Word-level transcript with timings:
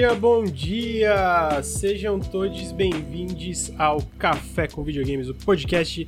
dia, 0.00 0.14
bom 0.14 0.44
dia! 0.44 1.62
Sejam 1.62 2.18
todos 2.18 2.72
bem-vindos 2.72 3.70
ao 3.78 4.00
Café 4.18 4.66
com 4.66 4.82
Videogames, 4.82 5.28
o 5.28 5.34
podcast 5.34 6.06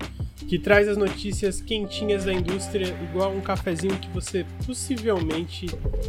que 0.49 0.59
traz 0.59 0.89
as 0.89 0.97
notícias 0.97 1.61
quentinhas 1.61 2.25
da 2.25 2.33
indústria, 2.33 2.97
igual 3.03 3.31
um 3.33 3.43
cafezinho 3.43 3.95
que 3.99 4.09
você 4.09 4.47
possivelmente 4.65 5.67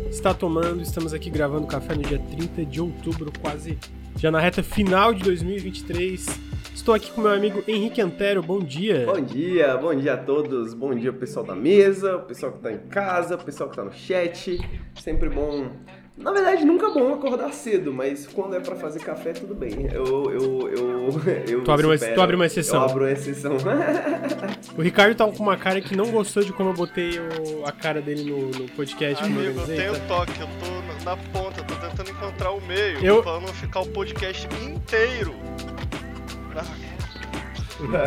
está 0.09 0.33
tomando. 0.33 0.81
Estamos 0.81 1.13
aqui 1.13 1.29
gravando 1.29 1.67
café 1.67 1.93
no 1.93 2.03
dia 2.03 2.19
30 2.19 2.63
de 2.63 2.79
outubro, 2.79 3.33
quase 3.41 3.77
já 4.15 4.31
na 4.31 4.39
reta 4.39 4.63
final 4.63 5.13
de 5.13 5.21
2023. 5.21 6.25
Estou 6.73 6.95
aqui 6.95 7.11
com 7.11 7.19
meu 7.19 7.31
amigo 7.31 7.61
Henrique 7.67 7.99
Antero, 7.99 8.41
bom 8.41 8.59
dia. 8.59 9.05
Bom 9.05 9.19
dia, 9.19 9.75
bom 9.75 9.93
dia 9.93 10.13
a 10.13 10.17
todos, 10.17 10.73
bom 10.73 10.95
dia 10.95 11.11
pessoal 11.11 11.45
da 11.45 11.53
mesa, 11.53 12.15
o 12.15 12.21
pessoal 12.21 12.53
que 12.53 12.59
está 12.59 12.71
em 12.71 12.87
casa, 12.87 13.35
o 13.35 13.43
pessoal 13.43 13.69
que 13.69 13.75
está 13.75 13.83
no 13.83 13.91
chat. 13.91 14.57
Sempre 14.95 15.27
bom 15.27 15.69
na 16.15 16.31
verdade, 16.31 16.63
nunca 16.63 16.87
é 16.87 16.93
bom 16.93 17.11
acordar 17.13 17.51
cedo, 17.51 17.91
mas 17.91 18.27
quando 18.27 18.55
é 18.55 18.59
pra 18.59 18.75
fazer 18.75 18.99
café, 18.99 19.33
tudo 19.33 19.55
bem. 19.55 19.89
Eu. 19.91 20.31
eu, 20.31 20.69
eu, 20.69 21.09
eu 21.49 21.63
tu, 21.63 21.71
abre 21.71 21.87
uma, 21.87 21.97
tu 21.97 22.21
abre 22.21 22.35
uma 22.35 22.45
exceção. 22.45 22.81
Eu 22.81 22.89
abro 22.89 23.03
uma 23.03 23.11
exceção. 23.11 23.57
o 24.77 24.81
Ricardo 24.81 25.15
tá 25.15 25.25
com 25.25 25.41
uma 25.41 25.57
cara 25.57 25.81
que 25.81 25.95
não 25.95 26.11
gostou 26.11 26.43
de 26.43 26.53
como 26.53 26.69
eu 26.69 26.73
botei 26.73 27.19
o, 27.19 27.65
a 27.65 27.71
cara 27.71 27.99
dele 27.99 28.29
no, 28.29 28.49
no 28.51 28.69
podcast. 28.71 29.23
Amigo, 29.23 29.59
eu 29.59 29.65
tenho 29.65 29.99
toque, 30.07 30.39
eu 30.39 30.47
tô 30.47 31.03
na 31.03 31.17
ponta, 31.17 31.63
tô 31.63 31.75
tentando 31.75 32.11
encontrar 32.11 32.51
o 32.51 32.61
meio, 32.61 33.03
eu... 33.03 33.23
pra 33.23 33.39
não 33.39 33.47
ficar 33.47 33.81
o 33.81 33.87
podcast 33.87 34.47
inteiro. 34.63 35.33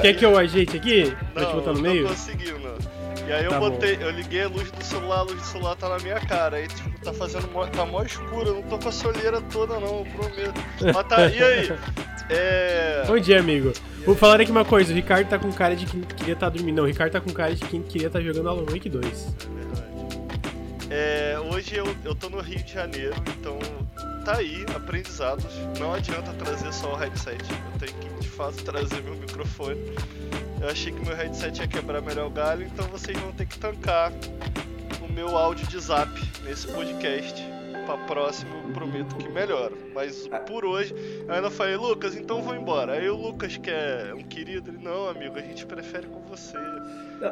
Quer 0.01 0.15
que 0.15 0.25
eu 0.25 0.39
ajeite 0.39 0.77
aqui? 0.77 1.05
Não, 1.07 1.33
pra 1.35 1.47
te 1.47 1.55
botar 1.55 1.73
no 1.73 1.81
meio? 1.81 2.05
Não 2.05 2.11
conseguiu, 2.11 2.59
não. 2.61 2.96
E 3.27 3.33
aí 3.33 3.45
eu 3.45 3.51
tá 3.51 3.59
botei, 3.59 3.97
bom. 3.97 4.05
eu 4.05 4.11
liguei 4.11 4.43
a 4.43 4.49
luz 4.49 4.71
do 4.71 4.85
celular, 4.85 5.19
a 5.19 5.23
luz 5.23 5.41
do 5.41 5.47
celular 5.47 5.75
tá 5.75 5.89
na 5.89 5.99
minha 5.99 6.21
cara. 6.21 6.59
Aí 6.59 6.69
tipo, 6.69 7.01
tá 7.01 7.13
fazendo 7.13 7.51
mó, 7.51 7.67
tá 7.67 7.85
mó 7.85 8.03
escuro, 8.03 8.49
eu 8.49 8.55
não 8.55 8.63
tô 8.63 8.79
com 8.79 8.89
a 8.89 8.93
solheira 8.93 9.41
toda 9.41 9.81
não, 9.81 9.99
eu 9.99 10.07
prometo. 10.15 10.61
Mas 10.95 11.07
tá, 11.09 11.29
e 11.29 11.43
aí? 11.43 11.73
É... 12.29 13.05
Bom 13.07 13.19
dia, 13.21 13.39
amigo. 13.39 13.73
Vou 14.05 14.17
falar 14.17 14.41
aqui 14.41 14.51
uma 14.51 14.65
coisa, 14.65 14.93
o 14.93 14.95
Ricardo 14.97 15.29
tá 15.29 15.39
com 15.39 15.53
cara 15.53 15.77
de 15.77 15.87
quem 15.87 16.01
queria 16.01 16.35
estar 16.35 16.47
tá 16.47 16.57
dormindo. 16.57 16.75
Não, 16.77 16.83
o 16.83 16.87
Ricardo 16.87 17.13
tá 17.13 17.21
com 17.21 17.33
cara 17.33 17.55
de 17.55 17.65
quem 17.67 17.83
queria 17.83 18.09
estar 18.09 18.19
tá 18.19 18.25
jogando 18.25 18.49
Alan 18.49 18.65
Wake 18.65 18.89
2. 18.89 19.07
É 19.07 19.55
verdade. 19.55 19.87
É, 20.91 21.39
hoje 21.39 21.77
eu, 21.77 21.87
eu 22.05 22.15
tô 22.17 22.29
no 22.29 22.41
Rio 22.41 22.63
de 22.63 22.73
Janeiro, 22.73 23.15
então 23.39 23.59
tá 24.25 24.39
aí, 24.39 24.67
aprendizados. 24.75 25.47
Não 25.79 25.93
adianta 25.95 26.33
trazer 26.33 26.73
só 26.73 26.95
o 26.95 26.97
headset, 26.97 27.45
eu 27.49 27.79
tenho 27.79 27.93
que 27.93 28.21
de 28.21 28.29
fato 28.29 28.57
trazer 28.65 29.03
meu 29.03 29.15
microfone. 29.15 29.81
Eu 30.67 30.73
achei 30.73 30.93
que 30.93 31.01
meu 31.07 31.15
headset 31.15 31.61
ia 31.61 31.69
quebrar 31.69 32.03
melhor 32.03 32.27
o 32.27 32.31
galho, 32.31 32.67
então 32.67 32.89
vocês 32.89 33.17
vão 33.21 33.31
ter 33.31 33.47
que 33.47 33.57
tancar 33.57 34.11
o 35.01 35.13
meu 35.13 35.39
áudio 35.39 35.65
de 35.69 35.79
zap 35.79 36.11
nesse 36.43 36.67
podcast. 36.67 37.41
Pra 37.87 37.97
próximo, 37.99 38.73
prometo 38.75 39.15
que 39.15 39.29
melhora. 39.29 39.73
Mas 39.95 40.29
por 40.49 40.65
hoje, 40.65 40.93
eu 41.29 41.51
falei, 41.53 41.77
Lucas, 41.77 42.17
então 42.17 42.43
vou 42.43 42.57
embora. 42.57 42.95
Aí 42.95 43.09
o 43.09 43.15
Lucas, 43.15 43.57
que 43.57 43.71
é 43.71 44.13
um 44.13 44.25
querido, 44.25 44.73
ele, 44.73 44.83
não, 44.83 45.09
amigo, 45.09 45.39
a 45.39 45.41
gente 45.41 45.65
prefere 45.65 46.09
com 46.09 46.19
você. 46.23 46.59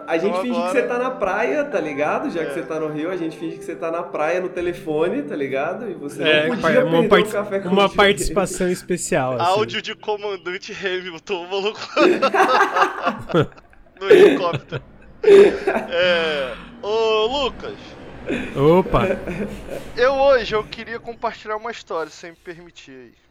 A 0.07 0.17
gente 0.17 0.31
então, 0.31 0.43
finge 0.43 0.57
agora... 0.57 0.73
que 0.73 0.81
você 0.81 0.87
tá 0.87 0.99
na 0.99 1.11
praia, 1.11 1.65
tá 1.65 1.81
ligado? 1.81 2.31
Já 2.31 2.43
é. 2.43 2.47
que 2.47 2.55
você 2.55 2.63
tá 2.63 2.81
no 2.81 2.89
Rio, 2.89 3.11
a 3.11 3.17
gente 3.17 3.37
finge 3.37 3.59
que 3.59 3.65
você 3.65 3.77
tá 3.77 3.91
na 3.91 4.03
praia 4.03 4.41
no 4.41 4.49
telefone, 4.49 5.23
tá 5.23 5.37
ligado? 5.37 5.91
E 5.91 5.95
você 5.95 6.23
é, 6.23 6.49
não 6.49 6.57
podia 6.57 6.85
uma, 6.85 7.09
part... 7.09 7.31
café 7.31 7.61
com 7.61 7.69
uma 7.69 7.89
participação 7.89 8.71
especial. 8.71 9.35
Assim. 9.35 9.45
Áudio 9.45 9.83
de 9.83 9.95
comandante 9.95 10.73
Hamilton, 10.73 11.47
maluco. 11.49 11.81
no 14.01 14.11
helicóptero. 14.11 14.83
É... 15.23 16.55
Ô, 16.83 17.27
Lucas. 17.27 17.75
Opa! 18.57 19.03
Eu 19.97 20.15
hoje 20.15 20.55
eu 20.55 20.65
queria 20.65 20.99
compartilhar 20.99 21.57
uma 21.57 21.71
história, 21.71 22.11
sem 22.11 22.31
me 22.31 22.37
permitir 22.37 22.93
aí. 22.93 23.24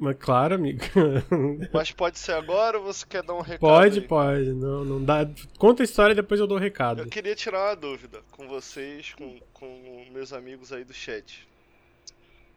Mas 0.00 0.16
claro, 0.18 0.54
amigo. 0.54 0.80
Mas 1.74 1.92
pode 1.92 2.18
ser 2.18 2.32
agora 2.32 2.78
ou 2.78 2.84
você 2.84 3.04
quer 3.06 3.22
dar 3.22 3.34
um 3.34 3.42
recado? 3.42 3.60
Pode, 3.60 3.98
aí? 3.98 4.08
pode. 4.08 4.52
Não, 4.54 4.82
não 4.82 5.04
dá. 5.04 5.28
Conta 5.58 5.82
a 5.82 5.84
história 5.84 6.14
e 6.14 6.16
depois 6.16 6.40
eu 6.40 6.46
dou 6.46 6.56
o 6.56 6.60
um 6.60 6.62
recado. 6.62 7.02
Eu 7.02 7.06
queria 7.06 7.34
tirar 7.34 7.68
uma 7.68 7.76
dúvida 7.76 8.22
com 8.30 8.48
vocês, 8.48 9.12
com, 9.12 9.38
com 9.52 10.06
meus 10.10 10.32
amigos 10.32 10.72
aí 10.72 10.84
do 10.84 10.94
chat. 10.94 11.46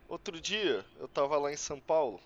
Outro 0.08 0.40
dia 0.40 0.86
eu 0.98 1.06
tava 1.06 1.38
lá 1.38 1.52
em 1.52 1.58
São 1.58 1.82
Paulo. 1.82 2.18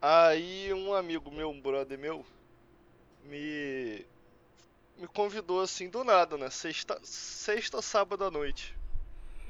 Aí 0.00 0.74
um 0.74 0.92
amigo 0.92 1.30
meu, 1.30 1.48
um 1.48 1.60
brother 1.60 1.96
meu, 1.96 2.26
me 3.24 4.04
me 4.98 5.06
convidou 5.06 5.60
assim 5.60 5.88
do 5.88 6.02
nada, 6.02 6.36
né? 6.36 6.50
Sexta, 6.50 6.98
sexta 7.04 7.80
sábado 7.80 8.24
à 8.24 8.30
noite. 8.30 8.76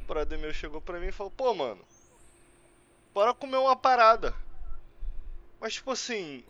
O 0.03 0.07
brother 0.07 0.39
meu 0.39 0.53
chegou 0.53 0.83
pra 0.83 1.01
mim 1.01 1.07
e 1.07 1.13
falou: 1.13 1.31
"Pô, 1.31 1.55
mano, 1.55 1.81
bora 3.13 3.35
comer 3.35 3.57
uma 3.57 3.77
parada. 3.77 4.35
Mas, 5.61 5.75
tipo 5.75 5.91
assim. 5.91 6.45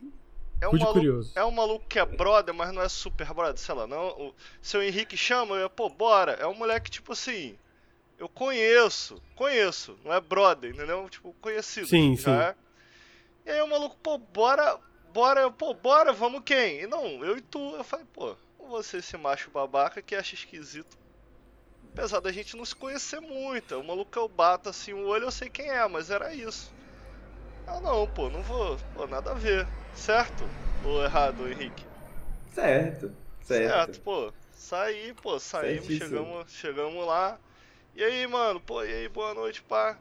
É 0.60 0.68
um, 0.68 0.72
maluco, 0.72 0.92
curioso. 0.92 1.32
é 1.34 1.44
um 1.44 1.50
maluco 1.50 1.84
que 1.88 1.98
é 1.98 2.06
brother, 2.06 2.54
mas 2.54 2.72
não 2.72 2.80
é 2.80 2.88
super 2.88 3.26
brother, 3.34 3.58
sei 3.58 3.74
lá, 3.74 3.86
não. 3.86 4.08
O 4.28 4.34
seu 4.60 4.80
Henrique 4.82 5.16
chama, 5.16 5.56
eu, 5.56 5.68
pô, 5.68 5.88
bora. 5.88 6.32
É 6.34 6.46
um 6.46 6.54
moleque, 6.54 6.90
tipo 6.90 7.12
assim. 7.12 7.58
Eu 8.16 8.28
conheço, 8.28 9.20
conheço, 9.34 9.98
não 10.04 10.12
é 10.12 10.20
brother, 10.20 10.70
entendeu? 10.70 11.08
Tipo, 11.08 11.34
conhecido. 11.40 11.88
Sim, 11.88 12.16
sim. 12.16 12.30
É. 12.30 12.54
E 13.44 13.50
aí 13.50 13.60
o 13.60 13.66
maluco, 13.66 13.96
pô, 13.96 14.16
bora, 14.16 14.78
bora, 15.12 15.50
pô, 15.50 15.74
bora, 15.74 16.12
vamos 16.12 16.42
quem? 16.44 16.82
E 16.82 16.86
não, 16.86 17.24
eu 17.24 17.36
e 17.36 17.40
tu. 17.40 17.74
Eu 17.74 17.82
falei, 17.82 18.06
pô, 18.12 18.36
você 18.68 18.98
esse 18.98 19.16
macho 19.16 19.50
babaca 19.50 20.00
que 20.00 20.14
acha 20.14 20.36
esquisito 20.36 21.01
Apesar 21.92 22.20
da 22.20 22.32
gente 22.32 22.56
não 22.56 22.64
se 22.64 22.74
conhecer 22.74 23.20
muito. 23.20 23.78
O 23.78 23.84
maluco 23.84 24.18
eu 24.18 24.28
bato 24.28 24.68
assim 24.68 24.92
o 24.92 25.06
olho, 25.06 25.24
eu 25.26 25.30
sei 25.30 25.48
quem 25.50 25.68
é, 25.70 25.86
mas 25.88 26.10
era 26.10 26.34
isso. 26.34 26.74
Ah 27.66 27.80
não, 27.80 28.06
pô, 28.08 28.30
não 28.30 28.42
vou. 28.42 28.78
Pô, 28.92 29.06
nada 29.06 29.32
a 29.32 29.34
ver. 29.34 29.68
Certo? 29.92 30.50
Ou 30.82 31.02
errado, 31.04 31.48
Henrique? 31.48 31.86
Certo, 32.54 33.10
certo. 33.42 33.92
Certo, 33.92 34.00
pô. 34.02 34.32
Saí, 34.52 35.12
pô, 35.14 35.38
saímos, 35.40 35.92
chegamos, 35.92 36.50
chegamos 36.52 37.06
lá. 37.06 37.38
E 37.94 38.02
aí, 38.04 38.26
mano, 38.26 38.60
pô, 38.60 38.82
e 38.84 38.92
aí, 38.92 39.08
boa 39.08 39.34
noite, 39.34 39.62
pá. 39.62 39.98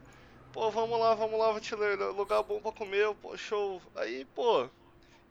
Pô, 0.52 0.70
vamos 0.72 1.00
lá, 1.00 1.14
vamos 1.16 1.40
lá, 1.40 1.52
vou 1.52 1.62
te 1.62 1.76
lugar 1.76 2.44
bom 2.44 2.62
pra 2.62 2.72
comer, 2.72 3.14
pô, 3.16 3.36
show. 3.38 3.82
Aí, 3.96 4.26
pô, 4.26 4.64
a 4.64 4.70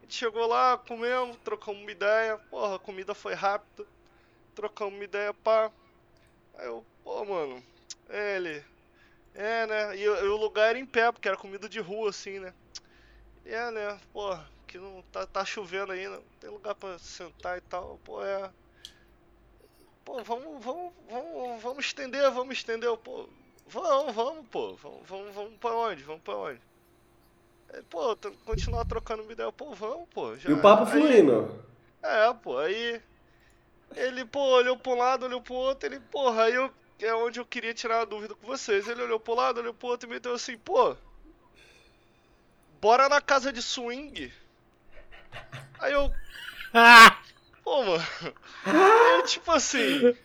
gente 0.02 0.14
chegou 0.14 0.46
lá, 0.46 0.78
comemos, 0.78 1.38
trocamos 1.44 1.82
uma 1.82 1.92
ideia, 1.92 2.38
porra, 2.50 2.76
a 2.76 2.78
comida 2.78 3.14
foi 3.14 3.34
rápida. 3.34 3.86
Trocamos 4.54 4.94
uma 4.94 5.04
ideia, 5.04 5.34
pá. 5.34 5.72
Aí 6.60 6.66
eu, 6.66 6.84
pô, 7.02 7.24
mano, 7.24 7.62
é 8.10 8.36
ele. 8.36 8.62
É, 9.34 9.66
né? 9.66 9.96
E, 9.96 10.02
e, 10.02 10.08
o 10.08 10.36
lugar 10.36 10.68
era 10.68 10.78
em 10.78 10.84
pé, 10.84 11.10
porque 11.10 11.26
era 11.26 11.36
comida 11.36 11.66
de 11.66 11.80
rua, 11.80 12.10
assim, 12.10 12.38
né? 12.38 12.52
É, 13.46 13.70
né? 13.70 13.98
Pô, 14.12 14.36
que 14.66 14.76
não 14.76 15.02
tá, 15.10 15.26
tá 15.26 15.42
chovendo 15.42 15.92
ainda, 15.92 16.16
não 16.16 16.22
tem 16.38 16.50
lugar 16.50 16.74
pra 16.74 16.98
sentar 16.98 17.56
e 17.56 17.62
tal. 17.62 17.98
Pô, 18.04 18.22
é. 18.22 18.50
Pô, 20.04 20.22
vamos, 20.22 20.62
vamos, 20.62 20.92
vamos, 21.08 21.62
vamos 21.62 21.86
estender, 21.86 22.30
vamos 22.30 22.58
estender, 22.58 22.94
pô. 22.98 23.26
Vamos, 23.66 24.14
vamos, 24.14 24.46
pô. 24.48 24.74
Vamos, 24.74 25.08
vamos, 25.08 25.34
vamos 25.34 25.54
pra 25.58 25.74
onde? 25.74 26.02
Vamos 26.02 26.22
pra 26.22 26.36
onde? 26.36 26.60
É, 27.70 27.80
pô, 27.88 28.14
continuar 28.44 28.84
trocando 28.84 29.22
uma 29.22 29.32
ideia, 29.32 29.50
pô, 29.50 29.72
vamos, 29.72 30.06
pô. 30.10 30.36
Já, 30.36 30.50
e 30.50 30.52
o 30.52 30.60
papo 30.60 30.84
fluindo. 30.84 31.64
É, 32.02 32.34
pô, 32.34 32.58
aí 32.58 33.00
ele, 33.94 34.24
pô, 34.24 34.40
olhou 34.40 34.76
pro 34.76 34.94
lado, 34.94 35.26
olhou 35.26 35.40
pro 35.40 35.54
outro, 35.54 35.88
ele, 35.88 36.00
porra, 36.00 36.44
aí 36.44 36.54
eu, 36.54 36.70
é 37.00 37.14
onde 37.14 37.40
eu 37.40 37.46
queria 37.46 37.74
tirar 37.74 38.00
a 38.00 38.04
dúvida 38.04 38.34
com 38.34 38.46
vocês. 38.46 38.88
Ele 38.88 39.02
olhou 39.02 39.18
pro 39.18 39.34
lado, 39.34 39.60
olhou 39.60 39.74
pro 39.74 39.88
outro 39.88 40.08
e 40.08 40.12
meteu 40.12 40.34
assim, 40.34 40.56
pô, 40.58 40.96
bora 42.80 43.08
na 43.08 43.20
casa 43.20 43.52
de 43.52 43.62
swing. 43.62 44.32
Aí 45.78 45.92
eu. 45.92 46.10
Pô, 47.62 47.84
mano. 47.84 48.04
E 49.18 49.22
tipo 49.24 49.50
assim. 49.52 50.16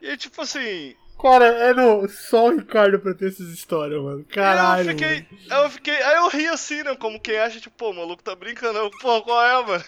E 0.00 0.16
tipo 0.16 0.42
assim. 0.42 0.96
Cara, 1.20 1.46
é 1.46 1.74
no, 1.74 2.08
só 2.08 2.46
o 2.46 2.56
Ricardo 2.56 3.00
pra 3.00 3.12
ter 3.12 3.28
essas 3.28 3.48
histórias, 3.48 4.00
mano. 4.00 4.24
Caralho. 4.24 4.82
Aí 4.82 4.86
eu 4.86 4.92
fiquei, 4.92 5.26
aí 5.50 5.64
eu 5.64 5.70
fiquei. 5.70 6.02
Aí 6.02 6.16
eu 6.16 6.28
ri 6.28 6.46
assim, 6.46 6.82
né? 6.84 6.94
Como 6.96 7.20
quem 7.20 7.38
acha, 7.38 7.60
tipo, 7.60 7.76
pô, 7.76 7.90
o 7.90 7.94
maluco 7.94 8.22
tá 8.22 8.34
brincando. 8.34 8.90
Pô, 9.00 9.20
qual 9.22 9.44
é, 9.44 9.66
mano? 9.66 9.84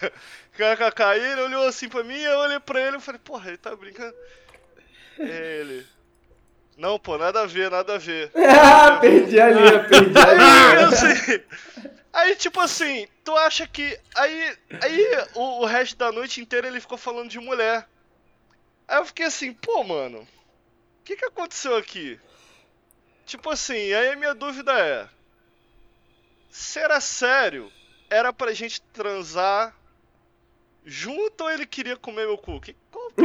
KKK. 0.53 1.01
Ele 1.15 1.41
olhou 1.41 1.67
assim 1.67 1.89
pra 1.89 2.03
mim, 2.03 2.19
eu 2.19 2.39
olhei 2.39 2.59
pra 2.59 2.81
ele 2.81 2.97
e 2.97 3.01
falei, 3.01 3.19
porra, 3.23 3.49
ele 3.49 3.57
tá 3.57 3.75
brincando. 3.75 4.15
Ele. 5.17 5.85
Não, 6.77 6.97
pô, 6.97 7.17
nada 7.17 7.41
a 7.41 7.45
ver, 7.45 7.69
nada 7.69 7.95
a 7.95 7.97
ver. 7.97 8.31
ah, 8.35 8.97
perdi 8.99 9.39
a 9.39 9.49
linha, 9.49 9.83
perdi 9.83 10.17
a 10.17 10.33
linha. 10.33 10.87
Assim, 10.87 11.43
aí, 12.11 12.35
tipo 12.35 12.59
assim, 12.59 13.07
tu 13.23 13.35
acha 13.37 13.67
que. 13.67 13.99
Aí, 14.15 14.57
aí 14.81 15.07
o, 15.35 15.61
o 15.61 15.65
resto 15.65 15.97
da 15.97 16.11
noite 16.11 16.41
inteira 16.41 16.67
ele 16.67 16.79
ficou 16.79 16.97
falando 16.97 17.29
de 17.29 17.39
mulher. 17.39 17.87
Aí 18.87 18.97
eu 18.97 19.05
fiquei 19.05 19.25
assim, 19.25 19.53
pô, 19.53 19.83
mano 19.83 20.27
o 21.01 21.03
que, 21.03 21.15
que 21.15 21.25
aconteceu 21.25 21.75
aqui? 21.75 22.19
Tipo 23.25 23.49
assim, 23.49 23.73
aí 23.73 24.11
a 24.11 24.15
minha 24.15 24.35
dúvida 24.35 24.71
é: 24.79 25.09
será 26.49 27.01
sério? 27.01 27.71
Era 28.09 28.31
pra 28.31 28.53
gente 28.53 28.81
transar 28.93 29.75
junto 30.85 31.43
ou 31.43 31.51
ele 31.51 31.65
queria 31.65 31.95
comer 31.95 32.25
meu 32.25 32.37
cu? 32.37 32.59
Que, 32.59 32.75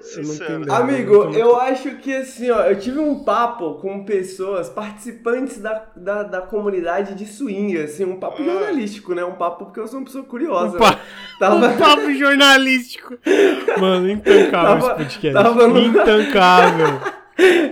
Sincero. 0.00 0.72
Amigo, 0.72 1.32
eu 1.34 1.56
acho 1.58 1.96
que 1.96 2.14
assim, 2.14 2.50
ó, 2.50 2.62
eu 2.62 2.78
tive 2.78 2.98
um 2.98 3.22
papo 3.24 3.74
com 3.74 4.04
pessoas, 4.04 4.68
participantes 4.68 5.58
da, 5.60 5.84
da, 5.96 6.22
da 6.22 6.40
comunidade 6.40 7.14
de 7.14 7.26
swing, 7.26 7.76
assim, 7.78 8.04
um 8.04 8.18
papo 8.18 8.42
Ah. 8.42 8.44
jornalístico, 8.44 9.14
né? 9.14 9.24
Um 9.24 9.34
papo 9.34 9.66
porque 9.66 9.80
eu 9.80 9.86
sou 9.88 9.98
uma 9.98 10.06
pessoa 10.06 10.24
curiosa. 10.24 10.76
Um, 10.76 10.80
pa- 10.80 10.90
né? 10.92 10.98
Tava... 11.38 11.66
um 11.68 11.76
papo 11.76 12.12
jornalístico. 12.14 13.18
Mano, 13.78 14.10
intancável 14.10 14.50
Tava- 14.52 15.02
esse 15.02 15.18
podcast. 15.18 15.32
tava 15.42 15.68
no- 15.68 15.78
Intancável. 15.80 17.18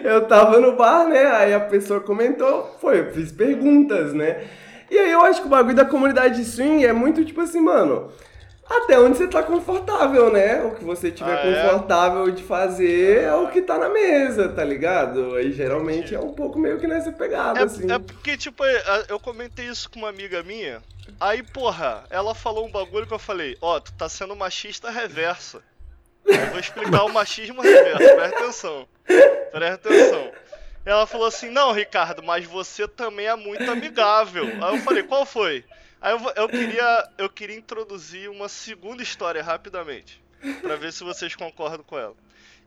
Eu 0.05 0.29
tava 0.29 0.61
no 0.61 0.77
bar, 0.77 1.09
né? 1.09 1.27
Aí 1.27 1.53
a 1.53 1.59
pessoa 1.59 1.99
comentou, 1.99 2.77
foi, 2.81 3.01
eu 3.01 3.11
fiz 3.13 3.33
perguntas, 3.33 4.15
né? 4.15 4.45
E 4.91 4.99
aí 4.99 5.11
eu 5.11 5.23
acho 5.23 5.41
que 5.41 5.47
o 5.47 5.51
bagulho 5.51 5.75
da 5.75 5.85
comunidade 5.85 6.37
de 6.37 6.45
swing 6.45 6.85
é 6.85 6.93
muito 6.93 7.25
tipo 7.25 7.41
assim, 7.41 7.61
mano. 7.61 8.13
Até 8.69 8.99
onde 8.99 9.17
você 9.17 9.29
tá 9.29 9.45
confortável, 9.45 10.33
né? 10.33 10.61
O 10.65 10.75
que 10.75 10.85
você 10.85 11.11
tiver 11.13 11.31
Ah, 11.39 11.47
é? 11.47 11.63
confortável 11.69 12.29
de 12.33 12.43
fazer 12.43 13.23
é 13.23 13.33
o 13.33 13.47
que 13.49 13.63
tá 13.63 13.79
na 13.79 13.89
mesa, 13.89 14.49
tá 14.49 14.65
ligado? 14.65 15.37
Aí 15.37 15.53
geralmente 15.53 16.13
é 16.15 16.19
um 16.19 16.33
pouco 16.33 16.59
meio 16.59 16.79
que 16.81 16.87
nessa 16.87 17.13
pegada, 17.13 17.65
assim. 17.65 17.89
É, 17.89 17.95
é 17.95 17.99
porque, 18.01 18.37
tipo, 18.37 18.65
é, 18.65 19.05
eu 19.09 19.21
comentei 19.21 19.67
isso 19.67 19.89
com 19.89 20.01
uma 20.01 20.09
amiga 20.09 20.43
minha. 20.43 20.83
Aí, 21.21 21.45
porra, 21.45 22.03
ela 22.11 22.35
falou 22.35 22.67
um 22.67 22.71
bagulho 22.71 23.07
que 23.07 23.15
eu 23.15 23.21
falei: 23.21 23.57
Ó, 23.61 23.79
tu 23.79 23.93
tá 23.93 24.09
sendo 24.09 24.35
machista 24.35 24.91
reversa. 24.91 25.63
Eu 26.25 26.47
vou 26.51 26.59
explicar 26.59 27.05
o 27.05 27.13
machismo 27.13 27.63
reverso, 27.63 28.17
presta 28.17 28.39
atenção. 28.41 28.89
Presta 29.53 29.89
atenção. 29.89 30.33
Ela 30.87 31.05
falou 31.05 31.27
assim: 31.27 31.51
Não, 31.51 31.73
Ricardo, 31.73 32.23
mas 32.23 32.47
você 32.47 32.87
também 32.87 33.27
é 33.27 33.35
muito 33.35 33.69
amigável. 33.69 34.45
Aí 34.47 34.77
eu 34.77 34.83
falei: 34.83 35.03
Qual 35.03 35.27
foi? 35.27 35.65
Aí 36.01 36.13
eu, 36.13 36.33
eu 36.37 36.49
queria, 36.49 37.11
eu 37.19 37.29
queria 37.29 37.57
introduzir 37.57 38.31
uma 38.31 38.49
segunda 38.49 39.03
história 39.03 39.43
rapidamente, 39.43 40.23
pra 40.63 40.77
ver 40.77 40.93
se 40.93 41.03
vocês 41.03 41.35
concordam 41.35 41.83
com 41.83 41.99
ela. 41.99 42.15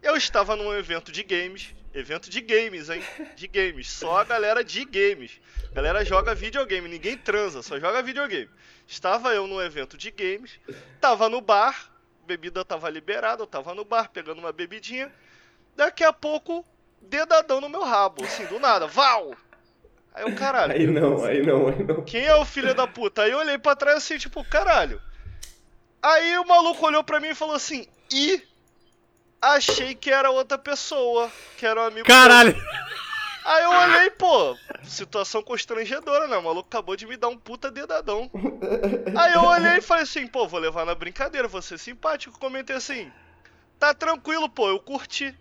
Eu 0.01 0.17
estava 0.17 0.55
num 0.55 0.73
evento 0.73 1.11
de 1.11 1.23
games, 1.23 1.73
evento 1.93 2.29
de 2.29 2.41
games, 2.41 2.89
hein? 2.89 3.01
De 3.35 3.47
games, 3.47 3.89
só 3.89 4.17
a 4.17 4.23
galera 4.25 4.63
de 4.63 4.83
games. 4.83 5.39
A 5.71 5.75
galera 5.75 6.03
joga 6.03 6.35
videogame, 6.35 6.89
ninguém 6.89 7.17
transa, 7.17 7.61
só 7.61 7.79
joga 7.79 8.01
videogame. 8.01 8.49
Estava 8.85 9.33
eu 9.33 9.47
num 9.47 9.61
evento 9.61 9.97
de 9.97 10.11
games, 10.11 10.59
tava 10.99 11.29
no 11.29 11.39
bar, 11.39 11.89
bebida 12.25 12.65
tava 12.65 12.89
liberada, 12.89 13.43
eu 13.43 13.47
tava 13.47 13.73
no 13.73 13.85
bar 13.85 14.09
pegando 14.09 14.39
uma 14.39 14.51
bebidinha. 14.51 15.11
Daqui 15.75 16.03
a 16.03 16.11
pouco, 16.11 16.65
dedadão 17.01 17.61
no 17.61 17.69
meu 17.69 17.83
rabo, 17.83 18.23
assim, 18.23 18.45
do 18.45 18.59
nada, 18.59 18.87
val! 18.87 19.33
Aí 20.13 20.23
eu, 20.23 20.35
caralho. 20.35 20.73
Aí 20.73 20.87
não, 20.87 21.23
aí 21.23 21.41
não, 21.41 21.67
aí 21.67 21.83
não. 21.83 22.03
Quem 22.03 22.25
é 22.25 22.35
o 22.35 22.45
filho 22.45 22.73
da 22.73 22.87
puta? 22.87 23.23
Aí 23.23 23.31
eu 23.31 23.37
olhei 23.37 23.57
pra 23.57 23.75
trás 23.75 23.97
assim, 23.97 24.17
tipo, 24.17 24.43
caralho. 24.43 25.01
Aí 26.01 26.37
o 26.37 26.47
maluco 26.47 26.85
olhou 26.85 27.03
pra 27.03 27.19
mim 27.19 27.29
e 27.29 27.35
falou 27.35 27.55
assim, 27.55 27.87
e 28.11 28.41
achei 29.41 29.95
que 29.95 30.11
era 30.11 30.31
outra 30.31 30.57
pessoa, 30.57 31.31
que 31.57 31.65
era 31.65 31.81
um 31.81 31.85
amigo. 31.85 32.07
Caralho. 32.07 32.55
meu." 32.55 32.79
Aí 33.45 33.63
eu 33.63 33.71
olhei, 33.71 34.09
pô, 34.11 34.55
situação 34.83 35.41
constrangedora, 35.41 36.27
né? 36.27 36.37
O 36.37 36.43
maluco 36.43 36.67
acabou 36.69 36.95
de 36.95 37.07
me 37.07 37.17
dar 37.17 37.29
um 37.29 37.37
puta 37.37 37.71
dedadão. 37.71 38.29
Aí 39.17 39.33
eu 39.33 39.43
olhei 39.43 39.77
e 39.77 39.81
falei 39.81 40.03
assim, 40.03 40.27
pô, 40.27 40.47
vou 40.47 40.59
levar 40.59 40.85
na 40.85 40.93
brincadeira, 40.93 41.47
vou 41.47 41.61
ser 41.61 41.79
simpático. 41.79 42.37
Comentei 42.37 42.75
assim, 42.75 43.11
tá 43.79 43.91
tranquilo, 43.91 44.47
pô, 44.47 44.69
eu 44.69 44.79
curti. 44.79 45.35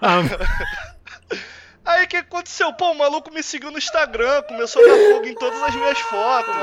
Ah, 0.00 0.20
Aí 1.86 2.04
o 2.04 2.08
que 2.08 2.16
aconteceu? 2.16 2.72
Pô, 2.72 2.90
o 2.90 2.98
maluco 2.98 3.32
me 3.32 3.42
seguiu 3.44 3.70
no 3.70 3.78
Instagram, 3.78 4.42
começou 4.42 4.82
a 4.82 4.88
dar 4.88 5.12
fogo 5.12 5.26
em 5.26 5.34
todas 5.34 5.62
as 5.62 5.74
minhas 5.74 6.00
fotos. 6.00 6.54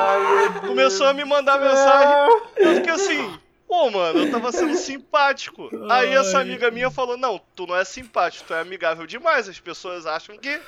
Começou 0.68 1.08
a 1.08 1.14
me 1.14 1.24
mandar 1.24 1.58
mensagem. 1.58 2.42
Eu 2.58 2.76
fiquei 2.76 2.92
assim, 2.92 3.40
pô, 3.66 3.90
mano, 3.90 4.20
eu 4.20 4.32
tava 4.32 4.52
sendo 4.52 4.76
simpático. 4.76 5.70
Aí 5.90 6.14
essa 6.14 6.40
amiga 6.42 6.70
minha 6.70 6.92
falou: 6.92 7.16
Não, 7.16 7.40
tu 7.56 7.66
não 7.66 7.76
é 7.76 7.86
simpático, 7.86 8.44
tu 8.48 8.54
é 8.54 8.60
amigável 8.60 9.08
demais. 9.08 9.48
As 9.48 9.60
pessoas 9.62 10.06
acham 10.06 10.38
que 10.38 10.60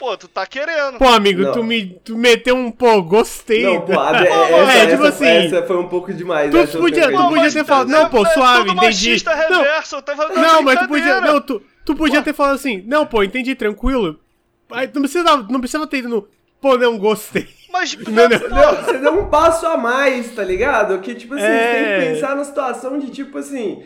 pô, 0.00 0.16
tu 0.16 0.26
tá 0.26 0.46
querendo. 0.46 0.96
Pô, 0.98 1.06
amigo, 1.08 1.42
Não. 1.42 1.52
tu, 1.52 1.62
me, 1.62 1.86
tu 2.02 2.16
meteu 2.16 2.56
um 2.56 2.70
pô, 2.72 3.02
gostei. 3.02 3.62
Não, 3.64 3.82
pô, 3.82 4.00
a- 4.00 4.16
É, 4.24 4.28
essa, 4.28 4.86
tipo 4.90 5.04
essa, 5.04 5.08
assim, 5.08 5.26
essa 5.26 5.62
foi 5.66 5.76
um 5.76 5.86
pouco 5.88 6.12
demais. 6.12 6.50
tu 6.50 6.78
podia- 6.78 7.06
tu 7.12 7.18
podia 7.28 7.36
mas 7.42 7.52
ter 7.54 7.64
falado, 7.64 7.90
é- 7.90 7.92
não, 7.92 8.08
pô, 8.08 8.26
é 8.26 8.30
suave, 8.30 8.60
entendi. 8.70 8.74
machista 8.76 9.36
Não. 9.36 9.58
reverso, 9.62 9.96
eu 9.96 10.02
tava 10.02 10.28
Não, 10.30 10.62
mas 10.62 10.80
tu 10.80 10.88
podia. 10.88 11.20
Não, 11.20 11.40
tu, 11.40 11.62
tu 11.84 11.94
podia 11.94 12.22
ter 12.22 12.32
falado 12.32 12.54
assim, 12.54 12.82
não, 12.86 13.04
pô, 13.06 13.22
entendi, 13.22 13.54
tranquilo. 13.54 14.18
Aí, 14.72 14.88
não 14.92 15.02
precisa, 15.02 15.36
não 15.48 15.60
precisa 15.60 15.86
ter 15.86 15.98
ido 15.98 16.08
no. 16.08 16.28
Pô, 16.60 16.76
não 16.78 16.98
gostei. 16.98 17.46
Mas, 17.72 17.94
Não, 18.08 18.28
não. 18.28 18.28
Deu- 18.28 18.84
você 18.84 18.98
deu 18.98 19.20
um 19.20 19.26
passo 19.28 19.64
a 19.66 19.76
mais, 19.76 20.34
tá 20.34 20.42
ligado? 20.42 20.98
Que, 21.00 21.14
tipo 21.14 21.34
assim, 21.34 21.44
É. 21.44 21.48
você 21.48 21.84
tem 21.84 21.84
que 22.08 22.14
pensar 22.20 22.36
na 22.36 22.44
situação 22.44 22.98
de, 22.98 23.10
tipo 23.10 23.38
assim... 23.38 23.82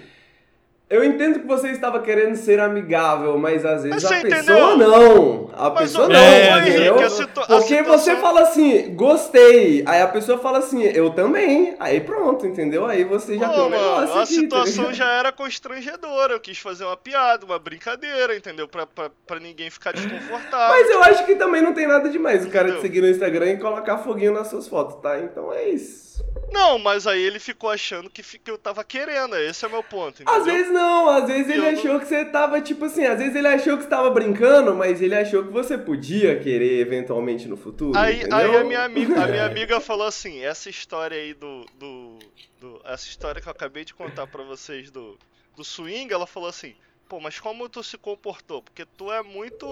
Eu 0.89 1.03
entendo 1.03 1.41
que 1.41 1.47
você 1.47 1.69
estava 1.71 1.99
querendo 2.01 2.37
ser 2.37 2.61
amigável, 2.61 3.39
mas 3.39 3.65
às 3.65 3.83
vezes 3.85 4.03
Mas 4.03 4.05
a 4.05 4.21
pessoa 4.21 4.75
entendeu? 4.75 4.77
não. 4.77 5.51
A 5.57 5.71
Mas 5.71 5.79
pessoa 5.91 6.09
não, 6.09 6.15
É, 6.17 6.61
entendeu? 6.61 7.11
Situ- 7.11 7.27
Porque 7.35 7.61
situação- 7.63 7.85
você 7.87 8.17
fala 8.17 8.41
assim, 8.43 8.95
gostei. 8.95 9.83
Aí 9.87 10.03
a 10.03 10.09
pessoa 10.09 10.39
fala 10.39 10.59
assim, 10.59 10.83
eu 10.83 11.11
também. 11.11 11.75
Aí 11.81 12.01
pronto, 12.01 12.47
entendeu? 12.47 12.85
Aí 12.87 13.03
você 13.03 13.39
já 13.39 13.49
tem 13.49 13.57
Pô, 13.59 13.65
um 13.67 13.71
negócio 13.71 14.09
mano, 14.09 14.21
a 14.21 14.27
situação 14.27 14.93
já 14.93 15.11
era 15.11 15.33
constrangedora. 15.33 16.35
Eu 16.35 16.41
quis 16.41 16.59
fazer 16.59 16.85
uma 16.85 16.97
piada, 16.97 17.47
uma 17.47 17.59
brincadeira, 17.59 18.37
entendeu? 18.37 18.69
Pra, 18.69 18.87
pra, 18.87 19.11
pra 19.27 19.41
ninguém 19.41 19.71
ficar 19.71 19.93
desconfortável. 19.93 20.69
Mas 20.69 20.91
eu 20.91 21.03
acho 21.03 21.25
que 21.25 21.35
também 21.35 21.63
não 21.63 21.73
tem 21.73 21.87
nada 21.87 22.11
demais 22.11 22.45
o 22.45 22.51
cara 22.51 22.65
te 22.67 22.73
Entendeu? 22.73 22.83
seguir 22.83 23.01
no 23.01 23.09
Instagram 23.09 23.53
e 23.53 23.57
colocar 23.59 23.99
foguinho 23.99 24.33
nas 24.35 24.49
suas 24.49 24.69
fotos, 24.69 25.01
tá? 25.01 25.19
Então 25.19 25.51
é 25.53 25.69
isso. 25.71 26.05
Não, 26.53 26.79
mas 26.79 27.05
aí 27.07 27.21
ele 27.21 27.41
ficou 27.41 27.69
achando 27.69 28.09
que, 28.09 28.23
que 28.23 28.49
eu 28.51 28.57
tava 28.57 28.85
querendo. 28.85 29.35
Esse 29.37 29.65
é 29.65 29.69
o 29.69 29.71
meu 29.71 29.83
ponto, 29.83 30.23
entendeu? 30.23 30.35
Às 30.41 30.45
vezes 30.45 30.71
não, 30.75 31.09
às 31.09 31.27
vezes 31.29 31.49
ele 31.49 31.67
achou 31.67 31.99
que 32.01 32.07
você 32.07 32.25
tava, 32.27 32.61
tipo 32.61 32.85
assim, 32.85 33.07
às 33.07 33.19
vezes 33.19 33.35
ele 33.35 33.47
achou 33.49 33.77
que 33.77 33.85
você 33.85 33.89
tava 33.89 34.11
brincando, 34.11 34.75
mas 34.75 35.01
ele 35.01 35.15
achou 35.15 35.45
que 35.45 35.51
você 35.51 35.79
podia 35.79 36.39
querer 36.41 36.81
eventualmente 36.81 37.49
no 37.49 37.57
futuro. 37.57 37.97
Aí, 37.99 38.19
entendeu? 38.21 38.37
aí 38.37 38.57
a, 38.57 38.65
minha 38.65 38.83
amiga, 38.85 39.23
a 39.25 39.27
minha 39.27 39.47
amiga 39.47 39.81
falou 39.81 40.07
assim, 40.07 40.41
essa 40.45 40.69
história 40.69 41.17
aí 41.17 41.33
do, 41.33 41.65
do, 41.79 42.19
do- 42.61 42.81
Essa 42.85 43.07
história 43.07 43.41
que 43.41 43.49
eu 43.49 43.53
acabei 43.53 43.85
de 43.85 43.95
contar 43.95 44.27
pra 44.27 44.43
vocês 44.43 44.91
do, 44.91 45.19
do 45.57 45.65
swing, 45.65 46.13
ela 46.13 46.27
falou 46.27 46.49
assim, 46.49 46.75
pô, 47.09 47.21
mas 47.21 47.39
como 47.41 47.69
tu 47.69 47.83
se 47.83 47.97
comportou? 47.97 48.61
Porque 48.63 48.85
tu 48.85 49.11
é 49.11 49.23
muito. 49.23 49.67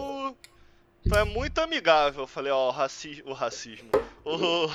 Tu 1.08 1.18
é 1.18 1.24
muito 1.24 1.58
amigável. 1.58 2.22
Eu 2.22 2.26
falei, 2.28 2.52
ó, 2.52 2.68
o, 2.68 2.70
raci 2.70 3.22
o 3.26 3.32
racismo. 3.32 3.90
O, 4.24 4.68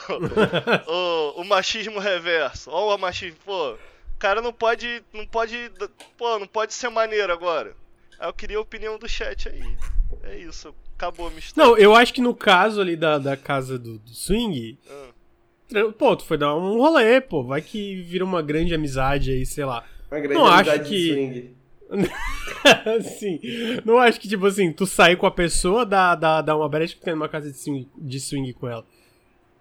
o, 0.91 1.41
o 1.41 1.45
machismo 1.45 1.99
reverso. 1.99 2.69
Ó, 2.69 2.93
o 2.93 2.97
machismo. 2.97 3.37
Pô, 3.45 3.77
o 4.17 4.19
cara 4.19 4.41
não 4.41 4.51
pode. 4.51 5.03
Não 5.13 5.27
pode. 5.27 5.71
Pô, 6.17 6.39
não 6.39 6.47
pode 6.47 6.73
ser 6.73 6.89
maneiro 6.89 7.31
agora. 7.31 7.75
Aí 8.19 8.27
eu 8.27 8.33
queria 8.33 8.57
a 8.57 8.61
opinião 8.61 8.97
do 8.97 9.07
chat 9.07 9.47
aí. 9.47 9.77
É 10.23 10.37
isso. 10.39 10.73
Acabou 10.95 11.27
a 11.27 11.31
história. 11.37 11.69
Não, 11.71 11.77
eu 11.77 11.95
acho 11.95 12.11
que 12.11 12.21
no 12.21 12.33
caso 12.33 12.81
ali 12.81 12.95
da, 12.95 13.19
da 13.19 13.37
casa 13.37 13.77
do, 13.77 13.99
do 13.99 14.09
swing, 14.09 14.79
Ah. 14.89 15.91
pô, 15.97 16.15
tu 16.15 16.25
foi 16.25 16.35
dar 16.39 16.55
um 16.55 16.77
rolê, 16.79 17.21
pô, 17.21 17.43
vai 17.43 17.61
que 17.61 18.01
vira 18.01 18.25
uma 18.25 18.41
grande 18.41 18.73
amizade 18.73 19.29
aí, 19.31 19.45
sei 19.45 19.65
lá. 19.65 19.85
Uma 20.09 20.19
grande 20.19 20.33
não 20.33 20.47
acho 20.47 20.71
amizade 20.71 20.83
de 20.83 20.89
que- 20.89 21.13
swing. 21.13 21.57
assim, 22.99 23.39
não 23.85 23.97
acho 23.99 24.19
que, 24.19 24.27
tipo 24.27 24.45
assim, 24.45 24.71
tu 24.73 24.85
sair 24.85 25.15
com 25.15 25.25
a 25.25 25.31
pessoa, 25.31 25.85
dá, 25.85 26.15
dá, 26.15 26.41
dá 26.41 26.55
uma 26.55 26.67
brecha 26.67 26.95
que 26.95 27.01
tem 27.01 27.13
numa 27.13 27.29
casa 27.29 27.51
de 27.51 27.57
swing, 27.57 27.87
de 27.97 28.19
swing 28.19 28.53
com 28.53 28.67
ela. 28.67 28.85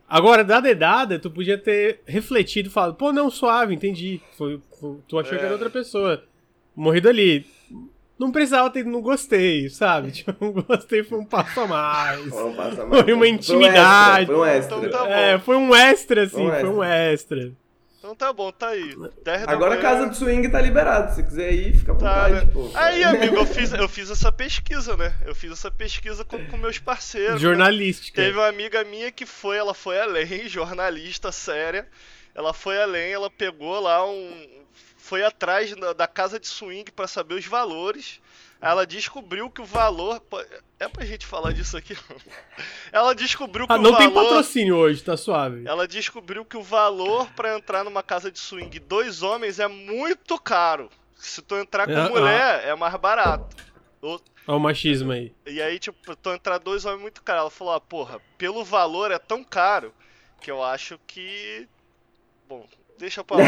Agora, 0.08 0.44
da 0.44 0.60
dedada, 0.60 1.18
tu 1.18 1.30
podia 1.30 1.58
ter 1.58 2.00
refletido 2.06 2.68
e 2.68 2.72
falado, 2.72 2.94
pô, 2.94 3.12
não, 3.12 3.30
suave, 3.30 3.75
entendi. 3.75 4.20
Foi, 4.38 4.60
foi- 4.80 4.98
tu 5.08 5.18
achou 5.18 5.34
É. 5.34 5.38
que 5.38 5.44
era 5.44 5.52
outra 5.52 5.68
pessoa. 5.70 6.22
Morrido 6.75 7.08
ali. 7.08 7.44
Não 8.18 8.30
precisava 8.32 8.70
ter, 8.70 8.84
não 8.84 9.02
gostei, 9.02 9.68
sabe? 9.68 10.10
Tipo, 10.22 10.32
não 10.44 10.52
gostei 10.62 11.02
foi 11.02 11.18
um 11.18 11.25
passo 11.25 11.60
a 11.60 11.66
mais. 11.66 12.28
Vamos 12.30 12.56
passar 12.56 12.86
mais. 12.88 13.02
Foi 13.02 13.12
uma 13.12 13.28
intimidade. 13.28 14.26
Foi 14.26 14.36
um 14.36 14.44
extra. 14.44 14.76
Então 14.78 14.80
Foi 14.80 14.88
um 14.88 15.02
extra. 15.02 15.08
tá 15.08 15.20
É, 15.20 15.38
foi 15.38 15.56
um 15.56 15.75
extra, 15.75 16.22
assim, 16.22 16.34
Foi 16.36 16.44
um 16.46 16.60
foi 16.60 16.68
um 16.70 16.82
extra. 16.84 17.52
Então 18.06 18.14
tá 18.14 18.32
bom, 18.32 18.52
tá 18.52 18.68
aí. 18.68 18.94
10 19.25 19.46
da 19.46 19.52
Agora 19.52 19.75
a 19.75 19.80
casa 19.82 20.06
do 20.06 20.14
swing 20.14 20.48
tá 20.48 20.60
liberado. 20.60 21.12
Se 21.12 21.25
quiser 21.25 21.52
ir, 21.52 21.76
fica 21.76 21.90
à 21.90 21.94
Tá, 21.96 22.28
vontade, 22.28 22.46
né? 22.46 22.52
pô. 22.52 22.70
Aí, 22.75 23.02
amigo, 23.04 23.34
eu 23.34 23.44
fiz, 23.46 23.72
eu 23.72 23.88
fiz 23.88 24.10
essa 24.10 24.30
pesquisa, 24.30 24.96
né? 24.96 25.12
Eu 25.25 25.34
fiz 25.34 25.50
essa 25.50 25.70
pesquisa 25.72 26.25
com, 26.25 26.44
com 26.46 26.56
meus 26.56 26.78
parceiros. 26.78 27.34
né? 27.34 27.38
Jornalística. 27.40 28.22
Teve 28.22 28.38
uma 28.38 28.46
amiga 28.46 28.84
minha 28.84 29.10
que 29.10 29.26
foi, 29.26 29.56
ela 29.56 29.75
foi 29.75 29.98
além, 30.00 30.46
jornalista 30.48 31.32
séria. 31.32 31.88
Ela 32.32 32.52
foi 32.52 32.80
além, 32.80 33.12
ela 33.12 33.28
pegou 33.28 33.80
lá 33.80 34.06
um. 34.08 34.46
Foi 34.96 35.25
atrás 35.25 35.75
da, 35.75 35.92
da 35.92 36.06
casa 36.06 36.38
de 36.38 36.46
swing 36.46 36.90
pra 36.92 37.08
saber 37.08 37.34
os 37.34 37.46
valores. 37.46 38.20
Ela 38.60 38.86
descobriu 38.86 39.50
que 39.50 39.60
o 39.60 39.64
valor. 39.64 40.22
É 40.78 40.88
pra 40.88 41.04
gente 41.04 41.26
falar 41.26 41.52
disso 41.52 41.76
aqui? 41.76 41.96
Ela 42.92 43.14
descobriu 43.14 43.66
que 43.66 43.72
Ah, 43.72 43.76
o 43.76 43.82
não 43.82 43.92
valor. 43.92 43.98
tem 44.04 44.12
patrocínio 44.12 44.76
hoje, 44.76 45.02
tá 45.02 45.16
suave. 45.16 45.62
Ela 45.66 45.86
descobriu 45.86 46.44
que 46.44 46.56
o 46.56 46.62
valor 46.62 47.30
pra 47.32 47.56
entrar 47.56 47.84
numa 47.84 48.02
casa 48.02 48.30
de 48.30 48.38
swing 48.38 48.78
dois 48.80 49.22
homens 49.22 49.58
é 49.58 49.68
muito 49.68 50.38
caro. 50.38 50.90
Se 51.14 51.40
tu 51.42 51.56
entrar 51.56 51.86
com 51.86 51.96
Ah, 51.96 52.08
mulher, 52.08 52.64
é 52.66 52.75
mais 52.75 52.94
barato. 52.96 53.56
Olha 54.02 54.20
o 54.46 54.60
machismo 54.60 55.12
aí. 55.12 55.34
E 55.46 55.60
aí, 55.60 55.78
tipo, 55.78 56.14
tu 56.16 56.30
entrar 56.30 56.58
dois 56.58 56.84
homens 56.84 56.98
é 57.00 57.02
muito 57.02 57.22
caro. 57.22 57.40
Ela 57.40 57.50
falou, 57.50 57.75
ah, 57.75 57.80
porra, 57.80 58.20
pelo 58.38 58.64
valor 58.64 59.10
é 59.10 59.18
tão 59.18 59.42
caro 59.42 59.92
que 60.40 60.50
eu 60.50 60.62
acho 60.62 60.98
que. 61.06 61.66
Bom, 62.48 62.66
Deixa 62.98 63.22
pra 63.22 63.36
lá. 63.36 63.44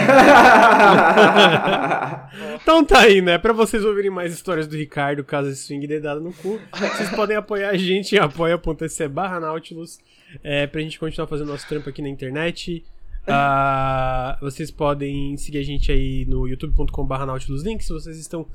então 2.60 2.84
tá 2.84 3.00
aí, 3.00 3.22
né? 3.22 3.38
Pra 3.38 3.52
vocês 3.52 3.82
ouvirem 3.84 4.10
mais 4.10 4.32
histórias 4.32 4.66
do 4.66 4.76
Ricardo, 4.76 5.24
caso 5.24 5.48
esse 5.48 5.62
swing 5.62 5.86
dê 5.86 5.98
dado 6.00 6.20
no 6.20 6.32
cu, 6.34 6.60
vocês 6.78 7.08
podem 7.10 7.36
apoiar 7.36 7.70
a 7.70 7.76
gente 7.76 8.14
em 8.14 8.18
apoia.se 8.18 9.08
barra 9.08 9.40
Nautilus 9.40 9.98
é, 10.42 10.66
pra 10.66 10.80
gente 10.82 10.98
continuar 10.98 11.26
fazendo 11.26 11.48
nosso 11.48 11.66
trampo 11.66 11.88
aqui 11.88 12.02
na 12.02 12.08
internet. 12.08 12.84
Uh, 13.28 14.40
vocês 14.40 14.70
podem 14.70 15.36
seguir 15.36 15.58
a 15.58 15.62
gente 15.62 15.92
aí 15.92 16.24
no 16.26 16.46
youtube.com.br 16.46 17.24
Nautilus 17.26 17.62
Link. 17.62 17.82
Se 17.82 17.92
vocês 17.92 18.18
estão 18.18 18.46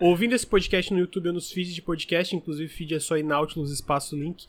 ouvindo 0.00 0.34
esse 0.34 0.46
podcast 0.46 0.92
no 0.92 0.98
YouTube 0.98 1.28
ou 1.28 1.34
nos 1.34 1.50
feeds 1.50 1.74
de 1.74 1.82
podcast, 1.82 2.34
inclusive 2.34 2.68
feed 2.68 2.94
é 2.94 3.00
só 3.00 3.14
aí 3.14 3.22
Nautilus 3.22 3.70
Espaço 3.70 4.16
Link. 4.16 4.46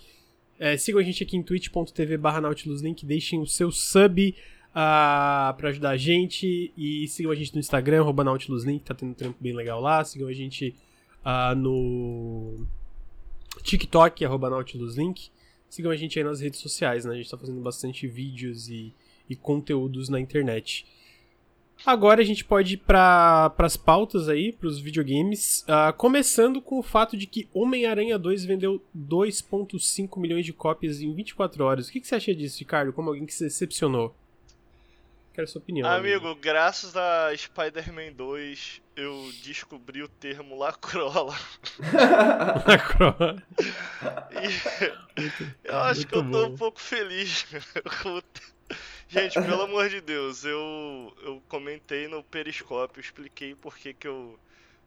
É, 0.60 0.78
sigam 0.78 1.02
a 1.02 1.04
gente 1.04 1.24
aqui 1.24 1.36
em 1.36 1.44
twitch.tv 1.44 2.18
barra 2.18 2.40
Nautilus 2.40 2.82
Link, 2.82 3.06
deixem 3.06 3.42
o 3.42 3.48
seu 3.48 3.72
sub 3.72 4.36
uh, 4.74 5.54
pra 5.56 5.70
ajudar 5.70 5.92
a 5.92 5.98
gente. 5.98 6.74
E 6.76 7.08
sigam 7.08 7.32
a 7.32 7.36
gente 7.36 7.54
no 7.54 7.60
Instagram, 7.60 8.02
arroba 8.02 8.24
Nautilus 8.24 8.64
Link, 8.64 8.84
tá 8.84 8.94
tendo 8.94 9.12
um 9.12 9.14
trampo 9.14 9.38
bem 9.40 9.54
legal 9.54 9.80
lá. 9.80 10.04
Sigam 10.04 10.28
a 10.28 10.34
gente 10.34 10.76
uh, 11.26 11.56
no 11.56 12.66
TikTok, 13.62 14.26
arroba 14.26 14.50
Nautilus 14.50 14.98
Link. 14.98 15.30
Sigam 15.70 15.92
a 15.92 15.96
gente 15.96 16.20
aí 16.20 16.26
nas 16.26 16.42
redes 16.42 16.60
sociais, 16.60 17.06
né? 17.06 17.14
A 17.14 17.16
gente 17.16 17.30
tá 17.30 17.38
fazendo 17.38 17.62
bastante 17.62 18.08
vídeos 18.08 18.70
e, 18.70 18.94
e 19.30 19.36
conteúdos 19.36 20.10
na 20.10 20.20
internet. 20.20 20.86
Agora 21.86 22.22
a 22.22 22.24
gente 22.24 22.46
pode 22.46 22.76
ir 22.76 22.78
para 22.78 23.54
as 23.58 23.76
pautas 23.76 24.30
aí, 24.30 24.54
para 24.54 24.68
os 24.68 24.80
videogames. 24.80 25.66
Uh, 25.68 25.92
começando 25.98 26.62
com 26.62 26.80
o 26.80 26.84
fato 26.84 27.18
de 27.18 27.26
que 27.26 27.50
Homem-Aranha 27.54 28.18
2 28.18 28.46
vendeu 28.46 28.82
2,5 28.96 30.20
milhões 30.20 30.46
de 30.46 30.54
cópias 30.54 31.02
em 31.02 31.14
24 31.14 31.64
horas. 31.64 31.88
O 31.88 31.92
que, 31.92 32.00
que, 32.00 32.08
você 32.08 32.16
acha 32.16 32.34
disso, 32.34 32.60
Ricardo? 32.60 32.94
Como 32.94 33.10
alguém 33.10 33.26
que 33.26 33.34
se 33.34 33.44
decepcionou? 33.44 34.16
Quero 35.34 35.46
a 35.46 35.48
sua 35.48 35.62
opinião. 35.62 35.90
Amigo, 35.90 36.28
amigo. 36.28 36.40
graças 36.40 36.96
a 36.96 37.36
Spider-Man 37.36 38.14
2, 38.14 38.82
eu 38.96 39.32
descobri 39.44 40.04
o 40.04 40.08
termo 40.08 40.56
lacrola. 40.56 41.36
lacrola. 42.68 43.44
eu 45.64 45.78
acho 45.80 46.06
que 46.06 46.16
eu 46.16 46.22
tô 46.22 46.48
bom. 46.48 46.54
um 46.54 46.56
pouco 46.56 46.80
feliz 46.80 47.48
com 48.04 48.18
o 48.18 48.24
Gente, 49.08 49.34
pelo 49.34 49.64
amor 49.64 49.90
de 49.90 50.02
Deus, 50.02 50.44
eu, 50.44 51.16
eu 51.24 51.42
comentei 51.48 52.08
no 52.08 52.24
Periscópio, 52.24 53.00
expliquei 53.00 53.54
por 53.54 53.78
que, 53.78 53.94
que 53.94 54.08
eu. 54.08 54.40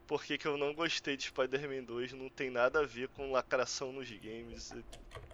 Por 0.07 0.23
que, 0.23 0.39
que 0.39 0.47
eu 0.47 0.57
não 0.57 0.73
gostei 0.73 1.17
de 1.17 1.25
Spider-Man 1.25 1.83
2, 1.83 2.13
não 2.13 2.29
tem 2.29 2.49
nada 2.49 2.79
a 2.81 2.87
ver 2.87 3.09
com 3.09 3.33
lacração 3.33 3.93
nos 3.93 4.09
games. 4.09 4.73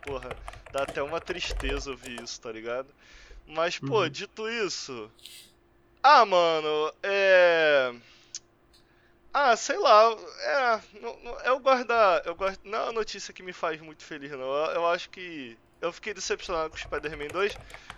Porra, 0.02 0.34
dá 0.72 0.84
até 0.84 1.02
uma 1.02 1.20
tristeza 1.20 1.90
ouvir 1.90 2.22
isso, 2.22 2.40
tá 2.40 2.50
ligado? 2.50 2.88
Mas, 3.46 3.78
pô, 3.78 4.02
uhum. 4.02 4.08
dito 4.08 4.48
isso. 4.48 5.10
Ah, 6.02 6.24
mano, 6.24 6.92
é. 7.02 7.94
Ah, 9.32 9.56
sei 9.56 9.78
lá, 9.78 10.16
é. 10.40 11.00
Não, 11.00 11.18
não, 11.22 11.40
eu 11.40 11.60
da. 11.84 12.22
Eu 12.24 12.34
gosto. 12.34 12.60
Não 12.64 12.78
é 12.78 12.82
uma 12.84 12.92
notícia 12.92 13.32
que 13.32 13.42
me 13.42 13.52
faz 13.52 13.80
muito 13.80 14.02
feliz, 14.02 14.30
não. 14.30 14.40
Eu, 14.40 14.72
eu 14.74 14.86
acho 14.86 15.08
que 15.10 15.56
eu 15.82 15.92
fiquei 15.92 16.14
decepcionado 16.14 16.70
com 16.70 16.76
o 16.76 16.78
Spider-Man 16.78 17.26
2, 17.26 17.56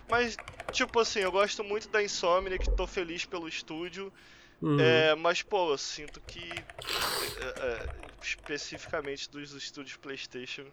mas, 0.09 0.35
tipo 0.71 0.99
assim, 0.99 1.19
eu 1.19 1.31
gosto 1.31 1.63
muito 1.63 1.87
da 1.89 2.03
Insomniac, 2.03 2.75
tô 2.75 2.87
feliz 2.87 3.25
pelo 3.25 3.47
estúdio, 3.47 4.11
uhum. 4.59 4.79
é, 4.79 5.13
mas, 5.13 5.43
pô, 5.43 5.69
eu 5.69 5.77
sinto 5.77 6.19
que, 6.21 6.49
é, 6.49 7.61
é, 7.61 7.89
especificamente 8.23 9.29
dos 9.29 9.53
estúdios 9.53 9.97
PlayStation, 9.97 10.65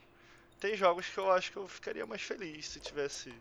tem 0.58 0.74
jogos 0.74 1.06
que 1.06 1.18
eu 1.18 1.30
acho 1.30 1.52
que 1.52 1.58
eu 1.58 1.68
ficaria 1.68 2.06
mais 2.06 2.22
feliz 2.22 2.66
se 2.66 2.80
tivesse. 2.80 3.32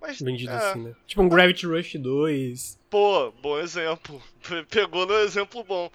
Mas, 0.00 0.20
Vendido 0.20 0.52
é, 0.52 0.56
assim, 0.56 0.82
né? 0.84 0.94
Tipo 1.06 1.22
um 1.22 1.28
Gravity 1.28 1.66
Rush 1.66 1.94
2. 1.96 2.78
Pô, 2.88 3.32
bom 3.42 3.58
exemplo. 3.58 4.22
Pegou 4.70 5.06
no 5.06 5.14
exemplo 5.14 5.64
bom. 5.64 5.90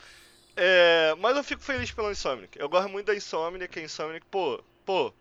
É, 0.56 1.16
mas 1.20 1.36
eu 1.36 1.44
fico 1.44 1.62
feliz 1.62 1.92
pela 1.92 2.12
Insomniac. 2.12 2.60
Eu 2.60 2.70
gosto 2.70 2.90
muito 2.90 3.08
da 3.08 3.16
Insomniac, 3.16 3.80
a 3.80 3.82
Insomniac, 3.82 4.26
pô, 4.30 4.64
pô, 4.86 5.14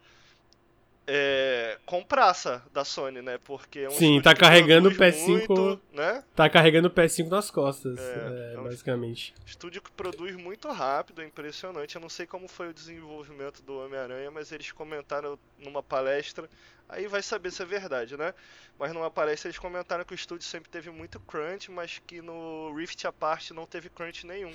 é, 1.07 1.79
com 1.85 2.03
praça 2.03 2.63
da 2.73 2.85
Sony, 2.85 3.23
né? 3.23 3.39
Porque 3.45 3.81
é 3.81 3.89
um 3.89 3.93
Sim, 3.93 4.21
tá 4.21 4.35
carregando 4.35 4.89
o 4.89 4.93
PS5, 4.93 5.27
muito, 5.27 5.81
né? 5.93 6.23
Tá 6.35 6.49
carregando 6.49 6.89
o 6.89 6.91
PS5 6.91 7.29
nas 7.29 7.51
costas, 7.51 7.99
é, 7.99 8.53
é, 8.53 8.55
é 8.55 8.61
um 8.61 8.65
basicamente. 8.65 9.35
Estúdio 9.45 9.83
que 9.83 9.91
produz 9.91 10.37
muito 10.37 10.71
rápido, 10.71 11.23
é 11.23 11.27
impressionante. 11.27 11.97
Eu 11.97 12.01
não 12.01 12.09
sei 12.09 12.27
como 12.27 12.47
foi 12.47 12.69
o 12.69 12.75
desenvolvimento 12.75 13.63
do 13.63 13.79
Homem-Aranha, 13.81 14.31
mas 14.31 14.53
eles 14.53 14.71
comentaram 14.71 15.39
numa 15.59 15.83
palestra, 15.83 16.49
aí 16.93 17.07
vai 17.09 17.23
saber 17.23 17.51
se 17.51 17.63
é 17.63 17.67
verdade, 17.67 18.17
né? 18.17 18.35
Mas 18.79 18.93
numa 18.93 19.11
palestra 19.11 19.49
eles 19.49 19.59
comentaram 19.59 20.05
que 20.05 20.13
o 20.13 20.15
estúdio 20.15 20.47
sempre 20.47 20.71
teve 20.71 20.91
muito 20.91 21.19
crunch, 21.21 21.71
mas 21.71 21.99
que 22.07 22.21
no 22.23 22.73
Rift 22.75 23.05
Apart 23.07 23.51
não 23.51 23.67
teve 23.67 23.91
crunch 23.91 24.27
nenhum. 24.27 24.55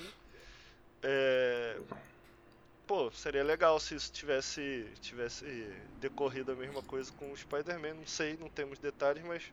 É, 1.02 1.78
pô, 2.86 3.10
seria 3.12 3.44
legal 3.44 3.78
se 3.80 3.94
isso 3.94 4.12
tivesse, 4.12 4.86
tivesse 5.00 5.44
decorrido 6.00 6.52
a 6.52 6.56
mesma 6.56 6.82
coisa 6.82 7.12
com 7.12 7.32
o 7.32 7.36
Spider-Man. 7.36 7.94
Não 7.94 8.06
sei, 8.06 8.36
não 8.36 8.48
temos 8.48 8.78
detalhes, 8.78 9.22
mas 9.24 9.52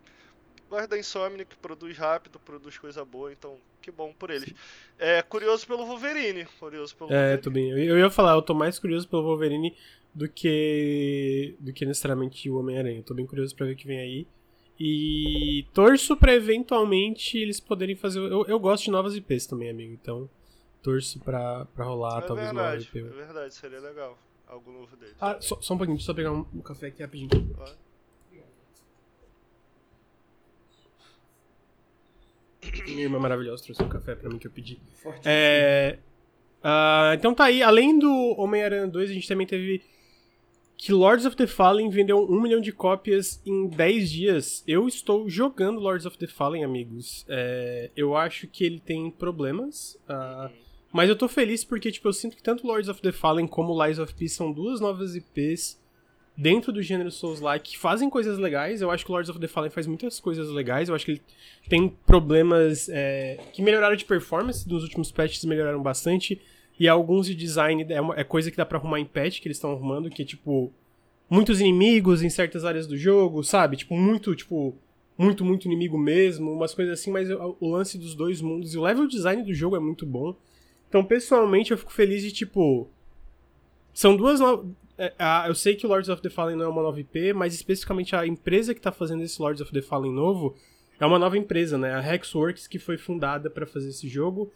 gosto 0.69 0.87
da 0.89 0.97
Insomniac, 0.97 1.45
que 1.45 1.55
produz 1.57 1.97
rápido, 1.97 2.39
produz 2.39 2.77
coisa 2.77 3.03
boa, 3.05 3.31
então 3.31 3.57
que 3.81 3.91
bom 3.91 4.13
por 4.13 4.29
eles. 4.29 4.53
É 4.97 5.21
curioso 5.21 5.65
pelo 5.67 5.85
Wolverine, 5.85 6.45
curioso 6.59 6.95
pelo 6.95 7.13
É, 7.13 7.37
também. 7.37 7.69
Eu, 7.71 7.77
eu 7.77 7.99
ia 7.99 8.09
falar, 8.09 8.33
eu 8.33 8.41
tô 8.41 8.53
mais 8.53 8.79
curioso 8.79 9.07
pelo 9.07 9.23
Wolverine 9.23 9.75
do 10.13 10.29
que 10.29 11.55
do 11.59 11.73
que 11.73 11.85
necessariamente 11.85 12.49
o 12.49 12.57
Homem-Aranha. 12.57 13.03
Tô 13.03 13.13
bem 13.13 13.25
curioso 13.25 13.55
para 13.55 13.65
ver 13.65 13.73
o 13.73 13.75
que 13.75 13.87
vem 13.87 13.99
aí. 13.99 14.27
E 14.79 15.65
torço 15.73 16.17
para 16.17 16.33
eventualmente 16.33 17.37
eles 17.37 17.59
poderem 17.59 17.95
fazer. 17.95 18.19
Eu, 18.19 18.45
eu 18.45 18.59
gosto 18.59 18.85
de 18.85 18.91
novas 18.91 19.15
IPs 19.15 19.45
também, 19.45 19.69
amigo. 19.69 19.93
Então, 19.93 20.29
torço 20.81 21.19
pra, 21.19 21.65
pra 21.65 21.85
rolar, 21.85 22.23
é 22.23 22.27
talvez 22.27 22.47
verdade, 22.47 22.89
uma 22.93 23.07
É 23.07 23.25
verdade, 23.25 23.53
seria 23.53 23.79
legal. 23.79 24.17
Algo 24.47 24.71
novo 24.71 24.95
dele. 24.95 25.13
Ah, 25.19 25.37
só, 25.39 25.59
só 25.61 25.73
um 25.73 25.77
pouquinho, 25.77 25.97
deixa 25.97 26.11
eu 26.11 26.13
só 26.13 26.13
pegar 26.13 26.31
um, 26.31 26.45
um 26.53 26.61
café 26.61 26.87
aqui 26.87 27.01
rapidinho. 27.01 27.29
Vai. 27.57 27.73
Minha 32.83 33.03
irmã 33.03 33.19
maravilhosa 33.19 33.63
trouxe 33.63 33.83
um 33.83 33.89
café 33.89 34.15
pra 34.15 34.29
mim 34.29 34.37
que 34.37 34.47
eu 34.47 34.51
pedi. 34.51 34.79
Forte. 34.93 35.21
É, 35.25 35.97
uh, 36.63 37.13
então 37.13 37.33
tá 37.33 37.45
aí, 37.45 37.61
além 37.63 37.97
do 37.97 38.35
Homem-Aranha 38.37 38.87
2, 38.87 39.09
a 39.09 39.13
gente 39.13 39.27
também 39.27 39.47
teve 39.47 39.81
que 40.77 40.91
Lords 40.91 41.25
of 41.25 41.35
the 41.35 41.47
Fallen 41.47 41.89
vendeu 41.89 42.17
um 42.29 42.41
milhão 42.41 42.59
de 42.59 42.71
cópias 42.71 43.41
em 43.45 43.67
10 43.67 44.11
dias. 44.11 44.63
Eu 44.67 44.87
estou 44.87 45.29
jogando 45.29 45.79
Lords 45.79 46.05
of 46.05 46.17
the 46.17 46.27
Fallen, 46.27 46.63
amigos. 46.63 47.25
É, 47.29 47.91
eu 47.95 48.15
acho 48.15 48.47
que 48.47 48.63
ele 48.63 48.79
tem 48.79 49.09
problemas. 49.09 49.97
Uh, 50.09 50.51
mas 50.91 51.09
eu 51.09 51.15
tô 51.15 51.27
feliz 51.27 51.63
porque, 51.63 51.91
tipo, 51.91 52.07
eu 52.07 52.13
sinto 52.13 52.35
que 52.35 52.43
tanto 52.43 52.67
Lords 52.67 52.89
of 52.89 53.01
the 53.01 53.11
Fallen 53.11 53.47
como 53.47 53.85
Lies 53.85 53.99
of 53.99 54.13
P 54.13 54.27
são 54.27 54.51
duas 54.51 54.79
novas 54.79 55.15
IPs 55.15 55.79
dentro 56.37 56.71
do 56.71 56.81
gênero 56.81 57.11
Souls-like 57.11 57.71
que 57.71 57.77
fazem 57.77 58.09
coisas 58.09 58.37
legais. 58.37 58.81
Eu 58.81 58.91
acho 58.91 59.05
que 59.05 59.11
Lords 59.11 59.29
of 59.29 59.39
the 59.39 59.47
Fallen 59.47 59.69
faz 59.69 59.87
muitas 59.87 60.19
coisas 60.19 60.49
legais. 60.49 60.89
Eu 60.89 60.95
acho 60.95 61.05
que 61.05 61.11
ele 61.11 61.21
tem 61.69 61.89
problemas 62.05 62.89
é, 62.89 63.39
que 63.53 63.61
melhoraram 63.61 63.95
de 63.95 64.05
performance. 64.05 64.67
Nos 64.67 64.83
últimos 64.83 65.11
patches 65.11 65.43
melhoraram 65.45 65.81
bastante. 65.81 66.41
E 66.79 66.87
alguns 66.87 67.27
de 67.27 67.35
design 67.35 67.85
é, 67.89 68.01
uma, 68.01 68.19
é 68.19 68.23
coisa 68.23 68.51
que 68.51 68.57
dá 68.57 68.65
pra 68.65 68.77
arrumar 68.77 68.99
em 68.99 69.05
patch 69.05 69.39
que 69.39 69.47
eles 69.47 69.57
estão 69.57 69.71
arrumando, 69.71 70.09
que 70.09 70.21
é 70.21 70.25
tipo. 70.25 70.71
Muitos 71.27 71.59
inimigos 71.59 72.21
em 72.21 72.29
certas 72.29 72.63
áreas 72.63 72.85
do 72.85 72.95
jogo, 72.95 73.43
sabe? 73.43 73.77
Tipo, 73.77 73.95
muito, 73.95 74.35
tipo. 74.35 74.75
Muito, 75.17 75.45
muito 75.45 75.65
inimigo 75.65 75.97
mesmo, 75.97 76.51
umas 76.51 76.73
coisas 76.73 76.99
assim, 76.99 77.09
mas 77.09 77.31
o, 77.31 77.55
o 77.61 77.71
lance 77.71 77.97
dos 77.97 78.13
dois 78.13 78.41
mundos 78.41 78.73
e 78.73 78.77
o 78.77 78.81
level 78.81 79.07
design 79.07 79.41
do 79.43 79.53
jogo 79.53 79.77
é 79.77 79.79
muito 79.79 80.05
bom. 80.05 80.35
Então, 80.89 81.05
pessoalmente, 81.05 81.71
eu 81.71 81.77
fico 81.77 81.93
feliz 81.93 82.21
de, 82.21 82.33
tipo. 82.33 82.89
São 83.93 84.17
duas. 84.17 84.41
No... 84.41 84.75
É, 84.97 85.13
eu 85.47 85.55
sei 85.55 85.75
que 85.75 85.85
Lords 85.85 86.09
of 86.09 86.21
the 86.21 86.29
Fallen 86.29 86.55
não 86.55 86.65
é 86.65 86.67
uma 86.67 86.81
nova 86.81 86.99
IP, 86.99 87.33
mas 87.33 87.53
especificamente 87.53 88.15
a 88.15 88.25
empresa 88.25 88.73
que 88.73 88.81
tá 88.81 88.91
fazendo 88.91 89.23
esse 89.23 89.41
Lords 89.41 89.61
of 89.61 89.71
the 89.71 89.81
Fallen 89.81 90.11
novo 90.11 90.55
é 90.99 91.05
uma 91.05 91.19
nova 91.19 91.37
empresa, 91.37 91.77
né? 91.77 91.93
A 91.93 91.99
Hexworks, 91.99 92.67
que 92.67 92.79
foi 92.79 92.97
fundada 92.97 93.49
para 93.49 93.65
fazer 93.65 93.89
esse 93.89 94.07
jogo. 94.07 94.51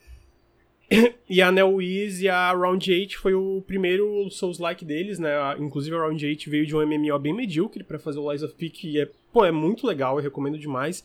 e 1.29 1.41
a 1.41 1.51
NeoWiz 1.51 2.21
e 2.21 2.29
a 2.29 2.51
Round 2.51 2.91
8 2.91 3.19
foi 3.19 3.33
o 3.33 3.61
primeiro 3.67 4.29
Souls-like 4.31 4.85
deles, 4.85 5.19
né? 5.19 5.31
Inclusive 5.59 5.95
a 5.95 5.99
Round 5.99 6.25
8 6.25 6.49
veio 6.49 6.65
de 6.65 6.75
um 6.75 6.85
MMO 6.85 7.19
bem 7.19 7.33
medíocre 7.33 7.83
para 7.83 7.99
fazer 7.99 8.19
o 8.19 8.31
Lies 8.31 8.43
of 8.43 8.55
P, 8.55 8.69
que 8.69 8.99
é, 8.99 9.09
pô, 9.31 9.45
é 9.45 9.51
muito 9.51 9.85
legal, 9.85 10.17
eu 10.17 10.23
recomendo 10.23 10.57
demais. 10.57 11.03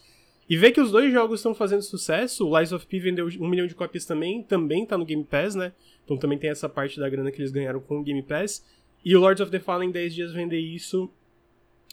E 0.49 0.57
ver 0.57 0.73
que 0.73 0.81
os 0.81 0.91
dois 0.91 1.12
jogos 1.12 1.41
estão 1.41 1.55
fazendo 1.55 1.83
sucesso, 1.83 2.47
o 2.47 2.59
Lies 2.59 2.73
of 2.73 2.87
P 2.87 2.99
vendeu 2.99 3.26
um 3.41 3.49
milhão 3.49 3.67
de 3.67 3.75
cópias 3.75 4.05
também, 4.05 4.43
também 4.43 4.85
tá 4.85 4.97
no 4.97 5.05
Game 5.05 5.25
Pass, 5.25 5.55
né? 5.55 5.73
Então 6.05 6.17
também 6.17 6.38
tem 6.38 6.50
essa 6.50 6.69
parte 6.69 7.00
da 7.00 7.09
grana 7.09 7.31
que 7.31 7.41
eles 7.41 7.50
ganharam 7.50 7.81
com 7.81 7.99
o 7.99 8.03
Game 8.03 8.23
Pass. 8.23 8.64
E 9.05 9.15
o 9.15 9.21
Lords 9.21 9.41
of 9.41 9.51
the 9.51 9.61
Fallen 9.61 9.91
em 9.91 9.93
10 9.93 10.15
dias 10.15 10.33
vender 10.33 10.59
isso, 10.59 11.11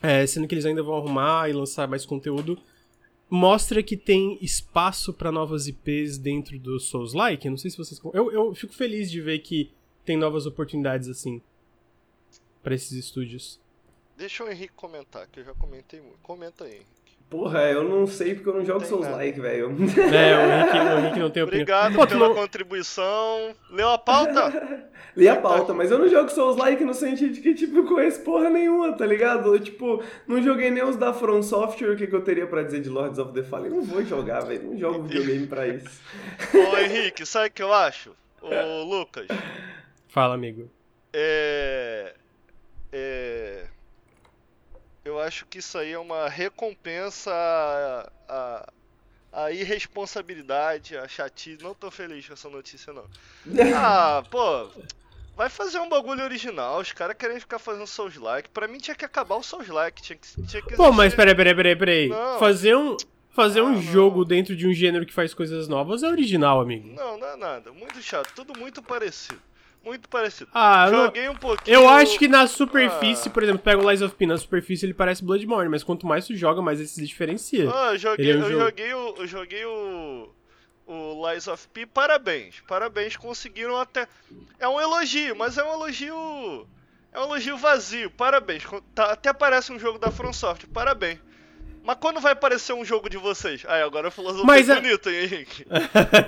é, 0.02 0.26
sendo 0.26 0.48
que 0.48 0.56
eles 0.56 0.66
ainda 0.66 0.82
vão 0.82 0.96
arrumar 0.96 1.50
e 1.50 1.54
lançar 1.54 1.88
mais 1.88 2.06
conteúdo, 2.06 2.58
mostra 3.30 3.84
que 3.84 3.98
tem 3.98 4.38
espaço 4.42 5.14
para 5.14 5.32
novas 5.32 5.68
IPs 5.68 6.18
dentro 6.18 6.58
do 6.60 6.80
Souls-like. 6.80 7.50
Não 7.50 7.58
sei 7.58 7.72
se 7.72 7.78
vocês. 7.78 8.00
Eu, 8.14 8.32
eu 8.32 8.56
fico 8.56 8.74
feliz 8.74 9.12
de 9.12 9.22
ver 9.22 9.40
que 9.40 9.72
tem 10.06 10.18
novas 10.18 10.46
oportunidades 10.46 11.08
assim 11.08 11.42
para 12.64 12.76
esses 12.76 12.92
estúdios. 12.92 13.60
Deixa 14.18 14.44
o 14.44 14.50
Henrique 14.50 14.74
comentar, 14.74 15.28
que 15.28 15.40
eu 15.40 15.44
já 15.44 15.54
comentei 15.54 16.00
muito. 16.00 16.20
Comenta 16.20 16.66
aí, 16.66 16.76
Henrique. 16.76 17.01
Porra, 17.32 17.62
eu 17.62 17.86
não 17.86 18.06
sei 18.06 18.36
porque 18.36 18.50
eu 18.50 18.56
não 18.56 18.66
jogo 18.66 18.86
Souls 18.86 19.08
like, 19.08 19.40
velho. 19.40 19.68
É, 19.68 20.38
o 20.38 20.52
Henrique, 20.52 20.78
o 20.78 21.00
Henrique 21.00 21.20
não 21.20 21.30
tem 21.30 21.44
opinião. 21.44 21.64
Obrigado 21.64 21.96
Pô, 21.96 22.06
pela 22.06 22.28
não... 22.28 22.36
contribuição. 22.36 23.56
Leu 23.70 23.88
a 23.88 23.98
pauta? 23.98 24.90
Li 25.16 25.30
a 25.30 25.38
pauta, 25.38 25.74
mas 25.74 25.90
eu 25.90 25.98
não 25.98 26.10
jogo 26.10 26.30
Souls 26.30 26.58
like 26.58 26.84
no 26.84 26.94
sentido 26.94 27.32
de 27.32 27.40
que, 27.40 27.54
tipo, 27.54 27.78
eu 27.78 27.86
conheço 27.86 28.20
porra 28.20 28.50
nenhuma, 28.50 28.92
tá 28.98 29.06
ligado? 29.06 29.56
Eu, 29.56 29.60
tipo, 29.62 30.04
não 30.28 30.44
joguei 30.44 30.72
nem 30.72 30.84
os 30.84 30.98
da 30.98 31.14
From 31.14 31.42
Software, 31.42 31.94
o 31.94 31.96
que, 31.96 32.06
que 32.06 32.14
eu 32.14 32.22
teria 32.22 32.46
pra 32.46 32.64
dizer 32.64 32.82
de 32.82 32.90
Lords 32.90 33.18
of 33.18 33.32
the 33.32 33.44
Fallen? 33.44 33.70
Não 33.72 33.82
vou 33.82 34.04
jogar, 34.04 34.42
velho. 34.42 34.64
Não 34.64 34.78
jogo 34.78 35.04
videogame 35.04 35.48
pra 35.48 35.66
isso. 35.68 36.02
Ô, 36.54 36.78
Henrique, 36.80 37.26
sabe 37.26 37.48
o 37.48 37.52
que 37.52 37.64
eu 37.64 37.74
acho? 37.74 38.12
Ô, 38.42 38.84
Lucas. 38.84 39.28
Fala, 40.10 40.34
amigo. 40.36 40.70
É. 41.14 42.14
É 42.92 43.71
eu 45.04 45.20
acho 45.20 45.46
que 45.48 45.60
isso 45.60 45.78
aí 45.78 45.92
é 45.92 46.00
uma 46.00 46.30
recompensa 46.30 47.32
à, 47.34 48.12
à, 48.30 48.74
à 49.44 49.52
irresponsabilidade, 49.52 50.98
à 50.98 51.08
chatice. 51.08 51.64
Não 51.64 51.74
tô 51.74 51.90
feliz 51.90 52.28
com 52.28 52.34
essa 52.34 52.50
notícia, 52.50 52.94
não. 52.94 53.06
Ah, 53.76 54.24
pô, 54.30 54.70
vai 55.36 55.50
fazer 55.50 55.80
um 55.80 55.90
bagulho 55.90 56.24
original. 56.24 56.80
Os 56.80 56.92
caras 56.92 57.18
querem 57.18 57.40
ficar 57.40 57.60
fazendo 57.60 57.88
Souls 57.88 58.16
like. 58.16 58.50
Pra 58.50 58.68
mim 58.68 58.78
tinha 58.78 58.96
que 58.96 59.06
acabar 59.06 59.36
o 59.36 59.44
Souls 59.44 59.68
like. 59.68 60.02
Tinha 60.02 60.18
que, 60.18 60.44
tinha 60.44 60.62
que 60.62 60.76
Pô, 60.76 60.92
mas 60.92 61.16
peraí, 61.16 61.36
peraí, 61.36 61.56
peraí, 61.56 61.76
peraí. 61.76 62.08
Não. 62.10 62.40
Fazer 62.40 62.76
um. 62.76 62.96
Fazer 63.34 63.62
um 63.62 63.82
jogo 63.82 64.26
dentro 64.26 64.54
de 64.58 64.68
um 64.68 64.74
gênero 64.74 65.06
que 65.06 65.14
faz 65.14 65.34
coisas 65.34 65.70
novas 65.70 66.04
é 66.04 66.08
original, 66.10 66.60
amigo. 66.60 66.90
Não, 66.90 67.18
não 67.18 67.28
é 67.30 67.38
nada. 67.38 67.72
Muito 67.72 68.02
chato. 68.02 68.34
Tudo 68.36 68.60
muito 68.60 68.84
parecido 68.84 69.40
muito 69.84 70.08
parecido. 70.08 70.50
Ah, 70.54 70.88
Joguei 70.90 71.26
não... 71.26 71.34
um 71.34 71.36
pouquinho. 71.36 71.74
Eu 71.74 71.90
acho 71.90 72.18
que 72.18 72.28
na 72.28 72.48
superfície, 72.48 73.30
ah. 73.30 73.32
por 73.32 73.44
exemplo, 73.44 73.62
pega 73.62 73.82
o 73.82 73.90
Lies 73.90 74.02
of 74.02 74.16
P, 74.16 74.26
na 74.26 74.38
superfície 74.38 74.86
ele 74.86 74.94
parece 74.94 75.24
Bloodborne, 75.24 75.70
mas 75.70 75.84
quanto 75.84 76.06
mais 76.06 76.26
tu 76.26 76.36
joga, 76.36 76.62
mais 76.62 76.80
ele 76.80 76.88
se 76.88 77.04
diferencia. 77.04 77.70
Ah, 77.74 77.94
eu 77.94 77.98
joguei, 77.98 78.32
é 78.32 78.36
um 78.36 78.40
eu, 78.40 78.50
jogo... 78.50 78.60
joguei 78.64 78.94
o, 78.94 79.16
eu 79.18 79.28
joguei 79.28 79.66
o, 79.66 80.30
o 80.86 81.30
Lies 81.30 81.48
of 81.48 81.68
P, 81.70 81.86
parabéns. 81.86 82.62
Parabéns, 82.68 83.16
conseguiram 83.16 83.78
até. 83.78 84.08
É 84.60 84.68
um 84.68 84.80
elogio, 84.80 85.36
mas 85.36 85.58
é 85.58 85.64
um 85.64 85.74
elogio. 85.74 86.68
É 87.12 87.20
um 87.20 87.24
elogio 87.24 87.58
vazio, 87.58 88.10
parabéns. 88.12 88.64
Tá, 88.94 89.12
até 89.12 89.34
parece 89.34 89.72
um 89.72 89.80
jogo 89.80 89.98
da 89.98 90.12
From 90.12 90.32
Software, 90.32 90.70
parabéns. 90.72 91.20
Mas 91.84 91.98
quando 92.00 92.20
vai 92.20 92.34
aparecer 92.34 92.74
um 92.74 92.86
jogo 92.86 93.10
de 93.10 93.18
vocês? 93.18 93.64
Aí, 93.68 93.82
agora 93.82 94.08
eu 94.08 94.12
filosofia 94.12 94.46
mas 94.46 94.70
é... 94.70 94.76
bonito, 94.76 95.10
hein, 95.10 95.24
Henrique? 95.24 95.66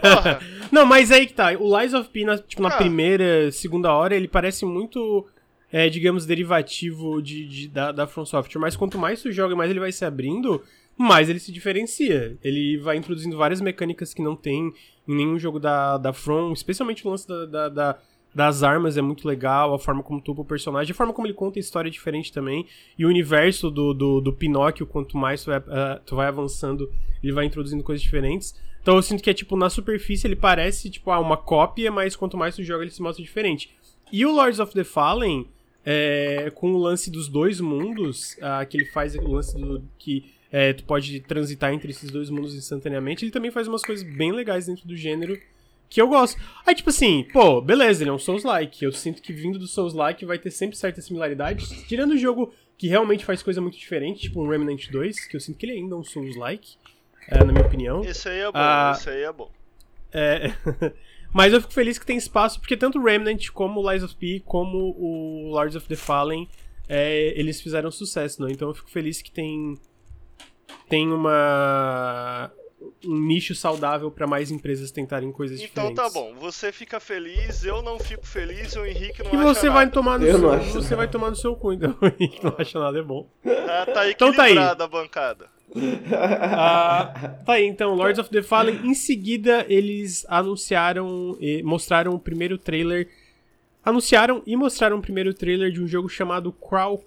não, 0.71 0.85
mas 0.85 1.11
aí 1.11 1.27
que 1.27 1.33
tá. 1.33 1.51
O 1.59 1.79
Lies 1.79 1.93
of 1.93 2.09
P, 2.09 2.25
na, 2.25 2.37
tipo, 2.37 2.61
na 2.61 2.69
ah. 2.69 2.77
primeira, 2.77 3.51
segunda 3.51 3.93
hora, 3.93 4.15
ele 4.15 4.27
parece 4.27 4.65
muito, 4.65 5.27
é, 5.71 5.89
digamos, 5.89 6.25
derivativo 6.25 7.21
de, 7.21 7.45
de, 7.47 7.67
da, 7.67 7.91
da 7.91 8.07
From 8.07 8.25
Software. 8.25 8.59
Mas 8.59 8.75
quanto 8.75 8.97
mais 8.97 9.21
tu 9.21 9.31
joga, 9.31 9.55
mais 9.55 9.69
ele 9.69 9.79
vai 9.79 9.91
se 9.91 10.03
abrindo, 10.03 10.63
mais 10.97 11.29
ele 11.29 11.39
se 11.39 11.51
diferencia. 11.51 12.37
Ele 12.43 12.77
vai 12.77 12.97
introduzindo 12.97 13.37
várias 13.37 13.61
mecânicas 13.61 14.13
que 14.13 14.21
não 14.21 14.35
tem 14.35 14.73
em 15.07 15.15
nenhum 15.15 15.37
jogo 15.37 15.59
da, 15.59 15.97
da 15.97 16.13
From, 16.13 16.53
especialmente 16.53 17.05
o 17.05 17.11
lance 17.11 17.27
da, 17.27 17.45
da, 17.45 17.69
da 17.69 17.99
das 18.33 18.63
armas 18.63 18.97
é 18.97 19.01
muito 19.01 19.27
legal, 19.27 19.73
a 19.73 19.79
forma 19.79 20.01
como 20.01 20.19
tu 20.19 20.31
o 20.31 20.45
personagem, 20.45 20.91
a 20.91 20.95
forma 20.95 21.13
como 21.13 21.27
ele 21.27 21.33
conta 21.33 21.59
a 21.59 21.61
história 21.61 21.87
é 21.87 21.91
diferente 21.91 22.31
também. 22.31 22.65
E 22.97 23.05
o 23.05 23.09
universo 23.09 23.69
do, 23.69 23.93
do, 23.93 24.19
do 24.19 24.33
Pinóquio, 24.33 24.87
quanto 24.87 25.17
mais 25.17 25.43
tu 25.43 25.51
vai, 25.51 25.59
uh, 25.59 25.99
tu 26.05 26.15
vai 26.15 26.27
avançando, 26.27 26.91
ele 27.21 27.31
vai 27.31 27.45
introduzindo 27.45 27.83
coisas 27.83 28.01
diferentes. 28.01 28.55
Então 28.81 28.95
eu 28.95 29.01
sinto 29.01 29.23
que 29.23 29.29
é 29.29 29.33
tipo, 29.33 29.55
na 29.55 29.69
superfície 29.69 30.27
ele 30.27 30.35
parece 30.35 30.89
tipo 30.89 31.11
ah, 31.11 31.19
uma 31.19 31.37
cópia, 31.37 31.91
mas 31.91 32.15
quanto 32.15 32.37
mais 32.37 32.55
tu 32.55 32.63
joga 32.63 32.83
ele 32.83 32.91
se 32.91 33.01
mostra 33.01 33.23
diferente. 33.23 33.73
E 34.11 34.25
o 34.25 34.31
Lords 34.31 34.59
of 34.59 34.73
the 34.73 34.83
Fallen, 34.83 35.47
é, 35.85 36.51
com 36.55 36.73
o 36.73 36.77
lance 36.77 37.09
dos 37.09 37.27
dois 37.27 37.61
mundos, 37.61 38.35
uh, 38.37 38.67
que 38.67 38.77
ele 38.77 38.85
faz 38.85 39.15
o 39.15 39.27
lance 39.27 39.57
do 39.57 39.83
que 39.97 40.25
é, 40.51 40.73
tu 40.73 40.83
pode 40.83 41.19
transitar 41.21 41.73
entre 41.73 41.91
esses 41.91 42.11
dois 42.11 42.29
mundos 42.29 42.53
instantaneamente, 42.53 43.25
ele 43.25 43.31
também 43.31 43.51
faz 43.51 43.67
umas 43.67 43.81
coisas 43.81 44.03
bem 44.15 44.31
legais 44.31 44.67
dentro 44.67 44.87
do 44.87 44.95
gênero 44.95 45.39
que 45.93 46.01
eu 46.01 46.07
gosto. 46.07 46.41
Aí, 46.65 46.73
tipo 46.73 46.89
assim, 46.89 47.23
pô, 47.31 47.61
beleza, 47.61 48.01
ele 48.01 48.09
é 48.09 48.13
um 48.13 48.17
Souls-like. 48.17 48.83
Eu 48.83 48.91
sinto 48.91 49.21
que 49.21 49.31
vindo 49.31 49.59
do 49.59 49.67
Souls-like 49.67 50.25
vai 50.25 50.39
ter 50.39 50.49
sempre 50.49 50.75
certas 50.75 51.05
similaridades. 51.05 51.69
Tirando 51.87 52.13
o 52.13 52.17
jogo 52.17 52.51
que 52.79 52.87
realmente 52.87 53.23
faz 53.23 53.43
coisa 53.43 53.61
muito 53.61 53.77
diferente, 53.77 54.23
tipo 54.23 54.41
um 54.41 54.49
Remnant 54.49 54.89
2, 54.89 55.27
que 55.27 55.35
eu 55.35 55.39
sinto 55.39 55.59
que 55.59 55.67
ele 55.67 55.73
ainda 55.73 55.93
é 55.93 55.97
um 55.97 56.03
Souls-like, 56.03 56.77
é, 57.27 57.43
na 57.43 57.51
minha 57.53 57.63
opinião. 57.63 58.03
Esse 58.03 58.27
aí 58.27 58.39
é 58.39 58.45
bom, 58.45 58.51
ah, 58.55 58.93
esse 58.97 59.09
aí 59.09 59.21
é 59.21 59.31
bom. 59.31 59.51
É. 60.11 60.51
Mas 61.31 61.53
eu 61.53 61.61
fico 61.61 61.73
feliz 61.73 61.99
que 61.99 62.05
tem 62.05 62.17
espaço, 62.17 62.59
porque 62.59 62.75
tanto 62.75 62.99
o 62.99 63.03
Remnant, 63.03 63.49
como 63.49 63.79
o 63.79 63.91
Lies 63.91 64.03
of 64.03 64.15
P, 64.15 64.41
como 64.45 64.95
o 64.97 65.51
Lords 65.51 65.75
of 65.75 65.87
the 65.87 65.95
Fallen, 65.95 66.49
é, 66.89 67.39
eles 67.39 67.61
fizeram 67.61 67.91
sucesso, 67.91 68.43
né? 68.43 68.51
Então 68.51 68.67
eu 68.67 68.73
fico 68.73 68.89
feliz 68.89 69.21
que 69.21 69.31
tem 69.31 69.75
tem 70.89 71.11
uma 71.11 72.51
um 73.05 73.19
nicho 73.19 73.53
saudável 73.53 74.09
para 74.09 74.25
mais 74.25 74.51
empresas 74.51 74.91
tentarem 74.91 75.31
coisas 75.31 75.59
então, 75.59 75.91
diferentes. 75.91 76.13
Então 76.15 76.23
tá 76.23 76.35
bom, 76.35 76.39
você 76.39 76.71
fica 76.71 76.99
feliz, 76.99 77.63
eu 77.63 77.81
não 77.81 77.99
fico 77.99 78.25
feliz, 78.25 78.75
o 78.75 78.85
Henrique 78.85 79.23
não 79.23 79.33
e 79.33 79.35
acha 79.35 79.43
você 79.43 79.69
vai 79.69 79.89
tomar 79.89 80.19
no 80.19 80.25
eu 80.25 80.39
seu, 80.39 80.81
você 80.81 80.95
vai 80.95 81.07
tomar 81.07 81.29
no 81.29 81.35
seu 81.35 81.55
cu, 81.55 81.73
então 81.73 81.95
o 82.01 82.05
Henrique 82.05 82.43
não 82.43 82.55
acha 82.57 82.79
nada 82.79 82.99
é 82.99 83.03
bom. 83.03 83.27
Ah, 83.45 83.85
tá 83.91 84.09
então 84.09 84.33
tá 84.33 84.43
aí. 84.43 84.57
a 84.57 84.75
bancada. 84.87 85.47
ah, 86.11 87.35
tá 87.45 87.53
aí, 87.53 87.65
então, 87.65 87.95
Lords 87.95 88.19
of 88.19 88.29
the 88.29 88.41
Fallen. 88.41 88.79
Em 88.83 88.93
seguida, 88.93 89.65
eles 89.67 90.25
anunciaram, 90.29 91.37
mostraram 91.63 92.13
o 92.13 92.19
primeiro 92.19 92.57
trailer. 92.57 93.09
Anunciaram 93.83 94.41
e 94.45 94.55
mostraram 94.55 94.97
o 94.97 95.01
primeiro 95.01 95.33
trailer 95.33 95.71
de 95.71 95.81
um 95.81 95.87
jogo 95.87 96.07
chamado 96.07 96.53
Crawl 96.53 97.03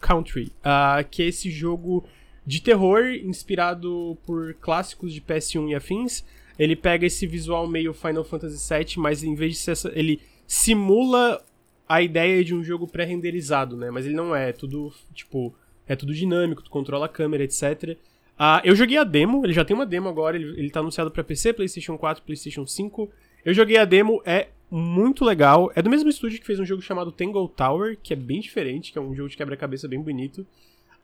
Country, 0.00 0.52
uh, 0.58 1.06
que 1.08 1.22
é 1.22 1.26
esse 1.26 1.50
jogo 1.50 2.04
de 2.46 2.60
terror, 2.62 3.06
inspirado 3.24 4.16
por 4.24 4.54
clássicos 4.54 5.12
de 5.12 5.20
PS1 5.20 5.70
e 5.70 5.74
afins. 5.74 6.24
Ele 6.58 6.76
pega 6.76 7.04
esse 7.04 7.26
visual 7.26 7.66
meio 7.66 7.92
Final 7.92 8.24
Fantasy 8.24 8.72
VII, 8.72 8.94
mas 8.98 9.22
em 9.22 9.34
vez 9.34 9.52
de 9.52 9.58
ser 9.58 9.72
essa, 9.72 9.92
ele 9.94 10.20
simula 10.46 11.44
a 11.88 12.00
ideia 12.00 12.44
de 12.44 12.54
um 12.54 12.62
jogo 12.62 12.86
pré-renderizado, 12.86 13.76
né? 13.76 13.90
Mas 13.90 14.06
ele 14.06 14.14
não 14.14 14.34
é, 14.34 14.50
é 14.50 14.52
tudo 14.52 14.92
tipo, 15.12 15.54
é 15.86 15.94
tudo 15.96 16.14
dinâmico, 16.14 16.62
tu 16.62 16.70
controla 16.70 17.06
a 17.06 17.08
câmera, 17.08 17.44
etc. 17.44 17.96
Ah, 18.38 18.60
eu 18.64 18.76
joguei 18.76 18.96
a 18.96 19.04
demo, 19.04 19.44
ele 19.44 19.52
já 19.52 19.64
tem 19.64 19.74
uma 19.74 19.86
demo 19.86 20.08
agora, 20.08 20.36
ele, 20.36 20.58
ele 20.58 20.70
tá 20.70 20.80
anunciado 20.80 21.10
para 21.10 21.24
PC, 21.24 21.52
PlayStation 21.52 21.98
4, 21.98 22.22
PlayStation 22.22 22.66
5. 22.66 23.10
Eu 23.44 23.54
joguei 23.54 23.76
a 23.76 23.84
demo, 23.84 24.22
é 24.24 24.48
muito 24.70 25.24
legal. 25.24 25.70
É 25.74 25.82
do 25.82 25.90
mesmo 25.90 26.08
estúdio 26.08 26.38
que 26.38 26.46
fez 26.46 26.58
um 26.58 26.64
jogo 26.64 26.82
chamado 26.82 27.12
Tangle 27.12 27.48
Tower, 27.48 27.98
que 28.02 28.12
é 28.12 28.16
bem 28.16 28.40
diferente, 28.40 28.92
que 28.92 28.98
é 28.98 29.00
um 29.00 29.14
jogo 29.14 29.28
de 29.28 29.36
quebra-cabeça 29.36 29.88
bem 29.88 30.00
bonito. 30.00 30.46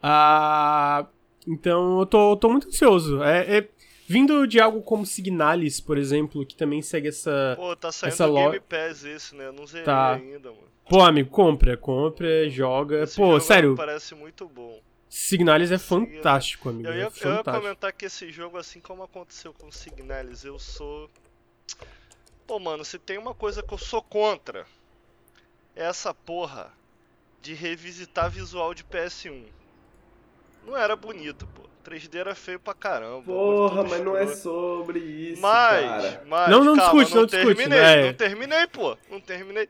Ah, 0.02 1.06
então 1.46 2.00
eu 2.00 2.06
tô, 2.06 2.36
tô 2.36 2.48
muito 2.48 2.68
ansioso. 2.68 3.22
É, 3.22 3.58
é, 3.58 3.68
vindo 4.06 4.46
de 4.46 4.60
algo 4.60 4.82
como 4.82 5.06
Signalis, 5.06 5.80
por 5.80 5.98
exemplo, 5.98 6.44
que 6.46 6.54
também 6.54 6.82
segue 6.82 7.08
essa. 7.08 7.54
Pô, 7.56 7.74
tá 7.74 7.90
saindo 7.90 8.12
essa 8.12 8.28
Game 8.28 8.60
Pass 8.60 9.02
isso, 9.04 9.36
né? 9.36 9.46
Eu 9.46 9.52
não 9.52 9.66
zerei 9.66 9.84
tá. 9.84 10.14
ainda, 10.14 10.50
mano. 10.50 10.72
Pô, 10.88 11.00
amigo, 11.00 11.30
compra, 11.30 11.76
compra, 11.76 12.48
joga. 12.50 13.02
Esse 13.02 13.16
Pô, 13.16 13.38
sério. 13.40 13.74
Parece 13.74 14.14
muito 14.14 14.48
bom. 14.48 14.80
Signalis 15.08 15.70
é 15.70 15.78
fantástico, 15.78 16.68
amigo. 16.68 16.88
Eu 16.88 16.94
ia, 16.94 17.06
é 17.06 17.10
fantástico. 17.10 17.50
eu 17.50 17.54
ia 17.54 17.60
comentar 17.60 17.92
que 17.92 18.06
esse 18.06 18.30
jogo, 18.30 18.56
assim 18.56 18.80
como 18.80 19.02
aconteceu 19.02 19.52
com 19.52 19.70
Signalis, 19.70 20.44
eu 20.44 20.58
sou. 20.58 21.08
Pô, 22.46 22.58
mano, 22.58 22.84
se 22.84 22.98
tem 22.98 23.18
uma 23.18 23.34
coisa 23.34 23.62
que 23.62 23.72
eu 23.72 23.78
sou 23.78 24.02
contra, 24.02 24.66
é 25.76 25.84
essa 25.84 26.12
porra 26.12 26.72
de 27.40 27.54
revisitar 27.54 28.30
visual 28.30 28.74
de 28.74 28.84
PS1 28.84 29.44
não 30.66 30.76
era 30.76 30.96
bonito, 30.96 31.46
pô. 31.54 31.62
3D 31.82 32.14
era 32.14 32.34
feio 32.34 32.60
pra 32.60 32.74
caramba. 32.74 33.22
Porra, 33.24 33.82
mas 33.82 34.04
não 34.04 34.16
é 34.16 34.26
sobre 34.28 35.00
isso, 35.00 35.42
mas, 35.42 35.84
cara. 35.84 36.24
Mas, 36.26 36.48
não, 36.48 36.64
não 36.64 36.76
calma, 36.76 37.02
discute, 37.02 37.14
não, 37.14 37.20
não 37.22 37.26
discute. 37.26 37.56
Terminei, 37.56 37.80
né? 37.80 38.06
Não 38.06 38.14
terminei, 38.14 38.66
pô. 38.68 38.96
Não 39.10 39.20
terminei. 39.20 39.68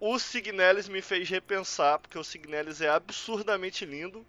O 0.00 0.18
Signelis 0.18 0.88
me 0.88 1.00
fez 1.00 1.28
repensar, 1.28 1.98
porque 1.98 2.18
o 2.18 2.24
Signelis 2.24 2.80
é 2.80 2.88
absurdamente 2.88 3.84
lindo. 3.84 4.24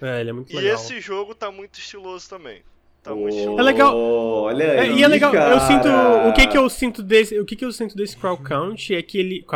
É, 0.00 0.20
ele 0.20 0.30
é 0.30 0.32
muito 0.32 0.50
e 0.50 0.56
legal. 0.56 0.72
E 0.72 0.74
esse 0.74 1.00
jogo 1.00 1.34
tá 1.34 1.50
muito 1.50 1.78
estiloso 1.78 2.28
também. 2.28 2.62
Tá 3.02 3.14
muito 3.14 3.34
estiloso. 3.34 3.60
É 3.60 3.62
legal. 3.62 3.96
Olha 3.96 4.64
é, 4.64 4.80
aí, 4.80 4.98
E 4.98 5.04
é 5.04 5.08
legal. 5.08 5.30
Cara. 5.30 5.54
Eu 5.54 5.60
sinto. 5.60 5.88
O 6.28 6.32
que 6.32 6.46
que 6.46 6.58
eu 6.58 6.68
sinto 6.68 7.02
desse. 7.02 7.38
O 7.38 7.44
que 7.44 7.54
que 7.54 7.64
eu 7.64 7.72
sinto 7.72 7.94
desse 7.94 8.16
Crowd 8.16 8.42
Country 8.42 8.96
é 8.96 9.02
que 9.02 9.18
ele. 9.18 9.46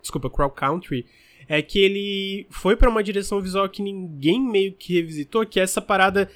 Desculpa, 0.00 0.30
Crowd 0.30 0.54
Country 0.54 1.06
é 1.50 1.60
que 1.60 1.80
ele 1.80 2.46
foi 2.48 2.76
para 2.76 2.88
uma 2.88 3.02
direção 3.02 3.40
visual 3.40 3.68
que 3.68 3.82
ninguém 3.82 4.40
meio 4.40 4.72
que 4.72 4.94
revisitou, 4.94 5.44
que 5.44 5.58
é 5.58 5.64
essa 5.64 5.82
parada 5.82 6.30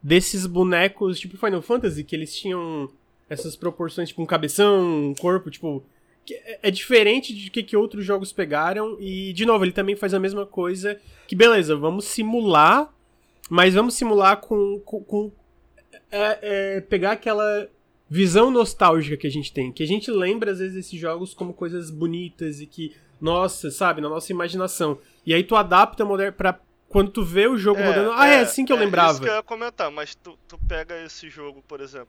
desses 0.00 0.46
bonecos 0.46 1.18
tipo 1.18 1.36
Final 1.36 1.60
Fantasy, 1.60 2.04
que 2.04 2.14
eles 2.14 2.38
tinham 2.38 2.88
essas 3.28 3.56
proporções, 3.56 4.10
tipo 4.10 4.22
um 4.22 4.26
cabeção, 4.26 5.10
um 5.10 5.14
corpo, 5.14 5.50
tipo. 5.50 5.82
É, 6.30 6.68
é 6.68 6.70
diferente 6.70 7.34
de 7.34 7.50
que, 7.50 7.64
que 7.64 7.76
outros 7.76 8.04
jogos 8.04 8.32
pegaram. 8.32 8.96
E, 9.00 9.32
de 9.32 9.44
novo, 9.44 9.64
ele 9.64 9.72
também 9.72 9.96
faz 9.96 10.14
a 10.14 10.20
mesma 10.20 10.46
coisa. 10.46 11.00
Que 11.26 11.34
beleza, 11.34 11.74
vamos 11.74 12.04
simular, 12.04 12.94
mas 13.48 13.74
vamos 13.74 13.94
simular 13.94 14.36
com. 14.36 14.80
com, 14.84 15.02
com 15.02 15.32
é, 16.12 16.38
é, 16.42 16.80
pegar 16.80 17.12
aquela 17.12 17.68
visão 18.08 18.52
nostálgica 18.52 19.16
que 19.16 19.26
a 19.26 19.30
gente 19.30 19.52
tem. 19.52 19.72
Que 19.72 19.82
a 19.82 19.86
gente 19.86 20.12
lembra, 20.12 20.52
às 20.52 20.60
vezes, 20.60 20.74
desses 20.74 20.98
jogos 20.98 21.34
como 21.34 21.52
coisas 21.52 21.90
bonitas 21.90 22.60
e 22.60 22.66
que 22.66 22.94
nossa, 23.20 23.70
sabe, 23.70 24.00
na 24.00 24.08
nossa 24.08 24.32
imaginação. 24.32 24.98
E 25.24 25.34
aí 25.34 25.44
tu 25.44 25.56
adapta 25.56 26.04
pra 26.36 26.58
quando 26.88 27.10
tu 27.12 27.24
vê 27.24 27.46
o 27.46 27.56
jogo 27.56 27.78
é, 27.80 27.86
rodando, 27.86 28.12
ah, 28.12 28.26
é, 28.26 28.34
é 28.34 28.40
assim 28.40 28.64
que 28.64 28.72
eu 28.72 28.76
é 28.76 28.80
lembrava. 28.80 29.12
Isso 29.12 29.22
que 29.22 29.28
eu 29.28 29.34
ia 29.34 29.42
comentar, 29.42 29.90
mas 29.92 30.14
tu, 30.16 30.36
tu 30.48 30.58
pega 30.66 31.00
esse 31.04 31.30
jogo, 31.30 31.62
por 31.68 31.80
exemplo, 31.80 32.08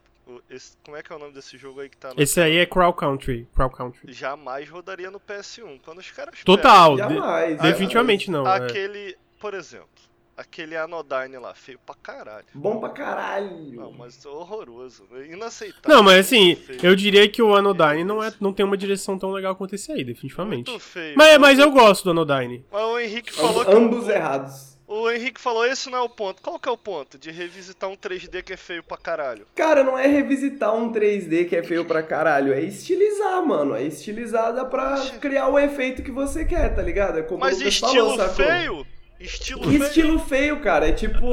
esse, 0.50 0.76
como 0.84 0.98
é 0.98 1.04
que 1.04 1.14
é 1.14 1.16
o 1.16 1.20
nome 1.20 1.34
desse 1.34 1.56
jogo 1.56 1.82
aí 1.82 1.90
que 1.90 1.98
tá 1.98 2.14
no 2.14 2.22
Esse 2.22 2.42
aí 2.42 2.58
é 2.58 2.66
Crow 2.66 2.92
Country, 2.92 3.48
Crow 3.54 3.70
Country. 3.70 4.12
Jamais 4.12 4.68
rodaria 4.70 5.12
no 5.12 5.20
PS1. 5.20 5.80
Quando 5.84 6.00
os 6.00 6.10
caras 6.10 6.44
Total, 6.44 6.96
pegam, 6.96 7.16
jamais, 7.16 7.58
de, 7.58 7.62
definitivamente 7.64 8.32
não. 8.32 8.48
É. 8.48 8.56
Aquele, 8.56 9.16
por 9.40 9.54
exemplo, 9.54 9.88
aquele 10.36 10.76
Anodyne 10.76 11.38
lá, 11.38 11.54
feio 11.54 11.80
pra 11.86 11.96
caralho. 11.96 12.46
Bom 12.54 12.80
pra 12.80 12.90
caralho. 12.90 13.72
Não, 13.74 13.92
mas 13.92 14.26
horroroso. 14.26 15.06
Inaceitável. 15.30 15.96
Não, 15.96 16.04
mas 16.04 16.26
assim, 16.26 16.58
eu 16.82 16.96
diria 16.96 17.28
que 17.30 17.42
o 17.42 17.56
Anodyne 17.56 18.04
não, 18.04 18.24
é, 18.24 18.34
não 18.40 18.54
tem 18.54 18.66
uma 18.66 18.78
direção 18.78 19.18
tão 19.18 19.32
legal 19.32 19.56
quanto 19.56 19.76
esse 19.76 19.92
aí, 19.92 20.04
definitivamente. 20.04 20.70
Muito 20.70 20.84
feio. 20.84 21.16
Mas, 21.18 21.38
mas 21.38 21.60
eu 21.60 21.72
gosto 21.72 22.04
do 22.04 22.12
Anodyne. 22.12 22.66
Mas 22.72 22.84
o 22.84 23.00
Henrique 23.00 23.34
falou 23.34 23.66
que. 23.66 23.72
Ambos 23.72 24.08
errados. 24.08 24.72
O 24.94 25.10
Henrique 25.10 25.40
falou, 25.40 25.66
esse 25.66 25.90
não 25.90 26.00
é 26.00 26.02
o 26.02 26.10
ponto. 26.10 26.42
Qual 26.42 26.60
que 26.60 26.68
é 26.68 26.72
o 26.72 26.78
ponto 26.78 27.18
de 27.18 27.32
revisitar 27.32 27.90
um 27.90 27.96
3D 27.96 28.44
que 28.44 28.52
é 28.52 28.58
feio 28.58 28.84
pra 28.84 28.98
caralho? 28.98 29.48
Cara, 29.56 29.86
não 29.86 29.98
é 29.98 30.06
revisitar 30.06 30.76
um 30.76 30.92
3D 30.92 31.48
que 31.48 31.56
é 31.56 31.64
feio 31.64 31.86
pra 31.86 32.04
caralho, 32.04 32.52
é 32.52 32.62
estilizar, 32.62 33.42
mano. 33.46 33.74
É 33.74 33.84
estilizada 33.84 34.66
pra 34.66 34.98
criar 35.22 35.48
o 35.48 35.58
efeito 35.58 36.04
que 36.04 36.12
você 36.12 36.44
quer, 36.44 36.76
tá 36.76 36.82
ligado? 36.82 37.20
É 37.20 37.22
como 37.22 37.40
Mas 37.40 37.62
estilo 37.62 38.18
falou, 38.18 38.30
feio? 38.32 38.86
Estilo 39.24 39.64
feio. 39.64 39.84
Estilo 39.84 40.20
feio, 40.20 40.60
cara. 40.62 40.88
É 40.90 40.92
tipo, 40.92 41.26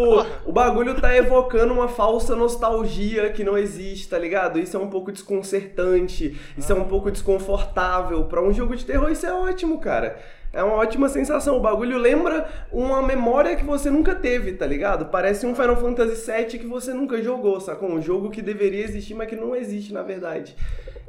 o 0.45 0.53
bagulho 0.53 1.01
tá 1.01 1.15
evocando 1.17 1.73
uma 1.73 1.89
falsa 1.89 2.37
nostalgia 2.37 3.31
que 3.31 3.45
não 3.45 3.57
existe, 3.57 4.09
tá 4.09 4.19
ligado? 4.19 4.59
Isso 4.59 4.77
é 4.77 4.81
um 4.81 4.89
pouco 4.89 5.11
desconcertante, 5.11 6.39
isso 6.57 6.73
é 6.73 6.75
um 6.75 6.85
pouco 6.85 7.11
desconfortável. 7.11 8.25
Pra 8.25 8.43
um 8.43 8.53
jogo 8.53 8.77
de 8.77 8.85
terror, 8.85 9.11
isso 9.11 9.27
é 9.27 9.33
ótimo, 9.33 9.79
cara. 9.81 10.19
É 10.53 10.63
uma 10.63 10.77
ótima 10.77 11.09
sensação. 11.09 11.57
O 11.57 11.61
bagulho 11.61 11.99
lembra 11.99 12.49
uma 12.73 13.03
memória 13.03 13.57
que 13.57 13.65
você 13.65 13.91
nunca 13.91 14.15
teve, 14.15 14.53
tá 14.53 14.67
ligado? 14.67 15.07
Parece 15.07 15.47
um 15.47 15.55
Final 15.55 15.77
Fantasy 15.77 16.31
VII 16.31 16.59
que 16.59 16.67
você 16.67 16.93
nunca 16.93 17.23
jogou, 17.23 17.61
sacou? 17.61 17.91
Um 17.91 18.01
jogo 18.01 18.31
que 18.31 18.41
deveria 18.41 18.85
existir, 18.85 19.15
mas 19.15 19.29
que 19.29 19.37
não 19.37 19.55
existe, 19.55 19.93
na 19.93 20.03
verdade. 20.03 20.57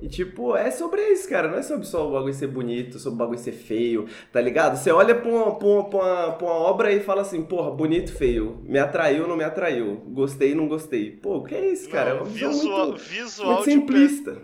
E 0.02 0.08
tipo, 0.08 0.56
é 0.56 0.72
sobre 0.72 1.02
isso, 1.10 1.28
cara. 1.30 1.48
Não 1.48 1.58
é 1.58 1.62
sobre 1.62 1.86
só 1.86 2.08
o 2.08 2.12
bagulho 2.12 2.34
ser 2.34 2.48
bonito, 2.48 3.00
sobre 3.00 3.16
o 3.16 3.20
bagulho 3.20 3.40
ser 3.40 3.52
feio, 3.52 4.08
tá 4.32 4.40
ligado? 4.40 4.78
Você 4.78 4.92
olha 4.92 5.16
pra 5.16 5.30
uma, 5.30 5.56
pra 5.56 5.68
uma, 5.68 5.90
pra 5.90 6.00
uma, 6.00 6.32
pra 6.34 6.48
uma 6.48 6.56
obra 6.56 6.92
e 6.92 7.00
fala 7.00 7.22
assim, 7.22 7.42
porra, 7.44 7.72
bonito, 7.72 8.12
feio. 8.12 8.60
Me 8.64 8.80
atraiu, 8.80 9.28
não 9.28 9.36
me 9.36 9.44
atraiu. 9.44 10.02
Gostei, 10.08 10.56
não 10.56 10.68
gostei. 10.68 11.12
Pô, 11.12 11.38
o 11.38 11.44
que 11.44 11.56
é 11.56 11.72
isso, 11.72 11.90
cara? 11.90 12.16
Não, 12.16 12.22
é 12.22 12.26
visual, 12.26 12.88
muito, 12.88 13.00
visual 13.02 13.54
muito 13.54 13.66
simplista. 13.66 14.38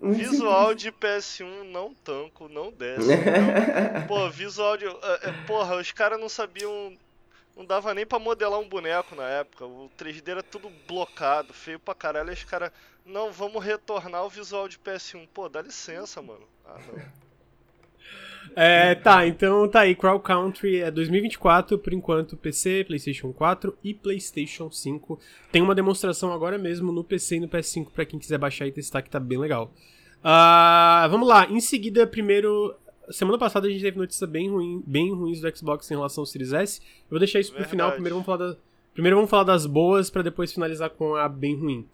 Visual 0.00 0.74
de 0.74 0.92
PS1 0.92 1.64
não 1.64 1.92
tanco, 1.92 2.48
não 2.48 2.70
desce. 2.70 3.08
Não. 3.16 4.06
Pô, 4.06 4.30
visual 4.30 4.76
de. 4.76 4.86
É, 4.86 4.90
é, 5.28 5.32
porra, 5.46 5.76
os 5.76 5.90
caras 5.90 6.20
não 6.20 6.28
sabiam. 6.28 6.96
Não 7.56 7.64
dava 7.64 7.92
nem 7.92 8.06
pra 8.06 8.20
modelar 8.20 8.60
um 8.60 8.68
boneco 8.68 9.16
na 9.16 9.28
época. 9.28 9.64
O 9.66 9.90
3D 9.98 10.28
era 10.28 10.42
tudo 10.42 10.70
blocado, 10.86 11.52
feio 11.52 11.80
pra 11.80 11.94
caralho. 11.94 12.30
E 12.30 12.34
os 12.34 12.44
caras, 12.44 12.70
não, 13.04 13.32
vamos 13.32 13.64
retornar 13.64 14.24
o 14.24 14.30
visual 14.30 14.68
de 14.68 14.78
PS1. 14.78 15.28
Pô, 15.34 15.48
dá 15.48 15.60
licença, 15.60 16.22
mano. 16.22 16.46
Ah, 16.64 16.78
não. 16.86 17.27
É, 18.54 18.94
tá, 18.94 19.26
então 19.26 19.68
tá 19.68 19.80
aí. 19.80 19.94
Crow 19.94 20.18
Country 20.20 20.80
é 20.80 20.90
2024, 20.90 21.78
por 21.78 21.92
enquanto, 21.92 22.36
PC, 22.36 22.84
PlayStation 22.84 23.32
4 23.32 23.76
e 23.82 23.94
PlayStation 23.94 24.70
5. 24.70 25.18
Tem 25.50 25.62
uma 25.62 25.74
demonstração 25.74 26.32
agora 26.32 26.58
mesmo 26.58 26.92
no 26.92 27.04
PC 27.04 27.36
e 27.36 27.40
no 27.40 27.48
PS5 27.48 27.88
para 27.94 28.04
quem 28.04 28.18
quiser 28.18 28.38
baixar 28.38 28.66
e 28.66 28.72
testar, 28.72 29.02
que 29.02 29.10
tá 29.10 29.20
bem 29.20 29.38
legal. 29.38 29.72
Uh, 30.18 31.08
vamos 31.10 31.28
lá, 31.28 31.46
em 31.48 31.60
seguida, 31.60 32.06
primeiro. 32.06 32.74
Semana 33.10 33.38
passada 33.38 33.66
a 33.66 33.70
gente 33.70 33.80
teve 33.80 33.96
notícias 33.96 34.28
bem, 34.28 34.50
ruim, 34.50 34.82
bem 34.86 35.14
ruins 35.14 35.40
do 35.40 35.56
Xbox 35.56 35.90
em 35.90 35.94
relação 35.94 36.22
ao 36.22 36.26
Series 36.26 36.52
S. 36.52 36.80
Eu 36.80 37.10
vou 37.10 37.18
deixar 37.18 37.40
isso 37.40 37.50
pro 37.50 37.60
Verdade. 37.60 37.70
final. 37.70 37.92
Primeiro 37.92 38.16
vamos 38.16 38.26
falar, 38.26 38.36
da, 38.36 38.56
primeiro 38.92 39.16
vamos 39.16 39.30
falar 39.30 39.44
das 39.44 39.64
boas 39.64 40.10
para 40.10 40.22
depois 40.22 40.52
finalizar 40.52 40.90
com 40.90 41.14
a 41.14 41.28
bem 41.28 41.56
ruim. 41.56 41.86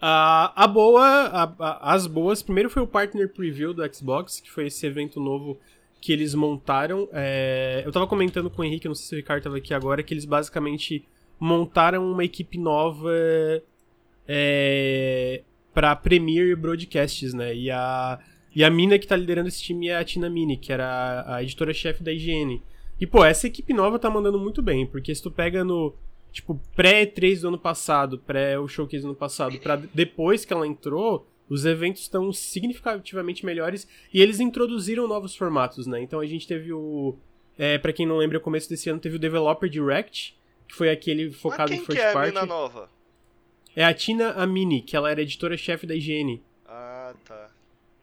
Uh, 0.00 0.48
a 0.54 0.66
boa, 0.66 1.02
a, 1.02 1.42
a, 1.58 1.92
as 1.92 2.06
boas, 2.06 2.42
primeiro 2.42 2.70
foi 2.70 2.82
o 2.82 2.86
Partner 2.86 3.28
Preview 3.28 3.74
do 3.74 3.94
Xbox, 3.94 4.40
que 4.40 4.50
foi 4.50 4.68
esse 4.68 4.86
evento 4.86 5.20
novo 5.20 5.58
que 6.00 6.12
eles 6.12 6.34
montaram. 6.34 7.08
É... 7.12 7.82
Eu 7.84 7.92
tava 7.92 8.06
comentando 8.06 8.48
com 8.50 8.62
o 8.62 8.64
Henrique, 8.64 8.88
não 8.88 8.94
sei 8.94 9.06
se 9.06 9.14
o 9.14 9.16
Ricardo 9.16 9.42
tava 9.42 9.58
aqui 9.58 9.74
agora, 9.74 10.02
que 10.02 10.14
eles 10.14 10.24
basicamente 10.24 11.04
montaram 11.38 12.10
uma 12.10 12.24
equipe 12.24 12.58
nova 12.58 13.12
é... 14.26 15.42
para 15.74 15.94
Premiere 15.96 16.54
Broadcasts, 16.54 17.34
né? 17.34 17.54
E 17.54 17.70
a, 17.70 18.18
e 18.54 18.64
a 18.64 18.70
mina 18.70 18.98
que 18.98 19.06
tá 19.06 19.16
liderando 19.16 19.48
esse 19.48 19.62
time 19.62 19.88
é 19.88 19.96
a 19.96 20.04
Tina 20.04 20.30
Mini, 20.30 20.56
que 20.56 20.72
era 20.72 21.24
a 21.26 21.42
editora-chefe 21.42 22.02
da 22.02 22.12
IGN. 22.12 22.62
E, 23.00 23.06
pô, 23.06 23.24
essa 23.24 23.46
equipe 23.46 23.72
nova 23.72 23.98
tá 23.98 24.10
mandando 24.10 24.38
muito 24.38 24.60
bem, 24.60 24.86
porque 24.86 25.14
se 25.14 25.22
tu 25.22 25.30
pega 25.30 25.64
no, 25.64 25.94
tipo, 26.32 26.60
pré-3 26.76 27.40
do 27.40 27.48
ano 27.48 27.58
passado, 27.58 28.18
pré 28.18 28.58
o 28.58 28.68
showcase 28.68 29.02
do 29.02 29.08
ano 29.08 29.16
passado, 29.16 29.58
pra 29.58 29.76
depois 29.94 30.44
que 30.44 30.52
ela 30.52 30.66
entrou, 30.66 31.26
os 31.50 31.66
eventos 31.66 32.02
estão 32.02 32.32
significativamente 32.32 33.44
melhores 33.44 33.86
e 34.14 34.22
eles 34.22 34.38
introduziram 34.38 35.08
novos 35.08 35.34
formatos, 35.34 35.84
né? 35.84 36.00
Então 36.00 36.20
a 36.20 36.26
gente 36.26 36.46
teve 36.46 36.72
o. 36.72 37.16
É, 37.58 37.76
para 37.76 37.92
quem 37.92 38.06
não 38.06 38.16
lembra, 38.16 38.38
o 38.38 38.40
começo 38.40 38.70
desse 38.70 38.88
ano 38.88 39.00
teve 39.00 39.16
o 39.16 39.18
Developer 39.18 39.68
Direct, 39.68 40.38
que 40.68 40.74
foi 40.74 40.88
aquele 40.88 41.32
focado 41.32 41.74
em 41.74 41.78
first 41.78 41.90
que 41.90 41.98
é 41.98 42.12
party. 42.12 42.38
A 42.38 42.42
mina 42.42 42.46
nova? 42.46 42.88
É 43.74 43.84
a 43.84 43.92
Tina 43.92 44.30
Amini, 44.32 44.80
que 44.80 44.96
ela 44.96 45.10
era 45.10 45.20
editora-chefe 45.20 45.86
da 45.86 45.94
IGN. 45.94 46.40
Ah, 46.66 47.14
tá. 47.24 47.50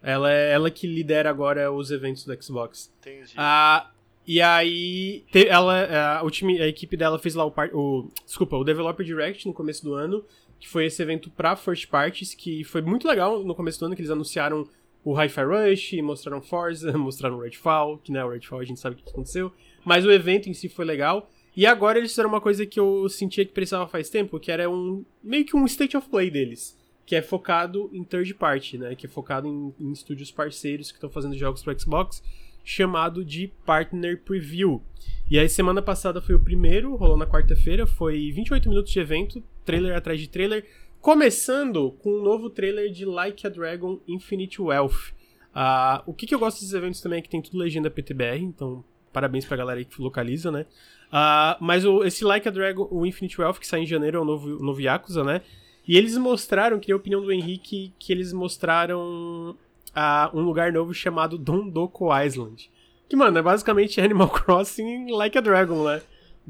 Ela 0.03 0.31
é 0.31 0.51
ela 0.51 0.69
que 0.69 0.85
lidera 0.85 1.29
agora 1.29 1.71
os 1.71 1.89
eventos 1.89 2.25
do 2.25 2.43
Xbox. 2.43 2.93
Entendi. 2.99 3.33
Ah, 3.35 3.89
e 4.25 4.41
aí, 4.41 5.23
ela, 5.47 6.17
a, 6.19 6.23
o 6.23 6.29
time, 6.29 6.61
a 6.61 6.67
equipe 6.67 6.97
dela 6.97 7.17
fez 7.17 7.33
lá 7.33 7.45
o, 7.45 7.53
o, 7.73 8.11
desculpa, 8.25 8.57
o 8.57 8.63
Developer 8.63 9.05
Direct 9.05 9.47
no 9.47 9.53
começo 9.53 9.83
do 9.83 9.93
ano 9.93 10.23
que 10.59 10.67
foi 10.67 10.85
esse 10.85 11.01
evento 11.01 11.29
pra 11.29 11.55
first 11.55 11.87
parties, 11.87 12.33
que 12.33 12.63
foi 12.63 12.81
muito 12.81 13.07
legal 13.07 13.43
no 13.43 13.55
começo 13.55 13.79
do 13.79 13.85
ano, 13.85 13.95
que 13.95 14.01
eles 14.01 14.11
anunciaram 14.11 14.67
o 15.03 15.13
Hi-Fi 15.13 15.43
Rush, 15.43 15.93
mostraram 16.01 16.41
Forza, 16.41 16.91
mostraram 16.97 17.39
Redfall, 17.39 17.97
que 17.99 18.11
não 18.11 18.21
é 18.21 18.25
o 18.25 18.29
Redfall, 18.31 18.59
a 18.59 18.65
gente 18.65 18.79
sabe 18.79 18.95
o 18.95 18.99
que 18.99 19.09
aconteceu, 19.09 19.51
mas 19.85 20.05
o 20.05 20.11
evento 20.11 20.49
em 20.49 20.53
si 20.53 20.67
foi 20.67 20.85
legal. 20.85 21.29
E 21.55 21.65
agora 21.65 21.97
eles 21.97 22.11
fizeram 22.11 22.29
uma 22.29 22.41
coisa 22.41 22.65
que 22.65 22.79
eu 22.79 23.09
sentia 23.09 23.43
que 23.43 23.51
precisava 23.51 23.87
faz 23.87 24.09
tempo, 24.09 24.39
que 24.39 24.51
era 24.51 24.69
um 24.69 25.03
meio 25.23 25.45
que 25.45 25.55
um 25.55 25.65
state 25.65 25.97
of 25.97 26.07
play 26.09 26.29
deles, 26.29 26.77
que 27.05 27.15
é 27.15 27.21
focado 27.21 27.89
em 27.93 28.03
third 28.03 28.33
party, 28.35 28.77
né, 28.77 28.95
que 28.95 29.07
é 29.07 29.09
focado 29.09 29.47
em, 29.47 29.73
em 29.79 29.91
estúdios 29.91 30.29
parceiros 30.29 30.91
que 30.91 30.97
estão 30.97 31.09
fazendo 31.09 31.35
jogos 31.35 31.63
para 31.63 31.77
Xbox, 31.77 32.21
chamado 32.67 33.23
de 33.23 33.47
Partner 33.65 34.21
Preview. 34.21 34.83
E 35.31 35.39
aí 35.39 35.47
semana 35.47 35.81
passada 35.81 36.21
foi 36.21 36.35
o 36.35 36.39
primeiro, 36.39 36.97
rolou 36.97 37.15
na 37.15 37.25
quarta-feira, 37.25 37.87
foi 37.87 38.29
28 38.29 38.67
minutos 38.67 38.91
de 38.91 38.99
evento, 38.99 39.41
trailer 39.63 39.95
atrás 39.95 40.19
de 40.19 40.27
trailer, 40.27 40.65
começando 40.99 41.93
com 41.99 42.09
um 42.11 42.21
novo 42.21 42.49
trailer 42.49 42.91
de 42.91 43.05
Like 43.05 43.47
a 43.47 43.49
Dragon 43.49 44.01
Infinite 44.05 44.61
Wealth. 44.61 45.13
Uh, 45.55 46.03
o 46.05 46.13
que, 46.13 46.27
que 46.27 46.35
eu 46.35 46.39
gosto 46.39 46.57
desses 46.57 46.73
eventos 46.73 46.99
também 46.99 47.19
é 47.19 47.21
que 47.21 47.29
tem 47.29 47.41
tudo 47.41 47.57
legenda 47.57 47.89
PTBR, 47.89 48.43
então 48.43 48.83
parabéns 49.13 49.45
pra 49.45 49.55
galera 49.55 49.79
aí 49.79 49.85
que 49.85 50.01
localiza, 50.01 50.51
né? 50.51 50.65
Uh, 51.07 51.55
mas 51.61 51.85
o, 51.85 52.03
esse 52.03 52.25
Like 52.25 52.49
a 52.49 52.51
Dragon, 52.51 52.85
o 52.91 53.05
Infinite 53.05 53.39
Wealth, 53.39 53.59
que 53.59 53.67
sai 53.67 53.79
em 53.79 53.85
janeiro, 53.85 54.17
é 54.17 54.21
o 54.21 54.25
novo, 54.25 54.61
novo 54.61 54.81
Yakuza, 54.81 55.23
né? 55.23 55.41
E 55.87 55.97
eles 55.97 56.17
mostraram, 56.17 56.81
queria 56.81 56.95
a 56.95 56.97
opinião 56.97 57.21
do 57.21 57.31
Henrique, 57.31 57.93
que 57.97 58.11
eles 58.11 58.33
mostraram 58.33 59.55
uh, 59.95 60.37
um 60.37 60.41
lugar 60.41 60.71
novo 60.71 60.93
chamado 60.93 61.37
Dondoko 61.37 62.09
Island. 62.17 62.69
Que, 63.07 63.15
mano, 63.15 63.37
é 63.37 63.41
basicamente 63.41 64.01
Animal 64.01 64.29
Crossing 64.31 65.11
Like 65.11 65.37
a 65.37 65.41
Dragon, 65.41 65.83
né? 65.83 66.01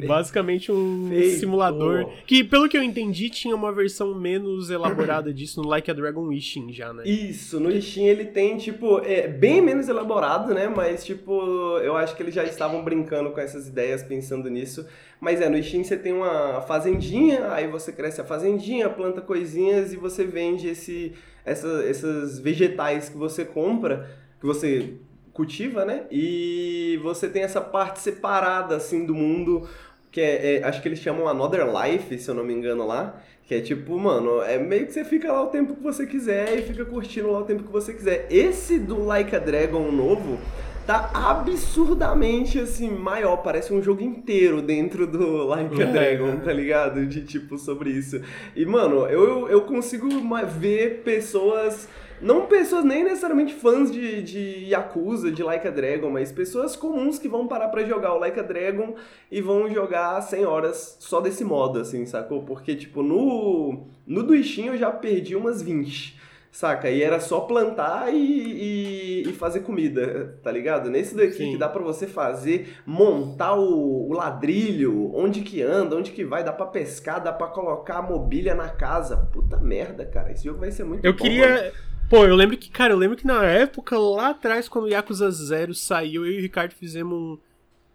Basicamente 0.05 0.71
um 0.71 1.07
Feito. 1.09 1.39
simulador. 1.39 2.07
Que, 2.27 2.43
pelo 2.43 2.69
que 2.69 2.77
eu 2.77 2.83
entendi, 2.83 3.31
tinha 3.31 3.55
uma 3.55 3.71
versão 3.71 4.13
menos 4.13 4.69
elaborada 4.69 5.33
disso 5.33 5.61
no 5.61 5.67
Like 5.67 5.89
a 5.89 5.93
Dragon 5.93 6.27
Wishing 6.27 6.71
já, 6.71 6.93
né? 6.93 7.03
Isso, 7.03 7.59
no 7.59 7.69
Wishing 7.69 8.05
ele 8.05 8.25
tem, 8.25 8.57
tipo, 8.57 8.99
é 8.99 9.27
bem 9.27 9.59
menos 9.59 9.89
elaborado, 9.89 10.53
né? 10.53 10.67
Mas, 10.67 11.03
tipo, 11.03 11.79
eu 11.79 11.97
acho 11.97 12.15
que 12.15 12.21
eles 12.21 12.35
já 12.35 12.43
estavam 12.43 12.83
brincando 12.83 13.31
com 13.31 13.39
essas 13.39 13.67
ideias, 13.67 14.03
pensando 14.03 14.47
nisso. 14.49 14.85
Mas 15.19 15.41
é, 15.41 15.49
no 15.49 15.55
Wishing 15.55 15.83
você 15.83 15.97
tem 15.97 16.13
uma 16.13 16.61
fazendinha, 16.61 17.51
aí 17.51 17.67
você 17.67 17.91
cresce 17.91 18.21
a 18.21 18.23
fazendinha, 18.23 18.87
planta 18.89 19.19
coisinhas 19.19 19.93
e 19.93 19.97
você 19.97 20.23
vende 20.25 20.67
esse, 20.67 21.13
essa, 21.47 21.85
esses 21.85 22.39
vegetais 22.39 23.09
que 23.09 23.17
você 23.17 23.43
compra, 23.43 24.09
que 24.39 24.45
você 24.45 24.93
cultiva, 25.33 25.85
né? 25.85 26.03
E 26.11 26.99
você 27.01 27.27
tem 27.27 27.43
essa 27.43 27.61
parte 27.61 27.99
separada, 27.99 28.75
assim, 28.75 29.05
do 29.05 29.15
mundo 29.15 29.67
que 30.11 30.21
é, 30.21 30.55
é, 30.55 30.63
acho 30.63 30.81
que 30.81 30.87
eles 30.87 30.97
chamam 30.97 31.27
Another 31.27 31.65
Life, 31.65 32.17
se 32.17 32.27
eu 32.27 32.33
não 32.33 32.43
me 32.43 32.51
engano 32.51 32.87
lá, 32.87 33.21
que 33.45 33.53
é 33.53 33.61
tipo, 33.61 33.99
mano, 33.99 34.41
é 34.41 34.57
meio 34.57 34.87
que 34.87 34.93
você 34.93 35.05
fica 35.05 35.31
lá 35.31 35.43
o 35.43 35.47
tempo 35.47 35.75
que 35.75 35.83
você 35.83 36.07
quiser 36.07 36.57
e 36.57 36.63
fica 36.63 36.83
curtindo 36.85 37.31
lá 37.31 37.39
o 37.39 37.43
tempo 37.43 37.63
que 37.63 37.71
você 37.71 37.93
quiser. 37.93 38.25
Esse 38.31 38.79
do 38.79 39.05
Like 39.05 39.35
a 39.35 39.39
Dragon 39.39 39.91
novo 39.91 40.39
tá 40.87 41.11
absurdamente 41.13 42.57
assim 42.57 42.89
maior, 42.89 43.37
parece 43.37 43.73
um 43.73 43.81
jogo 43.81 44.01
inteiro 44.01 44.61
dentro 44.61 45.05
do 45.05 45.45
Like 45.45 45.81
a 45.81 45.85
é. 45.85 45.91
Dragon, 45.91 46.37
tá 46.37 46.53
ligado? 46.53 47.05
De 47.05 47.25
tipo 47.25 47.57
sobre 47.57 47.89
isso. 47.89 48.21
E 48.55 48.65
mano, 48.65 49.05
eu, 49.07 49.49
eu 49.49 49.61
consigo 49.61 50.07
ver 50.45 51.03
pessoas 51.03 51.89
não 52.19 52.47
pessoas 52.47 52.83
nem 52.83 53.03
necessariamente 53.03 53.53
fãs 53.53 53.91
de, 53.91 54.23
de 54.23 54.65
Yakuza, 54.69 55.31
de 55.31 55.43
Like 55.43 55.67
a 55.67 55.71
Dragon, 55.71 56.09
mas 56.09 56.31
pessoas 56.31 56.75
comuns 56.75 57.19
que 57.19 57.27
vão 57.27 57.47
parar 57.47 57.67
para 57.67 57.85
jogar 57.85 58.15
o 58.15 58.19
Like 58.19 58.39
a 58.39 58.43
Dragon 58.43 58.95
e 59.31 59.39
vão 59.39 59.69
jogar 59.69 60.19
100 60.21 60.45
horas 60.45 60.97
só 60.99 61.21
desse 61.21 61.43
modo, 61.43 61.79
assim, 61.79 62.07
sacou? 62.07 62.41
Porque, 62.41 62.75
tipo, 62.75 63.03
no, 63.03 63.85
no 64.05 64.43
Steam 64.43 64.73
eu 64.73 64.77
já 64.77 64.89
perdi 64.89 65.35
umas 65.35 65.61
20. 65.61 66.17
Saca? 66.51 66.89
E 66.89 67.03
era 67.03 67.19
só 67.19 67.41
plantar 67.41 68.11
e, 68.13 68.17
e, 68.17 69.29
e, 69.29 69.33
fazer 69.33 69.59
comida, 69.59 70.39
tá 70.41 70.51
ligado? 70.51 70.89
Nesse 70.89 71.15
daqui 71.15 71.33
Sim. 71.33 71.51
que 71.51 71.57
dá 71.57 71.69
para 71.69 71.83
você 71.83 72.07
fazer, 72.07 72.77
montar 72.85 73.53
o, 73.53 74.09
o, 74.09 74.13
ladrilho, 74.13 75.11
onde 75.13 75.41
que 75.41 75.61
anda, 75.61 75.95
onde 75.95 76.11
que 76.11 76.25
vai, 76.25 76.43
dá 76.43 76.51
pra 76.51 76.65
pescar, 76.65 77.21
dá 77.21 77.31
pra 77.31 77.47
colocar 77.47 77.97
a 77.97 78.01
mobília 78.01 78.55
na 78.55 78.69
casa. 78.69 79.17
Puta 79.17 79.57
merda, 79.57 80.05
cara. 80.05 80.31
Esse 80.31 80.45
jogo 80.45 80.59
vai 80.59 80.71
ser 80.71 80.83
muito 80.83 81.05
eu 81.05 81.13
bom. 81.13 81.19
Eu 81.19 81.21
queria. 81.21 81.47
Mano. 81.47 81.71
Pô, 82.09 82.25
eu 82.25 82.35
lembro 82.35 82.57
que, 82.57 82.69
cara, 82.69 82.93
eu 82.93 82.97
lembro 82.97 83.17
que 83.17 83.27
na 83.27 83.43
época, 83.43 83.97
lá 83.97 84.29
atrás, 84.29 84.69
quando 84.69 84.85
o 84.85 84.89
Yakuza 84.89 85.29
Zero 85.29 85.73
saiu, 85.75 86.25
eu 86.25 86.31
e 86.31 86.37
o 86.37 86.41
Ricardo 86.41 86.71
fizemos 86.71 87.13
um. 87.13 87.37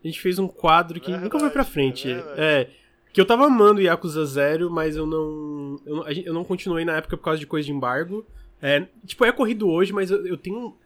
A 0.05 0.07
gente 0.07 0.21
fez 0.21 0.39
um 0.39 0.49
quadro 0.49 1.01
que 1.01 1.07
verdade, 1.07 1.25
nunca 1.25 1.39
foi 1.39 1.51
pra 1.51 1.65
frente. 1.65 2.09
É. 2.37 2.69
Que 3.13 3.21
eu 3.21 3.27
tava 3.27 3.47
amando 3.47 3.81
o 3.81 3.83
Yakuza 3.83 4.25
Zero, 4.25 4.71
mas 4.71 4.97
eu 4.97 5.07
não. 5.07 5.81
Eu, 5.87 6.05
eu 6.27 6.35
não 6.35 6.45
continuei 6.45 6.85
na 6.85 6.97
época 6.97 7.17
por 7.17 7.25
causa 7.25 7.41
de 7.41 7.47
coisa 7.47 7.67
de 7.67 7.73
embargo. 7.73 8.27
É, 8.63 8.87
tipo, 9.05 9.25
é 9.25 9.33
corrido 9.33 9.69
hoje, 9.69 9.93
mas 9.93 10.09
eu, 10.11 10.25
eu, 10.25 10.37
tenho. 10.37 10.77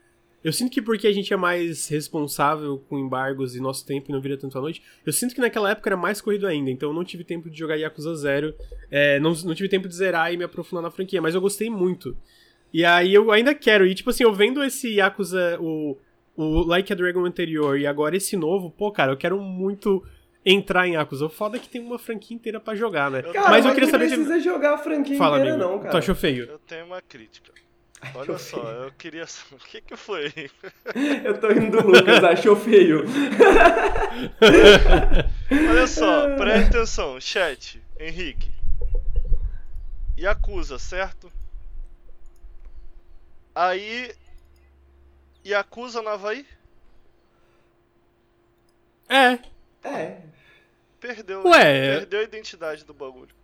Eu 0.42 0.50
sinto 0.50 0.72
que 0.72 0.80
porque 0.80 1.06
a 1.06 1.12
gente 1.12 1.32
é 1.32 1.36
mais 1.36 1.88
responsável 1.88 2.82
com 2.88 2.98
embargos 2.98 3.54
e 3.54 3.60
nosso 3.60 3.84
tempo 3.84 4.10
não 4.10 4.20
vira 4.20 4.38
tanto 4.38 4.56
à 4.56 4.60
noite, 4.62 4.82
eu 5.04 5.12
sinto 5.12 5.34
que 5.34 5.40
naquela 5.40 5.70
época 5.70 5.90
era 5.90 5.96
mais 5.96 6.20
corrido 6.20 6.46
ainda, 6.46 6.70
então 6.70 6.88
eu 6.88 6.94
não 6.94 7.04
tive 7.04 7.22
tempo 7.22 7.50
de 7.50 7.58
jogar 7.58 7.76
Yakuza 7.76 8.14
Zero, 8.14 8.54
é, 8.90 9.20
não, 9.20 9.34
não 9.44 9.54
tive 9.54 9.68
tempo 9.68 9.88
de 9.88 9.94
zerar 9.94 10.32
e 10.32 10.38
me 10.38 10.44
aprofundar 10.44 10.82
na 10.82 10.90
franquia, 10.90 11.20
mas 11.20 11.34
eu 11.34 11.40
gostei 11.40 11.68
muito. 11.68 12.16
E 12.72 12.84
aí 12.84 13.12
eu 13.12 13.30
ainda 13.30 13.54
quero, 13.54 13.86
e 13.86 13.94
tipo 13.94 14.08
assim, 14.08 14.24
eu 14.24 14.32
vendo 14.32 14.64
esse 14.64 14.94
Yakuza, 14.94 15.58
o, 15.60 15.98
o 16.34 16.62
Like 16.62 16.92
a 16.92 16.96
Dragon 16.96 17.26
anterior 17.26 17.78
e 17.78 17.86
agora 17.86 18.16
esse 18.16 18.36
novo, 18.36 18.70
pô, 18.70 18.90
cara, 18.90 19.12
eu 19.12 19.16
quero 19.16 19.38
muito 19.38 20.02
entrar 20.46 20.86
em 20.86 20.94
Yakuza. 20.94 21.26
O 21.26 21.28
foda 21.28 21.56
é 21.56 21.60
que 21.60 21.68
tem 21.68 21.80
uma 21.80 21.98
franquia 21.98 22.36
inteira 22.36 22.60
para 22.60 22.76
jogar, 22.76 23.10
né? 23.10 23.22
Cara, 23.22 23.50
mas 23.50 23.66
eu 23.66 23.74
queria 23.74 23.90
saber. 23.90 24.08
Não 24.08 24.14
precisa 24.14 24.40
jogar 24.40 24.74
a 24.74 24.78
franquia 24.78 25.18
Fala, 25.18 25.38
inteira, 25.38 25.56
amigo. 25.56 25.70
não, 25.70 25.78
cara. 25.80 25.90
Tu 25.90 25.96
achou 25.96 26.14
feio? 26.14 26.44
Eu 26.44 26.58
tenho 26.60 26.86
uma 26.86 27.02
crítica. 27.02 27.52
Olha 28.14 28.38
só, 28.38 28.70
eu 28.70 28.92
queria. 28.92 29.24
O 29.52 29.56
que 29.56 29.80
que 29.80 29.96
foi? 29.96 30.32
eu 31.24 31.40
tô 31.40 31.50
indo 31.50 31.80
do 31.80 31.88
Lucas, 31.88 32.22
achou 32.22 32.56
feio. 32.56 33.04
Olha 35.70 35.86
só, 35.86 36.36
presta 36.36 36.78
atenção, 36.78 37.20
chat, 37.20 37.82
Henrique. 37.98 38.50
Yakuza, 40.18 40.78
certo? 40.78 41.32
Aí. 43.54 44.12
Yakuza 45.44 46.02
no 46.02 46.08
Havaí? 46.08 46.46
É. 49.08 49.38
É. 49.84 50.20
Perdeu. 51.00 51.46
Ué. 51.46 51.98
Perdeu 51.98 52.20
a 52.20 52.24
identidade 52.24 52.84
do 52.84 52.92
bagulho. 52.92 53.34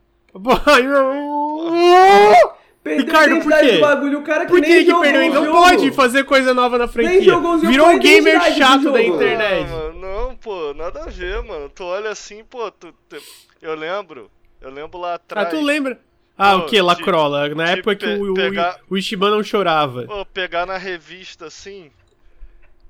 Perdeu 2.82 3.06
Ricardo, 3.06 3.40
por 3.42 3.52
quê? 3.60 3.78
Bagulho, 3.78 4.18
o 4.18 4.22
cara 4.22 4.44
que 4.44 4.50
por 4.50 4.60
que, 4.60 4.68
nem 4.68 4.84
que 4.84 5.00
perdeu? 5.00 5.44
Não 5.44 5.52
pode 5.52 5.92
fazer 5.92 6.24
coisa 6.24 6.52
nova 6.52 6.76
na 6.76 6.88
franquia. 6.88 7.32
Virou 7.60 7.90
um 7.90 7.98
gamer 7.98 8.40
chato 8.54 8.90
da 8.90 9.00
internet. 9.00 9.70
Não, 9.70 9.92
não, 9.92 10.36
pô, 10.36 10.74
nada 10.74 11.04
a 11.04 11.06
ver, 11.06 11.42
mano. 11.44 11.68
Tu 11.68 11.84
olha 11.84 12.10
assim, 12.10 12.42
pô, 12.42 12.70
tu, 12.72 12.92
tu, 13.08 13.16
eu 13.60 13.74
lembro. 13.76 14.28
Eu 14.60 14.70
lembro 14.70 14.98
lá 14.98 15.14
atrás. 15.14 15.46
Ah, 15.46 15.50
tu 15.50 15.60
lembra? 15.60 16.00
Ah, 16.36 16.58
pô, 16.58 16.58
o 16.58 16.66
que? 16.66 16.82
Lacrola. 16.82 17.48
Na 17.54 17.70
época 17.70 17.94
que 17.94 18.06
o, 18.06 18.34
pegar, 18.34 18.80
o, 18.88 18.94
o 18.94 18.98
Ishiban 18.98 19.30
não 19.30 19.44
chorava. 19.44 20.04
Pô, 20.04 20.26
pegar 20.26 20.66
na 20.66 20.76
revista 20.76 21.46
assim. 21.46 21.90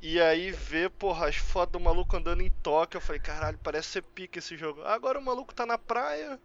E 0.01 0.19
aí 0.21 0.51
ver, 0.51 0.89
porra, 0.91 1.29
as 1.29 1.37
fotos 1.37 1.73
do 1.73 1.81
maluco 1.81 2.17
andando 2.17 2.41
em 2.41 2.51
Tóquio. 2.63 2.97
Eu 2.97 3.03
falei, 3.03 3.21
caralho, 3.21 3.59
parece 3.63 3.89
ser 3.89 4.03
pica 4.03 4.39
esse 4.39 4.57
jogo. 4.57 4.83
Agora 4.85 5.19
o 5.19 5.25
maluco 5.25 5.55
tá 5.55 5.67
na 5.67 5.77
praia. 5.77 6.41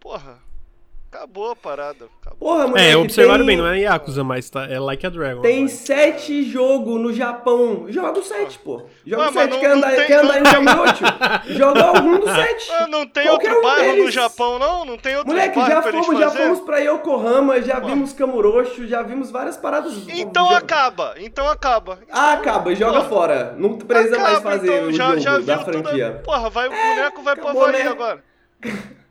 Porra, 0.00 0.40
Acabou 1.12 1.50
a 1.50 1.56
parada. 1.56 2.06
Acabou. 2.22 2.48
Porra, 2.48 2.68
moleque, 2.68 2.88
é, 2.88 2.96
observaram 2.96 3.44
tem... 3.44 3.46
bem, 3.48 3.56
não 3.58 3.66
é 3.66 3.80
Yakuza, 3.80 4.24
mas 4.24 4.48
tá, 4.48 4.64
é 4.64 4.80
Like 4.80 5.06
a 5.06 5.10
Dragon. 5.10 5.42
Tem 5.42 5.68
sete 5.68 6.42
jogos 6.42 6.98
no 6.98 7.12
Japão. 7.12 7.84
Joga 7.90 8.18
o 8.18 8.22
sete, 8.22 8.58
pô. 8.58 8.86
Joga 9.04 9.28
o 9.28 9.32
sete. 9.34 9.58
Quer, 9.58 9.70
andar, 9.72 9.94
tem... 9.94 10.06
quer 10.06 10.24
andar 10.24 10.40
em 10.40 10.42
Kamurocho? 10.42 11.04
Joga 11.52 11.84
algum 11.84 12.18
do 12.18 12.26
sete. 12.26 12.72
Ah, 12.72 12.86
não 12.86 13.06
tem 13.06 13.26
Qualquer 13.26 13.52
outro 13.52 13.58
um 13.58 13.62
bairro 13.62 13.92
deles. 13.92 14.04
no 14.06 14.10
Japão, 14.10 14.58
não? 14.58 14.86
Não 14.86 14.96
tem 14.96 15.14
outro 15.14 15.30
Moleque, 15.34 15.60
já 15.60 15.82
fomos, 15.82 16.18
já 16.18 16.30
fomos 16.30 16.60
pra 16.60 16.78
Yokohama, 16.78 17.60
já 17.60 17.78
pô. 17.78 17.88
vimos 17.88 18.14
Kamurocho, 18.14 18.88
já 18.88 19.02
vimos 19.02 19.30
várias 19.30 19.58
paradas. 19.58 19.92
Então 20.08 20.48
acaba, 20.48 21.14
então 21.18 21.46
acaba. 21.46 21.98
Ah, 22.10 22.32
acaba, 22.32 22.74
joga 22.74 23.02
fora. 23.02 23.54
Não 23.58 23.76
precisa 23.76 24.16
acaba, 24.16 24.30
mais 24.30 24.42
fazer 24.42 24.78
então, 24.78 24.88
o 24.88 24.92
já, 24.92 25.08
jogo 25.08 25.20
já 25.20 25.38
da 25.38 25.58
franquia. 25.58 26.06
Toda... 26.06 26.18
Porra, 26.20 26.48
vai, 26.48 26.68
o 26.68 26.70
boneco 26.70 27.20
é, 27.20 27.22
vai 27.22 27.36
pro 27.36 27.48
Havaí 27.48 27.84
né? 27.84 27.90
agora. 27.90 28.24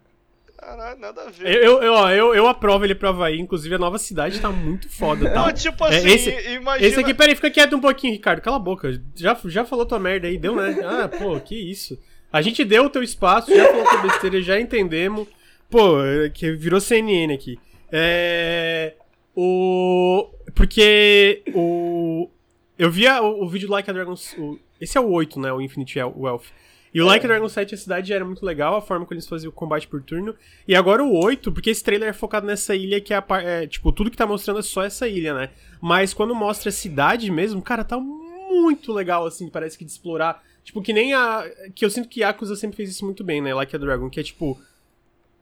Caralho, 0.61 0.99
nada 0.99 1.23
a 1.23 1.31
ver. 1.31 1.55
Eu, 1.55 1.81
eu, 1.81 1.93
eu, 2.09 2.35
eu 2.35 2.47
aprovo 2.47 2.85
ele 2.85 2.93
pro 2.93 3.09
Havaí, 3.09 3.39
inclusive 3.39 3.73
a 3.73 3.79
nova 3.79 3.97
cidade 3.97 4.39
tá 4.39 4.51
muito 4.51 4.87
foda, 4.87 5.27
tá? 5.27 5.41
Não, 5.47 5.51
tipo 5.51 5.83
assim, 5.83 6.07
é, 6.07 6.13
esse, 6.13 6.49
imagina... 6.51 6.87
Esse 6.87 6.99
aqui, 6.99 7.15
peraí, 7.15 7.33
fica 7.33 7.49
quieto 7.49 7.75
um 7.75 7.81
pouquinho, 7.81 8.13
Ricardo, 8.13 8.41
cala 8.41 8.57
a 8.57 8.59
boca. 8.59 9.01
Já, 9.15 9.35
já 9.45 9.65
falou 9.65 9.87
tua 9.87 9.97
merda 9.97 10.27
aí, 10.27 10.37
deu, 10.37 10.55
né? 10.55 10.77
Ah, 10.85 11.07
pô, 11.07 11.39
que 11.39 11.55
isso. 11.55 11.99
A 12.31 12.43
gente 12.43 12.63
deu 12.63 12.85
o 12.85 12.89
teu 12.91 13.01
espaço, 13.01 13.53
já 13.53 13.65
falou 13.65 13.85
tua 13.85 14.01
besteira, 14.03 14.39
já 14.39 14.59
entendemos. 14.59 15.27
Pô, 15.67 15.95
que 16.31 16.51
virou 16.51 16.79
CNN 16.79 17.33
aqui. 17.33 17.57
É... 17.91 18.93
O... 19.35 20.29
Porque 20.53 21.41
o... 21.55 22.29
Eu 22.77 22.91
via 22.91 23.19
o, 23.23 23.45
o 23.45 23.49
vídeo 23.49 23.67
do 23.67 23.71
Like 23.71 23.89
a 23.89 23.93
Dragon... 23.93 24.13
O... 24.37 24.59
Esse 24.79 24.95
é 24.95 25.01
o 25.01 25.09
8, 25.09 25.39
né? 25.39 25.51
O 25.51 25.59
Infinite 25.59 25.99
Wealth. 25.99 26.45
E 26.93 27.01
o 27.01 27.05
Like 27.05 27.25
é. 27.25 27.27
Dragon 27.27 27.47
7, 27.47 27.73
a 27.73 27.77
cidade 27.77 28.11
era 28.11 28.25
muito 28.25 28.45
legal, 28.45 28.75
a 28.75 28.81
forma 28.81 29.05
como 29.05 29.15
eles 29.15 29.27
faziam 29.27 29.49
o 29.49 29.53
combate 29.53 29.87
por 29.87 30.01
turno. 30.01 30.35
E 30.67 30.75
agora 30.75 31.03
o 31.03 31.23
8, 31.23 31.51
porque 31.51 31.69
esse 31.69 31.83
trailer 31.83 32.09
é 32.09 32.13
focado 32.13 32.45
nessa 32.45 32.75
ilha 32.75 32.99
que 32.99 33.13
é, 33.13 33.17
a, 33.17 33.41
é 33.41 33.67
tipo, 33.67 33.91
tudo 33.91 34.11
que 34.11 34.17
tá 34.17 34.27
mostrando 34.27 34.59
é 34.59 34.63
só 34.63 34.83
essa 34.83 35.07
ilha, 35.07 35.33
né? 35.33 35.49
Mas 35.79 36.13
quando 36.13 36.35
mostra 36.35 36.69
a 36.69 36.73
cidade 36.73 37.31
mesmo, 37.31 37.61
cara, 37.61 37.83
tá 37.83 37.97
muito 37.97 38.91
legal, 38.91 39.25
assim, 39.25 39.47
parece 39.49 39.77
que 39.77 39.85
de 39.85 39.91
explorar. 39.91 40.43
Tipo, 40.63 40.81
que 40.81 40.93
nem 40.93 41.13
a. 41.13 41.49
Que 41.73 41.85
eu 41.85 41.89
sinto 41.89 42.09
que 42.09 42.19
Yakuza 42.19 42.55
sempre 42.55 42.77
fez 42.77 42.89
isso 42.89 43.05
muito 43.05 43.23
bem, 43.23 43.41
né? 43.41 43.53
Like 43.53 43.75
a 43.75 43.79
Dragon, 43.79 44.09
que 44.09 44.19
é 44.19 44.23
tipo 44.23 44.59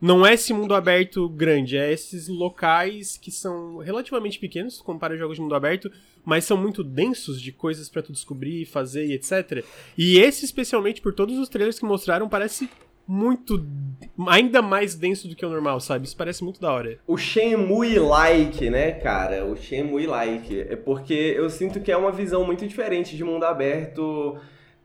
não 0.01 0.25
é 0.25 0.33
esse 0.33 0.53
mundo 0.53 0.73
aberto 0.73 1.27
grande, 1.27 1.77
é 1.77 1.91
esses 1.91 2.29
locais 2.29 3.17
que 3.17 3.31
são 3.31 3.79
relativamente 3.79 4.39
pequenos, 4.39 4.79
compara 4.79 5.17
jogos 5.17 5.35
de 5.35 5.41
mundo 5.41 5.55
aberto, 5.55 5.91
mas 6.25 6.45
são 6.45 6.57
muito 6.57 6.83
densos 6.83 7.41
de 7.41 7.51
coisas 7.51 7.89
para 7.89 8.01
tu 8.01 8.11
descobrir, 8.11 8.65
fazer 8.65 9.05
e 9.05 9.13
etc. 9.13 9.63
E 9.97 10.17
esse, 10.17 10.45
especialmente 10.45 11.01
por 11.01 11.13
todos 11.13 11.37
os 11.37 11.49
trailers 11.49 11.79
que 11.79 11.85
mostraram, 11.85 12.29
parece 12.29 12.69
muito. 13.07 13.65
ainda 14.27 14.61
mais 14.61 14.93
denso 14.93 15.27
do 15.27 15.35
que 15.35 15.43
o 15.43 15.49
normal, 15.49 15.79
sabe? 15.79 16.05
Isso 16.05 16.15
parece 16.15 16.43
muito 16.43 16.61
da 16.61 16.71
hora. 16.71 16.99
O 17.07 17.17
Shenmue-like, 17.17 18.69
né, 18.69 18.91
cara? 18.91 19.45
O 19.45 19.55
Shenmue-like. 19.55 20.59
É 20.69 20.75
porque 20.75 21.33
eu 21.35 21.49
sinto 21.49 21.79
que 21.79 21.91
é 21.91 21.97
uma 21.97 22.11
visão 22.11 22.45
muito 22.45 22.67
diferente 22.67 23.17
de 23.17 23.23
mundo 23.23 23.45
aberto 23.45 24.37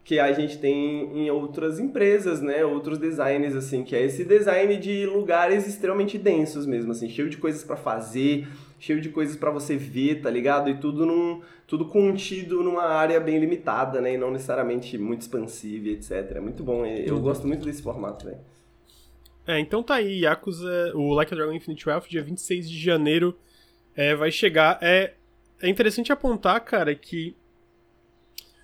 que 0.05 0.19
a 0.19 0.33
gente 0.33 0.59
tem 0.59 1.11
em 1.15 1.31
outras 1.31 1.79
empresas, 1.81 2.43
né? 2.43 2.65
Outros 2.65 2.99
designs, 2.99 3.55
assim, 3.55 3.83
que 3.83 3.97
é 3.97 4.03
esse 4.03 4.23
design 4.25 4.77
de 4.77 5.07
lugares 5.07 5.67
extremamente 5.67 6.19
densos 6.19 6.67
mesmo, 6.67 6.93
assim, 6.93 7.09
cheio 7.09 7.31
de 7.31 7.39
coisas 7.39 7.65
para 7.65 7.77
fazer, 7.77 8.47
cheio 8.85 9.01
de 9.01 9.09
coisas 9.09 9.37
para 9.37 9.51
você 9.51 9.77
ver, 9.77 10.21
tá 10.21 10.31
ligado? 10.31 10.69
E 10.69 10.75
tudo 10.75 11.07
num, 11.07 11.41
tudo 11.67 11.87
contido 11.87 12.63
numa 12.63 12.85
área 12.85 13.19
bem 13.19 13.39
limitada, 13.39 14.01
né? 14.01 14.15
E 14.15 14.19
não 14.19 14.31
necessariamente 14.31 14.99
muito 14.99 15.23
expansiva, 15.23 15.89
etc. 15.89 16.33
É 16.37 16.41
muito 16.41 16.63
bom, 16.63 16.85
eu 16.85 17.19
gosto 17.19 17.47
muito 17.47 17.65
desse 17.65 17.83
formato, 17.83 18.27
velho. 18.27 18.39
É, 19.47 19.59
então 19.59 19.83
tá 19.83 19.97
aí, 19.97 20.21
Yakuza, 20.21 20.93
o 20.95 21.13
Like 21.13 21.33
a 21.33 21.37
Dragon 21.37 21.53
Infinite 21.53 21.89
Wealth, 21.89 22.09
dia 22.09 22.23
26 22.23 22.69
de 22.69 22.79
janeiro, 22.79 23.37
é, 23.95 24.15
vai 24.15 24.31
chegar. 24.31 24.79
É, 24.83 25.15
é 25.63 25.69
interessante 25.69 26.13
apontar, 26.13 26.61
cara, 26.61 26.95
que 26.95 27.35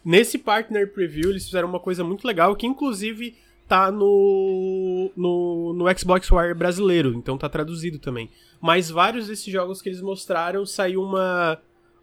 Nesse 0.04 0.38
Partner 0.38 0.90
Preview, 0.92 1.30
eles 1.30 1.44
fizeram 1.44 1.68
uma 1.68 1.80
coisa 1.80 2.02
muito 2.02 2.26
legal, 2.26 2.56
que 2.56 2.66
inclusive 2.66 3.36
tá 3.70 3.92
no, 3.92 5.12
no, 5.16 5.72
no 5.72 5.98
Xbox 5.98 6.28
Wire 6.28 6.54
brasileiro, 6.54 7.14
então 7.14 7.38
tá 7.38 7.48
traduzido 7.48 8.00
também. 8.00 8.28
Mas 8.60 8.90
vários 8.90 9.28
desses 9.28 9.46
jogos 9.46 9.80
que 9.80 9.88
eles 9.88 10.02
mostraram 10.02 10.66
saiu 10.66 11.00
uma, 11.00 11.56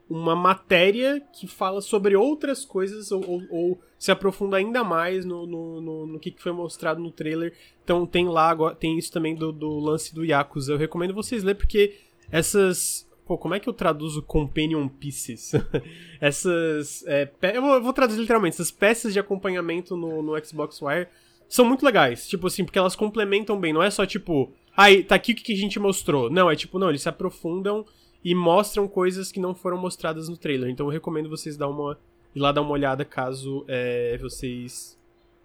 uma 0.09 0.33
matéria 0.33 1.21
que 1.37 1.45
fala 1.45 1.81
sobre 1.81 2.15
outras 2.15 2.63
coisas 2.63 3.11
ou, 3.11 3.21
ou, 3.29 3.41
ou 3.49 3.81
se 3.99 4.13
aprofunda 4.13 4.55
ainda 4.55 4.81
mais 4.81 5.25
no, 5.25 5.45
no, 5.45 5.81
no, 5.81 6.07
no 6.07 6.19
que, 6.19 6.33
foi 6.37 6.53
mostrado 6.53 7.01
no 7.01 7.11
trailer. 7.11 7.53
Então 7.83 8.05
tem 8.05 8.29
lá, 8.29 8.55
tem 8.73 8.97
isso 8.97 9.11
também 9.11 9.35
do, 9.35 9.51
do 9.51 9.77
lance 9.77 10.15
do 10.15 10.23
Yakuza. 10.23 10.71
Eu 10.71 10.77
recomendo 10.77 11.13
vocês 11.13 11.43
lerem 11.43 11.59
porque 11.59 11.99
essas 12.31 13.05
Pô, 13.25 13.37
como 13.37 13.53
é 13.53 13.59
que 13.59 13.67
eu 13.67 13.73
traduzo 13.73 14.21
companion 14.21 14.87
pieces? 14.87 15.51
essas. 16.21 17.05
É, 17.05 17.29
eu, 17.53 17.61
vou, 17.61 17.73
eu, 17.73 17.83
vou, 17.83 17.91
traduzir 17.91 18.21
literalmente. 18.21 18.53
Essas 18.53 18.71
peças 18.71 19.11
de 19.11 19.19
acompanhamento 19.19 19.97
no, 19.97 20.21
no 20.21 20.45
Xbox 20.45 20.81
Wire 20.81 21.09
são 21.49 21.65
muito 21.65 21.85
legais. 21.85 22.27
Tipo 22.27 22.47
assim, 22.47 22.63
porque 22.63 22.79
elas 22.79 22.95
complementam 22.95 23.59
bem. 23.59 23.73
Não 23.73 23.83
é 23.83 23.89
só 23.89 24.05
tipo. 24.05 24.51
Aí, 24.75 24.99
ah, 24.99 25.09
tá 25.09 25.15
aqui 25.15 25.31
o 25.31 25.35
que 25.35 25.53
a 25.53 25.57
gente 25.57 25.79
mostrou. 25.79 26.29
Não, 26.29 26.49
é 26.51 26.55
tipo, 26.55 26.77
não, 26.77 26.89
eles 26.89 27.01
se 27.01 27.09
aprofundam 27.09 27.85
e 28.23 28.35
mostram 28.35 28.87
coisas 28.87 29.31
que 29.31 29.39
não 29.39 29.55
foram 29.55 29.77
mostradas 29.77 30.29
no 30.29 30.37
trailer. 30.37 30.69
Então 30.69 30.87
eu 30.87 30.91
recomendo 30.91 31.29
vocês 31.29 31.57
dar 31.57 31.67
uma, 31.67 31.97
ir 32.35 32.39
lá 32.39 32.51
dar 32.51 32.61
uma 32.61 32.71
olhada 32.71 33.03
caso 33.03 33.65
é, 33.67 34.17
vocês 34.17 34.97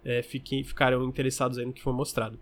é, 0.03 0.21
fiquem, 0.21 0.63
ficaram 0.63 1.03
interessados 1.05 1.57
aí 1.57 1.65
no 1.65 1.73
que 1.73 1.81
foi 1.81 1.93
mostrado. 1.93 2.39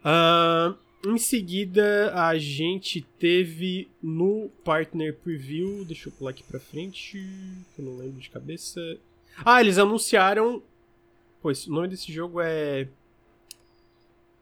Uh, 0.00 0.76
em 1.06 1.18
seguida, 1.18 2.12
a 2.14 2.36
gente 2.38 3.02
teve 3.18 3.88
no 4.02 4.50
Partner 4.64 5.14
Preview. 5.14 5.84
Deixa 5.84 6.08
eu 6.08 6.12
pular 6.12 6.30
aqui 6.30 6.42
pra 6.42 6.58
frente, 6.58 7.18
que 7.74 7.80
eu 7.82 7.84
não 7.84 7.96
lembro 7.98 8.18
de 8.20 8.30
cabeça. 8.30 8.80
Ah, 9.44 9.60
eles 9.60 9.78
anunciaram. 9.78 10.62
Pois, 11.40 11.66
o 11.66 11.72
nome 11.72 11.88
desse 11.88 12.12
jogo 12.12 12.40
é. 12.40 12.88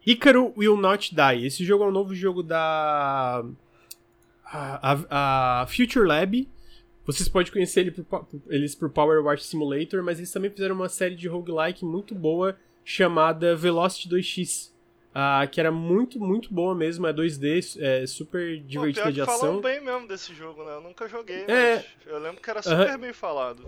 Icaro 0.06 0.52
Will 0.56 0.76
Not 0.76 1.14
Die. 1.14 1.46
Esse 1.46 1.64
jogo 1.64 1.84
é 1.84 1.88
um 1.88 1.92
novo 1.92 2.14
jogo 2.14 2.42
da. 2.42 3.44
A, 4.44 4.92
a, 4.92 5.62
a 5.62 5.66
Future 5.66 6.06
Lab. 6.06 6.48
Vocês 7.04 7.28
podem 7.28 7.52
conhecer 7.52 7.80
ele 7.80 7.90
por, 7.92 8.26
eles 8.48 8.74
por 8.74 8.90
Power 8.90 9.22
Wash 9.22 9.44
Simulator, 9.44 10.02
mas 10.02 10.18
eles 10.18 10.30
também 10.32 10.50
fizeram 10.50 10.74
uma 10.74 10.88
série 10.88 11.14
de 11.14 11.28
roguelike 11.28 11.84
muito 11.84 12.14
boa 12.14 12.56
chamada 12.84 13.54
Velocity 13.54 14.08
2X. 14.08 14.74
Uh, 15.16 15.48
que 15.50 15.58
era 15.58 15.72
muito, 15.72 16.20
muito 16.20 16.52
boa 16.52 16.74
mesmo, 16.74 17.06
é 17.06 17.12
2D, 17.12 17.78
é 17.80 18.06
super 18.06 18.60
divertida 18.60 19.06
Pô, 19.06 19.12
de 19.12 19.20
ação. 19.22 19.38
Falam 19.38 19.60
bem 19.62 19.80
mesmo 19.80 20.06
desse 20.06 20.34
jogo, 20.34 20.62
né? 20.62 20.74
Eu 20.74 20.82
nunca 20.82 21.08
joguei, 21.08 21.46
é... 21.48 21.82
eu 22.04 22.18
lembro 22.18 22.38
que 22.42 22.50
era 22.50 22.60
super 22.60 22.76
uh 22.76 22.90
-huh. 22.90 22.98
bem 22.98 23.14
falado. 23.14 23.66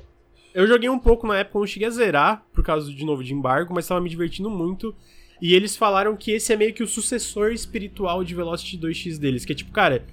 Eu 0.54 0.66
joguei 0.66 0.88
um 0.88 0.98
pouco 0.98 1.26
na 1.26 1.38
época, 1.38 1.58
não 1.58 1.66
cheguei 1.66 1.88
a 1.88 1.90
zerar, 1.90 2.44
por 2.52 2.64
causa, 2.64 2.92
de 2.92 3.04
novo, 3.04 3.22
de 3.22 3.34
embargo, 3.34 3.72
mas 3.74 3.86
tava 3.86 4.00
me 4.00 4.08
divertindo 4.08 4.50
muito. 4.50 4.94
E 5.40 5.54
eles 5.54 5.76
falaram 5.76 6.16
que 6.16 6.32
esse 6.32 6.52
é 6.52 6.56
meio 6.56 6.74
que 6.74 6.82
o 6.82 6.86
sucessor 6.86 7.52
espiritual 7.52 8.24
de 8.24 8.34
Velocity 8.34 8.78
2X 8.78 9.18
deles, 9.18 9.44
que 9.44 9.52
é 9.52 9.56
tipo, 9.56 9.70
cara, 9.70 10.04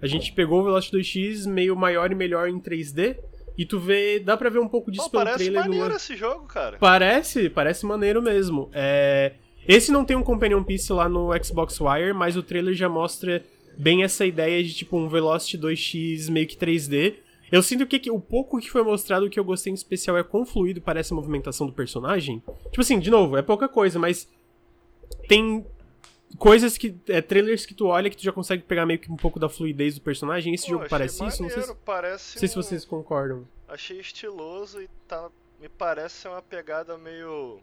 a 0.00 0.06
gente 0.06 0.32
pegou 0.32 0.60
o 0.60 0.64
Velocity 0.64 0.96
2X 0.96 1.46
meio 1.48 1.76
maior 1.76 2.10
e 2.10 2.14
melhor 2.14 2.48
em 2.48 2.58
3D, 2.58 3.16
e 3.56 3.64
tu 3.64 3.78
vê, 3.78 4.18
dá 4.18 4.36
pra 4.36 4.48
ver 4.48 4.58
um 4.58 4.68
pouco 4.68 4.90
disso 4.90 5.04
Pô, 5.04 5.10
pelo 5.10 5.24
parece 5.24 5.44
trailer. 5.44 5.60
Parece 5.62 5.78
maneiro 5.78 5.96
esse 5.96 6.16
jogo, 6.16 6.46
cara. 6.46 6.78
Parece, 6.78 7.50
parece 7.50 7.86
maneiro 7.86 8.22
mesmo. 8.22 8.70
É... 8.72 9.34
Esse 9.68 9.92
não 9.92 10.04
tem 10.04 10.16
um 10.16 10.22
Companion 10.22 10.64
Piece 10.64 10.92
lá 10.92 11.08
no 11.08 11.30
Xbox 11.42 11.78
Wire, 11.80 12.12
mas 12.12 12.36
o 12.36 12.42
trailer 12.42 12.74
já 12.74 12.88
mostra 12.88 13.44
bem 13.78 14.02
essa 14.02 14.26
ideia 14.26 14.62
de 14.62 14.74
tipo 14.74 14.96
um 14.96 15.08
Velocity 15.08 15.58
2X 15.58 16.30
meio 16.30 16.46
que 16.46 16.56
3D. 16.56 17.14
Eu 17.52 17.62
sinto 17.62 17.86
que 17.86 18.10
o 18.10 18.18
pouco 18.18 18.58
que 18.58 18.70
foi 18.70 18.82
mostrado 18.82 19.28
que 19.28 19.38
eu 19.38 19.44
gostei 19.44 19.70
em 19.70 19.74
especial 19.74 20.16
é 20.16 20.24
quão 20.24 20.46
fluido 20.46 20.80
parece 20.80 21.12
a 21.12 21.16
movimentação 21.16 21.66
do 21.66 21.72
personagem. 21.74 22.42
Tipo 22.70 22.80
assim, 22.80 22.98
de 22.98 23.10
novo, 23.10 23.36
é 23.36 23.42
pouca 23.42 23.68
coisa, 23.68 23.98
mas 23.98 24.26
tem 25.28 25.66
coisas 26.38 26.78
que. 26.78 26.96
É, 27.06 27.20
trailers 27.20 27.66
que 27.66 27.74
tu 27.74 27.88
olha 27.88 28.08
que 28.08 28.16
tu 28.16 28.22
já 28.22 28.32
consegue 28.32 28.62
pegar 28.62 28.86
meio 28.86 28.98
que 28.98 29.12
um 29.12 29.16
pouco 29.16 29.38
da 29.38 29.50
fluidez 29.50 29.96
do 29.96 30.00
personagem. 30.00 30.54
Esse 30.54 30.64
Pô, 30.64 30.72
jogo 30.72 30.86
parece 30.88 31.20
maneiro, 31.20 31.34
isso? 31.34 31.42
Não 31.42 31.50
sei, 31.50 31.62
se, 31.62 31.80
parece 31.84 32.34
não 32.34 32.40
sei 32.40 32.46
um... 32.46 32.50
se 32.50 32.56
vocês 32.56 32.84
concordam. 32.86 33.46
Achei 33.68 34.00
estiloso 34.00 34.80
e 34.80 34.88
tá. 35.06 35.30
Me 35.60 35.68
parece 35.68 36.16
ser 36.16 36.28
uma 36.28 36.42
pegada 36.42 36.96
meio. 36.96 37.60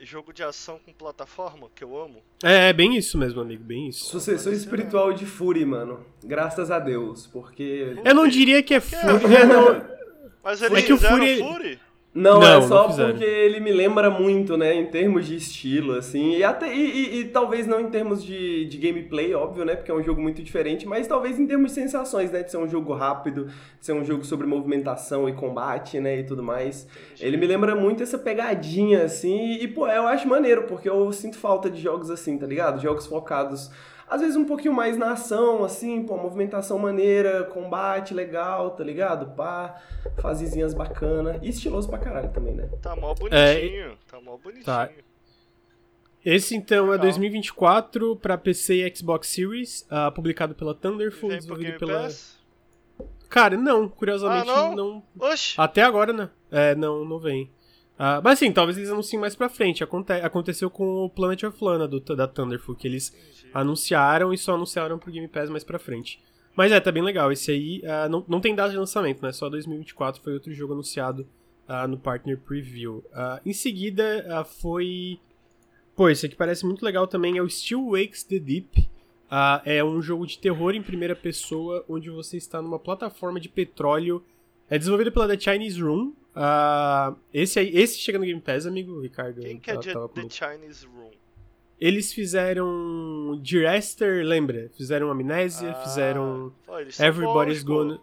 Jogo 0.00 0.32
de 0.32 0.42
ação 0.42 0.78
com 0.84 0.92
plataforma, 0.92 1.68
que 1.74 1.82
eu 1.82 1.98
amo. 1.98 2.22
É, 2.42 2.68
é 2.68 2.72
bem 2.72 2.96
isso 2.96 3.16
mesmo, 3.16 3.40
amigo, 3.40 3.64
bem 3.64 3.88
isso. 3.88 4.04
Sucessor 4.04 4.52
espiritual 4.52 5.12
de 5.12 5.24
Fury, 5.24 5.64
mano. 5.64 6.04
Graças 6.22 6.70
a 6.70 6.78
Deus, 6.78 7.26
porque. 7.26 7.96
Eu 8.04 8.14
não 8.14 8.28
diria 8.28 8.62
que 8.62 8.74
é 8.74 8.80
Fury. 8.80 9.24
É, 9.36 9.44
não... 9.44 9.96
Mas 10.42 10.62
eles 10.62 10.78
é 10.78 10.82
que 10.82 10.92
o 10.92 10.98
Fury... 10.98 11.38
Fury? 11.38 11.80
Não, 12.16 12.40
não, 12.40 12.46
é 12.46 12.62
só 12.62 12.88
não 12.88 12.94
porque 12.96 13.22
ele 13.22 13.60
me 13.60 13.70
lembra 13.70 14.08
muito, 14.08 14.56
né, 14.56 14.74
em 14.74 14.86
termos 14.86 15.26
de 15.26 15.36
estilo, 15.36 15.92
assim, 15.92 16.36
e 16.36 16.42
até 16.42 16.74
e, 16.74 16.80
e, 16.80 17.20
e, 17.20 17.24
talvez 17.26 17.66
não 17.66 17.78
em 17.78 17.90
termos 17.90 18.24
de, 18.24 18.64
de 18.64 18.78
gameplay, 18.78 19.34
óbvio, 19.34 19.66
né, 19.66 19.76
porque 19.76 19.90
é 19.90 19.94
um 19.94 20.02
jogo 20.02 20.22
muito 20.22 20.42
diferente, 20.42 20.88
mas 20.88 21.06
talvez 21.06 21.38
em 21.38 21.46
termos 21.46 21.72
de 21.72 21.74
sensações, 21.74 22.32
né, 22.32 22.42
de 22.42 22.50
ser 22.50 22.56
um 22.56 22.66
jogo 22.66 22.94
rápido, 22.94 23.48
de 23.78 23.84
ser 23.84 23.92
um 23.92 24.02
jogo 24.02 24.24
sobre 24.24 24.46
movimentação 24.46 25.28
e 25.28 25.34
combate, 25.34 26.00
né, 26.00 26.20
e 26.20 26.24
tudo 26.24 26.42
mais. 26.42 26.88
Ele 27.20 27.36
me 27.36 27.46
lembra 27.46 27.76
muito 27.76 28.02
essa 28.02 28.16
pegadinha, 28.16 29.04
assim, 29.04 29.36
e, 29.36 29.64
e 29.64 29.68
pô, 29.68 29.86
eu 29.86 30.06
acho 30.06 30.26
maneiro, 30.26 30.62
porque 30.62 30.88
eu 30.88 31.12
sinto 31.12 31.36
falta 31.36 31.68
de 31.68 31.82
jogos 31.82 32.10
assim, 32.10 32.38
tá 32.38 32.46
ligado? 32.46 32.80
Jogos 32.80 33.06
focados 33.06 33.70
às 34.08 34.20
vezes 34.20 34.36
um 34.36 34.44
pouquinho 34.44 34.72
mais 34.72 34.96
na 34.96 35.12
ação, 35.12 35.64
assim, 35.64 36.02
pô, 36.04 36.16
movimentação 36.16 36.78
maneira, 36.78 37.44
combate 37.44 38.14
legal, 38.14 38.70
tá 38.70 38.84
ligado? 38.84 39.34
Pá, 39.34 39.80
fasezinhas 40.18 40.74
bacana. 40.74 41.38
E 41.42 41.48
estiloso 41.48 41.88
pra 41.88 41.98
caralho 41.98 42.30
também, 42.30 42.54
né? 42.54 42.68
Tá 42.80 42.94
mó 42.94 43.14
bonitinho, 43.14 43.92
é... 43.92 43.96
tá 44.10 44.20
mó 44.20 44.36
bonitinho. 44.36 44.64
Tá. 44.64 44.88
Esse 46.24 46.56
então 46.56 46.92
é 46.92 46.98
2024 46.98 48.16
para 48.16 48.36
PC 48.36 48.84
e 48.84 48.96
Xbox 48.96 49.28
Series, 49.28 49.82
uh, 49.82 50.10
publicado 50.12 50.54
pela 50.54 50.74
Thunderful, 50.74 51.28
desenvolvido 51.28 51.78
pela. 51.78 52.02
Pass? 52.02 52.36
Cara, 53.28 53.56
não, 53.56 53.88
curiosamente 53.88 54.50
ah, 54.50 54.70
não. 54.70 54.74
não... 54.74 55.30
Oxi. 55.30 55.54
Até 55.56 55.82
agora, 55.82 56.12
né? 56.12 56.30
É, 56.50 56.74
não, 56.74 57.04
não 57.04 57.18
vem. 57.18 57.50
Uh, 57.96 58.20
mas 58.22 58.34
assim, 58.34 58.52
talvez 58.52 58.76
eles 58.76 58.90
anunciem 58.90 59.18
mais 59.18 59.34
pra 59.34 59.48
frente. 59.48 59.82
Aconte 59.82 60.12
aconteceu 60.12 60.68
com 60.68 61.04
o 61.04 61.10
Planet 61.10 61.44
of 61.44 61.64
Lana 61.64 61.88
do, 61.88 61.98
da 62.00 62.28
Thunderful, 62.28 62.74
que 62.74 62.86
eles 62.86 63.14
anunciaram 63.54 64.32
e 64.34 64.38
só 64.38 64.54
anunciaram 64.54 64.98
pro 64.98 65.10
Game 65.10 65.26
Pass 65.28 65.48
mais 65.48 65.64
pra 65.64 65.78
frente. 65.78 66.22
Mas 66.54 66.72
é, 66.72 66.80
tá 66.80 66.92
bem 66.92 67.02
legal. 67.02 67.32
Esse 67.32 67.50
aí 67.50 67.82
uh, 67.84 68.08
não, 68.08 68.24
não 68.28 68.40
tem 68.40 68.54
data 68.54 68.70
de 68.70 68.76
lançamento, 68.76 69.22
né? 69.22 69.32
Só 69.32 69.48
2024 69.48 70.22
foi 70.22 70.34
outro 70.34 70.52
jogo 70.52 70.74
anunciado 70.74 71.26
uh, 71.68 71.88
no 71.88 71.96
Partner 71.96 72.38
Preview. 72.38 73.02
em 73.44 73.52
seguida 73.52 74.44
foi. 74.44 75.18
Pô, 75.94 76.10
esse 76.10 76.26
aqui 76.26 76.36
parece 76.36 76.66
muito 76.66 76.84
legal 76.84 77.06
também. 77.06 77.38
É 77.38 77.42
o 77.42 77.48
Still 77.48 77.92
Wakes 77.92 78.22
the 78.24 78.38
Deep. 78.38 78.86
é 79.64 79.82
um 79.82 80.02
jogo 80.02 80.26
de 80.26 80.38
terror 80.38 80.74
em 80.74 80.82
primeira 80.82 81.16
pessoa, 81.16 81.82
onde 81.88 82.10
você 82.10 82.36
está 82.36 82.60
numa 82.60 82.78
plataforma 82.78 83.40
de 83.40 83.48
petróleo. 83.48 84.22
É 84.68 84.76
desenvolvido 84.76 85.12
pela 85.12 85.28
The 85.28 85.38
Chinese 85.38 85.80
Room, 85.80 86.12
Uh, 86.36 87.16
esse, 87.32 87.58
aí, 87.58 87.70
esse 87.74 87.98
chega 87.98 88.18
no 88.18 88.26
Game 88.26 88.40
Pass, 88.40 88.66
amigo 88.66 89.00
Ricardo. 89.00 89.40
Quem 89.40 89.58
que 89.58 89.70
é 89.70 89.74
The 89.76 90.28
Chinese 90.28 90.86
Room? 90.86 91.10
Eles 91.80 92.12
fizeram 92.12 93.38
Direster, 93.42 94.24
lembra? 94.24 94.70
Fizeram 94.76 95.10
Amnésia, 95.10 95.70
ah, 95.70 95.74
fizeram 95.74 96.52
pô, 96.66 96.78
Everybody's 96.78 97.62
Gone. 97.62 97.98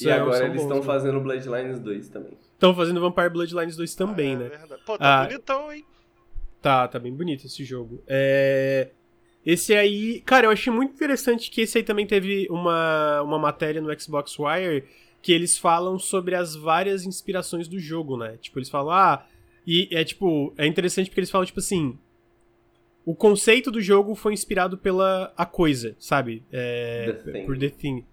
E 0.00 0.10
agora 0.10 0.46
eles 0.46 0.62
estão 0.62 0.82
fazendo 0.82 1.20
Bloodlines 1.20 1.78
2 1.78 2.08
também. 2.08 2.32
Estão 2.52 2.74
fazendo 2.74 3.00
Vampire 3.00 3.28
Bloodlines 3.28 3.76
2 3.76 3.94
também, 3.94 4.30
ah, 4.30 4.32
é 4.32 4.36
né? 4.36 4.48
Verdade. 4.48 4.82
Pô, 4.86 4.98
tá 4.98 5.22
ah, 5.22 5.26
bonitão, 5.26 5.72
hein? 5.72 5.84
Tá, 6.62 6.88
tá 6.88 6.98
bem 6.98 7.12
bonito 7.12 7.46
esse 7.46 7.64
jogo. 7.64 8.02
É... 8.06 8.90
Esse 9.44 9.74
aí, 9.74 10.22
cara, 10.22 10.46
eu 10.46 10.50
achei 10.50 10.72
muito 10.72 10.94
interessante 10.94 11.50
que 11.50 11.60
esse 11.60 11.76
aí 11.76 11.84
também 11.84 12.06
teve 12.06 12.46
uma, 12.48 13.20
uma 13.20 13.38
matéria 13.38 13.80
no 13.82 14.00
Xbox 14.00 14.38
Wire 14.38 14.84
que 15.24 15.32
eles 15.32 15.56
falam 15.56 15.98
sobre 15.98 16.34
as 16.34 16.54
várias 16.54 17.06
inspirações 17.06 17.66
do 17.66 17.78
jogo, 17.78 18.18
né? 18.18 18.36
Tipo, 18.42 18.58
eles 18.58 18.68
falam, 18.68 18.92
ah, 18.92 19.26
e 19.66 19.88
é 19.90 20.04
tipo, 20.04 20.52
é 20.58 20.66
interessante 20.66 21.08
porque 21.08 21.18
eles 21.18 21.30
falam, 21.30 21.46
tipo 21.46 21.60
assim, 21.60 21.98
o 23.06 23.14
conceito 23.14 23.70
do 23.70 23.80
jogo 23.80 24.14
foi 24.14 24.34
inspirado 24.34 24.76
pela 24.76 25.32
a 25.34 25.46
coisa, 25.46 25.96
sabe? 25.98 26.42
É, 26.52 27.16
the 27.24 27.42
por 27.44 27.56
The 27.56 27.70
Thing. 27.70 28.04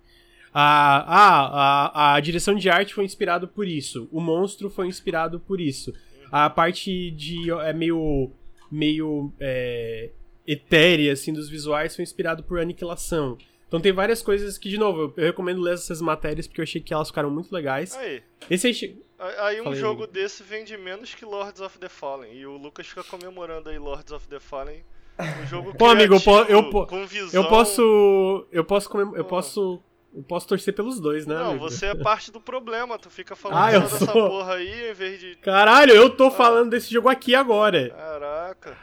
A, 0.54 1.00
a, 1.02 2.14
a, 2.14 2.16
a 2.16 2.20
direção 2.22 2.56
de 2.56 2.70
arte 2.70 2.94
foi 2.94 3.04
inspirado 3.04 3.46
por 3.46 3.68
isso. 3.68 4.08
O 4.10 4.22
monstro 4.22 4.70
foi 4.70 4.88
inspirado 4.88 5.38
por 5.38 5.60
isso. 5.60 5.94
A 6.32 6.50
parte 6.50 7.12
de 7.12 7.52
é 7.52 7.74
meio 7.74 8.32
meio 8.72 9.34
é, 9.38 10.12
etérea 10.48 11.12
assim 11.12 11.34
dos 11.34 11.50
visuais 11.50 11.94
foi 11.94 12.04
inspirado 12.04 12.42
por 12.42 12.58
aniquilação. 12.58 13.38
Então 13.72 13.80
tem 13.80 13.94
várias 13.94 14.22
coisas 14.22 14.58
que, 14.58 14.68
de 14.68 14.78
novo, 14.78 15.14
eu 15.16 15.28
recomendo 15.28 15.62
ler 15.62 15.76
essas 15.76 16.02
matérias 16.02 16.46
porque 16.46 16.60
eu 16.60 16.64
achei 16.64 16.82
que 16.82 16.94
elas 16.94 17.08
ficaram 17.08 17.32
muito 17.32 17.56
legais. 17.56 17.96
Aí. 17.96 18.22
Esse 18.50 18.68
aí. 18.68 19.02
Aí 19.40 19.62
um 19.62 19.64
Falei, 19.64 19.80
jogo 19.80 20.04
amigo. 20.04 20.12
desse 20.12 20.44
vende 20.44 20.76
menos 20.76 21.16
que 21.16 21.24
Lords 21.24 21.62
of 21.62 21.80
the 21.80 21.88
Fallen. 21.88 22.36
E 22.36 22.46
o 22.46 22.58
Lucas 22.58 22.86
fica 22.86 23.02
comemorando 23.02 23.70
aí 23.70 23.80
Lords 23.80 24.12
of 24.12 24.28
the 24.28 24.42
Fallen. 24.42 24.84
Um 25.18 25.48
jogo 25.48 25.74
Pô, 25.80 25.86
amigo, 25.86 26.16
eu, 26.16 26.20
po 26.20 26.40
eu, 26.50 26.70
po 26.70 27.06
visão... 27.06 27.42
eu 27.42 27.48
posso. 27.48 28.46
Eu 28.52 28.66
posso 28.66 28.90
comem 28.90 29.10
eu 29.16 29.24
posso. 29.24 29.82
Eu 30.14 30.24
posso 30.24 30.50
torcer 30.50 30.76
pelos 30.76 31.00
dois, 31.00 31.26
né? 31.26 31.36
Não, 31.36 31.52
amigo? 31.52 31.70
você 31.70 31.86
é 31.86 31.96
parte 31.96 32.30
do 32.30 32.42
problema. 32.42 33.00
Tu 33.00 33.10
fica 33.10 33.38
falando 33.38 33.58
ah, 33.58 33.72
eu 33.72 33.80
dessa 33.80 34.06
sou... 34.06 34.30
porra 34.30 34.56
aí 34.56 34.90
em 34.90 34.94
vez 34.94 35.18
de. 35.18 35.38
Caralho, 35.38 35.94
eu 35.94 36.10
tô 36.10 36.26
ah. 36.26 36.32
falando 36.32 36.72
desse 36.72 36.92
jogo 36.92 37.08
aqui 37.08 37.34
agora. 37.34 37.90
Caraca. 37.92 38.78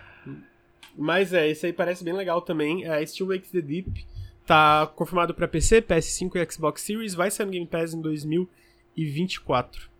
Mas 0.96 1.34
é, 1.34 1.46
esse 1.46 1.66
aí 1.66 1.74
parece 1.74 2.02
bem 2.02 2.14
legal 2.14 2.40
também. 2.40 2.86
É 2.86 3.04
Still 3.04 3.26
Wakes 3.26 3.50
the 3.50 3.60
Deep. 3.60 4.06
Tá 4.48 4.90
confirmado 4.96 5.34
para 5.34 5.46
PC, 5.46 5.82
PS5 5.82 6.36
e 6.36 6.50
Xbox 6.50 6.80
Series. 6.80 7.12
Vai 7.12 7.30
sair 7.30 7.44
no 7.44 7.52
Game 7.52 7.66
Pass 7.66 7.92
em 7.92 8.00
2024. 8.00 9.90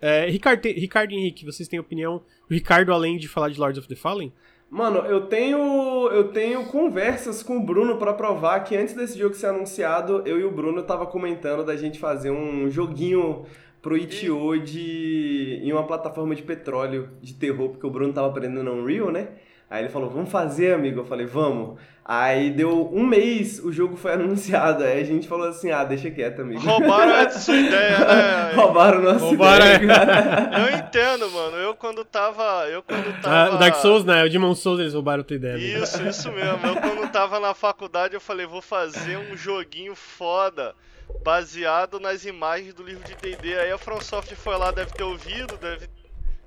É, 0.00 0.28
Ricardo, 0.28 0.66
Ricardo 0.66 1.12
e 1.12 1.16
Henrique, 1.16 1.44
vocês 1.44 1.68
têm 1.68 1.78
opinião? 1.78 2.20
O 2.50 2.52
Ricardo, 2.52 2.92
além 2.92 3.16
de 3.16 3.28
falar 3.28 3.50
de 3.50 3.60
Lords 3.60 3.78
of 3.78 3.86
the 3.86 3.94
Fallen? 3.94 4.32
Mano, 4.68 4.98
eu 5.06 5.26
tenho 5.26 6.08
eu 6.10 6.32
tenho 6.32 6.66
conversas 6.66 7.40
com 7.40 7.58
o 7.58 7.62
Bruno 7.64 7.98
para 7.98 8.12
provar 8.12 8.64
que 8.64 8.76
antes 8.76 8.94
desse 8.94 9.16
jogo 9.16 9.36
ser 9.36 9.46
anunciado, 9.46 10.24
eu 10.26 10.40
e 10.40 10.44
o 10.44 10.50
Bruno 10.50 10.82
tava 10.82 11.06
comentando 11.06 11.64
da 11.64 11.76
gente 11.76 12.00
fazer 12.00 12.32
um 12.32 12.68
joguinho 12.68 13.46
pro 13.80 13.96
Itio 13.96 14.60
de 14.60 15.60
em 15.62 15.72
uma 15.72 15.86
plataforma 15.86 16.34
de 16.34 16.42
petróleo 16.42 17.10
de 17.22 17.32
terror, 17.32 17.68
porque 17.68 17.86
o 17.86 17.90
Bruno 17.90 18.12
tava 18.12 18.26
aprendendo 18.26 18.72
Unreal, 18.72 19.12
né? 19.12 19.28
Aí 19.70 19.82
ele 19.82 19.90
falou, 19.90 20.08
vamos 20.08 20.30
fazer, 20.30 20.72
amigo? 20.72 21.00
Eu 21.00 21.04
falei, 21.04 21.26
vamos. 21.26 21.78
Aí 22.02 22.48
deu 22.48 22.88
um 22.90 23.06
mês, 23.06 23.58
o 23.62 23.70
jogo 23.70 23.94
foi 23.94 24.14
anunciado. 24.14 24.82
Aí 24.82 24.98
a 24.98 25.04
gente 25.04 25.28
falou 25.28 25.46
assim, 25.46 25.70
ah, 25.70 25.84
deixa 25.84 26.10
quieto, 26.10 26.40
amigo. 26.40 26.58
Roubaram 26.58 27.14
a 27.14 27.28
sua 27.28 27.54
ideia, 27.54 27.98
né? 27.98 28.52
Roubaram 28.56 29.02
nossa 29.02 29.26
Roubaram, 29.26 29.66
ideia, 29.66 30.50
é. 30.52 30.60
Eu 30.60 30.78
entendo, 30.78 31.30
mano. 31.30 31.56
Eu 31.58 31.74
quando 31.74 32.02
tava. 32.06 32.66
Eu 32.70 32.82
quando 32.82 33.10
ah, 33.10 33.20
tava. 33.20 33.54
Ah, 33.56 33.58
Dark 33.58 33.76
Souls, 33.76 34.06
né? 34.06 34.24
O 34.24 34.30
Demon 34.30 34.54
Souls 34.54 34.80
eles 34.80 34.94
roubaram 34.94 35.20
a 35.20 35.24
tua 35.24 35.36
ideia. 35.36 35.82
Isso, 35.82 36.02
isso 36.02 36.32
mesmo. 36.32 36.66
Eu 36.66 36.76
quando 36.76 37.12
tava 37.12 37.38
na 37.38 37.52
faculdade, 37.52 38.14
eu 38.14 38.20
falei, 38.22 38.46
vou 38.46 38.62
fazer 38.62 39.18
um 39.18 39.36
joguinho 39.36 39.94
foda. 39.94 40.74
Baseado 41.22 42.00
nas 42.00 42.24
imagens 42.24 42.72
do 42.72 42.82
livro 42.82 43.02
de 43.04 43.14
D&D. 43.16 43.58
Aí 43.58 43.70
a 43.70 43.78
FromSoft 43.78 44.34
foi 44.34 44.56
lá, 44.56 44.70
deve 44.70 44.92
ter 44.92 45.04
ouvido, 45.04 45.56
deve 45.58 45.88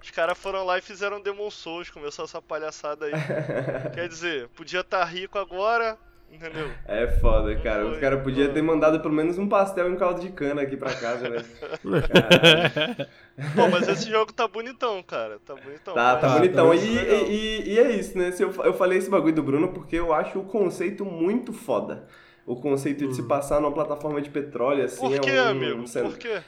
os 0.02 0.10
caras 0.10 0.38
foram 0.38 0.66
lá 0.66 0.78
e 0.78 0.82
fizeram 0.82 1.22
Demon 1.22 1.52
Souls, 1.52 1.90
começou 1.90 2.26
essa 2.26 2.42
palhaçada 2.42 3.06
aí. 3.06 3.12
Quer 3.94 4.08
dizer, 4.08 4.48
podia 4.50 4.80
estar 4.80 5.00
tá 5.00 5.06
rico 5.06 5.38
agora, 5.38 5.98
entendeu? 6.32 6.72
É 6.88 7.08
foda, 7.20 7.56
cara. 7.58 7.86
Os 7.86 8.00
caras 8.00 8.24
podiam 8.24 8.52
ter 8.52 8.62
mandado 8.64 9.00
pelo 9.00 9.14
menos 9.14 9.38
um 9.38 9.48
pastel 9.48 9.90
e 9.90 9.94
um 9.94 9.98
caldo 9.98 10.20
de 10.20 10.30
cana 10.30 10.64
aqui 10.64 10.76
pra 10.76 10.94
casa, 10.96 11.30
né? 11.30 11.46
Pô, 13.56 13.68
mas 13.70 13.88
esse 13.88 14.10
jogo 14.10 14.34
tá 14.34 14.48
bonitão, 14.48 15.04
cara. 15.04 15.40
Tá 15.46 15.54
bonitão. 15.54 15.94
Tá, 15.94 16.16
tá 16.18 16.30
bonitão. 16.30 16.70
Tá 16.70 16.76
e, 16.76 16.98
e, 16.98 17.74
e, 17.74 17.80
é 17.80 17.92
isso, 17.92 18.18
né? 18.18 18.34
Eu, 18.40 18.52
eu 18.64 18.74
falei 18.74 18.98
esse 18.98 19.10
bagulho 19.10 19.36
do 19.36 19.44
Bruno 19.44 19.68
porque 19.70 19.96
eu 19.96 20.14
acho 20.14 20.40
o 20.40 20.46
conceito 20.46 21.06
muito 21.06 21.54
foda. 21.54 22.08
O 22.44 22.56
conceito 22.56 23.08
de 23.08 23.16
se 23.16 23.22
hum. 23.22 23.28
passar 23.28 23.62
numa 23.62 23.72
plataforma 23.72 24.20
de 24.20 24.32
petróleo, 24.32 24.84
assim, 24.84 25.00
Por 25.00 25.20
quê, 25.20 25.30
é 25.30 25.44
um... 25.44 25.48
amigo? 25.50 25.82
Um... 25.82 25.86
Por 25.86 26.18
quê? 26.18 26.42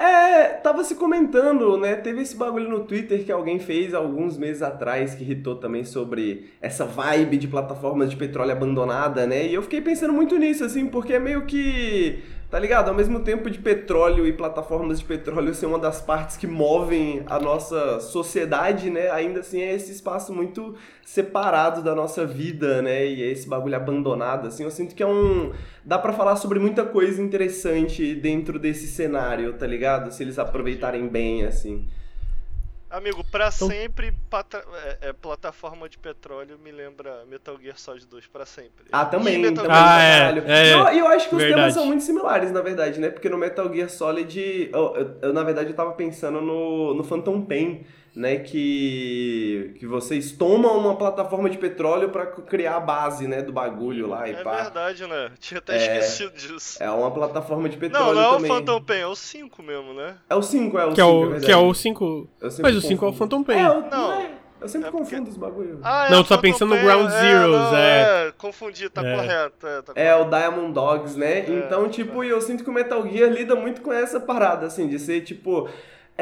É, 0.00 0.54
tava 0.54 0.82
se 0.82 0.94
comentando, 0.94 1.76
né? 1.76 1.94
Teve 1.94 2.22
esse 2.22 2.34
bagulho 2.34 2.70
no 2.70 2.84
Twitter 2.84 3.22
que 3.22 3.30
alguém 3.30 3.58
fez 3.58 3.92
alguns 3.92 4.38
meses 4.38 4.62
atrás 4.62 5.14
que 5.14 5.22
irritou 5.22 5.56
também 5.56 5.84
sobre 5.84 6.48
essa 6.58 6.86
vibe 6.86 7.36
de 7.36 7.46
plataformas 7.46 8.08
de 8.08 8.16
petróleo 8.16 8.52
abandonada, 8.52 9.26
né? 9.26 9.46
E 9.46 9.52
eu 9.52 9.60
fiquei 9.60 9.82
pensando 9.82 10.14
muito 10.14 10.38
nisso, 10.38 10.64
assim, 10.64 10.86
porque 10.86 11.12
é 11.12 11.18
meio 11.18 11.44
que 11.44 12.18
Tá 12.50 12.58
ligado? 12.58 12.88
Ao 12.88 12.94
mesmo 12.94 13.20
tempo 13.20 13.48
de 13.48 13.60
petróleo 13.60 14.26
e 14.26 14.32
plataformas 14.32 14.98
de 14.98 15.04
petróleo 15.04 15.54
ser 15.54 15.66
uma 15.66 15.78
das 15.78 16.00
partes 16.00 16.36
que 16.36 16.48
movem 16.48 17.22
a 17.26 17.38
nossa 17.38 18.00
sociedade, 18.00 18.90
né? 18.90 19.08
Ainda 19.10 19.38
assim 19.38 19.60
é 19.60 19.72
esse 19.72 19.92
espaço 19.92 20.34
muito 20.34 20.74
separado 21.04 21.80
da 21.80 21.94
nossa 21.94 22.26
vida, 22.26 22.82
né? 22.82 23.06
E 23.06 23.22
é 23.22 23.26
esse 23.26 23.48
bagulho 23.48 23.76
abandonado, 23.76 24.48
assim. 24.48 24.64
Eu 24.64 24.70
sinto 24.72 24.96
que 24.96 25.02
é 25.02 25.06
um... 25.06 25.52
Dá 25.84 25.96
para 25.96 26.12
falar 26.12 26.34
sobre 26.34 26.58
muita 26.58 26.84
coisa 26.84 27.22
interessante 27.22 28.16
dentro 28.16 28.58
desse 28.58 28.88
cenário, 28.88 29.52
tá 29.52 29.66
ligado? 29.66 30.10
Se 30.10 30.24
eles 30.24 30.36
aproveitarem 30.36 31.06
bem, 31.06 31.44
assim. 31.44 31.86
Amigo, 32.90 33.22
pra 33.22 33.52
então... 33.54 33.68
sempre 33.68 34.12
pata... 34.28 34.64
é, 34.84 35.08
é, 35.08 35.12
plataforma 35.12 35.88
de 35.88 35.96
petróleo 35.96 36.58
me 36.58 36.72
lembra 36.72 37.24
Metal 37.24 37.56
Gear 37.62 37.78
Solid 37.78 38.04
2 38.06 38.26
pra 38.26 38.44
sempre. 38.44 38.86
Ah, 38.90 39.04
também. 39.04 39.40
também 39.54 39.70
ah, 39.70 40.02
é, 40.02 40.42
é, 40.46 40.74
eu, 40.74 40.98
eu 40.98 41.06
acho 41.06 41.28
que 41.28 41.36
os 41.36 41.40
verdade. 41.40 41.62
temas 41.62 41.74
são 41.74 41.86
muito 41.86 42.02
similares, 42.02 42.50
na 42.50 42.60
verdade, 42.60 42.98
né? 42.98 43.08
Porque 43.08 43.28
no 43.28 43.38
Metal 43.38 43.72
Gear 43.72 43.88
Solid, 43.88 44.70
eu, 44.72 44.96
eu, 44.96 45.18
eu 45.22 45.32
na 45.32 45.44
verdade, 45.44 45.70
eu 45.70 45.76
tava 45.76 45.92
pensando 45.92 46.40
no, 46.40 46.94
no 46.94 47.04
Phantom 47.04 47.40
Pain 47.42 47.86
né, 48.14 48.36
que, 48.36 49.74
que 49.78 49.86
vocês 49.86 50.32
tomam 50.32 50.76
uma 50.78 50.96
plataforma 50.96 51.48
de 51.48 51.58
petróleo 51.58 52.08
para 52.08 52.26
criar 52.26 52.76
a 52.76 52.80
base, 52.80 53.28
né, 53.28 53.42
do 53.42 53.52
bagulho 53.52 54.08
lá 54.08 54.28
e 54.28 54.32
é 54.32 54.42
pá. 54.42 54.58
É 54.58 54.62
verdade, 54.62 55.06
né? 55.06 55.30
Tinha 55.38 55.58
até 55.58 55.74
é, 55.74 55.98
esquecido 55.98 56.32
disso. 56.32 56.82
É 56.82 56.90
uma 56.90 57.10
plataforma 57.10 57.68
de 57.68 57.76
petróleo 57.76 58.14
Não, 58.14 58.22
não 58.22 58.30
é 58.30 58.36
também. 58.36 58.50
o 58.50 58.54
Phantom 58.54 58.82
Pain, 58.82 58.98
é 58.98 59.06
o 59.06 59.14
5 59.14 59.62
mesmo, 59.62 59.94
né? 59.94 60.16
É 60.28 60.34
o 60.34 60.42
5, 60.42 60.78
é 60.78 60.86
o 60.86 60.88
5, 60.88 60.94
que, 60.94 61.00
é 61.00 61.04
o, 61.04 61.36
é 61.36 61.40
que 61.40 61.52
é 61.52 61.56
o 61.56 61.74
5. 61.74 62.28
Mas 62.62 62.76
o 62.76 62.80
5 62.80 63.04
é 63.04 63.08
o 63.08 63.12
Phantom 63.12 63.44
Pain. 63.44 63.58
É, 63.58 63.70
o, 63.70 63.80
não. 63.88 64.12
É, 64.12 64.30
eu 64.60 64.68
sempre 64.68 64.88
é 64.88 64.90
confundo 64.90 65.22
porque... 65.22 65.30
os 65.30 65.36
bagulhos. 65.36 65.78
Ah, 65.82 66.06
é 66.08 66.10
não, 66.10 66.22
tu 66.22 66.28
tá 66.28 66.38
pensando 66.38 66.74
no 66.74 66.82
Ground 66.82 67.08
Zeroes, 67.10 67.72
é. 67.72 68.28
É, 68.28 68.32
confundi, 68.36 68.90
tá 68.90 69.02
correto. 69.02 69.66
É, 69.66 69.82
tá 69.82 69.92
é, 69.94 70.14
o 70.16 70.24
Diamond 70.24 70.72
Dogs, 70.72 71.18
né? 71.18 71.46
então, 71.48 71.88
tipo, 71.88 72.22
eu 72.22 72.40
sinto 72.40 72.62
que 72.62 72.68
o 72.68 72.72
Metal 72.72 73.02
Gear 73.08 73.30
lida 73.30 73.54
muito 73.54 73.80
com 73.80 73.92
essa 73.92 74.20
parada, 74.20 74.66
assim, 74.66 74.86
de 74.86 74.98
ser, 74.98 75.22
tipo 75.22 75.68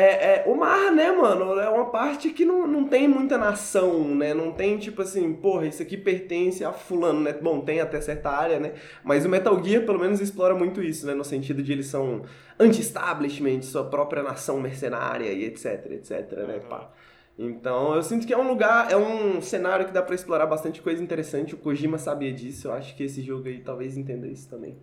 é, 0.01 0.05
é, 0.05 0.45
o 0.47 0.55
mar, 0.55 0.93
né, 0.93 1.11
mano, 1.11 1.59
é 1.59 1.69
uma 1.69 1.87
parte 1.87 2.31
que 2.31 2.45
não, 2.45 2.69
não 2.69 2.85
tem 2.85 3.09
muita 3.09 3.37
nação, 3.37 4.15
né? 4.15 4.33
Não 4.33 4.53
tem 4.53 4.79
tipo 4.79 5.03
assim, 5.03 5.33
porra, 5.33 5.67
isso 5.67 5.83
aqui 5.83 5.97
pertence 5.97 6.65
a 6.65 6.73
fulano, 6.73 7.21
né? 7.21 7.33
Bom, 7.33 7.61
tem 7.61 7.81
até 7.81 8.01
certa 8.01 8.31
área, 8.31 8.61
né? 8.61 8.75
Mas 9.03 9.25
o 9.25 9.29
Metal 9.29 9.61
Gear 9.61 9.85
pelo 9.85 9.99
menos 9.99 10.21
explora 10.21 10.55
muito 10.55 10.81
isso, 10.81 11.05
né? 11.05 11.15
No 11.15 11.25
sentido 11.25 11.65
de 11.65 11.73
eles 11.73 11.87
são 11.87 12.23
anti-establishment, 12.61 13.63
sua 13.63 13.85
própria 13.85 14.23
nação 14.23 14.61
mercenária 14.61 15.33
e 15.33 15.45
etc, 15.45 15.91
etc, 15.91 16.33
né, 16.47 16.61
pá. 16.69 16.91
Então, 17.37 17.97
eu 17.97 18.03
sinto 18.03 18.25
que 18.25 18.33
é 18.33 18.39
um 18.39 18.47
lugar, 18.47 18.93
é 18.93 18.97
um 18.97 19.41
cenário 19.41 19.87
que 19.87 19.93
dá 19.93 20.03
para 20.03 20.15
explorar 20.15 20.47
bastante 20.47 20.81
coisa 20.81 21.03
interessante. 21.03 21.55
O 21.55 21.59
Kojima 21.59 21.99
sabia 21.99 22.33
disso, 22.33 22.69
eu 22.69 22.73
acho 22.73 22.97
que 22.97 23.03
esse 23.03 23.21
jogo 23.21 23.49
aí 23.49 23.61
talvez 23.61 23.97
entenda 23.97 24.29
isso 24.29 24.49
também. 24.49 24.77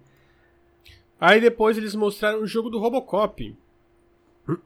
Aí 1.19 1.39
depois 1.39 1.77
eles 1.77 1.95
mostraram 1.95 2.41
o 2.41 2.47
jogo 2.47 2.69
do 2.69 2.79
Robocop. 2.79 3.55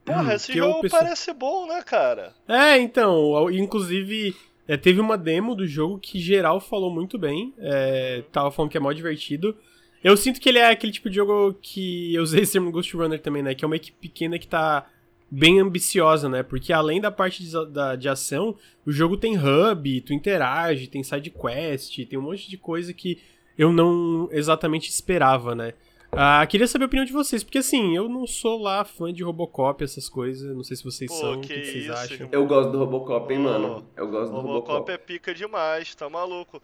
Porra, 0.04 0.34
esse 0.34 0.52
jogo 0.52 0.88
parece 0.90 1.32
bom, 1.32 1.66
né, 1.66 1.82
cara? 1.82 2.34
É, 2.46 2.78
então, 2.78 3.50
inclusive 3.50 4.36
é, 4.68 4.76
teve 4.76 5.00
uma 5.00 5.18
demo 5.18 5.54
do 5.54 5.66
jogo 5.66 5.98
que 5.98 6.20
geral 6.20 6.60
falou 6.60 6.92
muito 6.92 7.18
bem, 7.18 7.52
é, 7.58 8.22
tava 8.30 8.50
falando 8.50 8.70
que 8.70 8.76
é 8.76 8.80
mó 8.80 8.92
divertido. 8.92 9.56
Eu 10.02 10.16
sinto 10.16 10.40
que 10.40 10.48
ele 10.48 10.58
é 10.58 10.70
aquele 10.70 10.92
tipo 10.92 11.10
de 11.10 11.16
jogo 11.16 11.54
que 11.60 12.14
eu 12.14 12.22
usei 12.22 12.42
esse 12.42 12.52
termo 12.52 12.70
Ghost 12.70 12.96
Runner 12.96 13.20
também, 13.20 13.42
né, 13.42 13.54
que 13.54 13.64
é 13.64 13.66
uma 13.66 13.76
equipe 13.76 13.98
pequena 14.00 14.38
que 14.38 14.46
tá 14.46 14.86
bem 15.30 15.60
ambiciosa, 15.60 16.28
né, 16.28 16.42
porque 16.42 16.72
além 16.72 17.00
da 17.00 17.10
parte 17.10 17.42
de, 17.42 17.66
da, 17.66 17.96
de 17.96 18.08
ação, 18.08 18.54
o 18.86 18.92
jogo 18.92 19.16
tem 19.16 19.36
hub, 19.36 20.00
tu 20.02 20.12
interage, 20.12 20.86
tem 20.86 21.02
side 21.02 21.30
quest, 21.30 22.06
tem 22.06 22.18
um 22.18 22.22
monte 22.22 22.48
de 22.48 22.56
coisa 22.56 22.92
que 22.92 23.18
eu 23.58 23.72
não 23.72 24.28
exatamente 24.30 24.88
esperava, 24.88 25.54
né. 25.54 25.74
Ah, 26.12 26.44
queria 26.46 26.66
saber 26.66 26.84
a 26.84 26.86
opinião 26.86 27.04
de 27.04 27.12
vocês, 27.12 27.44
porque 27.44 27.58
assim, 27.58 27.96
eu 27.96 28.08
não 28.08 28.26
sou 28.26 28.60
lá 28.60 28.84
fã 28.84 29.12
de 29.12 29.22
Robocop, 29.22 29.82
essas 29.82 30.08
coisas, 30.08 30.54
não 30.54 30.64
sei 30.64 30.76
se 30.76 30.82
vocês 30.82 31.08
Pô, 31.08 31.16
são, 31.16 31.40
que 31.40 31.52
o 31.52 31.56
que, 31.56 31.64
vocês 31.64 31.84
isso, 31.84 31.92
acham? 31.92 32.28
Eu 32.32 32.46
gosto 32.46 32.72
do 32.72 32.78
Robocop, 32.78 33.32
hein, 33.32 33.38
mano? 33.38 33.88
Eu 33.96 34.08
gosto 34.08 34.32
do 34.32 34.40
Robocop. 34.40 34.68
Robocop 34.68 34.92
é 34.92 34.98
pica 34.98 35.32
demais, 35.32 35.94
tá 35.94 36.10
maluco. 36.10 36.60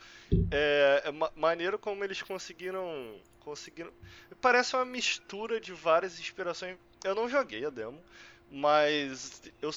É, 0.50 1.04
é 1.06 1.40
maneiro 1.40 1.78
como 1.78 2.02
eles 2.02 2.20
conseguiram, 2.22 3.14
conseguiram... 3.40 3.92
Parece 4.40 4.74
uma 4.74 4.84
mistura 4.84 5.60
de 5.60 5.72
várias 5.72 6.18
inspirações. 6.18 6.76
Eu 7.04 7.14
não 7.14 7.28
joguei 7.28 7.64
a 7.64 7.70
demo, 7.70 8.00
mas 8.50 9.42
eu, 9.62 9.70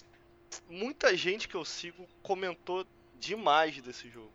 muita 0.68 1.16
gente 1.16 1.48
que 1.48 1.56
eu 1.56 1.64
sigo 1.64 2.08
comentou 2.24 2.86
demais 3.20 3.80
desse 3.82 4.10
jogo. 4.10 4.32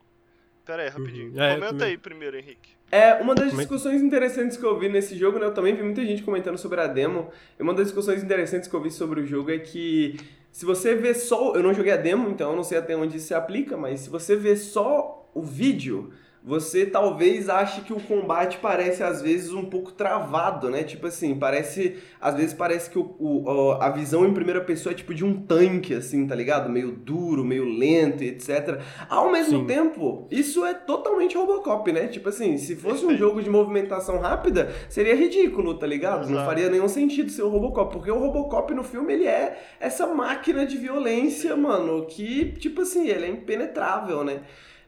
Pera 0.65 0.83
aí, 0.83 0.89
rapidinho. 0.89 1.33
Uhum. 1.33 1.43
É, 1.43 1.55
Comenta 1.55 1.85
aí 1.85 1.99
primeiro, 1.99 2.37
Henrique. 2.37 2.71
É, 2.91 3.15
uma 3.15 3.35
das 3.35 3.53
discussões 3.55 4.03
interessantes 4.03 4.57
que 4.57 4.65
eu 4.65 4.79
vi 4.79 4.89
nesse 4.89 5.17
jogo, 5.17 5.39
né? 5.39 5.47
Eu 5.47 5.53
também 5.55 5.75
vi 5.75 5.83
muita 5.83 6.05
gente 6.05 6.23
comentando 6.23 6.57
sobre 6.57 6.81
a 6.81 6.87
demo. 6.87 7.31
E 7.59 7.63
uma 7.63 7.75
das 7.75 7.87
discussões 7.87 8.23
interessantes 8.23 8.69
que 8.69 8.75
eu 8.75 8.81
vi 8.81 8.91
sobre 8.91 9.21
o 9.21 9.27
jogo 9.27 9.51
é 9.51 9.59
que 9.59 10.17
se 10.51 10.65
você 10.65 10.95
vê 10.95 11.13
só. 11.13 11.55
Eu 11.55 11.63
não 11.63 11.75
joguei 11.75 11.93
a 11.93 11.97
demo, 11.97 12.31
então 12.31 12.51
eu 12.51 12.57
não 12.57 12.63
sei 12.63 12.79
até 12.79 12.97
onde 12.97 13.17
isso 13.17 13.27
se 13.27 13.35
aplica, 13.35 13.77
mas 13.77 14.01
se 14.01 14.11
você 14.11 14.37
vê 14.37 14.57
só 14.57 15.29
o 15.35 15.43
vídeo 15.43 16.13
você 16.47 16.85
talvez 16.85 17.49
ache 17.49 17.81
que 17.81 17.93
o 17.95 17.99
combate 17.99 18.59
parece 18.59 19.03
às 19.03 19.23
vezes 19.23 19.51
um 19.55 19.65
pouco 19.65 19.93
travado, 19.93 20.69
né? 20.69 20.83
Tipo 20.83 21.07
assim, 21.07 21.35
parece. 21.35 21.97
Às 22.21 22.35
vezes 22.35 22.53
parece 22.53 22.91
que 22.91 22.99
o, 22.99 23.17
o, 23.19 23.73
a 23.81 23.89
visão 23.89 24.27
em 24.27 24.35
primeira 24.35 24.61
pessoa 24.61 24.93
é 24.93 24.95
tipo 24.95 25.15
de 25.15 25.25
um 25.25 25.41
tanque, 25.41 25.95
assim, 25.95 26.27
tá 26.27 26.35
ligado? 26.35 26.69
Meio 26.69 26.93
duro, 26.93 27.43
meio 27.43 27.65
lento, 27.65 28.23
etc. 28.23 28.79
Ao 29.09 29.33
mesmo 29.33 29.61
Sim. 29.61 29.67
tempo, 29.67 30.29
isso 30.31 30.67
é 30.67 30.75
totalmente 30.75 31.35
Robocop, 31.35 31.91
né? 31.91 32.09
Tipo 32.09 32.29
assim, 32.29 32.59
se 32.59 32.77
fosse 32.77 33.07
um 33.07 33.17
jogo 33.17 33.43
de 33.43 33.49
movimentação 33.49 34.19
rápida, 34.19 34.71
seria 34.91 35.17
ridículo, 35.17 35.79
tá 35.79 35.87
ligado? 35.87 36.25
Exato. 36.25 36.33
Não 36.35 36.45
faria 36.45 36.69
nenhum 36.69 36.89
sentido 36.89 37.31
ser 37.31 37.43
o 37.43 37.49
Robocop, 37.49 37.91
porque 37.91 38.11
o 38.11 38.19
Robocop 38.19 38.75
no 38.75 38.85
filme 38.85 39.15
ele 39.15 39.27
é 39.27 39.59
essa 39.81 40.07
máquina 40.07 40.67
de 40.67 40.77
violência, 40.77 41.57
mano, 41.57 42.05
que, 42.05 42.53
tipo 42.59 42.83
assim, 42.83 43.09
ele 43.09 43.25
é 43.25 43.31
impenetrável, 43.31 44.23
né? 44.23 44.43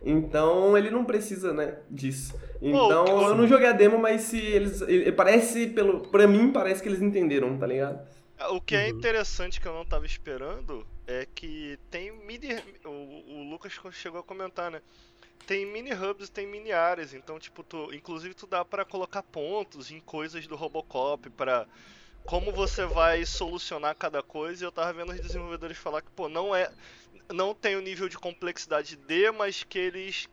Então 0.06 0.78
ele 0.78 0.88
não 0.88 1.04
precisa, 1.04 1.52
né, 1.52 1.78
disso. 1.90 2.32
Então 2.62 3.04
Pô, 3.04 3.22
eu 3.22 3.34
não 3.34 3.46
joguei 3.48 3.66
a 3.66 3.72
demo, 3.72 3.98
mas 3.98 4.22
se 4.22 4.38
eles. 4.38 4.80
Parece, 5.16 5.66
pelo, 5.66 6.08
pra 6.08 6.28
mim, 6.28 6.52
parece 6.52 6.80
que 6.80 6.88
eles 6.88 7.02
entenderam, 7.02 7.58
tá 7.58 7.66
ligado? 7.66 8.06
O 8.50 8.60
que 8.60 8.76
é 8.76 8.84
uhum. 8.84 8.98
interessante 8.98 9.60
que 9.60 9.66
eu 9.66 9.74
não 9.74 9.84
tava 9.84 10.06
esperando 10.06 10.86
é 11.06 11.26
que 11.34 11.76
tem 11.90 12.12
mini. 12.12 12.48
O, 12.84 12.88
o 12.88 13.50
Lucas 13.50 13.72
chegou 13.92 14.20
a 14.20 14.22
comentar, 14.22 14.70
né? 14.70 14.80
Tem 15.44 15.66
mini 15.66 15.92
hubs, 15.92 16.28
tem 16.28 16.46
mini 16.46 16.72
áreas, 16.72 17.14
então 17.14 17.38
tipo, 17.38 17.62
tu, 17.62 17.92
inclusive 17.92 18.34
tu 18.34 18.46
dá 18.46 18.64
para 18.64 18.84
colocar 18.84 19.22
pontos 19.22 19.90
em 19.90 20.00
coisas 20.00 20.46
do 20.46 20.56
Robocop 20.56 21.30
para 21.30 21.66
como 22.26 22.52
você 22.52 22.84
vai 22.84 23.24
solucionar 23.24 23.94
cada 23.94 24.22
coisa. 24.22 24.64
E 24.64 24.66
eu 24.66 24.72
tava 24.72 24.92
vendo 24.92 25.12
os 25.12 25.20
desenvolvedores 25.20 25.78
falar 25.78 26.02
que, 26.02 26.10
pô, 26.10 26.28
não 26.28 26.54
é 26.54 26.70
não 27.32 27.54
tem 27.54 27.74
o 27.74 27.80
nível 27.80 28.08
de 28.08 28.16
complexidade 28.16 28.96
D, 28.96 29.32
mas 29.32 29.64
que 29.64 29.78
eles 29.78 30.28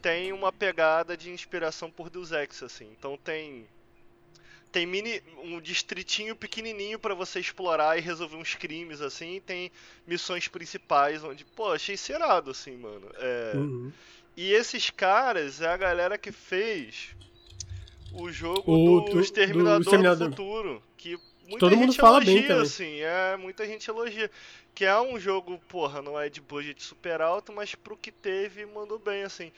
têm 0.00 0.32
uma 0.32 0.52
pegada 0.52 1.16
de 1.16 1.30
inspiração 1.30 1.90
por 1.90 2.08
Deus 2.08 2.30
Ex, 2.30 2.62
assim. 2.62 2.88
Então 2.96 3.16
tem 3.16 3.66
tem 4.70 4.86
mini 4.86 5.22
um 5.42 5.60
distritinho 5.60 6.36
pequenininho 6.36 6.98
para 6.98 7.14
você 7.14 7.40
explorar 7.40 7.96
e 7.96 8.02
resolver 8.02 8.36
uns 8.36 8.54
crimes 8.54 9.00
assim, 9.00 9.36
e 9.36 9.40
tem 9.40 9.72
missões 10.06 10.46
principais 10.46 11.24
onde, 11.24 11.44
pô, 11.44 11.72
achei 11.72 11.96
serado 11.96 12.50
assim, 12.50 12.76
mano. 12.76 13.10
É... 13.14 13.52
Uhum. 13.56 13.92
E 14.36 14.52
esses 14.52 14.90
caras 14.90 15.60
é 15.60 15.66
a 15.66 15.76
galera 15.76 16.16
que 16.16 16.30
fez 16.30 17.16
o 18.12 18.30
jogo 18.30 18.72
o, 18.72 19.00
do, 19.00 19.20
Exterminador 19.20 19.80
do, 19.80 19.82
Exterminador 19.82 20.28
do 20.28 20.36
Futuro, 20.36 20.82
que 20.96 21.18
muita 21.48 21.58
Todo 21.58 21.74
gente 21.74 21.80
mundo 21.80 21.94
fala 21.98 22.18
elogia, 22.18 22.42
bem 22.42 22.46
também. 22.46 22.62
assim, 22.62 23.00
é, 23.00 23.36
muita 23.36 23.66
gente 23.66 23.88
elogia. 23.90 24.30
Que 24.74 24.84
é 24.84 25.00
um 25.00 25.18
jogo, 25.18 25.58
porra, 25.68 26.02
não 26.02 26.18
é 26.20 26.28
de 26.28 26.40
budget 26.40 26.82
super 26.82 27.20
alto, 27.20 27.52
mas 27.52 27.74
pro 27.74 27.96
que 27.96 28.12
teve, 28.12 28.66
mandou 28.66 28.98
bem, 28.98 29.24
assim. 29.24 29.52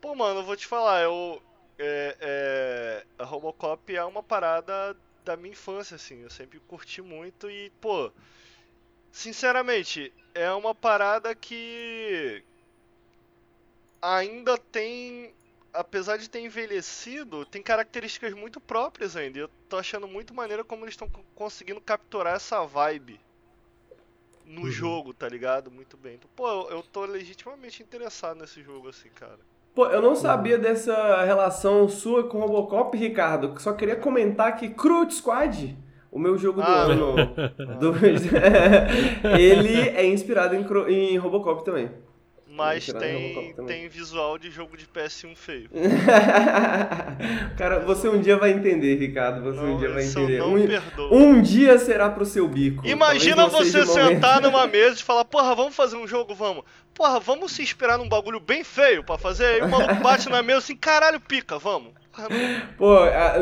Pô, 0.00 0.14
mano, 0.14 0.40
eu 0.40 0.44
vou 0.44 0.56
te 0.56 0.66
falar, 0.66 1.02
eu. 1.02 1.42
É, 1.78 2.16
é, 2.20 3.06
a 3.18 3.24
Robocop 3.24 3.94
é 3.94 4.04
uma 4.04 4.22
parada 4.22 4.96
da 5.24 5.36
minha 5.36 5.52
infância, 5.52 5.96
assim, 5.96 6.22
eu 6.22 6.30
sempre 6.30 6.60
curti 6.60 7.02
muito 7.02 7.50
e, 7.50 7.70
pô, 7.80 8.12
sinceramente, 9.12 10.12
é 10.34 10.50
uma 10.52 10.74
parada 10.74 11.34
que 11.34 12.44
ainda 14.02 14.58
tem 14.58 15.34
apesar 15.74 16.16
de 16.16 16.30
ter 16.30 16.40
envelhecido, 16.40 17.44
tem 17.44 17.62
características 17.62 18.32
muito 18.32 18.60
próprias 18.60 19.16
ainda. 19.16 19.38
Eu 19.38 19.50
tô 19.68 19.76
achando 19.76 20.06
muito 20.06 20.32
maneiro 20.32 20.64
como 20.64 20.84
eles 20.84 20.94
estão 20.94 21.08
conseguindo 21.34 21.80
capturar 21.80 22.36
essa 22.36 22.64
vibe 22.64 23.20
no 24.46 24.62
uhum. 24.62 24.70
jogo, 24.70 25.12
tá 25.12 25.28
ligado? 25.28 25.70
Muito 25.70 25.96
bem. 25.96 26.14
Então, 26.14 26.30
pô, 26.36 26.48
eu, 26.48 26.70
eu 26.70 26.82
tô 26.82 27.04
legitimamente 27.04 27.82
interessado 27.82 28.38
nesse 28.38 28.62
jogo, 28.62 28.88
assim, 28.88 29.08
cara. 29.08 29.38
Pô, 29.74 29.86
eu 29.86 30.00
não 30.00 30.14
sabia 30.14 30.56
dessa 30.56 31.24
relação 31.24 31.88
sua 31.88 32.28
com 32.28 32.38
Robocop, 32.38 32.96
Ricardo. 32.96 33.60
Só 33.60 33.72
queria 33.72 33.96
comentar 33.96 34.56
que 34.56 34.68
Crude 34.68 35.14
Squad, 35.14 35.76
o 36.12 36.18
meu 36.18 36.38
jogo 36.38 36.62
do 36.62 36.68
ah, 36.68 36.82
ano, 36.82 37.16
do... 37.80 37.94
ele 39.36 39.80
é 39.80 40.06
inspirado 40.06 40.54
em, 40.54 40.64
em 40.92 41.16
Robocop 41.16 41.64
também. 41.64 41.90
Mas 42.54 42.86
tem, 42.86 43.52
tem 43.66 43.88
visual 43.88 44.38
de 44.38 44.48
jogo 44.48 44.76
de 44.76 44.86
PS1 44.86 45.34
feio. 45.34 45.68
Cara, 47.58 47.80
você 47.80 48.08
um 48.08 48.20
dia 48.20 48.36
vai 48.36 48.52
entender, 48.52 48.94
Ricardo. 48.94 49.42
Você 49.42 49.60
não, 49.60 49.74
um 49.74 49.76
dia 49.76 49.90
vai 49.90 50.04
entender. 50.04 50.40
um, 50.40 51.10
um 51.10 51.42
dia 51.42 51.76
será 51.78 52.08
pro 52.08 52.24
seu 52.24 52.46
bico. 52.46 52.86
Imagina 52.86 53.48
você 53.48 53.84
sentar 53.84 54.40
numa 54.40 54.68
mesa 54.68 55.00
e 55.00 55.02
falar, 55.02 55.24
porra, 55.24 55.52
vamos 55.52 55.74
fazer 55.74 55.96
um 55.96 56.06
jogo, 56.06 56.32
vamos. 56.32 56.62
Porra, 56.94 57.18
vamos 57.18 57.50
se 57.50 57.60
inspirar 57.60 57.98
num 57.98 58.08
bagulho 58.08 58.38
bem 58.38 58.62
feio 58.62 59.02
pra 59.02 59.18
fazer. 59.18 59.46
Aí 59.46 59.62
o 59.62 59.68
maluco 59.68 59.96
bate 59.96 60.28
na 60.28 60.40
mesa 60.40 60.58
assim, 60.58 60.76
caralho, 60.76 61.18
pica, 61.18 61.58
vamos. 61.58 61.92
Pô, 62.78 62.98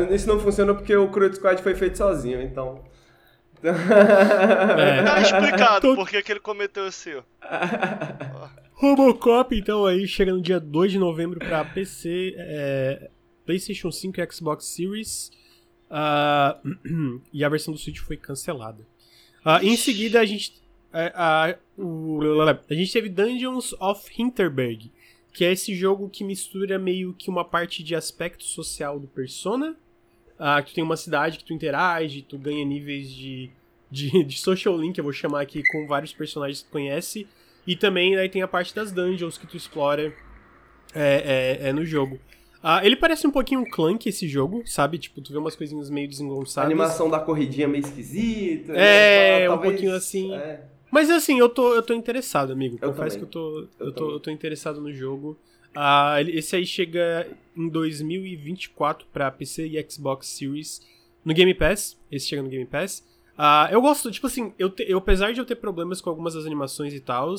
isso 0.09 0.27
não 0.27 0.39
funciona 0.39 0.73
porque 0.73 0.95
o 0.95 1.07
Crude 1.09 1.35
Squad 1.35 1.61
foi 1.61 1.75
feito 1.75 1.99
sozinho, 1.99 2.41
então. 2.41 2.83
É. 3.63 5.03
Tá 5.03 5.21
explicado 5.21 5.95
por 5.95 6.09
que 6.09 6.31
ele 6.31 6.39
cometeu 6.39 6.87
esse 6.87 7.11
erro. 7.11 7.25
Robocop, 8.75 9.57
então, 9.57 9.85
aí 9.85 10.07
chega 10.07 10.33
no 10.33 10.41
dia 10.41 10.59
2 10.59 10.91
de 10.91 10.99
novembro 10.99 11.39
para 11.39 11.63
PC, 11.63 12.35
é, 12.37 13.09
PlayStation 13.45 13.91
5 13.91 14.19
e 14.19 14.31
Xbox 14.31 14.65
Series. 14.65 15.31
Uh, 15.93 17.21
e 17.31 17.43
a 17.43 17.49
versão 17.49 17.73
do 17.73 17.79
Switch 17.79 17.99
foi 17.99 18.17
cancelada. 18.17 18.85
Uh, 19.45 19.63
em 19.63 19.77
seguida, 19.77 20.19
a 20.19 20.25
gente, 20.25 20.61
uh, 20.91 21.55
a 22.67 22.73
gente 22.73 22.91
teve 22.91 23.09
Dungeons 23.09 23.73
of 23.79 24.09
Hinterberg, 24.17 24.91
que 25.31 25.45
é 25.45 25.51
esse 25.51 25.75
jogo 25.75 26.09
que 26.09 26.23
mistura 26.23 26.79
meio 26.79 27.13
que 27.13 27.29
uma 27.29 27.45
parte 27.45 27.83
de 27.83 27.95
aspecto 27.95 28.43
social 28.43 28.99
do 28.99 29.07
Persona. 29.07 29.75
que 30.65 30.71
tu 30.71 30.75
tem 30.75 30.83
uma 30.83 30.97
cidade 30.97 31.37
que 31.37 31.43
tu 31.43 31.53
interage, 31.53 32.21
tu 32.23 32.37
ganha 32.37 32.65
níveis 32.65 33.11
de, 33.11 33.51
de, 33.89 34.23
de 34.23 34.39
social 34.39 34.77
link, 34.77 34.97
eu 34.97 35.03
vou 35.03 35.13
chamar 35.13 35.41
aqui, 35.41 35.63
com 35.71 35.87
vários 35.87 36.13
personagens 36.13 36.61
que 36.61 36.67
tu 36.67 36.71
conhece. 36.71 37.27
E 37.65 37.75
também 37.75 38.15
aí 38.17 38.29
tem 38.29 38.41
a 38.41 38.47
parte 38.47 38.75
das 38.75 38.91
dungeons 38.91 39.37
que 39.37 39.47
tu 39.47 39.55
explora 39.55 40.13
é, 40.93 41.59
é, 41.63 41.69
é 41.69 41.73
no 41.73 41.85
jogo. 41.85 42.19
Ah, 42.61 42.85
ele 42.85 42.95
parece 42.95 43.27
um 43.27 43.31
pouquinho 43.31 43.65
clunk 43.69 44.07
esse 44.07 44.25
jogo, 44.25 44.63
sabe? 44.65 44.97
Tipo, 44.97 45.19
tu 45.19 45.33
vê 45.33 45.37
umas 45.37 45.55
coisinhas 45.55 45.89
meio 45.89 46.07
desengonçadas. 46.07 46.57
A 46.57 46.71
animação 46.71 47.09
da 47.09 47.19
corridinha 47.19 47.67
meio 47.67 47.83
esquisita. 47.83 48.71
É, 48.71 49.41
né? 49.41 49.49
um 49.49 49.57
pouquinho 49.57 49.93
assim. 49.93 50.33
É. 50.33 50.61
Mas 50.89 51.09
assim, 51.09 51.39
eu 51.39 51.49
tô, 51.49 51.73
eu 51.73 51.83
tô 51.83 51.93
interessado, 51.93 52.53
amigo. 52.53 52.77
Eu 52.81 52.93
Confesso 52.93 53.17
também. 53.17 53.19
que 53.19 53.25
eu 53.25 53.41
tô, 53.41 53.67
eu, 53.79 53.87
eu 53.87 53.91
tô, 53.91 54.11
eu 54.11 54.19
tô 54.19 54.31
interessado 54.31 54.79
no 54.79 54.93
jogo. 54.93 55.37
Ah, 55.75 56.17
esse 56.21 56.55
aí 56.55 56.65
chega 56.65 57.27
em 57.57 57.67
2024 57.67 59.07
para 59.11 59.29
PC 59.29 59.67
e 59.67 59.85
Xbox 59.89 60.27
Series 60.27 60.81
no 61.25 61.33
Game 61.33 61.53
Pass. 61.53 61.99
Esse 62.09 62.27
chega 62.27 62.43
no 62.43 62.49
Game 62.49 62.65
Pass. 62.65 63.03
Uh, 63.37 63.71
eu 63.71 63.81
gosto, 63.81 64.11
tipo 64.11 64.27
assim, 64.27 64.53
eu, 64.59 64.69
te, 64.69 64.85
eu, 64.87 64.97
apesar 64.97 65.33
de 65.33 65.39
eu 65.39 65.45
ter 65.45 65.55
problemas 65.55 65.99
com 66.01 66.09
algumas 66.09 66.35
das 66.35 66.45
animações 66.45 66.93
e 66.93 66.99
tal, 66.99 67.33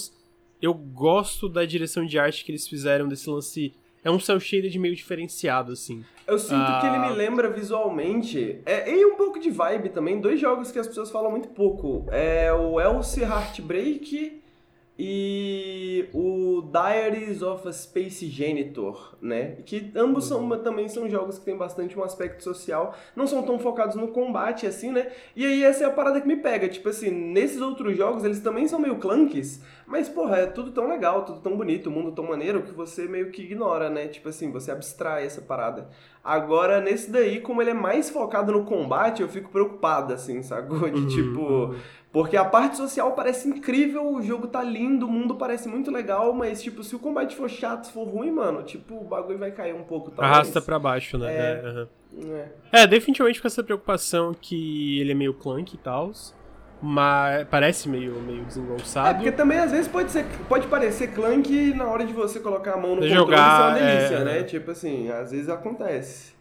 eu 0.60 0.74
gosto 0.74 1.48
da 1.48 1.64
direção 1.64 2.04
de 2.04 2.18
arte 2.18 2.44
que 2.44 2.50
eles 2.50 2.66
fizeram 2.66 3.08
desse 3.08 3.28
lance. 3.28 3.74
É 4.02 4.10
um 4.10 4.20
cel 4.20 4.38
shaded 4.38 4.78
meio 4.78 4.94
diferenciado, 4.94 5.72
assim. 5.72 6.04
Eu 6.26 6.38
sinto 6.38 6.60
uh... 6.60 6.80
que 6.80 6.86
ele 6.86 6.98
me 6.98 7.10
lembra 7.10 7.48
visualmente. 7.50 8.60
É, 8.66 8.94
e 8.94 9.06
um 9.06 9.16
pouco 9.16 9.38
de 9.38 9.50
vibe 9.50 9.88
também, 9.90 10.20
dois 10.20 10.38
jogos 10.38 10.70
que 10.70 10.78
as 10.78 10.86
pessoas 10.86 11.10
falam 11.10 11.30
muito 11.30 11.48
pouco. 11.48 12.06
É 12.10 12.52
o 12.52 12.78
Elsie 12.80 13.22
Heartbreak 13.22 14.43
e 14.96 16.08
o 16.12 16.62
Diaries 16.62 17.42
of 17.42 17.66
a 17.66 17.72
Space 17.72 18.28
Janitor, 18.28 19.16
né? 19.20 19.56
Que 19.66 19.90
ambos 19.96 20.26
são, 20.26 20.48
também 20.60 20.88
são 20.88 21.08
jogos 21.10 21.36
que 21.38 21.44
tem 21.44 21.56
bastante 21.56 21.98
um 21.98 22.04
aspecto 22.04 22.44
social, 22.44 22.94
não 23.16 23.26
são 23.26 23.42
tão 23.42 23.58
focados 23.58 23.96
no 23.96 24.08
combate 24.08 24.66
assim, 24.66 24.92
né? 24.92 25.10
E 25.34 25.44
aí 25.44 25.64
essa 25.64 25.82
é 25.82 25.86
a 25.86 25.90
parada 25.90 26.20
que 26.20 26.28
me 26.28 26.36
pega, 26.36 26.68
tipo 26.68 26.88
assim, 26.88 27.10
nesses 27.10 27.60
outros 27.60 27.96
jogos 27.96 28.24
eles 28.24 28.40
também 28.40 28.68
são 28.68 28.78
meio 28.78 28.96
clunks, 28.96 29.60
mas 29.84 30.08
porra, 30.08 30.38
é 30.38 30.46
tudo 30.46 30.70
tão 30.70 30.88
legal, 30.88 31.24
tudo 31.24 31.40
tão 31.40 31.56
bonito, 31.56 31.88
o 31.88 31.92
mundo 31.92 32.12
tão 32.12 32.26
maneiro 32.26 32.62
que 32.62 32.72
você 32.72 33.08
meio 33.08 33.30
que 33.30 33.42
ignora, 33.42 33.90
né? 33.90 34.06
Tipo 34.06 34.28
assim, 34.28 34.52
você 34.52 34.70
abstrai 34.70 35.26
essa 35.26 35.42
parada. 35.42 35.88
Agora, 36.22 36.80
nesse 36.80 37.10
daí, 37.10 37.40
como 37.40 37.60
ele 37.60 37.70
é 37.70 37.74
mais 37.74 38.08
focado 38.08 38.50
no 38.50 38.64
combate, 38.64 39.20
eu 39.20 39.28
fico 39.28 39.50
preocupado, 39.50 40.14
assim, 40.14 40.42
sacou? 40.42 40.88
De 40.88 41.00
uhum. 41.00 41.08
tipo, 41.08 41.74
porque 42.14 42.36
a 42.36 42.44
parte 42.44 42.76
social 42.76 43.10
parece 43.10 43.48
incrível, 43.48 44.14
o 44.14 44.22
jogo 44.22 44.46
tá 44.46 44.62
lindo, 44.62 45.04
o 45.04 45.10
mundo 45.10 45.34
parece 45.34 45.68
muito 45.68 45.90
legal, 45.90 46.32
mas, 46.32 46.62
tipo, 46.62 46.84
se 46.84 46.94
o 46.94 46.98
combate 47.00 47.34
for 47.34 47.50
chato, 47.50 47.88
se 47.88 47.92
for 47.92 48.04
ruim, 48.04 48.30
mano, 48.30 48.62
tipo, 48.62 48.94
o 48.94 49.02
bagulho 49.02 49.36
vai 49.36 49.50
cair 49.50 49.74
um 49.74 49.82
pouco, 49.82 50.12
talvez. 50.12 50.32
Arrasta 50.32 50.62
pra 50.62 50.78
baixo, 50.78 51.18
né? 51.18 51.34
É, 51.34 51.40
é, 51.40 51.86
uhum. 52.12 52.36
é. 52.70 52.82
é 52.82 52.86
definitivamente 52.86 53.42
com 53.42 53.48
essa 53.48 53.64
preocupação 53.64 54.32
que 54.32 55.00
ele 55.00 55.10
é 55.10 55.14
meio 55.16 55.34
clunk 55.34 55.74
e 55.74 55.76
tal, 55.76 56.12
mas 56.80 57.48
parece 57.48 57.88
meio, 57.88 58.14
meio 58.20 58.44
desengonçado. 58.44 59.08
É, 59.08 59.14
porque 59.14 59.32
também 59.32 59.58
às 59.58 59.72
vezes 59.72 59.88
pode, 59.88 60.12
ser, 60.12 60.24
pode 60.48 60.68
parecer 60.68 61.12
clunk 61.12 61.74
na 61.74 61.86
hora 61.86 62.06
de 62.06 62.12
você 62.12 62.38
colocar 62.38 62.74
a 62.74 62.76
mão 62.76 62.90
no 62.94 63.02
controle 63.02 63.12
jogar, 63.12 63.56
ser 63.56 63.62
uma 63.82 63.88
delícia, 63.90 64.14
é... 64.14 64.24
né? 64.24 64.42
Tipo 64.44 64.70
assim, 64.70 65.10
às 65.10 65.32
vezes 65.32 65.48
acontece. 65.48 66.32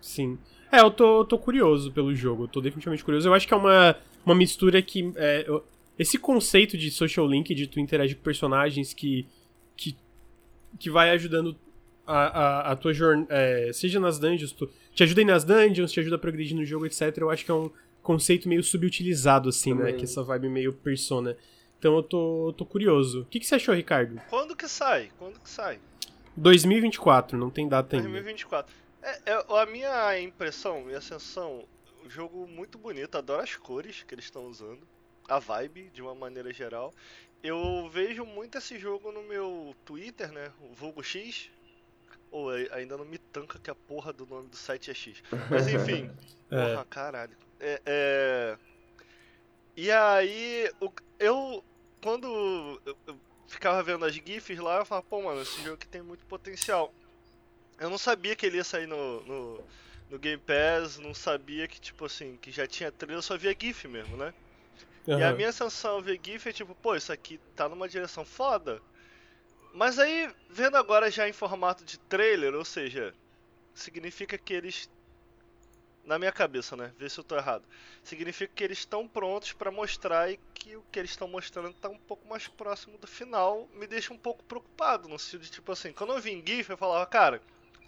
Sim. 0.00 0.36
É, 0.72 0.80
eu 0.80 0.90
tô, 0.90 1.24
tô 1.24 1.38
curioso 1.38 1.92
pelo 1.92 2.12
jogo, 2.16 2.44
eu 2.44 2.48
tô 2.48 2.60
definitivamente 2.60 3.04
curioso. 3.04 3.28
Eu 3.28 3.34
acho 3.34 3.46
que 3.46 3.54
é 3.54 3.56
uma 3.56 3.94
uma 4.24 4.34
mistura 4.34 4.80
que. 4.82 5.12
É, 5.16 5.46
esse 5.98 6.18
conceito 6.18 6.78
de 6.78 6.90
social 6.90 7.26
link, 7.26 7.54
de 7.54 7.66
tu 7.66 7.78
interagir 7.80 8.16
com 8.16 8.22
personagens 8.22 8.94
que. 8.94 9.26
que, 9.76 9.96
que 10.78 10.90
vai 10.90 11.10
ajudando 11.10 11.56
a, 12.06 12.18
a, 12.18 12.72
a 12.72 12.76
tua 12.76 12.92
jornada. 12.92 13.28
É, 13.30 13.72
seja 13.72 14.00
nas 14.00 14.18
dungeons, 14.18 14.52
tu, 14.52 14.68
te 14.94 15.02
ajuda 15.02 15.20
aí 15.20 15.24
nas 15.24 15.44
dungeons, 15.44 15.92
te 15.92 16.00
ajuda 16.00 16.16
a 16.16 16.18
progredir 16.18 16.56
no 16.56 16.64
jogo, 16.64 16.86
etc. 16.86 17.16
Eu 17.18 17.30
acho 17.30 17.44
que 17.44 17.50
é 17.50 17.54
um 17.54 17.70
conceito 18.02 18.48
meio 18.48 18.62
subutilizado, 18.62 19.48
assim, 19.48 19.70
né, 19.70 19.78
Também. 19.78 19.92
né? 19.92 19.98
Que 19.98 20.04
essa 20.04 20.22
vibe 20.22 20.48
meio 20.48 20.72
persona. 20.72 21.36
Então 21.78 21.96
eu 21.96 22.02
tô, 22.02 22.54
tô 22.56 22.66
curioso. 22.66 23.22
O 23.22 23.24
que, 23.24 23.40
que 23.40 23.46
você 23.46 23.54
achou, 23.54 23.74
Ricardo? 23.74 24.20
Quando 24.28 24.54
que 24.54 24.68
sai? 24.68 25.10
Quando 25.18 25.40
que 25.40 25.48
sai? 25.48 25.78
2024, 26.36 27.38
não 27.38 27.50
tem 27.50 27.68
data 27.68 27.96
ainda. 27.96 28.08
2024. 28.08 28.74
É, 29.02 29.32
é, 29.32 29.44
a 29.48 29.66
minha 29.66 30.20
impressão, 30.20 30.82
minha 30.82 31.00
sensação, 31.00 31.64
jogo 32.10 32.46
muito 32.46 32.76
bonito, 32.76 33.16
adoro 33.16 33.42
as 33.42 33.56
cores 33.56 34.02
que 34.02 34.14
eles 34.14 34.24
estão 34.26 34.46
usando, 34.46 34.86
a 35.28 35.38
vibe 35.38 35.90
de 35.90 36.02
uma 36.02 36.14
maneira 36.14 36.52
geral. 36.52 36.92
Eu 37.42 37.88
vejo 37.90 38.26
muito 38.26 38.58
esse 38.58 38.78
jogo 38.78 39.10
no 39.12 39.22
meu 39.22 39.74
Twitter, 39.84 40.30
né? 40.30 40.52
O 40.60 40.74
Vulgo 40.74 41.02
X. 41.02 41.50
Ou 42.30 42.50
ainda 42.50 42.96
não 42.96 43.04
me 43.04 43.16
tanca 43.18 43.58
que 43.58 43.70
a 43.70 43.74
porra 43.74 44.12
do 44.12 44.26
nome 44.26 44.48
do 44.48 44.56
site 44.56 44.90
é 44.90 44.94
X. 44.94 45.22
Mas 45.48 45.66
enfim. 45.72 46.10
é. 46.50 46.74
Porra, 46.74 46.84
caralho. 46.84 47.36
É, 47.58 47.80
é... 47.86 48.58
E 49.76 49.90
aí, 49.90 50.70
eu. 51.18 51.64
Quando 52.02 52.80
eu 52.84 53.18
ficava 53.46 53.82
vendo 53.82 54.04
as 54.04 54.14
GIFs 54.14 54.58
lá, 54.58 54.78
eu 54.78 54.86
falava, 54.86 55.06
pô, 55.06 55.22
mano, 55.22 55.42
esse 55.42 55.62
jogo 55.62 55.74
aqui 55.74 55.86
tem 55.86 56.02
muito 56.02 56.24
potencial. 56.26 56.92
Eu 57.78 57.90
não 57.90 57.98
sabia 57.98 58.36
que 58.36 58.46
ele 58.46 58.56
ia 58.58 58.64
sair 58.64 58.86
no, 58.86 59.20
no 59.22 59.64
no 60.10 60.18
Game 60.18 60.42
Pass, 60.42 60.98
não 60.98 61.14
sabia 61.14 61.68
que, 61.68 61.80
tipo 61.80 62.04
assim, 62.04 62.36
que 62.36 62.50
já 62.50 62.66
tinha 62.66 62.90
trailer, 62.90 63.22
só 63.22 63.36
via 63.38 63.56
GIF 63.58 63.86
mesmo, 63.86 64.16
né? 64.16 64.34
Uhum. 65.06 65.18
E 65.18 65.22
a 65.22 65.32
minha 65.32 65.52
sensação 65.52 65.92
ao 65.92 66.02
ver 66.02 66.20
GIF 66.22 66.48
é 66.48 66.52
tipo, 66.52 66.74
pô, 66.74 66.96
isso 66.96 67.12
aqui 67.12 67.40
tá 67.54 67.68
numa 67.68 67.88
direção 67.88 68.24
foda. 68.24 68.82
Mas 69.72 69.98
aí, 69.98 70.28
vendo 70.48 70.76
agora 70.76 71.10
já 71.10 71.28
em 71.28 71.32
formato 71.32 71.84
de 71.84 71.98
trailer, 71.98 72.54
ou 72.54 72.64
seja, 72.64 73.14
significa 73.72 74.36
que 74.36 74.52
eles 74.52 74.90
na 76.04 76.18
minha 76.18 76.32
cabeça, 76.32 76.76
né? 76.76 76.92
Ver 76.98 77.08
se 77.08 77.20
eu 77.20 77.24
tô 77.24 77.36
errado. 77.36 77.62
Significa 78.02 78.52
que 78.52 78.64
eles 78.64 78.78
estão 78.78 79.06
prontos 79.06 79.52
para 79.52 79.70
mostrar 79.70 80.28
e 80.28 80.40
que 80.54 80.74
o 80.74 80.82
que 80.90 80.98
eles 80.98 81.12
estão 81.12 81.28
mostrando 81.28 81.72
tá 81.74 81.88
um 81.88 81.98
pouco 81.98 82.26
mais 82.26 82.48
próximo 82.48 82.98
do 82.98 83.06
final. 83.06 83.68
Me 83.74 83.86
deixa 83.86 84.12
um 84.12 84.18
pouco 84.18 84.42
preocupado, 84.44 85.08
no 85.08 85.18
sentido 85.18 85.42
de 85.42 85.50
tipo 85.50 85.70
assim, 85.70 85.92
quando 85.92 86.12
eu 86.12 86.20
vi 86.20 86.32
em 86.32 86.44
GIF, 86.44 86.70
eu 86.70 86.76
falava, 86.76 87.06
cara, 87.06 87.40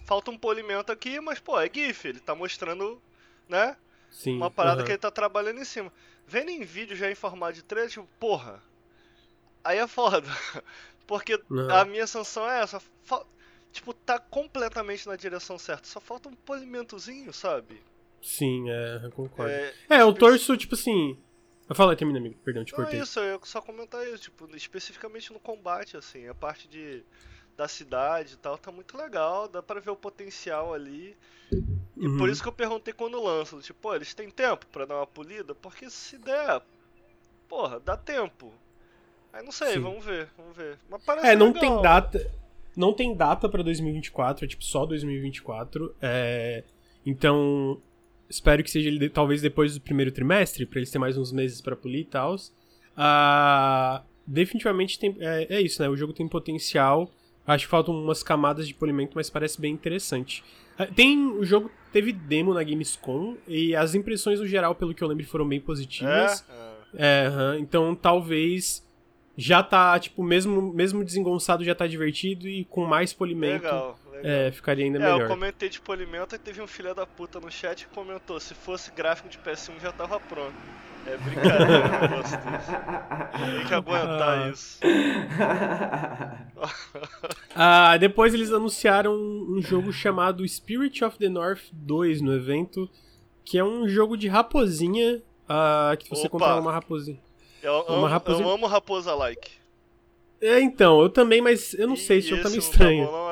falta 0.04 0.30
um 0.30 0.38
polimento 0.38 0.92
aqui, 0.92 1.20
mas 1.20 1.38
pô, 1.38 1.58
é 1.60 1.70
GIF, 1.72 2.08
ele 2.08 2.20
tá 2.20 2.34
mostrando, 2.34 3.00
né? 3.48 3.76
Sim, 4.10 4.36
uma 4.36 4.50
parada 4.50 4.84
que 4.84 4.90
ele 4.90 4.98
tá 4.98 5.10
trabalhando 5.10 5.60
em 5.60 5.64
cima. 5.64 5.92
Vendo 6.26 6.50
em 6.50 6.62
vídeo 6.62 6.96
já 6.96 7.10
em 7.10 7.14
formato 7.14 7.54
de 7.54 7.62
trailer, 7.62 7.90
tipo, 7.90 8.08
porra. 8.20 8.62
Aí 9.64 9.78
é 9.78 9.86
foda. 9.86 10.26
Porque 11.06 11.40
a 11.70 11.84
minha 11.84 12.06
sanção 12.06 12.48
é 12.48 12.60
essa. 12.60 12.80
Tipo, 13.72 13.94
tá 13.94 14.18
completamente 14.18 15.06
na 15.08 15.16
direção 15.16 15.58
certa. 15.58 15.86
Só 15.86 16.00
falta 16.00 16.28
um 16.28 16.34
polimentozinho, 16.34 17.32
sabe? 17.32 17.82
Sim, 18.22 18.70
é, 18.70 19.00
eu 19.02 19.10
concordo. 19.10 19.52
É, 19.52 19.74
é 19.88 20.02
eu 20.02 20.12
torço, 20.12 20.56
tipo 20.56 20.74
assim. 20.74 21.18
Fala 21.74 21.92
aí, 21.92 21.96
termina, 21.96 22.18
amigo. 22.18 22.38
Perdão, 22.44 22.64
te 22.64 22.72
cortei. 22.72 22.98
Não, 22.98 23.04
isso, 23.04 23.18
eu 23.18 23.40
só 23.44 23.62
comentar 23.62 24.06
isso, 24.06 24.24
tipo, 24.24 24.48
especificamente 24.54 25.32
no 25.32 25.40
combate, 25.40 25.96
assim, 25.96 26.28
a 26.28 26.34
parte 26.34 26.68
de 26.68 27.02
da 27.56 27.68
cidade 27.68 28.34
e 28.34 28.36
tal, 28.36 28.56
tá 28.58 28.72
muito 28.72 28.96
legal, 28.96 29.48
dá 29.48 29.62
pra 29.62 29.80
ver 29.80 29.90
o 29.90 29.96
potencial 29.96 30.72
ali. 30.74 31.16
E 31.96 32.06
uhum. 32.06 32.18
por 32.18 32.28
isso 32.28 32.42
que 32.42 32.48
eu 32.48 32.52
perguntei 32.52 32.92
quando 32.92 33.22
lança, 33.22 33.58
tipo, 33.58 33.80
pô, 33.80 33.94
eles 33.94 34.14
têm 34.14 34.30
tempo 34.30 34.66
para 34.66 34.86
dar 34.86 34.96
uma 34.96 35.06
polida? 35.06 35.54
Porque 35.54 35.88
se 35.90 36.16
der, 36.18 36.62
porra, 37.48 37.78
dá 37.80 37.96
tempo. 37.96 38.52
Aí 39.32 39.44
não 39.44 39.52
sei, 39.52 39.74
Sim. 39.74 39.80
vamos 39.80 40.04
ver, 40.04 40.28
vamos 40.36 40.56
ver. 40.56 40.78
Mas 40.90 41.02
parece 41.04 41.26
É, 41.26 41.36
não 41.36 41.48
legal. 41.48 41.60
tem 41.60 41.82
data. 41.82 42.30
Não 42.74 42.92
tem 42.92 43.14
data 43.14 43.48
para 43.48 43.62
2024, 43.62 44.44
é 44.44 44.48
tipo 44.48 44.64
só 44.64 44.86
2024. 44.86 45.94
É, 46.00 46.64
então, 47.04 47.80
espero 48.28 48.62
que 48.62 48.70
seja 48.70 48.90
talvez 49.10 49.42
depois 49.42 49.74
do 49.74 49.80
primeiro 49.80 50.10
trimestre, 50.10 50.64
para 50.64 50.78
eles 50.78 50.90
terem 50.90 51.00
mais 51.00 51.18
uns 51.18 51.32
meses 51.32 51.60
para 51.60 51.76
polir 51.76 52.00
e 52.00 52.04
tal. 52.04 52.34
Ah, 52.96 54.02
definitivamente 54.26 54.98
tem, 54.98 55.16
é, 55.20 55.46
é, 55.56 55.60
isso, 55.60 55.82
né? 55.82 55.88
O 55.88 55.96
jogo 55.96 56.12
tem 56.12 56.26
potencial. 56.26 57.10
Acho 57.46 57.64
que 57.64 57.70
faltam 57.70 57.94
umas 57.94 58.22
camadas 58.22 58.68
de 58.68 58.74
polimento, 58.74 59.12
mas 59.14 59.28
parece 59.28 59.60
bem 59.60 59.72
interessante. 59.74 60.44
Ah, 60.78 60.86
tem. 60.86 61.26
O 61.26 61.44
jogo 61.44 61.70
teve 61.92 62.12
demo 62.12 62.54
na 62.54 62.62
Gamescom 62.62 63.36
e 63.46 63.74
as 63.74 63.94
impressões 63.94 64.40
no 64.40 64.46
geral, 64.46 64.74
pelo 64.74 64.94
que 64.94 65.02
eu 65.02 65.08
lembro, 65.08 65.26
foram 65.26 65.46
bem 65.46 65.60
positivas. 65.60 66.44
É? 66.94 67.26
é 67.54 67.58
então 67.58 67.94
talvez 67.94 68.86
já 69.36 69.62
tá, 69.62 69.98
tipo, 69.98 70.22
mesmo, 70.22 70.72
mesmo 70.72 71.04
desengonçado 71.04 71.64
já 71.64 71.74
tá 71.74 71.86
divertido 71.86 72.48
e 72.48 72.64
com 72.66 72.84
mais 72.84 73.12
polimento. 73.12 73.64
Legal, 73.64 73.98
legal. 74.22 74.46
É, 74.46 74.52
ficaria 74.52 74.84
ainda 74.84 74.98
é, 74.98 75.00
melhor. 75.00 75.20
eu 75.22 75.28
comentei 75.28 75.68
de 75.68 75.80
polimento 75.80 76.34
e 76.34 76.38
teve 76.38 76.62
um 76.62 76.66
filho 76.66 76.94
da 76.94 77.06
puta 77.06 77.40
no 77.40 77.50
chat 77.50 77.86
que 77.86 77.94
comentou: 77.94 78.38
se 78.40 78.54
fosse 78.54 78.90
gráfico 78.92 79.28
de 79.28 79.38
PS1 79.38 79.80
já 79.80 79.92
tava 79.92 80.20
pronto. 80.20 80.54
É 81.04 81.16
brincadeira, 81.16 81.98
eu 82.02 82.08
gosto 82.08 82.36
disso. 82.36 82.70
Tem 83.56 83.66
que 83.66 83.74
aguentar 83.74 84.38
ah. 84.38 84.50
isso. 84.50 84.78
ah, 87.56 87.96
depois 87.96 88.32
eles 88.32 88.52
anunciaram 88.52 89.12
um 89.12 89.60
jogo 89.60 89.92
chamado 89.92 90.46
Spirit 90.46 91.04
of 91.04 91.18
the 91.18 91.28
North 91.28 91.64
2 91.72 92.20
no 92.20 92.32
evento, 92.32 92.88
que 93.44 93.58
é 93.58 93.64
um 93.64 93.88
jogo 93.88 94.16
de 94.16 94.28
raposinha, 94.28 95.20
uh, 95.48 95.96
que 95.96 96.08
você 96.08 96.28
Opa. 96.28 96.30
controla 96.30 96.60
uma 96.60 96.72
raposinha. 96.72 97.18
Eu, 97.60 97.80
uma 97.80 97.96
amo, 97.96 98.06
raposinha... 98.06 98.46
eu 98.46 98.52
amo 98.52 98.66
raposa 98.66 99.12
like. 99.14 99.50
É, 100.40 100.60
então, 100.60 101.00
eu 101.00 101.08
também, 101.08 101.40
mas 101.40 101.72
eu 101.74 101.86
não 101.86 101.96
sei, 101.96 102.18
esse 102.18 102.28
jogo 102.28 102.42
tá 102.42 102.48
meio 102.48 102.58
estranho. 102.58 103.06
Tá 103.06 103.12
bom, 103.12 103.16
não, 103.16 103.31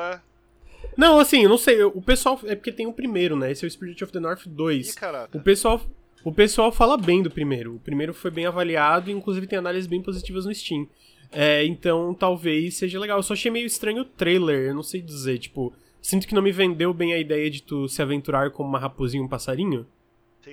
Não, 0.97 1.19
assim, 1.19 1.43
eu 1.43 1.49
não 1.49 1.57
sei, 1.57 1.83
o 1.83 2.01
pessoal, 2.01 2.39
é 2.45 2.55
porque 2.55 2.71
tem 2.71 2.87
o 2.87 2.93
primeiro, 2.93 3.35
né, 3.35 3.51
esse 3.51 3.65
é 3.65 3.67
o 3.67 3.71
Spirit 3.71 4.03
of 4.03 4.11
the 4.11 4.19
North 4.19 4.45
2. 4.45 4.89
Ih, 4.89 4.95
caraca. 4.95 5.37
O 5.37 5.41
pessoal, 5.41 5.81
o 6.23 6.31
pessoal 6.31 6.71
fala 6.71 6.97
bem 6.97 7.23
do 7.23 7.31
primeiro, 7.31 7.75
o 7.75 7.79
primeiro 7.79 8.13
foi 8.13 8.31
bem 8.31 8.45
avaliado 8.45 9.09
e 9.09 9.13
inclusive 9.13 9.47
tem 9.47 9.59
análises 9.59 9.87
bem 9.87 10.01
positivas 10.01 10.45
no 10.45 10.53
Steam. 10.53 10.87
É, 11.31 11.63
então 11.63 12.13
talvez 12.13 12.75
seja 12.75 12.99
legal. 12.99 13.17
Eu 13.17 13.23
só 13.23 13.33
achei 13.33 13.49
meio 13.49 13.65
estranho 13.65 14.01
o 14.01 14.05
trailer, 14.05 14.67
eu 14.67 14.75
não 14.75 14.83
sei 14.83 15.01
dizer, 15.01 15.39
tipo, 15.39 15.73
sinto 16.01 16.27
que 16.27 16.35
não 16.35 16.41
me 16.41 16.51
vendeu 16.51 16.93
bem 16.93 17.13
a 17.13 17.17
ideia 17.17 17.49
de 17.49 17.63
tu 17.63 17.87
se 17.87 18.01
aventurar 18.01 18.51
como 18.51 18.67
uma 18.67 18.79
raposinha 18.79 19.21
e 19.21 19.25
um 19.25 19.29
passarinho. 19.29 19.87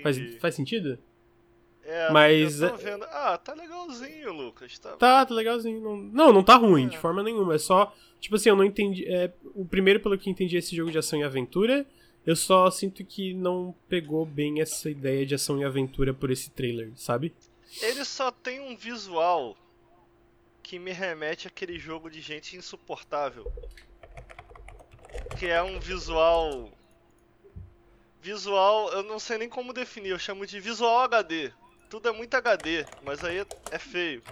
Faz, 0.03 0.19
faz 0.39 0.55
sentido? 0.55 0.99
É, 1.89 2.13
mas. 2.13 2.61
Eu 2.61 2.71
tô 2.71 2.77
vendo. 2.77 3.05
Ah, 3.05 3.39
tá 3.39 3.55
legalzinho, 3.55 4.33
Lucas. 4.33 4.79
Tá, 4.79 4.91
tá, 4.97 5.25
tá 5.25 5.35
legalzinho. 5.35 5.81
Não, 5.81 5.97
não, 5.97 6.33
não 6.35 6.43
tá 6.45 6.57
ruim, 6.57 6.85
é. 6.85 6.89
de 6.91 6.99
forma 6.99 7.23
nenhuma. 7.23 7.55
É 7.55 7.59
só. 7.59 7.95
Tipo 8.21 8.37
assim, 8.37 8.49
eu 8.49 8.57
não 8.57 8.65
entendi. 8.65 9.07
É, 9.07 9.33
o 9.55 9.65
primeiro, 9.65 10.01
pelo 10.01 10.19
que 10.19 10.31
entendi, 10.31 10.57
é 10.57 10.59
esse 10.59 10.75
jogo 10.75 10.91
de 10.91 10.99
ação 10.99 11.19
e 11.19 11.25
aventura. 11.25 11.87
Eu 12.27 12.37
só 12.37 12.71
sinto 12.71 13.05
que 13.05 13.33
não 13.33 13.75
pegou 13.89 14.27
bem 14.27 14.61
essa 14.61 14.91
ideia 14.91 15.25
de 15.25 15.35
ação 15.35 15.59
e 15.59 15.65
aventura 15.65 16.13
por 16.13 16.31
esse 16.31 16.51
trailer, 16.51 16.93
sabe? 16.95 17.35
Ele 17.81 18.05
só 18.05 18.31
tem 18.31 18.61
um 18.61 18.77
visual 18.77 19.57
que 20.63 20.79
me 20.79 20.93
remete 20.93 21.49
àquele 21.49 21.79
jogo 21.79 22.11
de 22.11 22.21
gente 22.21 22.57
insuportável. 22.57 23.51
Que 25.39 25.47
é 25.47 25.63
um 25.63 25.81
visual. 25.81 26.71
Visual, 28.21 28.93
eu 28.93 29.03
não 29.03 29.19
sei 29.19 29.39
nem 29.39 29.49
como 29.49 29.73
definir, 29.73 30.11
eu 30.11 30.19
chamo 30.19 30.45
de 30.45 30.61
visual 30.61 30.99
HD 31.01 31.53
tudo 31.89 32.09
é 32.09 32.13
muito 32.13 32.35
HD, 32.35 32.85
mas 33.03 33.25
aí 33.25 33.45
é 33.71 33.79
feio. 33.79 34.23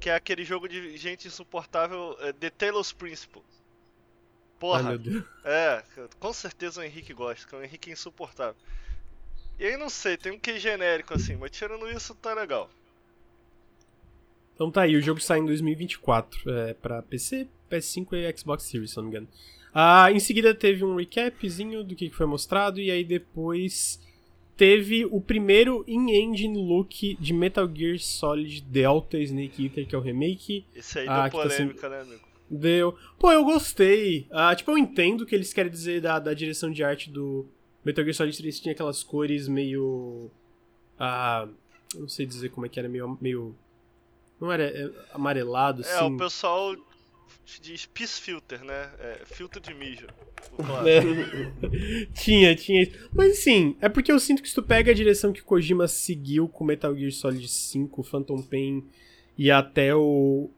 Que 0.00 0.10
é 0.10 0.14
aquele 0.14 0.44
jogo 0.44 0.68
de 0.68 0.96
gente 0.96 1.26
insuportável, 1.26 2.16
é, 2.20 2.32
The 2.32 2.50
Talos 2.50 2.92
Principle. 2.92 3.42
Porra. 4.58 4.90
Ai, 4.90 5.24
é, 5.44 5.82
com 6.18 6.32
certeza 6.32 6.80
o 6.80 6.84
Henrique 6.84 7.12
gosta, 7.12 7.46
que 7.46 7.54
o 7.54 7.62
Henrique 7.62 7.90
é 7.90 7.92
insuportável. 7.92 8.56
E 9.58 9.64
aí 9.64 9.76
não 9.76 9.88
sei, 9.88 10.16
tem 10.16 10.32
um 10.32 10.38
que 10.38 10.58
genérico 10.58 11.14
assim, 11.14 11.36
mas 11.36 11.50
tirando 11.50 11.88
isso 11.90 12.14
tá 12.14 12.32
legal. 12.34 12.70
Então 14.54 14.70
tá 14.70 14.82
aí, 14.82 14.96
o 14.96 15.02
jogo 15.02 15.20
sai 15.20 15.38
em 15.38 15.46
2024 15.46 16.50
é, 16.50 16.74
pra 16.74 17.02
PC, 17.02 17.48
PS5 17.70 18.12
e 18.12 18.36
Xbox 18.36 18.64
Series, 18.64 18.90
se 18.90 18.96
não 18.96 19.04
me 19.04 19.10
engano. 19.10 19.28
Ah, 19.72 20.10
em 20.10 20.18
seguida 20.18 20.54
teve 20.54 20.84
um 20.84 20.96
recapzinho 20.96 21.84
do 21.84 21.94
que 21.94 22.10
foi 22.10 22.26
mostrado, 22.26 22.80
e 22.80 22.90
aí 22.90 23.04
depois 23.04 24.00
teve 24.58 25.06
o 25.06 25.20
primeiro 25.20 25.84
in-engine 25.86 26.58
look 26.58 27.16
de 27.18 27.32
Metal 27.32 27.70
Gear 27.72 27.96
Solid 28.00 28.60
Delta 28.62 29.16
Snake 29.16 29.64
Eater, 29.64 29.86
que 29.86 29.94
é 29.94 29.98
o 29.98 30.00
remake. 30.00 30.66
Esse 30.74 30.98
aí 30.98 31.08
ah, 31.08 31.28
deu 31.28 31.30
polêmica, 31.30 31.88
tá 31.88 31.88
sendo... 31.88 31.90
né, 31.90 32.00
amigo? 32.00 32.28
Deu. 32.50 32.98
Pô, 33.20 33.30
eu 33.30 33.44
gostei. 33.44 34.26
Ah, 34.32 34.54
tipo, 34.56 34.72
eu 34.72 34.76
entendo 34.76 35.20
o 35.20 35.26
que 35.26 35.34
eles 35.34 35.52
querem 35.52 35.70
dizer 35.70 36.00
da, 36.00 36.18
da 36.18 36.34
direção 36.34 36.72
de 36.72 36.82
arte 36.82 37.08
do 37.08 37.46
Metal 37.84 38.02
Gear 38.02 38.14
Solid 38.14 38.36
3. 38.36 38.60
Tinha 38.60 38.72
aquelas 38.72 39.04
cores 39.04 39.46
meio... 39.46 40.28
Ah, 40.98 41.46
não 41.94 42.08
sei 42.08 42.26
dizer 42.26 42.48
como 42.48 42.66
é 42.66 42.68
que 42.68 42.80
era, 42.80 42.88
meio... 42.88 43.16
meio 43.20 43.54
não 44.40 44.50
era 44.50 44.64
é, 44.64 44.90
amarelado, 45.12 45.82
assim. 45.82 45.92
É, 45.92 46.02
o 46.02 46.16
pessoal 46.16 46.74
diz 47.60 47.86
Peace 47.86 48.20
Filter, 48.20 48.64
né? 48.64 48.90
É, 48.98 49.20
filtro 49.24 49.60
de 49.60 49.74
mijo. 49.74 50.06
É. 50.86 52.06
tinha, 52.14 52.54
tinha. 52.54 52.88
Mas 53.12 53.38
sim, 53.38 53.76
é 53.80 53.88
porque 53.88 54.12
eu 54.12 54.20
sinto 54.20 54.42
que 54.42 54.48
se 54.48 54.54
tu 54.54 54.62
pega 54.62 54.90
a 54.90 54.94
direção 54.94 55.32
que 55.32 55.42
Kojima 55.42 55.88
seguiu 55.88 56.48
com 56.48 56.64
Metal 56.64 56.94
Gear 56.96 57.12
Solid 57.12 57.46
5, 57.46 58.02
Phantom 58.02 58.42
Pain 58.42 58.84
e 59.36 59.50
até 59.50 59.94
o. 59.94 60.50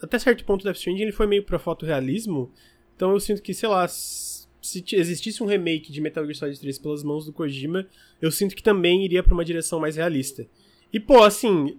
Até 0.00 0.18
certo 0.18 0.44
ponto 0.44 0.62
Death 0.62 0.76
Stranding, 0.76 1.02
ele 1.02 1.12
foi 1.12 1.26
meio 1.26 1.42
pra 1.42 1.58
fotorrealismo. 1.58 2.52
Então 2.94 3.12
eu 3.12 3.20
sinto 3.20 3.42
que, 3.42 3.54
sei 3.54 3.68
lá, 3.68 3.86
se 3.88 4.84
existisse 4.92 5.42
um 5.42 5.46
remake 5.46 5.90
de 5.90 6.00
Metal 6.00 6.24
Gear 6.24 6.34
Solid 6.34 6.60
3 6.60 6.78
pelas 6.78 7.02
mãos 7.02 7.24
do 7.24 7.32
Kojima, 7.32 7.86
eu 8.20 8.30
sinto 8.30 8.54
que 8.54 8.62
também 8.62 9.04
iria 9.04 9.22
pra 9.22 9.32
uma 9.32 9.44
direção 9.44 9.80
mais 9.80 9.96
realista. 9.96 10.46
E, 10.92 11.00
pô, 11.00 11.22
assim, 11.22 11.78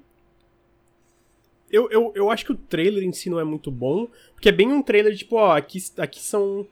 eu, 1.72 1.89
eu, 1.91 2.11
eu 2.15 2.30
acho 2.30 2.45
que 2.45 2.51
o 2.51 2.57
trailer 2.57 3.03
em 3.03 3.11
si 3.11 3.30
não 3.30 3.39
é 3.39 3.43
muito 3.43 3.70
bom, 3.70 4.07
porque 4.34 4.49
é 4.49 4.51
bem 4.51 4.72
um 4.72 4.82
trailer 4.82 5.15
tipo, 5.15 5.36
ó, 5.36 5.55
aqui, 5.55 5.80
aqui 5.97 6.20
são 6.20 6.68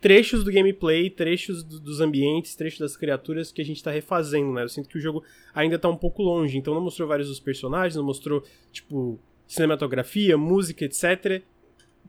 trechos 0.00 0.44
do 0.44 0.52
gameplay, 0.52 1.08
trechos 1.08 1.62
do, 1.62 1.80
dos 1.80 2.00
ambientes, 2.00 2.54
trechos 2.54 2.80
das 2.80 2.96
criaturas 2.96 3.50
que 3.50 3.62
a 3.62 3.64
gente 3.64 3.82
tá 3.82 3.90
refazendo, 3.90 4.52
né? 4.52 4.62
Eu 4.62 4.68
sinto 4.68 4.88
que 4.88 4.98
o 4.98 5.00
jogo 5.00 5.22
ainda 5.54 5.78
tá 5.78 5.88
um 5.88 5.96
pouco 5.96 6.22
longe, 6.22 6.58
então 6.58 6.74
não 6.74 6.82
mostrou 6.82 7.08
vários 7.08 7.28
dos 7.28 7.40
personagens, 7.40 7.96
não 7.96 8.04
mostrou, 8.04 8.44
tipo, 8.70 9.18
cinematografia, 9.46 10.36
música, 10.36 10.84
etc. 10.84 11.42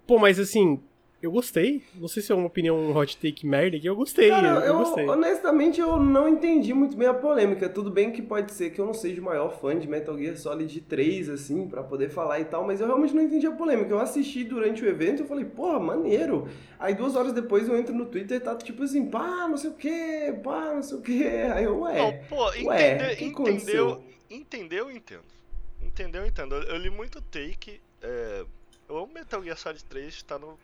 Pô, 0.06 0.20
mas 0.20 0.40
assim, 0.40 0.80
eu 1.26 1.32
gostei. 1.32 1.84
Não 1.96 2.08
sei 2.08 2.22
se 2.22 2.32
é 2.32 2.36
uma 2.36 2.48
opinião 2.48 2.96
hot 2.96 3.18
take 3.18 3.46
merda 3.46 3.80
que 3.80 3.88
eu 3.88 3.96
gostei. 3.96 4.30
Cara, 4.30 4.60
eu, 4.60 4.74
eu 4.74 4.78
gostei. 4.78 5.08
honestamente 5.08 5.82
eu 5.82 6.00
não 6.00 6.30
entendi 6.30 6.74
muito 6.74 6.96
bem 6.96 7.08
a 7.08 7.14
polêmica. 7.14 7.68
Tudo 7.68 7.90
bem 7.90 8.12
que 8.12 8.22
pode 8.22 8.52
ser 8.52 8.70
que 8.70 8.80
eu 8.80 8.86
não 8.86 8.94
seja 8.94 9.20
o 9.20 9.24
maior 9.24 9.60
fã 9.60 9.78
de 9.78 9.88
Metal 9.88 10.18
Gear 10.18 10.38
Solid 10.38 10.82
3, 10.82 11.30
assim, 11.30 11.68
para 11.68 11.84
poder 11.84 12.10
falar 12.10 12.40
e 12.40 12.46
tal, 12.46 12.66
mas 12.66 12.80
eu 12.80 12.88
realmente 12.88 13.16
não 13.16 13.24
entendi 13.24 13.48
a 13.48 13.52
polêmica. 13.52 13.92
Eu 13.92 14.00
assisti 14.00 14.44
durante 14.44 14.84
o 14.84 14.88
evento 14.88 15.24
e 15.24 15.28
falei, 15.28 15.46
porra, 15.46 15.80
maneiro. 15.80 16.48
Aí 16.80 16.94
duas 16.94 17.16
horas 17.16 17.34
depois 17.34 17.68
eu 17.68 17.78
entro 17.78 17.94
no 17.94 18.06
Twitter 18.06 18.38
e 18.38 18.40
tá 18.40 18.56
tipo 18.56 18.84
assim, 18.84 19.10
pá, 19.10 19.48
não 19.48 19.58
sei 19.58 19.70
o 19.72 19.74
que, 19.74 20.34
pá, 20.44 20.74
não 20.76 20.84
sei 20.84 20.98
o 20.98 21.02
que. 21.02 21.24
Aí 21.24 21.64
eu, 21.64 21.80
ué. 21.80 21.98
Não, 21.98 22.28
pô, 22.28 22.46
ué, 22.70 22.94
entendeu, 22.94 23.28
entendeu, 23.28 24.04
entendeu, 24.30 24.92
entendo. 24.92 25.36
Entendeu, 25.82 26.26
entendo. 26.26 26.56
Eu, 26.56 26.64
eu 26.64 26.78
li 26.78 26.90
muito 26.90 27.22
take. 27.22 27.80
É, 28.02 28.46
eu 28.88 28.98
amo 28.98 29.12
Metal 29.14 29.44
Gear 29.44 29.58
Solid 29.58 29.84
3, 29.86 30.24
tá 30.24 30.38
no 30.38 30.60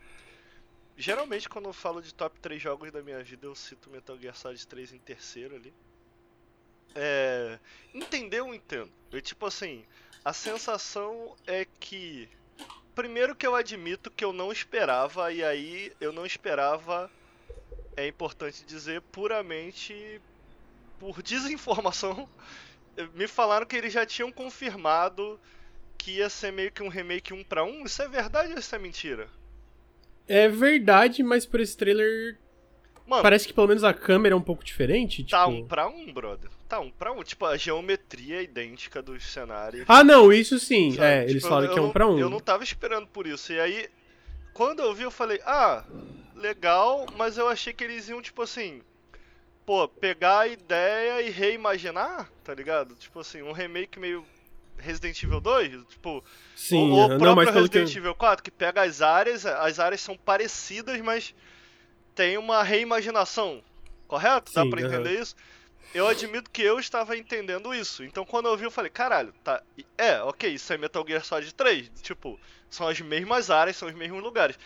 Geralmente 0.96 1.48
quando 1.48 1.66
eu 1.66 1.72
falo 1.72 2.02
de 2.02 2.12
top 2.12 2.38
3 2.40 2.60
jogos 2.60 2.92
da 2.92 3.02
minha 3.02 3.22
vida 3.22 3.46
eu 3.46 3.54
cito 3.54 3.90
Metal 3.90 4.18
Gear 4.18 4.36
Solid 4.36 4.66
3 4.66 4.92
em 4.92 4.98
terceiro 4.98 5.56
ali. 5.56 5.72
É, 6.94 7.58
entender 7.94 8.40
eu 8.40 8.54
entendo. 8.54 8.92
Eu, 9.10 9.20
tipo 9.20 9.46
assim, 9.46 9.84
a 10.24 10.32
sensação 10.32 11.34
é 11.46 11.66
que. 11.80 12.28
Primeiro 12.94 13.34
que 13.34 13.46
eu 13.46 13.54
admito 13.54 14.10
que 14.10 14.24
eu 14.24 14.32
não 14.32 14.52
esperava, 14.52 15.32
e 15.32 15.42
aí 15.42 15.92
eu 15.98 16.12
não 16.12 16.26
esperava, 16.26 17.10
é 17.96 18.06
importante 18.06 18.64
dizer, 18.64 19.00
puramente 19.00 20.20
por 21.00 21.22
desinformação. 21.22 22.28
Me 23.14 23.26
falaram 23.26 23.64
que 23.64 23.74
eles 23.74 23.92
já 23.92 24.04
tinham 24.04 24.30
confirmado 24.30 25.40
que 25.96 26.18
ia 26.18 26.28
ser 26.28 26.52
meio 26.52 26.70
que 26.70 26.82
um 26.82 26.88
remake 26.88 27.32
1 27.32 27.44
para 27.44 27.64
1. 27.64 27.86
Isso 27.86 28.02
é 28.02 28.08
verdade 28.08 28.52
ou 28.52 28.58
isso 28.58 28.74
é 28.74 28.78
mentira? 28.78 29.30
É 30.28 30.48
verdade, 30.48 31.22
mas 31.22 31.44
por 31.44 31.60
esse 31.60 31.76
trailer 31.76 32.38
Mano, 33.06 33.22
Parece 33.22 33.46
que 33.46 33.52
pelo 33.52 33.68
menos 33.68 33.84
a 33.84 33.92
câmera 33.92 34.34
é 34.34 34.36
um 34.36 34.42
pouco 34.42 34.64
diferente. 34.64 35.24
Tá 35.24 35.44
tipo... 35.44 35.58
um 35.58 35.66
pra 35.66 35.86
um, 35.88 36.12
brother. 36.12 36.50
Tá 36.68 36.80
um 36.80 36.90
pra 36.90 37.12
um. 37.12 37.22
Tipo, 37.22 37.46
a 37.46 37.56
geometria 37.56 38.36
é 38.36 38.42
idêntica 38.42 39.02
dos 39.02 39.24
cenários. 39.26 39.84
Ah, 39.88 40.04
não, 40.04 40.32
isso 40.32 40.58
sim. 40.58 40.92
Sabe? 40.92 41.06
É, 41.06 41.20
tipo, 41.20 41.30
eles 41.32 41.46
falam 41.46 41.72
que 41.72 41.78
é 41.78 41.82
um 41.82 41.90
pra 41.90 42.06
um. 42.06 42.18
Eu 42.18 42.30
não 42.30 42.40
tava 42.40 42.62
esperando 42.64 43.06
por 43.06 43.26
isso. 43.26 43.52
E 43.52 43.60
aí, 43.60 43.88
quando 44.54 44.80
eu 44.80 44.94
vi, 44.94 45.02
eu 45.02 45.10
falei, 45.10 45.40
ah, 45.44 45.84
legal, 46.34 47.06
mas 47.16 47.36
eu 47.36 47.48
achei 47.48 47.72
que 47.72 47.84
eles 47.84 48.08
iam, 48.08 48.22
tipo 48.22 48.40
assim. 48.40 48.80
Pô, 49.66 49.86
pegar 49.86 50.40
a 50.40 50.48
ideia 50.48 51.22
e 51.22 51.30
reimaginar, 51.30 52.30
tá 52.42 52.54
ligado? 52.54 52.94
Tipo 52.96 53.20
assim, 53.20 53.42
um 53.42 53.52
remake 53.52 53.98
meio 53.98 54.24
Resident 54.82 55.22
Evil 55.22 55.40
2, 55.40 55.84
tipo, 55.88 56.24
Sim, 56.56 56.90
o, 56.90 57.04
o 57.04 57.18
próprio 57.18 57.46
não, 57.46 57.52
Resident 57.60 57.90
que... 57.90 57.98
Evil 57.98 58.14
4, 58.14 58.42
que 58.42 58.50
pega 58.50 58.82
as 58.82 59.00
áreas, 59.00 59.46
as 59.46 59.78
áreas 59.78 60.00
são 60.00 60.16
parecidas, 60.16 61.00
mas 61.00 61.34
tem 62.14 62.36
uma 62.36 62.62
reimaginação, 62.62 63.62
correto? 64.06 64.50
Sim, 64.50 64.56
Dá 64.56 64.66
pra 64.66 64.82
entender 64.82 65.20
isso? 65.20 65.34
Eu 65.94 66.08
admito 66.08 66.50
que 66.50 66.62
eu 66.62 66.78
estava 66.78 67.16
entendendo 67.16 67.74
isso. 67.74 68.02
Então 68.02 68.24
quando 68.24 68.48
eu 68.48 68.56
vi, 68.56 68.64
eu 68.64 68.70
falei, 68.70 68.90
caralho, 68.90 69.32
tá. 69.44 69.62
É, 69.98 70.22
ok, 70.22 70.50
isso 70.50 70.72
é 70.72 70.78
Metal 70.78 71.04
Gear 71.06 71.24
Solid 71.24 71.54
3. 71.54 71.90
Tipo, 72.00 72.40
são 72.70 72.88
as 72.88 72.98
mesmas 73.00 73.50
áreas, 73.50 73.76
são 73.76 73.88
os 73.88 73.94
mesmos 73.94 74.22
lugares. 74.22 74.58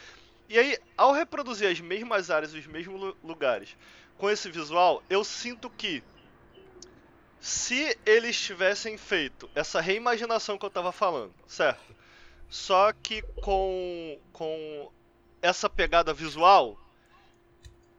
E 0.48 0.58
aí, 0.58 0.78
ao 0.96 1.12
reproduzir 1.12 1.68
as 1.68 1.80
mesmas 1.80 2.30
áreas, 2.30 2.54
os 2.54 2.66
mesmos 2.66 3.14
lugares, 3.24 3.76
com 4.16 4.30
esse 4.30 4.48
visual, 4.48 5.02
eu 5.10 5.24
sinto 5.24 5.68
que 5.68 6.02
se 7.46 7.96
eles 8.04 8.36
tivessem 8.36 8.98
feito 8.98 9.48
essa 9.54 9.80
reimaginação 9.80 10.58
que 10.58 10.66
eu 10.66 10.70
tava 10.70 10.90
falando, 10.90 11.32
certo? 11.46 11.94
Só 12.50 12.92
que 12.92 13.22
com, 13.40 14.18
com 14.32 14.90
essa 15.40 15.70
pegada 15.70 16.12
visual, 16.12 16.76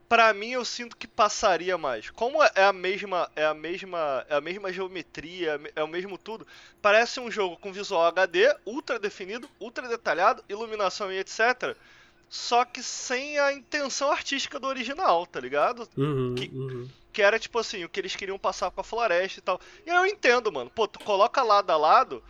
para 0.10 0.34
mim 0.34 0.50
eu 0.50 0.66
sinto 0.66 0.98
que 0.98 1.08
passaria 1.08 1.78
mais. 1.78 2.10
Como 2.10 2.44
é 2.44 2.64
a 2.66 2.74
mesma, 2.74 3.32
é 3.38 3.46
a 3.46 3.54
mesma, 3.54 4.26
é 4.28 4.36
a 4.36 4.42
mesma 4.42 4.74
geometria, 4.74 5.58
é 5.78 5.82
o 5.82 5.88
mesmo 5.88 6.18
tudo, 6.18 6.46
parece 6.82 7.22
um 7.22 7.32
jogo 7.32 7.56
com 7.56 7.72
visual 7.72 8.06
HD, 8.06 8.54
ultra 8.66 9.00
definido, 9.00 9.50
ultra 9.62 9.88
detalhado, 9.88 10.44
iluminação 10.50 11.10
e 11.10 11.20
etc. 11.20 11.74
Só 12.28 12.66
que 12.66 12.84
sem 12.84 13.40
a 13.40 13.54
intenção 13.54 14.12
artística 14.12 14.60
do 14.60 14.68
original, 14.68 15.26
tá 15.26 15.40
ligado? 15.40 15.88
Uhum, 15.96 16.36
que, 16.36 16.50
uhum. 16.54 16.90
Que 17.18 17.22
era 17.24 17.40
tipo 17.40 17.58
assim, 17.58 17.84
o 17.84 17.90
que 17.90 18.00
eles 18.00 18.16
queriam 18.16 18.38
passar 18.38 18.70
com 18.70 18.80
a 18.80 18.84
floresta 18.84 19.40
e 19.40 19.42
tal. 19.42 19.60
E 19.84 19.90
eu 19.90 20.06
entendo, 20.06 20.52
mano. 20.52 20.70
Pô, 20.70 20.88
tu 20.88 21.00
coloca 21.00 21.42
lado 21.42 21.72
a 21.72 21.76
lado, 21.76 22.24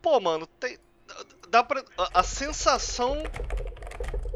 pô, 0.00 0.20
mano, 0.20 0.46
tem, 0.60 0.78
dá 1.48 1.64
pra, 1.64 1.84
a, 1.98 2.20
a 2.20 2.22
sensação 2.22 3.28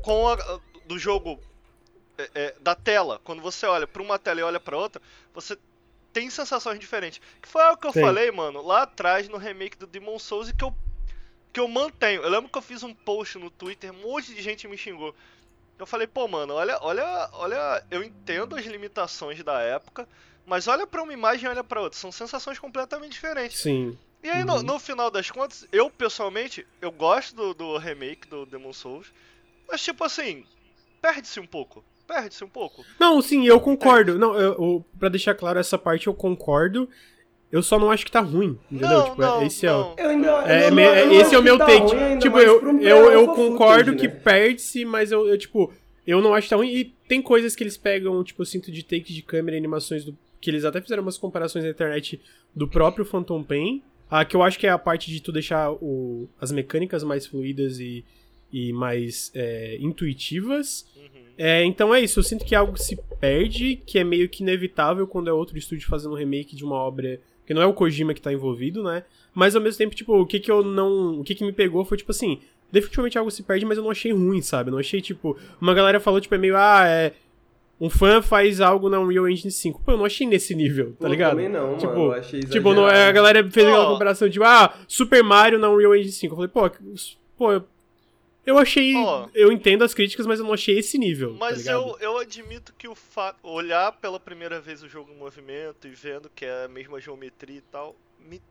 com 0.00 0.26
a, 0.26 0.61
do 0.86 0.98
jogo 0.98 1.40
é, 2.18 2.30
é, 2.34 2.55
da 2.59 2.74
tela, 2.74 3.20
quando 3.22 3.40
você 3.40 3.64
olha 3.64 3.86
para 3.86 4.03
uma 4.03 4.18
tela 4.18 4.40
e 4.40 4.42
olha 4.42 4.59
para 4.59 4.76
outra, 4.76 5.00
você 5.32 5.57
tem 6.12 6.28
sensações 6.30 6.80
diferentes. 6.80 7.20
Que 7.40 7.46
foi 7.48 7.62
o 7.66 7.76
que 7.76 7.86
eu 7.86 7.92
Sim. 7.92 8.00
falei, 8.00 8.28
mano, 8.32 8.61
lá 8.61 8.82
atrás 8.82 9.28
no 9.28 9.38
remake 9.38 9.78
do 9.78 9.86
Demon 9.86 10.18
Souls 10.18 10.48
e 10.48 10.53
que 10.53 10.64
eu 10.64 10.74
que 11.53 11.61
eu 11.61 11.68
mantenho. 11.68 12.22
Eu 12.22 12.30
lembro 12.30 12.50
que 12.50 12.59
eu 12.59 12.62
fiz 12.62 12.82
um 12.82 12.92
post 12.92 13.38
no 13.38 13.50
Twitter, 13.50 13.92
um 13.92 14.03
monte 14.03 14.34
de 14.34 14.42
gente 14.42 14.66
me 14.66 14.76
xingou. 14.76 15.14
Eu 15.82 15.86
falei, 15.86 16.06
pô, 16.06 16.28
mano, 16.28 16.54
olha, 16.54 16.78
olha, 16.80 17.28
olha, 17.32 17.84
eu 17.90 18.02
entendo 18.02 18.56
as 18.56 18.64
limitações 18.64 19.42
da 19.42 19.60
época, 19.60 20.08
mas 20.46 20.68
olha 20.68 20.86
para 20.86 21.02
uma 21.02 21.12
imagem 21.12 21.46
e 21.46 21.48
olha 21.48 21.64
para 21.64 21.80
outra, 21.80 21.98
são 21.98 22.12
sensações 22.12 22.58
completamente 22.58 23.12
diferentes. 23.12 23.60
Sim. 23.60 23.98
E 24.22 24.30
aí, 24.30 24.40
uhum. 24.42 24.46
no, 24.46 24.62
no, 24.62 24.78
final 24.78 25.10
das 25.10 25.30
contas, 25.30 25.66
eu 25.72 25.90
pessoalmente, 25.90 26.64
eu 26.80 26.92
gosto 26.92 27.34
do, 27.34 27.52
do 27.52 27.76
remake 27.78 28.28
do 28.28 28.46
Demon 28.46 28.72
Souls, 28.72 29.12
mas 29.68 29.82
tipo 29.82 30.04
assim, 30.04 30.46
perde-se 31.00 31.40
um 31.40 31.46
pouco 31.46 31.84
perde-se 32.06 32.44
um 32.44 32.48
pouco. 32.48 32.84
Não, 33.00 33.22
sim, 33.22 33.46
eu 33.46 33.58
concordo. 33.58 34.18
Não, 34.18 34.34
eu, 34.34 34.52
eu, 34.52 34.84
pra 34.98 35.08
deixar 35.08 35.34
claro 35.34 35.58
essa 35.58 35.78
parte, 35.78 36.08
eu 36.08 36.14
concordo. 36.14 36.88
Eu 37.53 37.62
só 37.62 37.78
não 37.78 37.90
acho 37.90 38.07
que 38.07 38.11
tá 38.11 38.20
ruim, 38.20 38.59
entendeu? 38.70 38.88
Não, 38.88 39.05
tipo, 39.05 39.20
não, 39.20 39.42
esse 39.42 39.66
é 39.66 39.72
o. 39.72 39.94
Eu 39.98 40.09
ainda, 40.09 40.28
é, 40.50 40.70
eu 40.70 40.78
é, 40.78 41.14
esse 41.16 41.34
é 41.34 41.38
o 41.38 41.42
meu 41.42 41.59
tá 41.59 41.66
take. 41.66 41.94
Ruim, 41.94 42.18
tipo, 42.18 42.38
eu, 42.38 42.80
eu, 42.80 43.12
eu 43.12 43.26
concordo 43.26 43.90
footage, 43.90 43.96
que 43.96 44.09
né? 44.09 44.20
perde-se, 44.24 44.84
mas 44.86 45.12
eu, 45.12 45.28
eu, 45.28 45.36
tipo, 45.36 45.70
eu 46.07 46.22
não 46.22 46.32
acho 46.32 46.46
que 46.46 46.50
tá 46.50 46.57
ruim. 46.57 46.74
E 46.74 46.84
tem 47.07 47.20
coisas 47.20 47.55
que 47.55 47.62
eles 47.62 47.76
pegam, 47.76 48.24
tipo, 48.24 48.40
eu 48.40 48.46
sinto 48.46 48.72
de 48.72 48.82
take 48.82 49.12
de 49.12 49.20
câmera 49.20 49.55
e 49.55 49.59
animações 49.59 50.03
do. 50.03 50.16
Que 50.40 50.50
eles 50.50 50.64
até 50.64 50.80
fizeram 50.80 51.03
umas 51.03 51.18
comparações 51.18 51.62
na 51.62 51.70
internet 51.70 52.18
do 52.57 52.66
próprio 52.66 53.05
Phantom 53.05 53.42
Pain. 53.42 53.82
Ah, 54.11 54.24
que 54.24 54.34
eu 54.34 54.42
acho 54.42 54.59
que 54.59 54.66
é 54.66 54.70
a 54.70 54.78
parte 54.78 55.11
de 55.11 55.20
tu 55.20 55.30
deixar 55.30 55.72
o, 55.72 56.26
as 56.40 56.50
mecânicas 56.50 57.05
mais 57.05 57.26
fluídas 57.26 57.78
e, 57.78 58.03
e 58.50 58.72
mais 58.72 59.30
é, 59.34 59.76
intuitivas. 59.78 60.86
Uhum. 60.96 61.22
É, 61.36 61.64
então 61.64 61.94
é 61.94 62.00
isso, 62.00 62.18
eu 62.18 62.24
sinto 62.24 62.44
que 62.44 62.55
algo 62.55 62.76
se 62.76 62.96
perde, 63.20 63.76
que 63.86 63.98
é 63.98 64.05
meio 64.05 64.28
que 64.28 64.42
inevitável 64.42 65.07
quando 65.07 65.28
é 65.28 65.32
outro 65.32 65.57
estúdio 65.57 65.88
fazendo 65.88 66.12
um 66.12 66.18
remake 66.18 66.55
de 66.55 66.64
uma 66.64 66.76
obra 66.76 67.20
que 67.47 67.55
não 67.55 67.62
é 67.62 67.66
o 67.66 67.72
Kojima 67.72 68.14
que 68.14 68.20
tá 68.20 68.32
envolvido, 68.32 68.82
né? 68.82 69.05
Mas 69.34 69.57
ao 69.57 69.62
mesmo 69.62 69.78
tempo, 69.78 69.95
tipo, 69.95 70.14
o 70.20 70.26
que 70.26 70.38
que 70.38 70.51
eu 70.51 70.62
não. 70.62 71.20
O 71.20 71.24
que 71.24 71.34
que 71.34 71.45
me 71.45 71.53
pegou 71.53 71.84
foi, 71.84 71.97
tipo 71.97 72.11
assim, 72.11 72.40
definitivamente 72.70 73.18
algo 73.18 73.30
se 73.30 73.43
perde, 73.43 73.64
mas 73.64 73.78
eu 73.78 73.84
não 73.84 73.90
achei 73.90 74.12
ruim, 74.12 74.43
sabe? 74.43 74.70
Eu 74.70 74.72
não 74.72 74.78
achei, 74.78 75.01
tipo. 75.01 75.36
Uma 75.61 75.74
galera 75.74 76.01
falou, 76.01 76.20
tipo, 76.20 76.34
é 76.34 76.38
meio, 76.38 76.57
ah, 76.57 76.86
é. 76.86 77.12
Um 77.80 77.90
fã 77.90 78.22
faz 78.22 78.61
algo 78.61 78.88
na 78.88 79.01
Unreal 79.01 79.28
Engine 79.28 79.51
5. 79.51 79.82
Pô, 79.84 79.93
eu 79.93 79.99
não 79.99 80.05
achei 80.05 80.24
nesse 80.24 80.55
nível, 80.55 80.95
tá 81.01 81.09
ligado? 81.09 81.30
Também 81.30 81.49
não, 81.49 81.76
tipo, 81.76 81.93
mano. 81.93 82.05
Eu 82.05 82.12
achei 82.12 82.38
Tipo, 82.40 82.72
não, 82.72 82.86
a 82.86 83.11
galera 83.11 83.51
fez 83.51 83.66
aquela 83.66 83.86
comparação, 83.86 84.30
tipo, 84.30 84.45
ah, 84.45 84.72
Super 84.86 85.24
Mario 85.24 85.59
na 85.59 85.68
Unreal 85.68 85.97
Engine 85.97 86.12
5. 86.12 86.32
Eu 86.32 86.36
falei, 86.36 86.49
pô, 86.49 86.70
pô, 87.36 87.66
eu 88.45 88.59
achei. 88.59 88.95
Oh, 88.97 89.28
eu 89.34 89.53
entendo 89.53 89.84
as 89.84 89.95
críticas, 89.95 90.26
mas 90.26 90.40
eu 90.40 90.45
não 90.45 90.53
achei 90.53 90.78
esse 90.78 90.99
nível. 90.99 91.32
Tá 91.32 91.38
mas 91.38 91.64
tá 91.64 91.72
eu, 91.72 91.97
eu 92.01 92.18
admito 92.18 92.72
que 92.74 92.88
o 92.88 92.95
fato. 92.95 93.38
Olhar 93.43 93.93
pela 93.93 94.18
primeira 94.18 94.61
vez 94.61 94.82
o 94.82 94.88
jogo 94.88 95.12
em 95.12 95.16
movimento 95.16 95.86
e 95.86 95.90
vendo 95.90 96.30
que 96.30 96.45
é 96.45 96.64
a 96.64 96.68
mesma 96.68 97.01
geometria 97.01 97.59
e 97.59 97.62
tal, 97.62 97.97
me. 98.18 98.43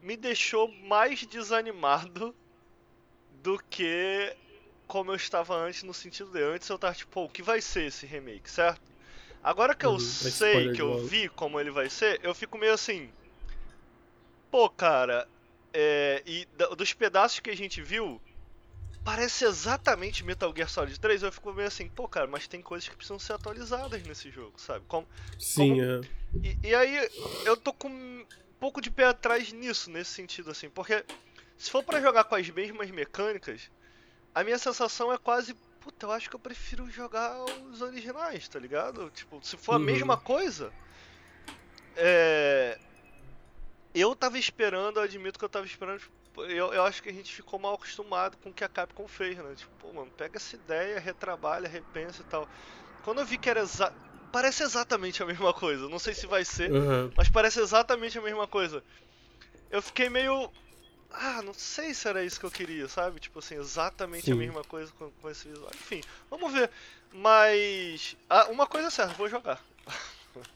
Me 0.00 0.16
deixou 0.16 0.66
mais 0.68 1.24
desanimado 1.24 2.34
do 3.42 3.58
que 3.70 4.34
como 4.92 5.12
eu 5.12 5.16
estava 5.16 5.56
antes, 5.56 5.84
no 5.84 5.94
sentido 5.94 6.30
de 6.30 6.42
antes 6.42 6.68
eu 6.68 6.78
tava 6.78 6.94
tipo, 6.94 7.10
pô, 7.12 7.24
o 7.24 7.28
que 7.28 7.42
vai 7.42 7.62
ser 7.62 7.86
esse 7.86 8.04
remake, 8.04 8.50
certo? 8.50 8.82
Agora 9.42 9.74
que 9.74 9.86
eu 9.86 9.92
uhum, 9.92 9.98
sei 9.98 10.72
que 10.72 10.82
eu 10.82 11.06
vi 11.06 11.28
como 11.30 11.58
ele 11.58 11.70
vai 11.70 11.88
ser, 11.88 12.20
eu 12.22 12.34
fico 12.34 12.58
meio 12.58 12.74
assim. 12.74 13.10
Pô, 14.50 14.68
cara, 14.68 15.26
é, 15.72 16.22
e 16.26 16.46
dos 16.76 16.92
pedaços 16.92 17.40
que 17.40 17.48
a 17.48 17.56
gente 17.56 17.80
viu, 17.80 18.20
parece 19.04 19.44
exatamente 19.44 20.24
Metal 20.24 20.52
Gear 20.54 20.68
Solid 20.68 20.98
3, 20.98 21.22
eu 21.22 21.32
fico 21.32 21.52
meio 21.52 21.68
assim, 21.68 21.88
pô, 21.88 22.06
cara, 22.06 22.26
mas 22.26 22.46
tem 22.46 22.62
coisas 22.62 22.88
que 22.88 22.94
precisam 22.94 23.18
ser 23.18 23.32
atualizadas 23.32 24.02
nesse 24.02 24.30
jogo, 24.30 24.60
sabe? 24.60 24.84
Como, 24.86 25.06
Sim, 25.38 25.70
como... 25.70 25.82
é. 25.82 26.00
E, 26.42 26.68
e, 26.68 26.74
aí 26.74 27.10
eu 27.44 27.56
tô 27.56 27.72
com 27.72 27.88
um 27.88 28.26
pouco 28.60 28.80
de 28.80 28.90
pé 28.90 29.06
atrás 29.06 29.52
nisso, 29.52 29.90
nesse 29.90 30.10
sentido, 30.10 30.50
assim, 30.50 30.70
porque 30.70 31.04
se 31.58 31.70
for 31.70 31.82
para 31.82 32.00
jogar 32.00 32.24
com 32.24 32.34
as 32.34 32.48
mesmas 32.48 32.90
mecânicas, 32.90 33.70
a 34.34 34.42
minha 34.42 34.58
sensação 34.58 35.12
é 35.12 35.18
quase, 35.18 35.54
puta, 35.80 36.06
eu 36.06 36.12
acho 36.12 36.30
que 36.30 36.36
eu 36.36 36.40
prefiro 36.40 36.88
jogar 36.90 37.36
os 37.70 37.82
originais, 37.82 38.48
tá 38.48 38.58
ligado? 38.58 39.10
Tipo, 39.10 39.40
se 39.42 39.56
for 39.56 39.72
a 39.72 39.76
uhum. 39.76 39.84
mesma 39.84 40.16
coisa, 40.16 40.72
é. 41.96 42.78
Eu 43.94 44.16
tava 44.16 44.38
esperando, 44.38 44.96
eu 44.96 45.02
admito 45.02 45.38
que 45.38 45.44
eu 45.44 45.50
tava 45.50 45.66
esperando 45.66 46.00
eu, 46.36 46.72
eu 46.72 46.84
acho 46.84 47.02
que 47.02 47.08
a 47.08 47.12
gente 47.12 47.32
ficou 47.32 47.58
mal 47.58 47.74
acostumado 47.74 48.36
com 48.38 48.50
o 48.50 48.52
que 48.52 48.64
a 48.64 48.68
Capcom 48.68 49.06
fez, 49.06 49.36
né? 49.36 49.54
Tipo, 49.54 49.70
pô, 49.78 49.92
mano, 49.92 50.10
pega 50.16 50.36
essa 50.36 50.56
ideia, 50.56 50.98
retrabalha, 50.98 51.68
repensa 51.68 52.22
e 52.22 52.24
tal. 52.24 52.48
Quando 53.04 53.20
eu 53.20 53.26
vi 53.26 53.36
que 53.36 53.50
era 53.50 53.60
exa 53.60 53.92
parece 54.32 54.62
exatamente 54.62 55.22
a 55.22 55.26
mesma 55.26 55.52
coisa, 55.52 55.88
não 55.90 55.98
sei 55.98 56.14
se 56.14 56.26
vai 56.26 56.42
ser, 56.42 56.72
uhum. 56.72 57.12
mas 57.14 57.28
parece 57.28 57.60
exatamente 57.60 58.18
a 58.18 58.22
mesma 58.22 58.46
coisa. 58.46 58.82
Eu 59.70 59.82
fiquei 59.82 60.08
meio. 60.08 60.50
Ah, 61.10 61.42
não 61.42 61.52
sei 61.52 61.92
se 61.92 62.08
era 62.08 62.24
isso 62.24 62.40
que 62.40 62.46
eu 62.46 62.50
queria, 62.50 62.88
sabe? 62.88 63.20
Tipo 63.20 63.40
assim, 63.40 63.56
exatamente 63.56 64.24
Sim. 64.24 64.32
a 64.32 64.36
mesma 64.36 64.64
coisa 64.64 64.90
com, 64.98 65.10
com 65.10 65.28
esse 65.28 65.46
visual. 65.46 65.70
Enfim, 65.74 66.02
vamos 66.30 66.52
ver. 66.52 66.70
Mas. 67.12 68.16
Ah, 68.28 68.46
uma 68.46 68.66
coisa 68.66 68.88
é 68.88 68.90
certa, 68.90 69.14
vou 69.14 69.28
jogar. 69.28 69.62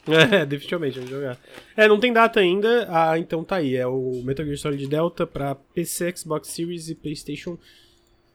É, 0.06 0.46
definitivamente, 0.46 0.94
vamos 0.94 1.10
jogar. 1.10 1.38
É, 1.76 1.88
não 1.88 1.98
tem 1.98 2.12
data 2.12 2.40
ainda, 2.40 2.86
ah, 2.90 3.18
então 3.18 3.44
tá 3.44 3.56
aí. 3.56 3.76
É 3.76 3.86
o 3.86 4.22
Metal 4.24 4.44
Gear 4.44 4.58
Solid 4.58 4.86
Delta 4.86 5.26
pra 5.26 5.54
PC, 5.54 6.14
Xbox 6.16 6.48
Series 6.48 6.88
e 6.88 6.94
PlayStation. 6.94 7.58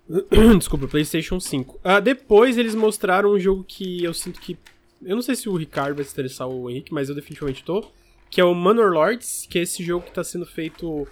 Desculpa, 0.58 0.88
PlayStation 0.88 1.40
5. 1.40 1.80
Ah, 1.84 2.00
depois 2.00 2.58
eles 2.58 2.76
mostraram 2.76 3.32
um 3.32 3.40
jogo 3.40 3.64
que 3.64 4.04
eu 4.04 4.14
sinto 4.14 4.40
que. 4.40 4.58
Eu 5.02 5.16
não 5.16 5.22
sei 5.22 5.36
se 5.36 5.50
o 5.50 5.56
Ricardo 5.56 5.96
vai 5.96 6.06
se 6.06 6.12
interessar 6.12 6.48
ou 6.48 6.64
o 6.64 6.70
Henrique, 6.70 6.94
mas 6.94 7.10
eu 7.10 7.16
definitivamente 7.16 7.64
tô. 7.64 7.84
que 8.30 8.40
é 8.40 8.44
o 8.44 8.54
Manor 8.54 8.92
Lords, 8.92 9.48
que 9.50 9.58
é 9.58 9.62
esse 9.64 9.84
jogo 9.84 10.06
que 10.06 10.14
tá 10.14 10.24
sendo 10.24 10.46
feito 10.46 11.08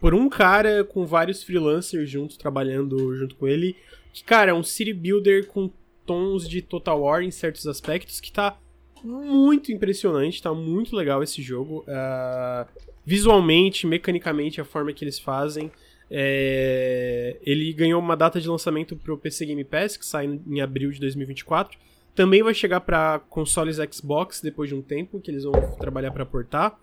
por 0.00 0.14
um 0.14 0.28
cara 0.28 0.84
com 0.84 1.06
vários 1.06 1.42
freelancers 1.42 2.10
juntos, 2.10 2.36
trabalhando 2.36 3.16
junto 3.16 3.34
com 3.36 3.48
ele. 3.48 3.76
Que, 4.12 4.22
cara, 4.22 4.50
é 4.50 4.54
um 4.54 4.62
city 4.62 4.92
builder 4.92 5.46
com 5.46 5.70
tons 6.04 6.48
de 6.48 6.60
Total 6.60 7.00
War 7.00 7.22
em 7.22 7.30
certos 7.30 7.66
aspectos, 7.66 8.20
que 8.20 8.30
tá 8.30 8.58
muito 9.02 9.72
impressionante, 9.72 10.42
tá 10.42 10.52
muito 10.52 10.94
legal 10.94 11.22
esse 11.22 11.42
jogo. 11.42 11.84
Uh, 11.88 12.66
visualmente, 13.04 13.86
mecanicamente, 13.86 14.60
a 14.60 14.64
forma 14.64 14.92
que 14.92 15.04
eles 15.04 15.18
fazem. 15.18 15.70
É... 16.10 17.36
Ele 17.42 17.72
ganhou 17.72 18.00
uma 18.00 18.16
data 18.16 18.40
de 18.40 18.48
lançamento 18.48 18.96
pro 18.96 19.18
PC 19.18 19.46
Game 19.46 19.64
Pass, 19.64 19.96
que 19.96 20.06
sai 20.06 20.40
em 20.46 20.60
abril 20.60 20.90
de 20.90 21.00
2024. 21.00 21.78
Também 22.14 22.42
vai 22.42 22.52
chegar 22.52 22.80
para 22.80 23.20
consoles 23.30 23.78
Xbox 23.92 24.40
depois 24.42 24.68
de 24.68 24.74
um 24.74 24.82
tempo, 24.82 25.20
que 25.20 25.30
eles 25.30 25.44
vão 25.44 25.52
trabalhar 25.78 26.10
para 26.10 26.26
portar. 26.26 26.78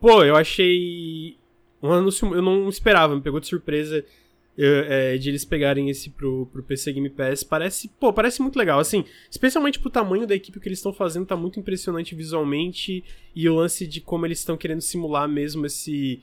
Pô, 0.00 0.22
eu 0.22 0.36
achei 0.36 1.36
um 1.82 1.90
anúncio, 1.90 2.34
eu 2.34 2.42
não 2.42 2.68
esperava, 2.68 3.14
me 3.14 3.20
pegou 3.20 3.40
de 3.40 3.46
surpresa 3.48 4.04
é, 4.58 5.18
de 5.18 5.28
eles 5.28 5.44
pegarem 5.44 5.90
esse 5.90 6.10
pro, 6.10 6.46
pro 6.46 6.62
PC 6.62 6.92
Game 6.92 7.10
Pass. 7.10 7.44
Parece, 7.44 7.88
pô, 8.00 8.12
parece 8.12 8.40
muito 8.40 8.58
legal. 8.58 8.78
Assim, 8.78 9.04
especialmente 9.30 9.78
pro 9.78 9.90
tamanho 9.90 10.26
da 10.26 10.34
equipe 10.34 10.58
que 10.58 10.68
eles 10.68 10.78
estão 10.78 10.92
fazendo, 10.92 11.26
tá 11.26 11.36
muito 11.36 11.60
impressionante 11.60 12.14
visualmente. 12.14 13.04
E 13.34 13.48
o 13.48 13.54
lance 13.54 13.86
de 13.86 14.00
como 14.00 14.24
eles 14.26 14.38
estão 14.38 14.56
querendo 14.56 14.80
simular 14.80 15.28
mesmo 15.28 15.66
esse. 15.66 16.22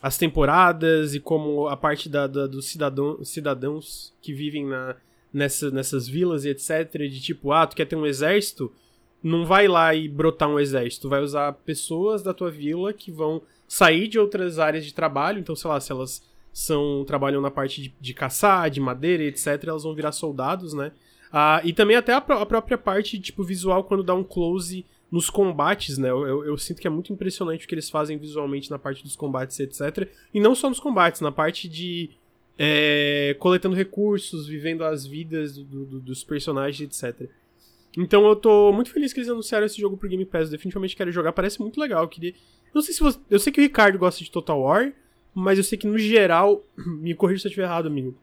As 0.00 0.16
temporadas 0.16 1.14
e 1.14 1.20
como 1.20 1.66
a 1.66 1.76
parte 1.76 2.08
da, 2.08 2.28
da 2.28 2.46
dos 2.46 2.66
cidadão, 2.66 3.24
cidadãos 3.24 4.14
que 4.22 4.32
vivem 4.32 4.64
na, 4.64 4.94
nessa, 5.32 5.72
nessas 5.72 6.06
vilas 6.06 6.44
e 6.44 6.50
etc. 6.50 6.90
De 6.92 7.20
tipo, 7.20 7.50
ah, 7.52 7.66
tu 7.66 7.74
quer 7.74 7.84
ter 7.84 7.96
um 7.96 8.06
exército? 8.06 8.72
Não 9.20 9.44
vai 9.44 9.66
lá 9.66 9.92
e 9.92 10.08
brotar 10.08 10.48
um 10.48 10.60
exército. 10.60 11.08
Vai 11.08 11.20
usar 11.20 11.52
pessoas 11.52 12.22
da 12.22 12.32
tua 12.32 12.48
vila 12.48 12.92
que 12.92 13.10
vão 13.10 13.42
sair 13.66 14.06
de 14.06 14.18
outras 14.18 14.58
áreas 14.58 14.86
de 14.86 14.94
trabalho, 14.94 15.38
então, 15.38 15.54
sei 15.54 15.68
lá, 15.68 15.78
se 15.78 15.92
elas 15.92 16.22
são 16.58 17.04
trabalham 17.06 17.40
na 17.40 17.52
parte 17.52 17.80
de, 17.80 17.94
de 18.00 18.12
caçar, 18.12 18.68
de 18.68 18.80
madeira, 18.80 19.22
etc., 19.22 19.62
elas 19.62 19.84
vão 19.84 19.94
virar 19.94 20.10
soldados, 20.10 20.74
né? 20.74 20.90
Ah, 21.32 21.60
e 21.62 21.72
também 21.72 21.96
até 21.96 22.12
a, 22.12 22.16
a, 22.16 22.46
própria 22.46 22.76
parte, 22.76 23.16
tipo, 23.20 23.44
visual, 23.44 23.84
quando 23.84 24.02
dá 24.02 24.12
um 24.12 24.24
close 24.24 24.84
nos 25.08 25.30
combates, 25.30 25.98
né? 25.98 26.10
Eu, 26.10 26.26
eu, 26.26 26.44
eu, 26.46 26.58
sinto 26.58 26.80
que 26.80 26.86
é 26.88 26.90
muito 26.90 27.12
impressionante 27.12 27.64
o 27.64 27.68
que 27.68 27.74
eles 27.74 27.88
fazem 27.88 28.18
visualmente 28.18 28.72
na 28.72 28.78
parte 28.78 29.04
dos 29.04 29.14
combates, 29.14 29.60
etc. 29.60 30.10
E 30.34 30.40
não 30.40 30.52
só 30.52 30.68
nos 30.68 30.80
combates, 30.80 31.20
na 31.20 31.30
parte 31.30 31.68
de 31.68 32.10
é, 32.58 33.36
coletando 33.38 33.76
recursos, 33.76 34.48
vivendo 34.48 34.82
as 34.82 35.06
vidas 35.06 35.56
do, 35.56 35.84
do, 35.84 36.00
dos 36.00 36.24
personagens, 36.24 36.80
etc. 36.80 37.30
Então 37.96 38.26
eu 38.26 38.34
tô 38.34 38.72
muito 38.72 38.90
feliz 38.90 39.12
que 39.12 39.20
eles 39.20 39.30
anunciaram 39.30 39.64
esse 39.64 39.80
jogo 39.80 39.96
pro 39.96 40.08
Game 40.08 40.24
Pass. 40.24 40.46
Eu 40.46 40.52
definitivamente 40.52 40.96
quero 40.96 41.12
jogar, 41.12 41.32
parece 41.32 41.60
muito 41.60 41.80
legal. 41.80 42.02
Eu 42.02 42.08
queria 42.08 42.34
não 42.74 42.82
sei 42.82 42.94
se 42.94 43.00
você. 43.00 43.18
Eu 43.30 43.38
sei 43.38 43.52
que 43.52 43.60
o 43.60 43.62
Ricardo 43.62 43.98
gosta 43.98 44.22
de 44.22 44.30
Total 44.30 44.60
War, 44.60 44.92
mas 45.38 45.56
eu 45.56 45.64
sei 45.64 45.78
que 45.78 45.86
no 45.86 45.98
geral. 45.98 46.64
Me 46.76 47.14
corrija 47.14 47.42
se 47.42 47.46
eu 47.46 47.50
estiver 47.50 47.66
errado, 47.66 47.86
amigo. 47.86 48.16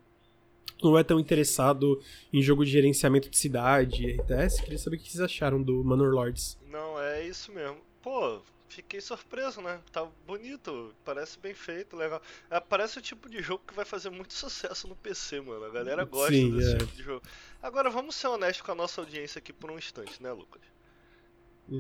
Não 0.84 0.98
é 0.98 1.04
tão 1.04 1.20
interessado 1.20 2.02
em 2.32 2.42
jogo 2.42 2.66
de 2.66 2.72
gerenciamento 2.72 3.30
de 3.30 3.38
cidade 3.38 4.04
e 4.04 4.18
RTS. 4.18 4.62
Queria 4.62 4.78
saber 4.78 4.98
o 4.98 5.00
que 5.00 5.10
vocês 5.10 5.22
acharam 5.22 5.62
do 5.62 5.84
Manor 5.84 6.14
Lords. 6.14 6.58
Não, 6.70 7.00
é 7.00 7.26
isso 7.26 7.54
mesmo. 7.54 7.78
Pô, 8.02 8.42
fiquei 8.68 9.00
surpreso, 9.00 9.62
né? 9.62 9.80
Tá 9.94 10.06
bonito, 10.28 10.94
parece 11.06 11.40
bem 11.40 11.54
feito, 11.54 11.96
legal. 11.96 12.22
É, 12.52 12.60
parece 12.60 13.00
o 13.00 13.02
tipo 13.02 13.30
de 13.30 13.42
jogo 13.42 13.64
que 13.66 13.74
vai 13.74 13.86
fazer 13.86 14.10
muito 14.10 14.34
sucesso 14.36 14.86
no 14.86 14.96
PC, 14.96 15.40
mano. 15.40 15.64
A 15.64 15.70
galera 15.70 16.04
gosta 16.04 16.34
Sim, 16.34 16.52
desse 16.52 16.76
é. 16.76 16.78
tipo 16.80 16.96
de 16.98 17.04
jogo. 17.04 17.22
Agora, 17.64 17.90
vamos 17.90 18.14
ser 18.16 18.28
honestos 18.28 18.62
com 18.62 18.74
a 18.74 18.76
nossa 18.76 19.00
audiência 19.00 19.40
aqui 19.40 19.54
por 19.54 19.72
um 19.72 19.78
instante, 19.78 20.22
né, 20.22 20.34
Lucas? 20.34 20.62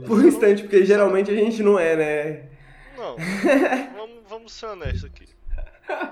Por 0.08 0.18
um 0.18 0.28
instante, 0.28 0.64
porque 0.64 0.86
geralmente 0.86 1.30
a 1.30 1.36
gente 1.36 1.62
não 1.62 1.78
é, 1.78 1.96
né? 1.96 2.65
Não, 2.98 3.16
vamos, 3.96 4.24
vamos 4.28 4.54
ser 4.54 4.68
honestos 4.68 5.06
aqui. 5.06 5.28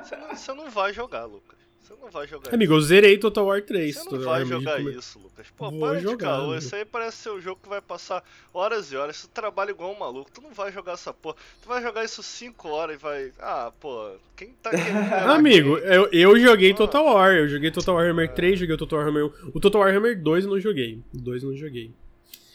Você 0.04 0.16
não, 0.16 0.30
você 0.36 0.54
não 0.54 0.70
vai 0.70 0.94
jogar, 0.94 1.26
Lucas. 1.26 1.64
Você 1.84 1.94
não 2.02 2.10
vai 2.10 2.26
jogar 2.26 2.54
Amigo, 2.54 2.74
isso. 2.74 2.82
eu 2.82 2.88
zerei 2.88 3.18
Total 3.18 3.46
War 3.46 3.62
3. 3.62 3.94
Você 3.94 4.10
não 4.10 4.22
vai 4.22 4.46
jogar 4.46 4.80
isso, 4.80 5.20
Lucas. 5.20 5.48
Pô, 5.58 5.70
Vou 5.70 5.80
para 5.82 6.00
jogar, 6.00 6.16
de 6.16 6.42
caô. 6.42 6.56
Isso 6.56 6.76
aí 6.76 6.86
parece 6.86 7.18
ser 7.18 7.32
um 7.32 7.42
jogo 7.42 7.60
que 7.62 7.68
vai 7.68 7.82
passar 7.82 8.24
horas 8.54 8.92
e 8.92 8.96
horas. 8.96 9.18
Você 9.18 9.28
trabalha 9.28 9.72
igual 9.72 9.92
um 9.92 10.00
maluco. 10.00 10.32
Tu 10.32 10.42
não 10.42 10.52
vai 10.52 10.72
jogar 10.72 10.94
essa 10.94 11.14
porra. 11.14 11.36
Tu 11.62 11.68
vai 11.68 11.82
jogar 11.82 12.06
isso 12.06 12.24
5 12.24 12.70
horas 12.70 12.96
e 12.96 13.00
vai. 13.00 13.34
Ah, 13.38 13.72
pô, 13.82 14.12
quem 14.36 14.54
tá 14.62 14.70
querendo. 14.70 15.12
Amigo, 15.30 15.78
eu, 15.80 16.08
eu 16.14 16.40
joguei 16.40 16.72
ah. 16.72 16.76
Total 16.76 17.06
War. 17.06 17.34
Eu 17.34 17.50
joguei 17.50 17.70
Total 17.70 17.96
Warhammer 17.96 18.34
3, 18.34 18.60
joguei 18.60 18.76
o 18.76 18.78
Total 18.78 19.00
Warhammer 19.00 19.26
1. 19.26 19.52
O 19.54 19.60
Total 19.60 19.82
Warhammer 19.82 20.22
2 20.22 20.46
eu 20.46 20.52
não 20.52 20.60
joguei. 20.62 21.04
O 21.14 21.18
2 21.18 21.44
eu 21.44 21.50
não 21.50 21.58
joguei. 21.58 21.94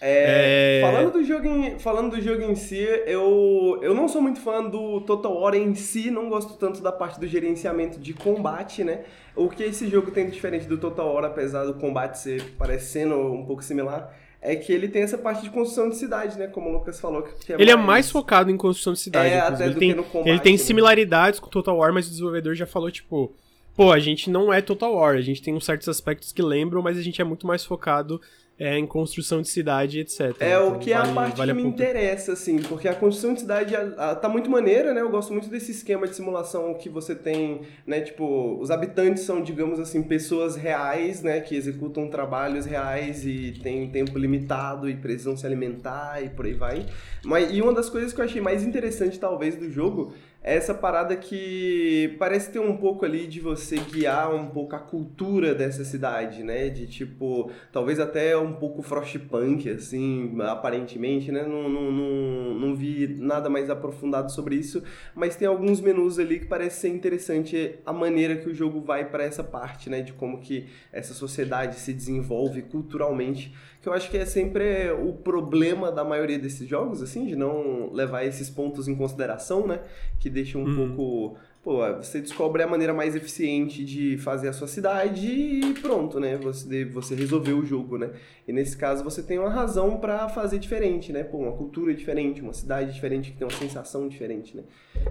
É, 0.01 0.78
é... 0.78 0.80
Falando, 0.80 1.12
do 1.12 1.24
jogo 1.24 1.46
em, 1.46 1.78
falando 1.78 2.16
do 2.16 2.22
jogo 2.22 2.42
em 2.42 2.55
si, 2.55 2.78
eu, 3.07 3.78
eu 3.82 3.94
não 3.94 4.09
sou 4.09 4.22
muito 4.22 4.40
fã 4.40 4.62
do 4.62 5.01
Total 5.01 5.32
War 5.32 5.55
em 5.55 5.74
si, 5.74 6.11
não 6.11 6.28
gosto 6.28 6.55
tanto 6.55 6.80
da 6.80 6.92
parte 6.92 7.18
do 7.18 7.26
gerenciamento 7.26 7.99
de 7.99 8.14
combate, 8.14 8.84
né? 8.84 9.05
O 9.34 9.49
que 9.49 9.62
esse 9.62 9.88
jogo 9.88 10.11
tem 10.11 10.26
de 10.26 10.32
diferente 10.32 10.66
do 10.66 10.78
Total 10.78 11.12
War, 11.12 11.24
apesar 11.24 11.64
do 11.64 11.74
combate 11.74 12.18
ser 12.18 12.42
parecendo 12.57 13.16
um 13.16 13.44
pouco 13.44 13.62
similar, 13.62 14.14
é 14.40 14.55
que 14.55 14.72
ele 14.72 14.88
tem 14.88 15.03
essa 15.03 15.18
parte 15.18 15.42
de 15.42 15.51
construção 15.51 15.88
de 15.88 15.96
cidade, 15.96 16.38
né? 16.38 16.46
Como 16.46 16.68
o 16.70 16.72
Lucas 16.72 17.01
falou. 17.01 17.22
Que 17.22 17.53
é 17.53 17.57
ele 17.57 17.74
mais... 17.74 17.84
é 17.84 17.86
mais 17.86 18.11
focado 18.11 18.51
em 18.51 18.57
construção 18.57 18.92
de 18.92 19.01
cidade. 19.01 19.30
É, 19.30 19.40
até 19.40 19.66
ele, 19.66 19.74
tem, 19.74 19.94
combate, 19.94 20.28
ele 20.28 20.38
tem 20.38 20.53
né? 20.53 20.59
similaridades 20.59 21.40
com 21.40 21.49
o 21.49 21.51
Total 21.51 21.76
War, 21.76 21.92
mas 21.92 22.07
o 22.07 22.11
desenvolvedor 22.11 22.55
já 22.55 22.66
falou, 22.66 22.90
tipo, 22.90 23.34
pô, 23.74 23.90
a 23.90 23.99
gente 23.99 24.30
não 24.30 24.53
é 24.53 24.61
Total 24.61 24.94
War, 24.94 25.16
a 25.16 25.20
gente 25.20 25.42
tem 25.42 25.55
uns 25.55 25.64
certos 25.64 25.88
aspectos 25.88 26.32
que 26.32 26.40
lembram, 26.40 26.82
mas 26.82 26.96
a 26.96 27.03
gente 27.03 27.20
é 27.20 27.24
muito 27.24 27.49
mais 27.49 27.64
focado 27.64 28.20
é, 28.59 28.76
em 28.76 28.86
construção 28.86 29.40
de 29.40 29.48
cidade, 29.48 30.00
etc. 30.00 30.34
É 30.40 30.48
então, 30.48 30.74
o 30.74 30.78
que 30.78 30.90
vale, 30.92 31.09
é 31.09 31.11
a 31.11 31.14
parte 31.14 31.36
vale 31.36 31.52
que 31.52 31.59
a 31.59 31.62
me 31.62 31.68
interessa, 31.68 32.32
assim, 32.32 32.61
porque 32.61 32.88
a 32.88 32.94
construção 32.94 33.32
de 33.32 33.40
cidade 33.40 33.76
a, 33.76 34.11
a, 34.11 34.14
tá 34.16 34.28
muito 34.28 34.50
maneira, 34.50 34.92
né? 34.92 35.00
Eu 35.00 35.09
gosto 35.09 35.32
muito 35.32 35.48
desse 35.48 35.70
esquema 35.70 36.09
de 36.09 36.16
simulação 36.16 36.74
que 36.74 36.88
você 36.88 37.14
tem, 37.14 37.61
né? 37.86 38.00
Tipo, 38.00 38.59
os 38.61 38.70
habitantes 38.70 39.22
são, 39.22 39.40
digamos 39.40 39.78
assim, 39.78 40.02
pessoas 40.02 40.56
reais, 40.56 41.22
né? 41.22 41.40
Que 41.40 41.54
executam 41.54 42.09
trabalhos 42.09 42.66
reais 42.66 43.24
e 43.24 43.52
tem 43.62 43.84
um 43.84 43.90
tempo 43.90 44.18
limitado 44.18 44.88
e 44.88 44.96
precisam 44.96 45.36
se 45.36 45.46
alimentar 45.46 46.22
e 46.24 46.28
por 46.28 46.44
aí 46.44 46.54
vai. 46.54 46.86
Mas, 47.24 47.52
e 47.52 47.62
uma 47.62 47.72
das 47.72 47.88
coisas 47.88 48.12
que 48.12 48.20
eu 48.20 48.24
achei 48.24 48.40
mais 48.40 48.64
interessante, 48.64 49.20
talvez, 49.20 49.54
do 49.54 49.70
jogo 49.70 50.12
é 50.43 50.55
essa 50.55 50.72
parada 50.72 51.16
que 51.16 52.14
parece 52.18 52.53
ter 52.53 52.61
um 52.61 52.76
pouco 52.76 53.05
ali 53.05 53.26
de 53.26 53.41
você 53.41 53.76
guiar 53.76 54.32
um 54.32 54.49
pouco 54.49 54.76
a 54.76 54.78
cultura 54.78 55.53
dessa 55.53 55.84
cidade, 55.84 56.45
né? 56.45 56.68
De 56.68 56.86
tipo, 56.86 57.51
talvez 57.72 57.99
até 57.99 58.36
um 58.36 58.53
pouco 58.53 58.80
frostpunk, 58.80 59.68
assim, 59.68 60.36
aparentemente, 60.43 61.32
né? 61.32 61.43
Não, 61.43 61.68
não, 61.68 61.91
não, 61.91 62.55
não 62.55 62.76
vi 62.76 63.16
nada 63.18 63.51
mais 63.51 63.68
aprofundado 63.68 64.30
sobre 64.30 64.55
isso, 64.55 64.82
mas 65.14 65.34
tem 65.34 65.49
alguns 65.49 65.80
menus 65.80 66.20
ali 66.20 66.39
que 66.39 66.47
parece 66.47 66.82
ser 66.82 66.89
interessante 66.89 67.74
a 67.84 67.93
maneira 67.93 68.36
que 68.36 68.49
o 68.49 68.55
jogo 68.55 68.80
vai 68.80 69.11
para 69.11 69.24
essa 69.24 69.43
parte, 69.43 69.91
né? 69.91 70.03
De 70.03 70.12
como 70.12 70.39
que 70.39 70.66
essa 70.93 71.14
sociedade 71.14 71.80
se 71.80 71.93
desenvolve 71.93 72.62
culturalmente 72.62 73.53
que 73.89 73.93
eu 73.93 73.95
acho 73.95 74.11
que 74.11 74.18
é 74.18 74.26
sempre 74.26 74.91
o 74.93 75.14
problema 75.14 75.91
da 75.91 76.05
maioria 76.05 76.39
desses 76.39 76.68
jogos, 76.68 77.03
assim, 77.03 77.26
de 77.26 77.34
não 77.34 77.91
levar 77.93 78.24
esses 78.24 78.51
pontos 78.51 78.86
em 78.86 78.95
consideração, 78.95 79.66
né? 79.66 79.80
Que 80.20 80.28
deixa 80.28 80.59
um 80.59 80.64
uhum. 80.64 80.95
pouco. 80.95 81.39
Pô, 81.62 81.80
você 81.97 82.20
descobre 82.20 82.62
a 82.62 82.66
maneira 82.66 82.95
mais 82.95 83.16
eficiente 83.16 83.84
de 83.84 84.16
fazer 84.18 84.49
a 84.49 84.53
sua 84.53 84.68
cidade 84.68 85.26
e 85.26 85.74
pronto, 85.80 86.20
né? 86.20 86.36
Você, 86.36 86.84
você 86.84 87.14
resolveu 87.14 87.59
o 87.59 87.64
jogo, 87.64 87.99
né? 87.99 88.11
E 88.47 88.53
nesse 88.53 88.76
caso 88.76 89.03
você 89.03 89.22
tem 89.22 89.39
uma 89.39 89.51
razão 89.51 89.99
para 89.99 90.28
fazer 90.28 90.59
diferente, 90.59 91.12
né? 91.12 91.24
Pô, 91.24 91.39
uma 91.39 91.53
cultura 91.53 91.93
diferente, 91.95 92.41
uma 92.41 92.53
cidade 92.53 92.93
diferente 92.93 93.32
que 93.32 93.39
tem 93.39 93.47
uma 93.47 93.57
sensação 93.57 94.09
diferente, 94.09 94.57
né? 94.57 94.62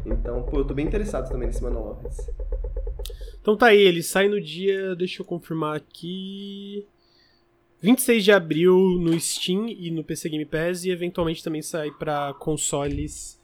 Então, 0.06 0.44
pô, 0.44 0.60
eu 0.60 0.66
tô 0.66 0.74
bem 0.74 0.86
interessado 0.86 1.30
também 1.30 1.48
nesse 1.48 1.62
Manual 1.62 2.02
Então 3.42 3.58
tá 3.58 3.68
aí, 3.68 3.82
ele 3.82 4.02
sai 4.02 4.28
no 4.28 4.40
dia. 4.40 4.96
Deixa 4.96 5.22
eu 5.22 5.26
confirmar 5.26 5.76
aqui. 5.76 6.88
26 7.88 8.26
de 8.26 8.32
abril 8.34 8.76
no 9.00 9.18
Steam 9.18 9.70
e 9.70 9.90
no 9.92 10.04
PC 10.04 10.28
Game 10.28 10.44
Pass 10.44 10.84
e 10.84 10.90
eventualmente 10.90 11.42
também 11.42 11.62
sai 11.62 11.90
para 11.90 12.34
consoles 12.34 13.40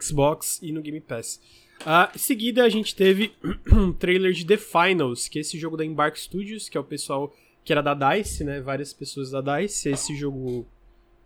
Xbox 0.00 0.58
e 0.62 0.72
no 0.72 0.80
Game 0.80 0.98
Pass. 0.98 1.38
Uh, 1.82 2.08
em 2.14 2.18
seguida 2.18 2.64
a 2.64 2.70
gente 2.70 2.96
teve 2.96 3.32
um 3.70 3.92
trailer 3.92 4.32
de 4.32 4.46
The 4.46 4.56
Finals, 4.56 5.28
que 5.28 5.38
é 5.38 5.42
esse 5.42 5.58
jogo 5.58 5.76
da 5.76 5.84
Embark 5.84 6.18
Studios, 6.18 6.70
que 6.70 6.78
é 6.78 6.80
o 6.80 6.84
pessoal 6.84 7.36
que 7.62 7.70
era 7.70 7.82
da 7.82 7.92
DICE, 7.92 8.44
né? 8.44 8.62
Várias 8.62 8.94
pessoas 8.94 9.30
da 9.30 9.42
DICE. 9.42 9.90
Esse 9.90 10.16
jogo 10.16 10.66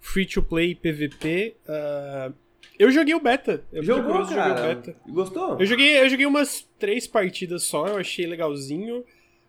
free 0.00 0.26
to 0.26 0.42
play 0.42 0.74
PVP. 0.74 1.54
Uh, 1.68 1.70
ah, 1.70 2.32
eu 2.76 2.90
joguei 2.90 3.14
o 3.14 3.20
beta. 3.20 3.64
Eu 3.72 3.84
Jogou, 3.84 4.26
cara? 4.26 4.60
O 4.60 4.74
beta. 4.74 4.96
Gostou? 5.06 5.60
Eu 5.60 5.66
joguei, 5.66 6.00
eu 6.00 6.08
joguei 6.08 6.26
umas 6.26 6.68
três 6.80 7.06
partidas 7.06 7.62
só, 7.62 7.86
eu 7.86 7.98
achei 7.98 8.26
legalzinho. 8.26 9.04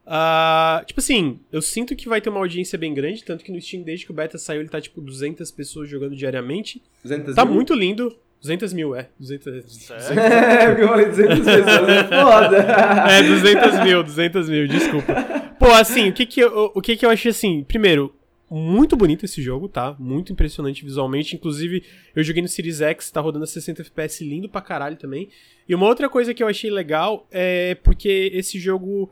Uh, 0.08 0.86
tipo 0.86 1.02
assim, 1.02 1.38
eu 1.52 1.62
sinto 1.62 1.94
que 1.94 2.08
vai 2.08 2.22
ter 2.22 2.30
uma 2.30 2.40
audiência 2.40 2.78
bem 2.78 2.94
grande, 2.94 3.26
tanto 3.26 3.44
que 3.44 3.52
no 3.52 3.62
Steam, 3.62 3.84
desde 3.84 4.06
que 4.06 4.12
o 4.12 4.16
beta 4.16 4.38
saiu, 4.38 4.62
ele 4.62 4.70
tá 4.70 4.80
tipo 4.80 5.02
200 5.02 5.52
pessoas 5.52 5.90
jogando 5.90 6.16
diariamente. 6.16 6.82
200 7.04 7.36
tá 7.36 7.44
mil? 7.44 7.54
muito 7.54 7.74
lindo. 7.74 8.16
200 8.42 8.72
mil, 8.72 8.96
é. 8.96 9.10
200, 9.20 9.46
200, 9.66 10.12
é, 10.16 10.68
porque 10.68 10.84
eu 10.84 10.88
falei 10.88 11.06
200 11.08 11.40
pessoas, 11.40 11.90
é 11.90 12.04
foda. 12.04 12.58
É, 13.12 13.24
200 13.24 13.84
mil, 13.84 14.04
200 14.04 14.50
mil, 14.50 14.68
desculpa. 14.68 15.14
Pô, 15.60 15.66
assim, 15.68 16.10
o 16.10 16.14
que 16.14 16.26
que 16.26 16.40
eu, 16.40 16.72
o 16.74 16.82
que 16.82 16.96
que 16.96 17.06
eu 17.06 17.10
achei 17.10 17.32
assim? 17.32 17.64
Primeiro, 17.64 18.16
muito 18.50 18.96
bonito 18.96 19.26
esse 19.26 19.42
jogo, 19.42 19.68
tá? 19.68 19.96
Muito 20.00 20.32
impressionante 20.32 20.86
visualmente. 20.86 21.36
Inclusive, 21.36 21.84
eu 22.16 22.24
joguei 22.24 22.42
no 22.42 22.48
Series 22.48 22.80
X, 22.80 23.12
tá 23.12 23.20
rodando 23.20 23.44
a 23.44 23.48
60 23.48 23.82
FPS 23.82 24.24
lindo 24.24 24.48
pra 24.48 24.62
caralho 24.62 24.96
também. 24.96 25.28
E 25.68 25.76
uma 25.76 25.88
outra 25.88 26.08
coisa 26.08 26.34
que 26.34 26.42
eu 26.42 26.48
achei 26.48 26.72
legal 26.72 27.28
é 27.30 27.76
porque 27.76 28.32
esse 28.34 28.58
jogo 28.58 29.10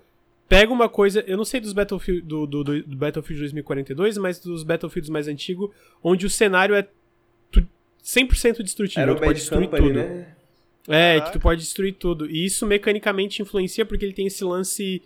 pega 0.47 0.71
uma 0.71 0.87
coisa. 0.89 1.23
Eu 1.27 1.37
não 1.37 1.45
sei 1.45 1.59
dos 1.59 1.73
Battlefield, 1.73 2.21
do, 2.21 2.45
do, 2.45 2.63
do 2.63 2.95
Battlefield 2.95 3.39
2042, 3.41 4.17
mas 4.17 4.39
dos 4.39 4.63
Battlefields 4.63 5.09
mais 5.09 5.27
antigos, 5.27 5.69
onde 6.03 6.25
o 6.25 6.29
cenário 6.29 6.75
é 6.75 6.87
100% 8.03 8.61
destrutivo. 8.61 9.01
Era 9.01 9.11
o 9.11 9.15
tu 9.15 9.21
pode 9.21 9.39
destruir 9.39 9.65
Company, 9.69 9.87
tudo. 9.87 9.99
né? 9.99 10.27
É, 10.87 11.19
que 11.21 11.31
tu 11.33 11.39
pode 11.39 11.61
destruir 11.61 11.93
tudo. 11.95 12.29
E 12.29 12.45
isso 12.45 12.65
mecanicamente 12.65 13.41
influencia 13.41 13.83
porque 13.85 14.05
ele 14.05 14.13
tem 14.13 14.27
esse 14.27 14.43
lance 14.43 15.01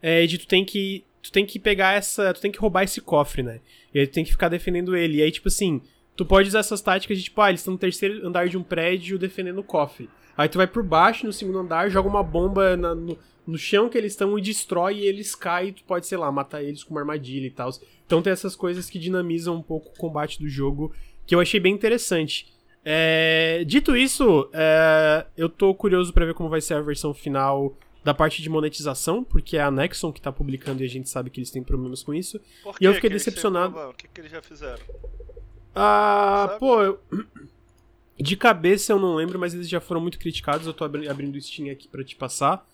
é, 0.00 0.26
de 0.26 0.38
tu 0.38 0.46
tem 0.46 0.64
que. 0.64 1.04
Tu 1.22 1.30
tem 1.30 1.46
que 1.46 1.60
pegar 1.60 1.92
essa. 1.94 2.34
Tu 2.34 2.40
tem 2.40 2.50
que 2.50 2.58
roubar 2.58 2.82
esse 2.82 3.00
cofre, 3.00 3.44
né? 3.44 3.60
E 3.94 4.00
aí 4.00 4.06
tu 4.08 4.12
tem 4.12 4.24
que 4.24 4.32
ficar 4.32 4.48
defendendo 4.48 4.96
ele. 4.96 5.18
E 5.18 5.22
aí, 5.22 5.30
tipo 5.30 5.46
assim, 5.46 5.80
tu 6.16 6.26
pode 6.26 6.48
usar 6.48 6.58
essas 6.58 6.80
táticas 6.82 7.16
de, 7.18 7.24
tipo, 7.24 7.40
ah, 7.40 7.50
eles 7.50 7.60
estão 7.60 7.74
no 7.74 7.78
terceiro 7.78 8.26
andar 8.26 8.48
de 8.48 8.58
um 8.58 8.62
prédio 8.64 9.16
defendendo 9.16 9.58
o 9.58 9.62
cofre. 9.62 10.10
Aí 10.36 10.48
tu 10.48 10.58
vai 10.58 10.66
por 10.66 10.82
baixo 10.82 11.24
no 11.24 11.32
segundo 11.32 11.58
andar, 11.58 11.88
joga 11.88 12.08
uma 12.08 12.22
bomba 12.24 12.76
na- 12.76 12.94
no, 12.94 13.16
no 13.46 13.58
chão 13.58 13.88
que 13.88 13.98
eles 13.98 14.12
estão 14.12 14.38
e 14.38 14.42
destrói 14.42 14.98
e 14.98 15.06
eles 15.06 15.34
caem. 15.34 15.68
E 15.70 15.72
tu 15.72 15.84
pode, 15.84 16.06
sei 16.06 16.18
lá, 16.18 16.30
matar 16.30 16.62
eles 16.62 16.82
com 16.84 16.92
uma 16.94 17.00
armadilha 17.00 17.46
e 17.46 17.50
tal. 17.50 17.70
Então 18.06 18.22
tem 18.22 18.32
essas 18.32 18.54
coisas 18.56 18.88
que 18.90 18.98
dinamizam 18.98 19.56
um 19.56 19.62
pouco 19.62 19.88
o 19.90 19.98
combate 19.98 20.38
do 20.38 20.48
jogo, 20.48 20.92
que 21.26 21.34
eu 21.34 21.40
achei 21.40 21.58
bem 21.60 21.74
interessante. 21.74 22.52
É, 22.84 23.62
dito 23.66 23.96
isso, 23.96 24.48
é, 24.52 25.24
eu 25.36 25.48
tô 25.48 25.72
curioso 25.74 26.12
pra 26.12 26.24
ver 26.26 26.34
como 26.34 26.48
vai 26.48 26.60
ser 26.60 26.74
a 26.74 26.80
versão 26.80 27.14
final 27.14 27.76
da 28.04 28.12
parte 28.12 28.42
de 28.42 28.48
monetização, 28.50 29.22
porque 29.22 29.56
é 29.56 29.62
a 29.62 29.70
Nexon 29.70 30.12
que 30.12 30.20
tá 30.20 30.32
publicando 30.32 30.82
e 30.82 30.86
a 30.86 30.88
gente 30.88 31.08
sabe 31.08 31.30
que 31.30 31.38
eles 31.38 31.50
têm 31.52 31.62
problemas 31.62 32.02
com 32.02 32.12
isso. 32.12 32.40
Por 32.64 32.74
E 32.80 32.84
eu 32.84 32.90
que 32.90 32.96
fiquei 32.96 33.10
que 33.10 33.14
decepcionado. 33.14 33.76
O 33.78 33.94
que, 33.94 34.08
que 34.08 34.20
eles 34.20 34.32
já 34.32 34.42
fizeram? 34.42 34.82
Ah, 35.74 36.46
Sabe? 36.48 36.58
pô, 36.60 36.82
eu- 36.82 37.00
de 38.20 38.36
cabeça 38.36 38.92
eu 38.92 38.98
não 38.98 39.14
lembro, 39.14 39.38
mas 39.38 39.54
eles 39.54 39.68
já 39.68 39.80
foram 39.80 40.00
muito 40.00 40.18
criticados. 40.18 40.66
Eu 40.66 40.74
tô 40.74 40.84
abri- 40.84 41.08
abrindo 41.08 41.36
o 41.36 41.40
Steam 41.40 41.70
aqui 41.70 41.88
pra 41.88 42.04
te 42.04 42.14
passar. 42.16 42.66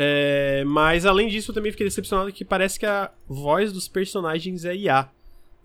É, 0.00 0.62
mas 0.64 1.04
além 1.04 1.26
disso, 1.26 1.50
eu 1.50 1.54
também 1.54 1.72
fiquei 1.72 1.84
decepcionado 1.84 2.32
que 2.32 2.44
parece 2.44 2.78
que 2.78 2.86
a 2.86 3.10
voz 3.26 3.72
dos 3.72 3.88
personagens 3.88 4.64
é 4.64 4.76
IA. 4.76 5.08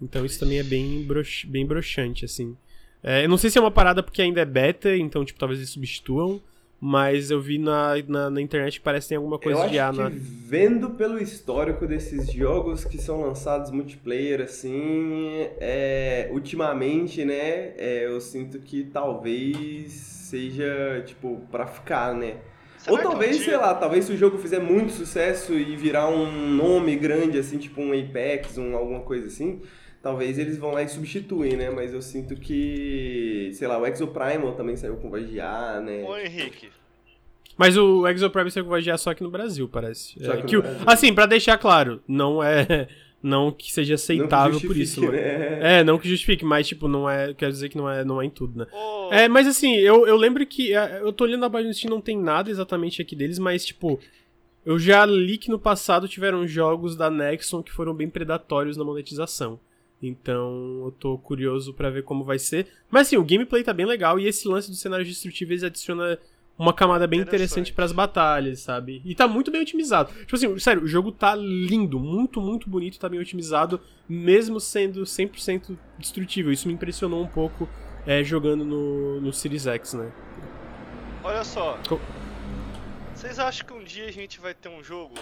Então 0.02 0.26
isso 0.26 0.40
também 0.40 0.58
é 0.58 0.64
bem, 0.64 1.04
brox 1.04 1.46
bem 1.46 1.64
broxante, 1.68 2.26
assim. 2.26 2.58
É, 3.04 3.26
eu 3.26 3.30
não 3.30 3.38
sei 3.38 3.52
se 3.52 3.60
é 3.60 3.62
uma 3.62 3.70
parada 3.70 4.02
porque 4.02 4.24
ainda 4.24 4.42
é 4.42 4.46
beta, 4.46 4.98
então, 4.98 5.24
tipo, 5.24 5.38
talvez 5.38 5.60
eles 5.60 5.70
substituam. 5.70 6.42
Mas 6.82 7.32
eu 7.32 7.40
vi 7.40 7.60
na, 7.60 7.94
na, 8.08 8.30
na 8.30 8.42
internet 8.42 8.80
que 8.80 8.84
parece 8.84 9.06
que 9.06 9.10
tem 9.10 9.18
alguma 9.18 9.40
coisa 9.40 9.62
eu 9.62 9.70
de 9.70 9.76
IA 9.76 9.94
na. 9.94 10.12
vendo 10.12 10.90
pelo 10.90 11.18
histórico 11.18 11.88
desses 11.88 12.30
jogos 12.34 12.84
que 12.84 12.98
são 12.98 13.22
lançados 13.22 13.72
multiplayer, 13.72 14.42
assim, 14.42 15.48
é, 15.62 16.28
ultimamente, 16.32 17.24
né, 17.24 17.74
é, 17.78 18.06
eu 18.08 18.20
sinto 18.20 18.60
que 18.60 18.84
talvez 18.84 19.94
seja, 19.94 21.04
tipo, 21.06 21.40
pra 21.50 21.68
ficar, 21.68 22.14
né? 22.14 22.38
Será 22.84 22.98
Ou 22.98 23.02
talvez, 23.02 23.38
sei 23.38 23.56
lá, 23.56 23.74
talvez 23.76 24.06
se 24.06 24.12
o 24.12 24.18
jogo 24.18 24.38
fizer 24.38 24.60
muito 24.60 24.92
sucesso 24.92 25.54
e 25.54 25.76
virar 25.78 26.10
um 26.10 26.30
nome 26.54 26.96
grande, 26.98 27.38
assim, 27.38 27.58
tipo 27.58 27.82
um 27.82 27.98
Apex, 27.98 28.58
um, 28.58 28.76
alguma 28.76 29.00
coisa 29.00 29.28
assim, 29.28 29.62
talvez 30.02 30.38
eles 30.38 30.58
vão 30.58 30.72
lá 30.72 30.84
e 30.84 30.90
substituem, 30.90 31.56
né? 31.56 31.70
Mas 31.70 31.94
eu 31.94 32.02
sinto 32.02 32.36
que, 32.36 33.52
sei 33.54 33.68
lá, 33.70 33.78
o 33.80 33.88
Exoprimal 33.88 34.52
também 34.54 34.76
saiu 34.76 34.98
com 34.98 35.10
voz 35.10 35.30
de 35.30 35.40
A, 35.40 35.80
né? 35.80 36.04
Ô 36.06 36.18
Henrique, 36.18 36.70
Mas 37.58 37.78
o 37.78 38.06
Exoprime 38.08 38.52
saiu 38.52 38.66
com 38.66 38.70
voz 38.72 38.84
de 38.84 38.90
IA 38.90 38.98
só 38.98 39.12
aqui 39.12 39.24
no 39.24 39.32
Brasil, 39.32 39.70
parece. 39.70 40.20
Só 40.22 40.34
É, 40.34 40.36
que 40.38 40.42
no 40.44 40.48
que 40.50 40.58
Brasil. 40.62 40.82
assim, 40.86 41.14
pra 41.14 41.26
deixar 41.26 41.58
claro, 41.58 42.02
não 42.08 42.44
é. 42.44 42.88
Não 43.24 43.54
que 43.54 43.72
seja 43.72 43.94
Não 43.94 43.98
que 43.98 44.04
aceitável 44.04 44.60
por 44.60 44.76
isso. 44.76 45.00
né? 45.10 45.80
É, 45.80 45.84
não 45.84 45.98
que 45.98 46.10
justifique, 46.10 46.44
mas, 46.44 46.68
tipo, 46.68 46.90
não 46.90 47.10
é. 47.10 47.34
Quer 47.34 47.50
dizer 47.50 47.70
que 47.70 47.78
não 47.78 47.90
é, 47.90 48.04
não 48.04 48.22
é 48.22 48.26
em 48.26 48.30
tudo, 48.30 48.60
né? 48.60 48.68
ô, 48.74 49.10
É, 49.14 49.30
mas 49.30 49.48
assim, 49.48 49.76
eu, 49.76 50.06
eu 50.06 50.18
lembro 50.18 50.46
que. 50.46 50.76
é, 50.76 51.00
Eu 51.02 51.14
tô 51.14 51.24
olhando 51.24 51.46
a 51.46 51.50
página 51.50 51.72
do 51.72 51.76
Steam, 51.76 51.90
não 51.90 52.02
tem 52.02 52.18
nada 52.18 52.52
exatamente 52.52 53.02
aqui 53.02 53.16
deles, 53.16 53.40
mas, 53.40 53.66
tipo. 53.66 53.98
Eu 54.66 54.80
já 54.80 55.06
li 55.06 55.38
que 55.38 55.50
no 55.50 55.60
passado 55.60 56.08
tiveram 56.08 56.48
jogos 56.48 56.96
da 56.96 57.10
Nexon 57.10 57.62
que 57.62 57.72
foram 57.72 57.94
bem 57.94 58.10
predatórios 58.10 58.78
na 58.78 58.84
monetização. 58.86 59.60
Então, 60.02 60.82
eu 60.86 60.96
tô 61.00 61.18
curioso 61.18 61.74
pra 61.74 61.90
ver 61.90 62.04
como 62.04 62.24
vai 62.24 62.40
ser. 62.40 62.68
Mas 62.90 63.08
assim, 63.08 63.18
o 63.18 63.24
gameplay 63.24 63.64
tá 63.64 63.74
bem 63.74 63.86
legal 63.86 64.20
e 64.20 64.28
esse 64.28 64.48
lance 64.48 64.70
dos 64.70 64.80
cenários 64.80 65.08
destrutíveis 65.08 65.64
adiciona 65.64 66.18
uma 66.58 66.72
camada 66.74 67.08
bem 67.08 67.20
interessante 67.20 67.43
Interessante. 67.72 67.74
pras 67.74 67.91
batalhas, 67.91 68.60
sabe? 68.62 69.01
E 69.04 69.16
tá 69.16 69.28
muito 69.28 69.49
bem 69.51 69.62
otimizado. 69.62 70.14
Tipo 70.20 70.36
assim, 70.36 70.60
sério, 70.60 70.84
o 70.84 70.88
jogo 70.88 71.12
tá 71.12 71.34
lindo, 71.36 71.99
muito, 71.99 72.39
muito 72.39 72.70
bonito, 72.70 72.99
tá 72.99 73.10
bem 73.10 73.20
otimizado, 73.20 73.82
mesmo 74.08 74.60
sendo 74.60 75.01
100% 75.04 75.78
destrutível. 75.97 76.51
Isso 76.51 76.68
me 76.68 76.74
impressionou 76.74 77.22
um 77.24 77.28
pouco 77.28 77.68
é, 78.06 78.24
jogando 78.24 78.64
no, 78.64 79.20
no 79.22 79.34
Series 79.34 79.66
X, 79.66 79.93
né? 79.93 80.12
olha 81.24 81.43
só. 81.43 81.80
Co- 81.89 81.99
Vocês 83.16 83.39
acham 83.39 83.66
que 83.66 83.74
um 83.74 83.84
dia 83.84 84.06
a 84.08 84.12
gente 84.12 84.39
vai 84.39 84.54
ter 84.54 84.70
um 84.70 84.84
jogo 84.84 85.16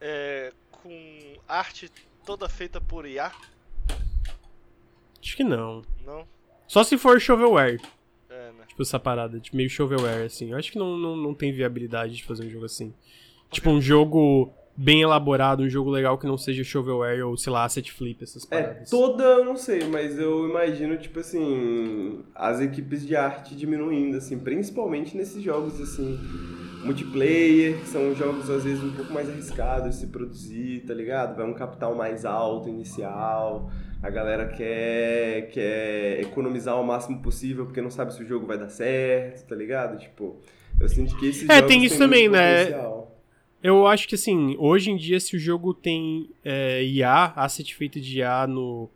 é, 0.00 0.52
com 0.70 1.34
arte 1.46 1.90
toda 2.24 2.48
feita 2.48 2.80
por 2.80 3.04
IA? 3.06 3.30
Acho 5.22 5.36
que 5.36 5.44
não. 5.44 5.82
Não? 6.04 6.26
Só 6.66 6.82
se 6.84 6.96
for 6.96 7.20
shovelware, 7.20 7.80
É, 8.50 8.60
né? 8.60 8.64
tipo 8.68 8.82
essa 8.82 8.98
parada, 8.98 9.38
tipo, 9.40 9.56
meio 9.56 9.70
shovelware, 9.70 10.24
assim. 10.26 10.50
Eu 10.52 10.58
acho 10.58 10.70
que 10.72 10.78
não, 10.78 10.96
não, 10.96 11.16
não 11.16 11.34
tem 11.34 11.52
viabilidade 11.52 12.16
de 12.16 12.24
fazer 12.24 12.46
um 12.46 12.50
jogo 12.50 12.64
assim. 12.66 12.92
Tipo, 13.50 13.70
um 13.70 13.80
jogo 13.80 14.52
bem 14.76 15.02
elaborado, 15.02 15.62
um 15.62 15.68
jogo 15.68 15.90
legal 15.90 16.16
que 16.16 16.26
não 16.26 16.38
seja 16.38 16.64
shovelware 16.64 17.26
ou, 17.26 17.36
sei 17.36 17.52
lá, 17.52 17.64
asset 17.64 17.92
flip, 17.92 18.22
essas 18.22 18.46
É, 18.50 18.62
paradas. 18.62 18.88
toda 18.88 19.24
eu 19.24 19.44
não 19.44 19.56
sei, 19.56 19.84
mas 19.88 20.18
eu 20.18 20.48
imagino, 20.48 20.96
tipo 20.96 21.20
assim, 21.20 22.22
as 22.34 22.60
equipes 22.60 23.06
de 23.06 23.14
arte 23.14 23.54
diminuindo, 23.54 24.16
assim, 24.16 24.38
principalmente 24.38 25.16
nesses 25.16 25.42
jogos, 25.42 25.78
assim, 25.80 26.18
multiplayer, 26.84 27.78
que 27.80 27.88
são 27.88 28.14
jogos 28.14 28.48
às 28.48 28.64
vezes 28.64 28.82
um 28.82 28.92
pouco 28.92 29.12
mais 29.12 29.28
arriscados 29.28 29.90
de 29.90 29.96
se 29.96 30.06
produzir, 30.06 30.84
tá 30.86 30.94
ligado? 30.94 31.36
Vai 31.36 31.46
um 31.46 31.52
capital 31.54 31.94
mais 31.94 32.24
alto 32.24 32.68
inicial, 32.68 33.70
a 34.02 34.10
galera 34.10 34.46
quer, 34.48 35.50
quer 35.50 36.20
economizar 36.20 36.80
o 36.80 36.84
máximo 36.84 37.20
possível 37.22 37.66
porque 37.66 37.80
não 37.80 37.90
sabe 37.90 38.14
se 38.14 38.22
o 38.22 38.26
jogo 38.26 38.46
vai 38.46 38.58
dar 38.58 38.68
certo, 38.68 39.46
tá 39.46 39.54
ligado? 39.54 39.98
Tipo, 39.98 40.36
eu 40.80 40.88
sinto 40.88 41.16
que 41.16 41.26
esses 41.26 41.42
É, 41.50 41.56
jogos 41.56 41.66
tem 41.68 41.84
isso 41.84 41.98
também, 41.98 42.28
né? 42.28 42.64
potencial. 42.64 43.20
Eu 43.62 43.86
acho 43.86 44.08
que 44.08 44.14
assim, 44.14 44.56
hoje 44.58 44.90
em 44.90 44.96
dia, 44.96 45.20
se 45.20 45.36
o 45.36 45.38
jogo 45.38 45.74
tem 45.74 46.30
é, 46.42 46.82
IA, 46.82 47.32
asset 47.36 47.74
feito 47.74 48.00
de 48.00 48.20
IA 48.20 48.46
no, 48.46 48.88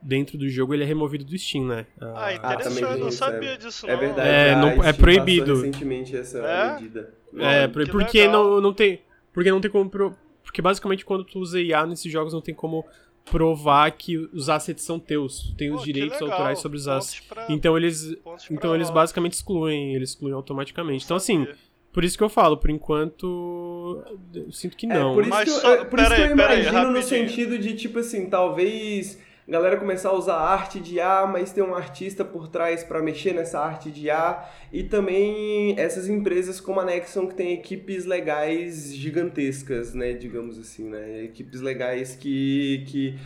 dentro 0.00 0.38
do 0.38 0.48
jogo, 0.48 0.72
ele 0.72 0.84
é 0.84 0.86
removido 0.86 1.24
do 1.24 1.36
Steam, 1.38 1.66
né? 1.66 1.86
Ah, 2.00 2.14
Ah, 2.16 2.32
interessante, 2.32 2.82
eu 2.82 2.96
não 2.96 3.10
isso, 3.10 3.24
sabia 3.24 3.52
é. 3.54 3.56
disso 3.58 3.86
É 3.86 3.92
não. 3.92 3.98
verdade, 3.98 4.28
É, 4.28 4.52
a 4.52 4.56
não- 4.56 4.68
é 4.84 4.92
proibido. 4.94 5.54
recentemente 5.54 6.16
essa 6.16 6.38
É? 6.42 6.72
medida. 6.72 7.14
É, 7.38 7.68
porque 7.68 7.92
legal. 8.26 8.32
não, 8.32 8.60
não 8.60 8.72
tem. 8.72 9.00
Porque 9.34 9.50
não 9.50 9.60
tem 9.60 9.70
como. 9.70 9.90
porque 9.90 10.62
basicamente 10.62 11.04
quando 11.04 11.24
tu 11.24 11.38
usa 11.40 11.60
IA 11.60 11.84
nesses 11.86 12.10
jogos 12.10 12.32
não 12.32 12.40
tem 12.40 12.54
como 12.54 12.86
provar 13.30 13.90
que 13.92 14.16
os 14.32 14.48
assets 14.48 14.82
são 14.84 14.98
teus. 14.98 15.40
Tu 15.50 15.54
tem 15.56 15.70
Pô, 15.70 15.76
os 15.76 15.84
que 15.84 15.92
direitos 15.92 16.18
legal. 16.20 16.32
autorais 16.32 16.58
sobre 16.60 16.78
os 16.78 16.88
assets. 16.88 17.20
pra- 17.28 17.46
Então 17.50 17.76
eles. 17.76 18.16
Então 18.50 18.74
eles 18.74 18.88
basicamente 18.90 19.34
excluem, 19.34 19.94
eles 19.94 20.10
excluem 20.10 20.32
automaticamente. 20.34 21.04
Então 21.04 21.16
assim, 21.16 21.46
por 21.92 22.04
isso 22.04 22.16
que 22.16 22.22
eu 22.24 22.28
falo, 22.28 22.56
por 22.56 22.70
enquanto. 22.70 24.02
Eu 24.34 24.52
sinto 24.52 24.76
que 24.76 24.86
É, 24.86 24.88
não. 24.88 25.14
por 25.14 25.22
isso, 25.22 25.30
Mas 25.30 25.44
que 25.44 25.50
eu, 25.56 25.60
só- 25.60 25.74
é, 25.74 25.84
por 25.84 25.98
isso 25.98 26.08
que 26.08 26.14
pera 26.14 26.24
eu 26.26 26.30
aí, 26.30 26.36
pera 26.36 26.52
aí, 26.52 26.62
imagino 26.68 26.92
no 26.92 27.02
sentido 27.02 27.58
de, 27.58 27.74
tipo 27.74 27.98
assim, 27.98 28.30
talvez 28.30 29.20
a 29.48 29.50
galera 29.50 29.76
começar 29.76 30.08
a 30.08 30.12
usar 30.12 30.36
arte 30.36 30.80
de 30.80 31.00
A, 31.00 31.24
mas 31.24 31.52
ter 31.52 31.62
um 31.62 31.74
artista 31.74 32.24
por 32.24 32.48
trás 32.48 32.82
pra 32.82 33.00
mexer 33.00 33.32
nessa 33.32 33.60
arte 33.60 33.92
de 33.92 34.10
A. 34.10 34.44
E 34.72 34.82
também 34.82 35.78
essas 35.78 36.08
empresas 36.08 36.60
como 36.60 36.80
a 36.80 36.84
Nexon 36.84 37.28
que 37.28 37.34
tem 37.34 37.52
equipes 37.52 38.04
legais 38.04 38.92
gigantescas, 38.92 39.94
né? 39.94 40.14
Digamos 40.14 40.58
assim, 40.58 40.90
né? 40.90 41.24
Equipes 41.24 41.60
legais 41.60 42.16
que, 42.16 42.84
que 42.88 43.18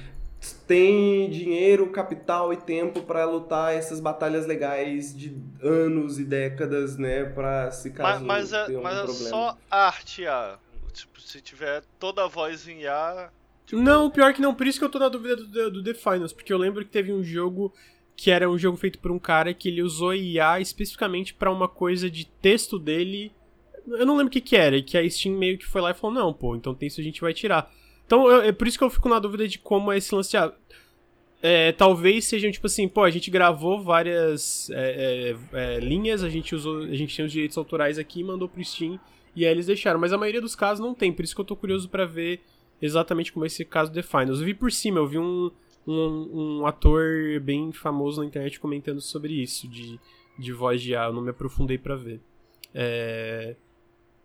têm 0.66 1.29
dinheiro, 1.31 1.89
capital 1.89 2.53
e 2.53 2.57
tempo 2.57 3.03
pra 3.03 3.25
lutar 3.25 3.75
essas 3.75 3.99
batalhas 3.99 4.47
legais 4.47 5.16
de 5.16 5.35
anos 5.62 6.18
e 6.18 6.25
décadas, 6.25 6.99
né? 6.99 7.25
Pra 7.25 7.71
se 7.71 7.89
Mas, 7.89 7.97
caso 7.97 8.25
mas 8.25 8.53
é, 8.53 8.66
tenha 8.66 8.79
algum 8.79 8.91
mas 8.91 9.25
é 9.27 9.29
só 9.29 9.57
arte 9.71 10.23
IA. 10.23 10.59
Tipo, 10.93 11.21
se 11.21 11.41
tiver 11.41 11.83
toda 11.99 12.25
a 12.25 12.29
voz 12.29 12.68
em 12.68 12.83
IA. 12.83 13.31
Tipo, 13.71 13.83
Não, 13.83 14.11
pior 14.11 14.33
que 14.35 14.41
não. 14.43 14.55
Por 14.55 14.66
isso 14.66 14.79
que 14.79 14.85
eu 14.85 14.89
tô 14.91 14.99
na 14.99 15.09
dúvida 15.09 15.37
do, 15.37 15.71
do 15.71 15.83
The 15.83 15.95
Finals. 15.95 16.33
Porque 16.33 16.53
eu 16.53 16.59
lembro 16.59 16.85
que 16.85 16.91
teve 16.91 17.12
um 17.12 17.23
jogo 17.23 17.73
que 18.16 18.31
era 18.31 18.51
um 18.51 18.59
jogo 18.59 18.77
feito 18.77 18.99
por 18.99 19.11
um 19.11 19.18
cara 19.18 19.55
que 19.55 19.68
ele 19.68 19.83
usou 19.83 20.14
IA 20.14 20.61
especificamente 20.61 21.33
pra 21.33 21.51
uma 21.51 21.68
coisa 21.68 22.11
de 22.11 22.27
texto 22.27 22.79
dele. 22.79 23.33
Eu 23.87 24.05
não 24.05 24.16
lembro 24.16 24.29
o 24.29 24.31
que 24.33 24.41
que 24.41 24.57
era. 24.57 24.77
E 24.77 24.83
que 24.83 24.99
a 24.99 25.09
Steam 25.09 25.37
meio 25.39 25.57
que 25.57 25.66
foi 25.66 25.81
lá 25.81 25.91
e 25.91 25.95
falou: 25.95 26.14
não, 26.14 26.33
pô, 26.33 26.55
então 26.55 26.75
tem 26.75 26.87
isso 26.89 27.01
a 27.01 27.05
gente 27.05 27.21
vai 27.21 27.33
tirar. 27.33 27.73
Então 28.07 28.29
eu- 28.29 28.43
é 28.43 28.53
por 28.53 28.66
isso 28.68 28.77
que 28.77 28.85
eu 28.85 28.91
fico 28.91 29.09
na 29.09 29.18
dúvida 29.18 29.49
de 29.49 29.59
como 29.59 29.91
é 29.91 29.97
esse 29.97 30.14
lance 30.14 30.37
ah, 30.37 30.53
é, 31.43 31.73
talvez 31.73 32.27
sejam 32.27 32.51
tipo 32.51 32.66
assim, 32.66 32.87
pô, 32.87 33.03
a 33.03 33.11
gente 33.11 33.31
gravou 33.31 33.83
várias 33.83 34.68
é, 34.71 35.37
é, 35.55 35.77
é, 35.77 35.81
linhas, 35.81 36.23
a 36.23 36.29
gente 36.29 36.55
usou, 36.55 36.83
a 36.83 36.95
gente 36.95 37.14
tinha 37.14 37.25
os 37.25 37.33
direitos 37.33 37.57
autorais 37.57 37.99
aqui 37.99 38.23
mandou 38.23 38.49
pro 38.49 38.62
Steam 38.62 39.01
e 39.35 39.47
aí 39.47 39.51
eles 39.53 39.66
deixaram, 39.66 39.99
mas 39.99 40.12
a 40.12 40.18
maioria 40.18 40.41
dos 40.41 40.55
casos 40.55 40.85
não 40.85 40.95
tem, 40.95 41.12
por 41.12 41.25
isso 41.25 41.35
que 41.35 41.41
eu 41.41 41.45
tô 41.45 41.57
curioso 41.57 41.89
pra 41.89 42.05
ver 42.05 42.43
exatamente 42.81 43.33
como 43.33 43.47
esse 43.47 43.64
caso 43.64 43.93
The 43.93 44.03
Finals. 44.03 44.41
Eu 44.41 44.47
vi 44.47 44.55
por 44.55 44.70
cima, 44.70 44.99
eu 44.99 45.07
vi 45.07 45.18
um, 45.18 45.51
um, 45.87 46.61
um 46.61 46.66
ator 46.66 47.41
bem 47.43 47.72
famoso 47.72 48.20
na 48.20 48.26
internet 48.26 48.59
comentando 48.59 49.01
sobre 49.01 49.35
isso, 49.35 49.68
de, 49.68 49.99
de 50.39 50.53
voz 50.53 50.81
de 50.83 50.95
A, 50.95 51.05
eu 51.07 51.12
não 51.12 51.22
me 51.22 51.31
aprofundei 51.31 51.78
para 51.78 51.97
ver. 51.97 52.20
É... 52.74 53.57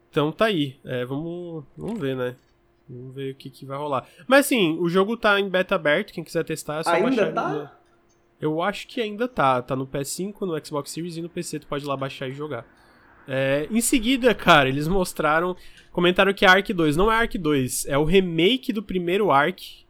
Então 0.09 0.31
tá 0.31 0.45
aí, 0.45 0.77
é, 0.85 1.03
vamos, 1.03 1.65
vamos 1.75 1.99
ver, 1.99 2.15
né? 2.15 2.35
Vamos 2.87 3.15
ver 3.15 3.33
o 3.33 3.35
que, 3.35 3.49
que 3.49 3.65
vai 3.65 3.77
rolar. 3.77 4.07
Mas 4.27 4.45
assim, 4.45 4.77
o 4.79 4.87
jogo 4.87 5.17
tá 5.17 5.39
em 5.39 5.49
beta 5.49 5.75
aberto, 5.75 6.13
quem 6.13 6.23
quiser 6.23 6.45
testar 6.45 6.79
é 6.79 6.83
só 6.83 6.91
ainda 6.91 7.31
baixar. 7.31 7.33
Tá? 7.33 7.79
Eu 8.39 8.61
acho 8.61 8.87
que 8.87 9.01
ainda 9.01 9.27
tá. 9.27 9.61
Tá 9.61 9.75
no 9.75 9.87
PS5, 9.87 10.41
no 10.41 10.65
Xbox 10.65 10.91
Series 10.91 11.17
e 11.17 11.21
no 11.21 11.29
PC, 11.29 11.59
tu 11.59 11.67
pode 11.67 11.83
ir 11.83 11.87
lá 11.87 11.97
baixar 11.97 12.27
e 12.27 12.33
jogar. 12.33 12.65
É, 13.27 13.67
em 13.71 13.81
seguida, 13.81 14.33
cara, 14.33 14.69
eles 14.69 14.87
mostraram. 14.87 15.55
Comentaram 15.91 16.33
que 16.33 16.45
Ark 16.45 16.73
2 16.73 16.97
não 16.97 17.11
é 17.11 17.15
Ark 17.15 17.37
2, 17.37 17.85
é 17.87 17.97
o 17.97 18.03
remake 18.03 18.73
do 18.73 18.83
primeiro 18.83 19.31
Ark. 19.31 19.85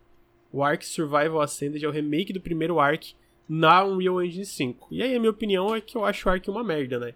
O 0.52 0.64
Ark 0.64 0.86
Survival 0.86 1.42
Ascended 1.42 1.84
é 1.84 1.88
o 1.88 1.92
remake 1.92 2.32
do 2.32 2.40
primeiro 2.40 2.80
Ark 2.80 3.14
na 3.50 3.84
Unreal 3.84 4.24
Engine 4.24 4.46
5. 4.46 4.88
E 4.92 5.02
aí, 5.02 5.16
a 5.16 5.20
minha 5.20 5.32
opinião 5.32 5.76
é 5.76 5.82
que 5.82 5.98
eu 5.98 6.06
acho 6.06 6.28
o 6.28 6.32
Ark 6.32 6.50
uma 6.50 6.64
merda, 6.64 7.00
né? 7.00 7.14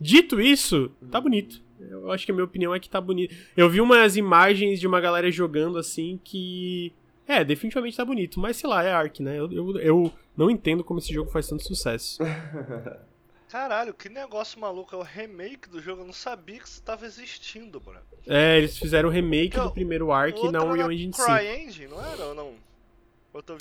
Dito 0.00 0.40
isso, 0.40 0.90
tá 1.10 1.20
bonito. 1.20 1.62
Eu 1.80 2.10
acho 2.12 2.24
que 2.24 2.32
a 2.32 2.34
minha 2.34 2.44
opinião 2.44 2.74
é 2.74 2.80
que 2.80 2.88
tá 2.88 3.00
bonito. 3.00 3.34
Eu 3.56 3.68
vi 3.68 3.80
umas 3.80 4.16
imagens 4.16 4.78
de 4.78 4.86
uma 4.86 5.00
galera 5.00 5.30
jogando 5.30 5.78
assim 5.78 6.20
que. 6.22 6.92
É, 7.26 7.44
definitivamente 7.44 7.96
tá 7.96 8.04
bonito, 8.04 8.40
mas 8.40 8.56
sei 8.56 8.68
lá, 8.68 8.82
é 8.82 8.92
Ark, 8.92 9.22
né? 9.22 9.38
Eu, 9.38 9.50
eu, 9.52 9.78
eu 9.78 10.12
não 10.36 10.50
entendo 10.50 10.82
como 10.82 10.98
esse 10.98 11.12
jogo 11.12 11.30
faz 11.30 11.48
tanto 11.48 11.62
sucesso. 11.62 12.18
Caralho, 13.52 13.92
que 13.92 14.08
negócio 14.08 14.58
maluco. 14.58 14.96
É 14.96 14.98
o 14.98 15.02
remake 15.02 15.68
do 15.68 15.78
jogo. 15.78 16.00
Eu 16.00 16.06
não 16.06 16.12
sabia 16.14 16.58
que 16.58 16.66
isso 16.66 16.82
tava 16.82 17.04
existindo, 17.04 17.82
mano. 17.84 18.00
É, 18.26 18.56
eles 18.56 18.78
fizeram 18.78 19.10
o 19.10 19.12
remake 19.12 19.60
do 19.60 19.70
primeiro 19.70 20.10
Ark 20.10 20.50
na 20.50 20.64
Unreal 20.64 20.90
Engine 20.90 21.12
5. 21.12 21.22
CryEngine, 21.22 21.86
não 21.88 22.02
era 22.02 22.24
ou 22.24 22.34
não? 22.34 22.54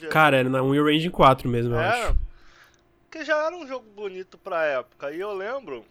Cara, 0.10 0.38
era 0.38 0.50
na 0.50 0.64
Unreal 0.64 0.90
Engine 0.90 1.12
4 1.12 1.50
mesmo, 1.50 1.74
eu 1.74 1.80
era? 1.82 2.08
acho. 2.08 2.18
Porque 3.04 3.26
já 3.26 3.46
era 3.46 3.54
um 3.54 3.68
jogo 3.68 3.86
bonito 3.94 4.38
pra 4.38 4.64
época. 4.64 5.12
E 5.12 5.20
eu 5.20 5.34
lembro. 5.34 5.84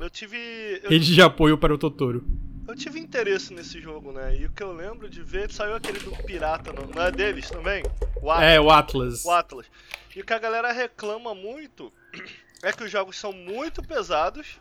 Eu 0.00 0.10
tive. 0.10 0.80
Eu... 0.82 0.90
Rede 0.90 1.14
de 1.14 1.22
apoio 1.22 1.56
para 1.56 1.72
o 1.72 1.78
Totoro. 1.78 2.24
Eu 2.66 2.74
tive 2.74 2.98
interesse 2.98 3.54
nesse 3.54 3.80
jogo, 3.80 4.10
né? 4.10 4.36
E 4.36 4.46
o 4.46 4.50
que 4.50 4.62
eu 4.62 4.72
lembro 4.72 5.08
de 5.08 5.22
ver, 5.22 5.52
saiu 5.52 5.76
aquele 5.76 6.00
do 6.00 6.10
Pirata, 6.24 6.72
não, 6.72 6.84
não 6.86 7.00
é 7.00 7.12
deles 7.12 7.48
também? 7.48 7.84
O 8.20 8.28
Atlas. 8.28 8.50
É, 8.50 8.60
o 8.60 8.70
Atlas. 8.70 9.24
O 9.24 9.30
Atlas. 9.30 9.66
E 10.16 10.20
o 10.20 10.24
que 10.24 10.32
a 10.32 10.38
galera 10.38 10.72
reclama 10.72 11.32
muito 11.32 11.92
é 12.64 12.72
que 12.72 12.84
os 12.84 12.90
jogos 12.90 13.16
são 13.18 13.32
muito 13.32 13.82
pesados 13.82 14.60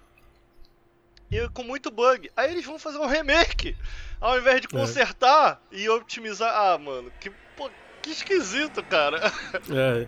e 1.32 1.50
com 1.50 1.64
muito 1.64 1.90
bug. 1.90 2.30
Aí 2.36 2.52
eles 2.52 2.66
vão 2.66 2.78
fazer 2.78 3.00
um 3.00 3.08
remake, 3.08 3.76
ao 4.22 4.38
invés 4.38 4.62
de 4.62 4.68
é. 4.68 4.70
consertar 4.70 5.62
é. 5.72 5.78
e 5.78 5.90
otimizar. 5.90 6.54
Ah, 6.54 6.78
mano, 6.78 7.12
que, 7.20 7.32
pô, 7.58 7.70
que 8.02 8.12
esquisito, 8.12 8.84
cara. 8.84 9.20
É. 9.72 10.08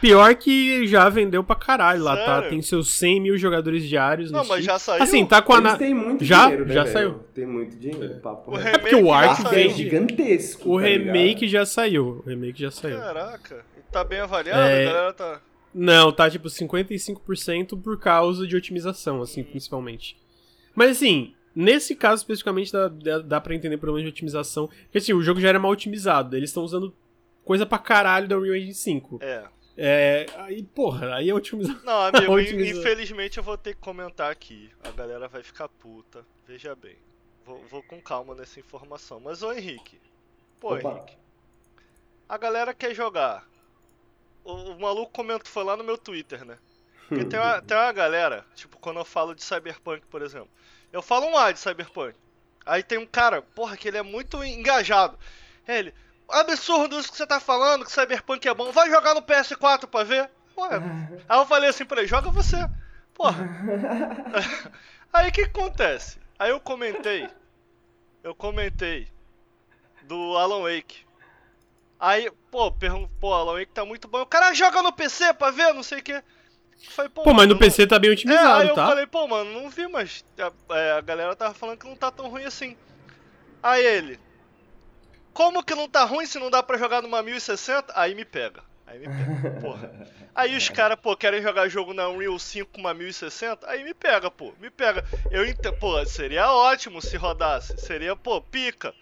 Pior 0.00 0.34
que 0.34 0.84
já 0.88 1.08
vendeu 1.08 1.44
pra 1.44 1.54
caralho 1.54 2.02
lá, 2.02 2.16
tá? 2.16 2.42
Tem 2.42 2.60
seus 2.60 2.92
100 2.94 3.20
mil 3.20 3.38
jogadores 3.38 3.88
diários. 3.88 4.32
Não, 4.32 4.44
mas 4.44 4.64
já 4.64 4.76
saiu. 4.76 5.00
Assim, 5.00 5.24
tá 5.24 5.40
com 5.40 5.52
a. 5.52 5.58
Eles 5.58 5.74
têm 5.74 5.94
muito 5.94 6.24
já, 6.24 6.46
dinheiro, 6.46 6.66
né, 6.66 6.74
já 6.74 6.82
velho? 6.82 6.92
saiu. 6.92 7.14
Tem 7.32 7.46
muito 7.46 7.76
dinheiro, 7.76 8.20
papo. 8.20 8.50
O 8.50 8.58
é 8.58 8.78
porque 8.78 8.96
o 8.96 9.12
Ark 9.12 9.46
é 9.54 9.68
gigantesco. 9.68 10.74
O 10.74 10.80
tá 10.80 10.88
remake 10.88 11.46
já 11.46 11.64
saiu. 11.64 12.20
O 12.26 12.28
remake 12.28 12.60
já 12.60 12.72
saiu. 12.72 12.98
Caraca. 12.98 13.64
Tá 13.92 14.02
bem 14.02 14.18
avaliado? 14.18 14.60
É... 14.60 14.82
A 14.82 14.92
galera 14.92 15.12
tá. 15.12 15.40
Não, 15.74 16.12
tá 16.12 16.30
tipo 16.30 16.48
55% 16.48 17.80
por 17.80 17.98
causa 17.98 18.46
de 18.46 18.56
otimização, 18.56 19.22
assim, 19.22 19.42
principalmente. 19.42 20.16
Mas 20.74 20.90
assim, 20.90 21.34
nesse 21.54 21.94
caso 21.94 22.22
especificamente 22.22 22.72
dá, 22.72 22.88
dá, 22.88 23.18
dá 23.18 23.40
pra 23.40 23.54
entender 23.54 23.78
problemas 23.78 24.10
de 24.10 24.14
otimização. 24.14 24.68
Porque 24.68 24.98
assim, 24.98 25.12
o 25.12 25.22
jogo 25.22 25.40
já 25.40 25.48
era 25.48 25.58
mal 25.58 25.70
otimizado. 25.70 26.36
Eles 26.36 26.50
estão 26.50 26.62
usando 26.62 26.94
coisa 27.44 27.64
pra 27.64 27.78
caralho 27.78 28.28
da 28.28 28.36
Unreal 28.36 28.56
Engine 28.56 28.74
5. 28.74 29.18
É. 29.22 29.44
É, 29.76 30.26
aí, 30.36 30.62
porra, 30.62 31.14
aí 31.14 31.30
é 31.30 31.34
otimização. 31.34 31.82
Não, 31.84 32.02
amigo, 32.02 32.38
infelizmente 32.38 33.38
eu 33.38 33.42
vou 33.42 33.56
ter 33.56 33.74
que 33.74 33.80
comentar 33.80 34.30
aqui. 34.30 34.70
A 34.84 34.90
galera 34.90 35.28
vai 35.28 35.42
ficar 35.42 35.68
puta. 35.68 36.24
Veja 36.46 36.74
bem. 36.74 36.96
Vou, 37.44 37.60
vou 37.70 37.82
com 37.82 38.00
calma 38.00 38.34
nessa 38.34 38.60
informação. 38.60 39.18
Mas, 39.20 39.42
ô 39.42 39.52
Henrique. 39.52 39.98
Pô, 40.60 40.74
Opa. 40.74 40.90
Henrique. 40.90 41.16
A 42.28 42.38
galera 42.38 42.74
quer 42.74 42.94
jogar. 42.94 43.46
O, 44.44 44.52
o 44.52 44.80
maluco 44.80 45.12
comentou, 45.12 45.50
foi 45.50 45.64
lá 45.64 45.76
no 45.76 45.84
meu 45.84 45.96
Twitter, 45.96 46.44
né? 46.44 46.58
Porque 47.08 47.24
tem 47.24 47.38
uma, 47.40 47.60
tem 47.62 47.76
uma 47.76 47.92
galera, 47.92 48.44
tipo, 48.54 48.78
quando 48.78 48.98
eu 48.98 49.04
falo 49.04 49.34
de 49.34 49.42
Cyberpunk, 49.42 50.06
por 50.06 50.22
exemplo. 50.22 50.50
Eu 50.92 51.02
falo 51.02 51.26
um 51.26 51.36
A 51.36 51.52
de 51.52 51.58
Cyberpunk. 51.58 52.14
Aí 52.64 52.82
tem 52.82 52.98
um 52.98 53.06
cara, 53.06 53.42
porra, 53.42 53.76
que 53.76 53.88
ele 53.88 53.98
é 53.98 54.02
muito 54.02 54.42
engajado. 54.44 55.18
Ele, 55.66 55.94
absurdo 56.28 56.98
isso 56.98 57.10
que 57.10 57.16
você 57.16 57.26
tá 57.26 57.40
falando, 57.40 57.84
que 57.84 57.92
Cyberpunk 57.92 58.46
é 58.46 58.54
bom. 58.54 58.70
Vai 58.72 58.88
jogar 58.88 59.14
no 59.14 59.22
PS4 59.22 59.86
pra 59.86 60.04
ver? 60.04 60.30
Ué. 60.56 60.68
Aí 61.28 61.38
eu 61.38 61.46
falei 61.46 61.70
assim 61.70 61.84
pra 61.84 62.00
ele, 62.00 62.08
joga 62.08 62.30
você. 62.30 62.56
Porra. 63.14 63.48
Aí 65.12 65.28
o 65.28 65.32
que 65.32 65.42
acontece? 65.42 66.18
Aí 66.38 66.50
eu 66.50 66.60
comentei. 66.60 67.28
Eu 68.22 68.34
comentei 68.34 69.08
do 70.02 70.36
Alan 70.36 70.62
Wake. 70.62 71.04
Aí, 72.02 72.28
pô, 72.50 72.72
pergunto, 72.72 73.08
pô, 73.20 73.32
Alan 73.32 73.60
Wake 73.60 73.70
tá 73.70 73.84
muito 73.84 74.08
bom. 74.08 74.22
O 74.22 74.26
cara 74.26 74.52
joga 74.52 74.82
no 74.82 74.92
PC 74.92 75.32
pra 75.34 75.52
ver, 75.52 75.72
não 75.72 75.84
sei 75.84 76.00
o 76.00 76.02
que. 76.02 76.20
Falei, 76.88 77.08
pô, 77.08 77.22
pô 77.22 77.32
mas 77.32 77.46
no 77.46 77.56
PC 77.56 77.86
tá 77.86 77.96
bem 77.96 78.10
otimizado, 78.10 78.48
é, 78.48 78.62
aí 78.62 78.68
eu 78.68 78.74
tá? 78.74 78.88
falei, 78.88 79.06
pô, 79.06 79.28
mano, 79.28 79.52
não 79.52 79.70
vi, 79.70 79.86
mas 79.86 80.24
a, 80.36 80.76
é, 80.76 80.92
a 80.98 81.00
galera 81.00 81.36
tava 81.36 81.54
falando 81.54 81.78
que 81.78 81.86
não 81.86 81.94
tá 81.94 82.10
tão 82.10 82.28
ruim 82.28 82.42
assim. 82.42 82.76
Aí 83.62 83.86
ele, 83.86 84.18
como 85.32 85.62
que 85.62 85.76
não 85.76 85.88
tá 85.88 86.02
ruim 86.02 86.26
se 86.26 86.40
não 86.40 86.50
dá 86.50 86.60
para 86.60 86.76
jogar 86.76 87.02
numa 87.02 87.22
1060? 87.22 87.92
Aí 87.94 88.16
me 88.16 88.24
pega. 88.24 88.64
Aí 88.84 88.98
me 88.98 89.06
pega, 89.06 89.60
porra. 89.60 90.08
Aí 90.34 90.56
os 90.56 90.68
caras, 90.70 90.98
pô, 91.00 91.16
querem 91.16 91.40
jogar 91.40 91.68
jogo 91.68 91.94
na 91.94 92.08
Unreal 92.08 92.36
5 92.36 92.72
com 92.72 92.80
uma 92.80 92.92
1060? 92.92 93.70
Aí 93.70 93.84
me 93.84 93.94
pega, 93.94 94.28
pô, 94.28 94.52
me 94.58 94.70
pega. 94.70 95.04
Eu 95.30 95.46
entendo, 95.46 95.76
pô, 95.76 96.04
seria 96.04 96.50
ótimo 96.50 97.00
se 97.00 97.16
rodasse. 97.16 97.78
Seria, 97.78 98.16
pô, 98.16 98.40
pica. 98.40 98.92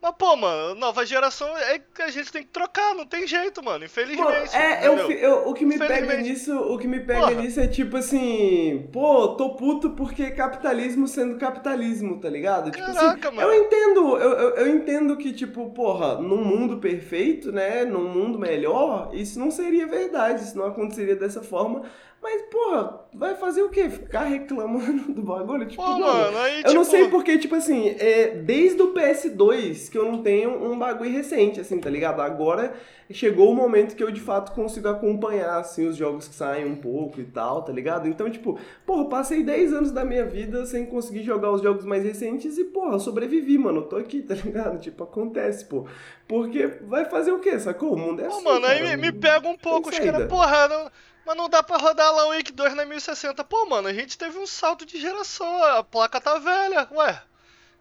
Mas, 0.00 0.14
pô, 0.18 0.36
mano, 0.36 0.74
nova 0.74 1.04
geração 1.06 1.48
é 1.56 1.78
que 1.78 2.02
a 2.02 2.10
gente 2.10 2.30
tem 2.30 2.42
que 2.42 2.50
trocar, 2.50 2.94
não 2.94 3.06
tem 3.06 3.26
jeito, 3.26 3.62
mano, 3.62 3.84
infelizmente. 3.84 4.50
Pô, 4.50 4.56
é, 4.56 4.86
eu, 4.86 5.10
eu, 5.10 5.48
o 5.48 5.54
que 5.54 5.64
me 5.64 5.78
pega 5.78 6.16
nisso, 6.18 6.54
o 6.54 6.78
que 6.78 6.86
me 6.86 7.00
pega 7.00 7.20
Porra. 7.20 7.34
nisso 7.34 7.58
é 7.58 7.66
tipo 7.66 7.96
assim, 7.96 8.88
pô, 8.92 9.28
tô 9.28 9.54
puto 9.56 9.90
porque 9.90 10.30
capitalismo 10.30 11.08
sendo 11.08 11.38
capitalismo, 11.38 12.20
tá 12.20 12.28
ligado? 12.28 12.70
Tipo 12.70 12.84
assim, 12.84 12.94
Caraca, 12.94 13.28
assim, 13.28 13.36
mano. 13.36 13.48
eu 13.48 13.64
entendo, 13.64 14.16
eu, 14.18 14.30
eu, 14.30 14.50
eu, 14.56 14.76
entendo 14.76 15.16
que, 15.16 15.32
tipo, 15.32 15.70
porra, 15.70 16.20
num 16.20 16.44
mundo 16.44 16.76
perfeito, 16.76 17.50
né, 17.50 17.84
num 17.84 18.08
mundo 18.08 18.38
melhor, 18.38 19.10
isso 19.12 19.38
não 19.38 19.50
seria 19.50 19.86
verdade, 19.86 20.42
isso 20.42 20.58
não 20.58 20.66
aconteceria 20.66 21.16
dessa 21.16 21.42
forma, 21.42 21.82
mas, 22.26 22.42
porra, 22.50 23.06
vai 23.14 23.36
fazer 23.36 23.62
o 23.62 23.68
quê? 23.68 23.88
Ficar 23.88 24.24
reclamando 24.24 25.12
do 25.14 25.22
bagulho? 25.22 25.64
Tipo, 25.64 25.80
Pô, 25.80 25.90
mano, 25.90 26.02
mano, 26.02 26.38
aí, 26.38 26.56
eu 26.56 26.62
tipo... 26.64 26.74
não 26.74 26.84
sei 26.84 27.08
porque, 27.08 27.38
tipo 27.38 27.54
assim, 27.54 27.94
é, 28.00 28.30
desde 28.30 28.82
o 28.82 28.92
PS2 28.92 29.88
que 29.88 29.96
eu 29.96 30.10
não 30.10 30.24
tenho 30.24 30.50
um 30.64 30.76
bagulho 30.76 31.12
recente, 31.12 31.60
assim, 31.60 31.78
tá 31.78 31.88
ligado? 31.88 32.20
Agora 32.20 32.74
chegou 33.12 33.52
o 33.52 33.54
momento 33.54 33.94
que 33.94 34.02
eu 34.02 34.10
de 34.10 34.20
fato 34.20 34.50
consigo 34.50 34.88
acompanhar, 34.88 35.60
assim, 35.60 35.86
os 35.86 35.96
jogos 35.96 36.26
que 36.26 36.34
saem 36.34 36.66
um 36.66 36.74
pouco 36.74 37.20
e 37.20 37.24
tal, 37.24 37.62
tá 37.62 37.72
ligado? 37.72 38.08
Então, 38.08 38.28
tipo, 38.28 38.58
porra, 38.84 39.04
passei 39.08 39.44
10 39.44 39.72
anos 39.72 39.92
da 39.92 40.04
minha 40.04 40.24
vida 40.26 40.66
sem 40.66 40.84
conseguir 40.84 41.22
jogar 41.22 41.52
os 41.52 41.62
jogos 41.62 41.84
mais 41.84 42.02
recentes 42.02 42.58
e, 42.58 42.64
porra, 42.64 42.98
sobrevivi, 42.98 43.56
mano. 43.56 43.82
tô 43.82 43.94
aqui, 43.94 44.20
tá 44.20 44.34
ligado? 44.34 44.80
Tipo, 44.80 45.04
acontece, 45.04 45.64
pô. 45.64 45.86
Porque 46.26 46.66
vai 46.88 47.04
fazer 47.04 47.30
o 47.30 47.38
quê, 47.38 47.56
sacou? 47.60 47.92
O 47.92 47.96
mundo 47.96 48.20
é 48.20 48.26
assim. 48.26 48.42
Pô, 48.42 48.50
mano, 48.50 48.66
cara, 48.66 48.74
aí 48.74 48.96
me 48.96 49.12
pega 49.12 49.48
um 49.48 49.56
pouco, 49.56 49.90
os 49.90 49.98
caras, 50.00 50.26
porra, 50.26 50.66
não 50.66 50.90
mas 51.26 51.36
não 51.36 51.48
dá 51.48 51.60
pra 51.60 51.76
rodar 51.76 52.06
Alan 52.06 52.36
Wake 52.36 52.52
2 52.52 52.74
na 52.76 52.86
1060. 52.86 53.42
Pô, 53.42 53.66
mano, 53.66 53.88
a 53.88 53.92
gente 53.92 54.16
teve 54.16 54.38
um 54.38 54.46
salto 54.46 54.86
de 54.86 55.00
geração. 55.00 55.62
A 55.64 55.82
placa 55.82 56.20
tá 56.20 56.38
velha. 56.38 56.88
Ué. 56.92 57.20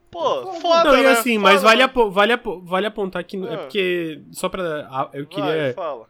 Pô, 0.09 0.53
foda, 0.53 0.91
Não, 0.91 0.97
e 0.97 1.03
né? 1.03 1.11
assim, 1.11 1.35
foda, 1.35 1.51
mas 1.51 1.61
vale, 1.61 1.83
ap 1.83 1.95
vale, 2.09 2.33
vale 2.63 2.87
apontar 2.87 3.23
que... 3.23 3.37
É 3.37 3.49
ah. 3.49 3.53
É 3.53 3.57
porque... 3.57 4.21
Só 4.31 4.49
pra... 4.49 5.09
Eu 5.13 5.27
queria... 5.27 5.45
Vai, 5.45 5.73
fala. 5.73 6.07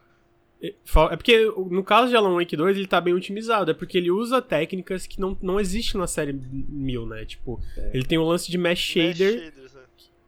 É, 0.62 0.68
é 0.68 1.16
porque, 1.16 1.44
no 1.70 1.84
caso 1.84 2.08
de 2.08 2.16
Alan 2.16 2.36
Wake 2.36 2.56
2, 2.56 2.76
ele 2.76 2.86
tá 2.86 3.00
bem 3.00 3.12
otimizado. 3.12 3.70
É 3.70 3.74
porque 3.74 3.98
ele 3.98 4.10
usa 4.10 4.40
técnicas 4.40 5.06
que 5.06 5.20
não, 5.20 5.36
não 5.42 5.60
existem 5.60 6.00
na 6.00 6.06
série 6.06 6.32
1000, 6.32 7.06
né? 7.06 7.24
Tipo, 7.26 7.60
é. 7.76 7.90
ele 7.92 8.04
tem 8.04 8.16
o 8.16 8.22
um 8.22 8.26
lance 8.26 8.50
de 8.50 8.56
mesh 8.56 8.78
shader. 8.78 9.34
Mesh 9.34 9.44
shaders, 9.44 9.76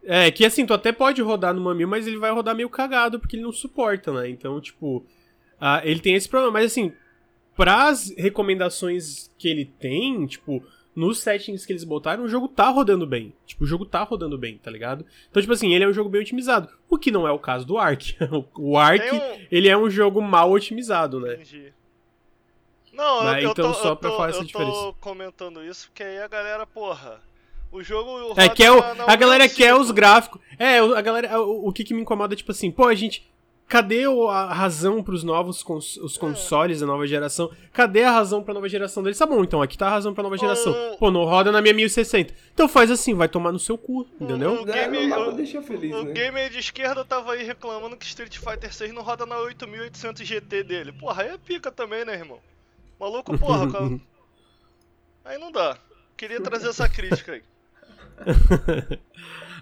é. 0.05 0.27
é, 0.27 0.31
que 0.31 0.45
assim, 0.45 0.67
tu 0.67 0.75
até 0.75 0.93
pode 0.93 1.23
rodar 1.23 1.55
numa 1.55 1.75
1000, 1.75 1.89
mas 1.89 2.07
ele 2.07 2.19
vai 2.19 2.31
rodar 2.31 2.55
meio 2.55 2.69
cagado, 2.69 3.19
porque 3.19 3.37
ele 3.37 3.45
não 3.45 3.53
suporta, 3.53 4.13
né? 4.13 4.29
Então, 4.29 4.61
tipo... 4.61 5.07
Uh, 5.61 5.83
ele 5.85 6.01
tem 6.01 6.15
esse 6.15 6.29
problema, 6.29 6.53
mas 6.53 6.67
assim, 6.67 6.93
pras 7.57 8.15
recomendações 8.17 9.31
que 9.37 9.49
ele 9.49 9.65
tem, 9.65 10.27
tipo, 10.27 10.63
nos 10.95 11.21
settings 11.21 11.65
que 11.65 11.73
eles 11.73 11.85
botaram, 11.85 12.25
o 12.25 12.29
jogo 12.29 12.49
tá 12.49 12.69
rodando 12.69 13.07
bem. 13.07 13.33
Tipo, 13.47 13.65
o 13.65 13.67
jogo 13.67 13.85
tá 13.85 14.03
rodando 14.03 14.37
bem, 14.37 14.59
tá 14.59 14.71
ligado? 14.71 15.05
Então, 15.31 15.41
tipo 15.41 15.53
assim, 15.53 15.73
ele 15.73 15.85
é 15.85 15.89
um 15.89 15.93
jogo 15.93 16.09
bem 16.11 16.21
otimizado. 16.21 16.69
O 16.89 16.99
que 16.99 17.11
não 17.11 17.27
é 17.27 17.33
o 17.33 17.39
caso 17.39 17.65
do 17.67 17.79
Ark. 17.79 18.17
o 18.57 18.77
Ark, 18.77 19.05
um... 19.13 19.47
ele 19.51 19.69
é 19.69 19.77
um 19.77 19.89
jogo 19.91 20.21
mal 20.21 20.51
otimizado, 20.51 21.21
né? 21.21 21.35
Entendi. 21.35 21.73
Não, 22.93 23.23
Mas, 23.23 23.45
eu, 23.45 23.51
então, 23.53 23.73
tô, 23.73 23.79
só 23.79 23.95
pra 23.95 24.11
tô, 24.11 24.17
falar 24.17 24.31
essa 24.31 24.39
eu 24.41 24.45
diferença. 24.45 24.73
tô 24.73 24.95
comentando 24.95 25.65
isso 25.65 25.87
porque 25.87 26.03
aí 26.03 26.19
a 26.19 26.27
galera, 26.27 26.67
porra. 26.67 27.21
O 27.71 27.81
jogo 27.81 28.35
é, 28.37 28.49
quer 28.49 28.73
o, 28.73 28.83
a 29.07 29.15
galera 29.15 29.49
quer 29.49 29.75
os 29.75 29.91
gráficos. 29.93 30.41
É, 30.59 30.79
a 30.79 31.01
galera. 31.01 31.41
O, 31.41 31.69
o 31.69 31.73
que, 31.73 31.85
que 31.85 31.95
me 31.95 32.01
incomoda, 32.01 32.35
tipo 32.35 32.51
assim, 32.51 32.73
pô, 32.73 32.87
a 32.87 32.95
gente 32.97 33.31
Cadê 33.69 34.05
a 34.07 34.55
razão 34.55 35.03
para 35.03 35.13
os 35.13 35.23
novos 35.23 35.63
cons 35.63 35.99
os 35.99 36.17
consoles 36.17 36.81
da 36.81 36.87
nova 36.87 37.07
geração? 37.07 37.51
Cadê 37.71 38.03
a 38.03 38.11
razão 38.11 38.43
para 38.43 38.53
a 38.53 38.55
nova 38.55 38.69
geração 38.69 39.03
deles? 39.03 39.19
Tá 39.19 39.27
bom, 39.27 39.45
então 39.45 39.61
aqui 39.61 39.77
tá 39.77 39.89
a 39.89 39.91
razão 39.91 40.15
para 40.15 40.23
nova 40.23 40.39
geração. 40.39 40.75
Pô, 40.99 41.11
não 41.11 41.25
roda 41.25 41.53
na 41.53 41.61
minha 41.61 41.75
1060. 41.75 42.33
Então 42.55 42.67
faz 42.67 42.91
assim, 42.91 43.13
vai 43.13 43.29
tomar 43.29 43.53
no 43.53 43.59
seu 43.59 43.77
cu, 43.77 44.09
entendeu? 44.19 44.53
O, 44.53 44.63
o, 44.63 44.65
game, 44.65 44.97
é, 44.97 45.07
não 45.09 45.35
deixa 45.35 45.61
feliz, 45.61 45.95
o, 45.95 46.03
né? 46.03 46.11
o 46.11 46.15
gamer 46.15 46.49
de 46.49 46.59
esquerda 46.59 47.05
tava 47.05 47.35
aí 47.35 47.45
reclamando 47.45 47.95
que 47.95 48.07
Street 48.07 48.39
Fighter 48.39 48.73
6 48.73 48.95
não 48.95 49.03
roda 49.03 49.27
na 49.27 49.37
8800 49.37 50.27
GT 50.27 50.65
dele. 50.65 50.91
Porra, 50.91 51.25
aí 51.25 51.29
é 51.29 51.37
pica 51.39 51.71
também, 51.71 52.07
né, 52.07 52.15
irmão? 52.15 52.41
Maluco, 52.99 53.37
porra, 53.37 53.71
cara. 53.71 54.01
Aí 55.27 55.37
não 55.37 55.53
dá. 55.53 55.77
Queria 56.17 56.41
trazer 56.41 56.69
essa 56.69 56.89
crítica 56.89 57.33
aí. 57.33 57.43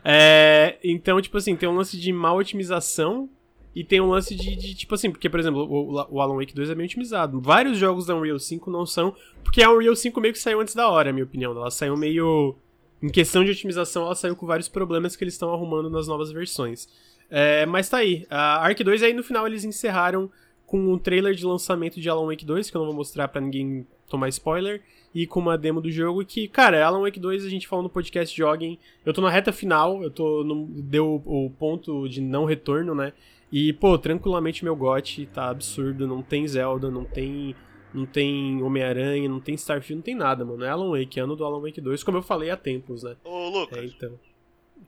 é, 0.04 0.78
então, 0.84 1.20
tipo 1.20 1.36
assim, 1.36 1.56
tem 1.56 1.68
um 1.68 1.74
lance 1.74 1.98
de 1.98 2.12
mal 2.12 2.36
otimização 2.36 3.28
e 3.76 3.84
tem 3.84 4.00
um 4.00 4.08
lance 4.08 4.34
de, 4.34 4.56
de, 4.56 4.74
tipo 4.74 4.94
assim, 4.94 5.10
porque, 5.10 5.28
por 5.28 5.38
exemplo, 5.38 5.60
o, 5.70 5.92
o, 6.10 6.20
Alan 6.22 6.36
Wake 6.36 6.54
2 6.54 6.70
é 6.70 6.74
bem 6.74 6.86
otimizado. 6.86 7.38
Vários 7.42 7.76
jogos 7.76 8.06
da 8.06 8.16
Unreal 8.16 8.38
5 8.38 8.70
não 8.70 8.86
são, 8.86 9.14
porque 9.44 9.62
a 9.62 9.70
Unreal 9.70 9.94
5 9.94 10.18
meio 10.18 10.32
que 10.32 10.40
saiu 10.40 10.62
antes 10.62 10.74
da 10.74 10.88
hora, 10.88 11.10
na 11.10 11.12
minha 11.12 11.26
opinião. 11.26 11.52
Ela 11.52 11.70
saiu 11.70 11.94
meio. 11.94 12.56
Em 13.02 13.10
questão 13.10 13.44
de 13.44 13.50
otimização, 13.50 14.06
ela 14.06 14.14
saiu 14.14 14.34
com 14.34 14.46
vários 14.46 14.66
problemas 14.66 15.14
que 15.14 15.22
eles 15.22 15.34
estão 15.34 15.52
arrumando 15.52 15.90
nas 15.90 16.08
novas 16.08 16.32
versões. 16.32 16.88
É, 17.30 17.66
mas 17.66 17.86
tá 17.90 17.98
aí. 17.98 18.26
A 18.30 18.64
Ark 18.64 18.82
2 18.82 19.02
aí 19.02 19.12
no 19.12 19.22
final 19.22 19.46
eles 19.46 19.62
encerraram 19.62 20.30
com 20.64 20.78
um 20.78 20.98
trailer 20.98 21.34
de 21.34 21.44
lançamento 21.44 22.00
de 22.00 22.08
Alan 22.08 22.28
Wake 22.28 22.46
2, 22.46 22.70
que 22.70 22.76
eu 22.78 22.78
não 22.78 22.86
vou 22.86 22.96
mostrar 22.96 23.28
para 23.28 23.42
ninguém 23.42 23.86
tomar 24.08 24.30
spoiler, 24.30 24.80
e 25.14 25.26
com 25.26 25.38
uma 25.38 25.58
demo 25.58 25.82
do 25.82 25.90
jogo 25.90 26.24
que, 26.24 26.48
cara, 26.48 26.82
Alan 26.82 27.02
Wake 27.02 27.20
2 27.20 27.44
a 27.44 27.50
gente 27.50 27.68
falou 27.68 27.82
no 27.82 27.90
podcast 27.90 28.34
Joguem. 28.34 28.78
Eu 29.04 29.12
tô 29.12 29.20
na 29.20 29.28
reta 29.28 29.52
final, 29.52 30.02
eu 30.02 30.10
tô 30.10 30.42
no, 30.42 30.66
deu 30.66 31.22
o 31.26 31.50
ponto 31.58 32.08
de 32.08 32.22
não 32.22 32.46
retorno, 32.46 32.94
né? 32.94 33.12
E, 33.50 33.72
pô, 33.72 33.96
tranquilamente 33.98 34.64
meu 34.64 34.74
gote 34.74 35.26
tá 35.26 35.50
absurdo. 35.50 36.06
Não 36.06 36.22
tem 36.22 36.46
Zelda, 36.46 36.90
não 36.90 37.04
tem. 37.04 37.54
Não 37.94 38.04
tem 38.04 38.62
Homem-Aranha, 38.62 39.28
não 39.28 39.40
tem 39.40 39.54
Starfield, 39.54 39.96
não 39.96 40.02
tem 40.02 40.14
nada, 40.14 40.44
mano. 40.44 40.62
É 40.62 40.68
Alan 40.68 40.90
Wake, 40.90 41.18
ano 41.18 41.34
do 41.34 41.44
Alan 41.44 41.60
Wake 41.60 41.80
2, 41.80 42.02
como 42.02 42.18
eu 42.18 42.22
falei 42.22 42.50
há 42.50 42.56
tempos, 42.56 43.02
né? 43.02 43.16
Ô, 43.24 43.48
Lucas. 43.48 43.78
É, 43.78 43.84
então. 43.86 44.18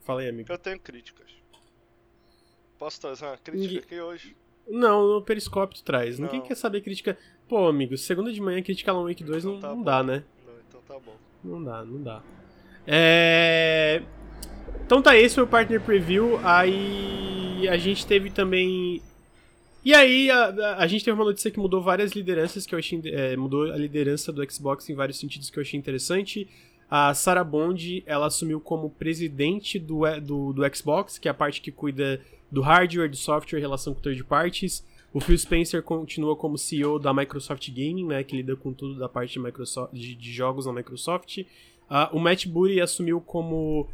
Falei, 0.03 0.29
amigo. 0.29 0.53
Eu 0.53 0.59
tenho 0.59 0.79
críticas. 0.79 1.27
Posso 2.79 3.01
trazer 3.01 3.25
uma 3.25 3.37
crítica 3.37 3.79
aqui 3.79 4.01
hoje? 4.01 4.37
Não, 4.69 5.07
no 5.07 5.23
Periscópio 5.23 5.79
tu 5.79 5.85
traz. 5.85 6.19
Não. 6.19 6.27
Ninguém 6.27 6.43
quer 6.43 6.55
saber 6.55 6.83
crítica. 6.83 7.17
Pô, 7.49 7.67
amigo, 7.67 7.97
segunda 7.97 8.31
de 8.31 8.41
manhã 8.41 8.63
crítica 8.63 8.91
Alan 8.91 9.05
Wake 9.05 9.25
2 9.25 9.45
então 9.45 9.55
não, 9.55 9.61
tá 9.61 9.69
não 9.75 9.83
dá, 9.83 10.03
né? 10.03 10.25
Não, 10.47 10.55
então 10.69 10.81
tá 10.83 10.99
bom. 10.99 11.17
Não 11.43 11.65
dá, 11.65 11.85
não 11.85 12.03
dá. 12.03 12.23
É. 12.87 14.03
Então 14.86 15.03
tá, 15.03 15.16
esse 15.16 15.35
foi 15.35 15.45
o 15.45 15.47
Partner 15.47 15.81
Preview. 15.81 16.39
Aí 16.43 17.69
a 17.69 17.77
gente 17.77 18.07
teve 18.07 18.31
também. 18.31 19.03
E 19.85 19.95
aí 19.95 20.31
a, 20.31 20.77
a 20.78 20.86
gente 20.86 21.05
teve 21.05 21.15
uma 21.15 21.24
notícia 21.24 21.51
que 21.51 21.59
mudou 21.59 21.82
várias 21.82 22.12
lideranças 22.12 22.66
que 22.66 22.74
eu 22.74 22.78
achei. 22.78 23.01
É, 23.07 23.36
mudou 23.36 23.73
a 23.73 23.77
liderança 23.77 24.32
do 24.32 24.51
Xbox 24.51 24.89
em 24.89 24.95
vários 24.95 25.19
sentidos 25.19 25.51
que 25.51 25.59
eu 25.59 25.62
achei 25.62 25.78
interessante. 25.78 26.49
A 26.90 27.12
Sarah 27.12 27.45
Bond, 27.45 28.03
ela 28.07 28.27
assumiu 28.27 28.61
como 28.61 28.89
presidente 28.89 29.78
do, 29.78 30.01
do, 30.23 30.53
do 30.55 30.77
Xbox, 30.77 31.19
que 31.19 31.28
é 31.28 31.31
a 31.31 31.35
parte 31.35 31.61
que 31.61 31.70
cuida 31.70 32.19
do 32.51 32.62
hardware, 32.62 33.11
do 33.11 33.16
software, 33.16 33.61
relação 33.61 33.93
com 33.93 34.01
third 34.01 34.24
parties. 34.24 34.82
O 35.12 35.20
Phil 35.20 35.36
Spencer 35.36 35.82
continua 35.82 36.35
como 36.35 36.57
CEO 36.57 36.99
da 36.99 37.12
Microsoft 37.12 37.69
Gaming, 37.70 38.07
né, 38.07 38.23
que 38.23 38.36
lida 38.36 38.57
com 38.57 38.73
tudo 38.73 38.99
da 38.99 39.09
parte 39.09 39.32
de, 39.35 39.39
Microsoft, 39.39 39.93
de, 39.93 40.15
de 40.15 40.32
jogos 40.32 40.66
na 40.66 40.73
Microsoft. 40.73 41.39
Uh, 41.39 42.16
o 42.16 42.19
Matt 42.19 42.47
Booty 42.47 42.81
assumiu 42.81 43.20
como 43.20 43.89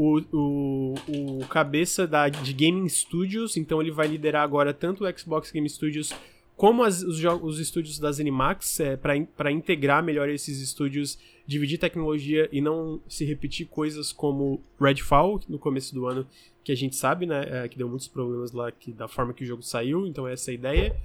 o, 0.00 0.22
o, 0.32 0.94
o 1.42 1.46
cabeça 1.48 2.06
da, 2.06 2.26
de 2.30 2.54
Gaming 2.54 2.88
Studios, 2.88 3.58
então 3.58 3.82
ele 3.82 3.90
vai 3.90 4.08
liderar 4.08 4.42
agora 4.42 4.72
tanto 4.72 5.04
o 5.04 5.18
Xbox 5.18 5.50
Game 5.50 5.68
Studios 5.68 6.14
como 6.56 6.82
as, 6.82 7.02
os, 7.02 7.22
os 7.42 7.58
estúdios 7.58 7.98
da 7.98 8.10
ZeniMax, 8.10 8.80
é, 8.80 8.96
para 8.96 9.52
integrar 9.52 10.02
melhor 10.02 10.28
esses 10.30 10.60
estúdios, 10.60 11.18
dividir 11.46 11.78
tecnologia 11.78 12.48
e 12.50 12.62
não 12.62 13.00
se 13.08 13.26
repetir 13.26 13.66
coisas 13.66 14.10
como 14.10 14.62
Redfall 14.80 15.40
no 15.48 15.58
começo 15.58 15.94
do 15.94 16.06
ano, 16.06 16.26
que 16.64 16.72
a 16.72 16.74
gente 16.74 16.96
sabe, 16.96 17.26
né, 17.26 17.64
é, 17.64 17.68
que 17.68 17.76
deu 17.76 17.88
muitos 17.88 18.08
problemas 18.08 18.52
lá 18.52 18.70
que, 18.70 18.92
da 18.92 19.08
forma 19.08 19.34
que 19.34 19.44
o 19.44 19.46
jogo 19.46 19.62
saiu, 19.62 20.06
então 20.06 20.26
essa 20.26 20.50
é 20.50 20.52
a 20.52 20.54
ideia. 20.54 20.96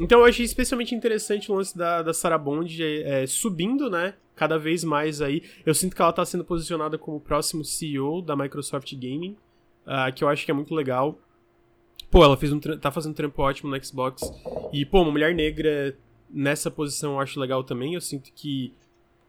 Então 0.00 0.20
eu 0.20 0.24
achei 0.24 0.44
especialmente 0.44 0.94
interessante 0.94 1.50
o 1.50 1.54
lance 1.56 1.76
da, 1.76 2.02
da 2.02 2.14
Sarah 2.14 2.38
Bond 2.38 2.80
é, 2.82 3.26
subindo, 3.26 3.90
né? 3.90 4.14
Cada 4.40 4.58
vez 4.58 4.82
mais 4.82 5.20
aí. 5.20 5.42
Eu 5.66 5.74
sinto 5.74 5.94
que 5.94 6.00
ela 6.00 6.14
tá 6.14 6.24
sendo 6.24 6.42
posicionada 6.42 6.96
como 6.96 7.18
o 7.18 7.20
próximo 7.20 7.62
CEO 7.62 8.22
da 8.22 8.34
Microsoft 8.34 8.90
Gaming, 8.94 9.36
uh, 9.86 10.10
que 10.14 10.24
eu 10.24 10.30
acho 10.30 10.46
que 10.46 10.50
é 10.50 10.54
muito 10.54 10.74
legal. 10.74 11.18
Pô, 12.10 12.24
ela 12.24 12.38
fez 12.38 12.50
um 12.50 12.58
tá 12.58 12.90
fazendo 12.90 13.12
um 13.12 13.14
trampo 13.16 13.42
ótimo 13.42 13.70
no 13.70 13.84
Xbox. 13.84 14.22
E, 14.72 14.86
pô, 14.86 15.02
uma 15.02 15.10
mulher 15.10 15.34
negra 15.34 15.94
nessa 16.30 16.70
posição 16.70 17.12
eu 17.12 17.20
acho 17.20 17.38
legal 17.38 17.62
também. 17.62 17.92
Eu 17.92 18.00
sinto 18.00 18.32
que 18.34 18.72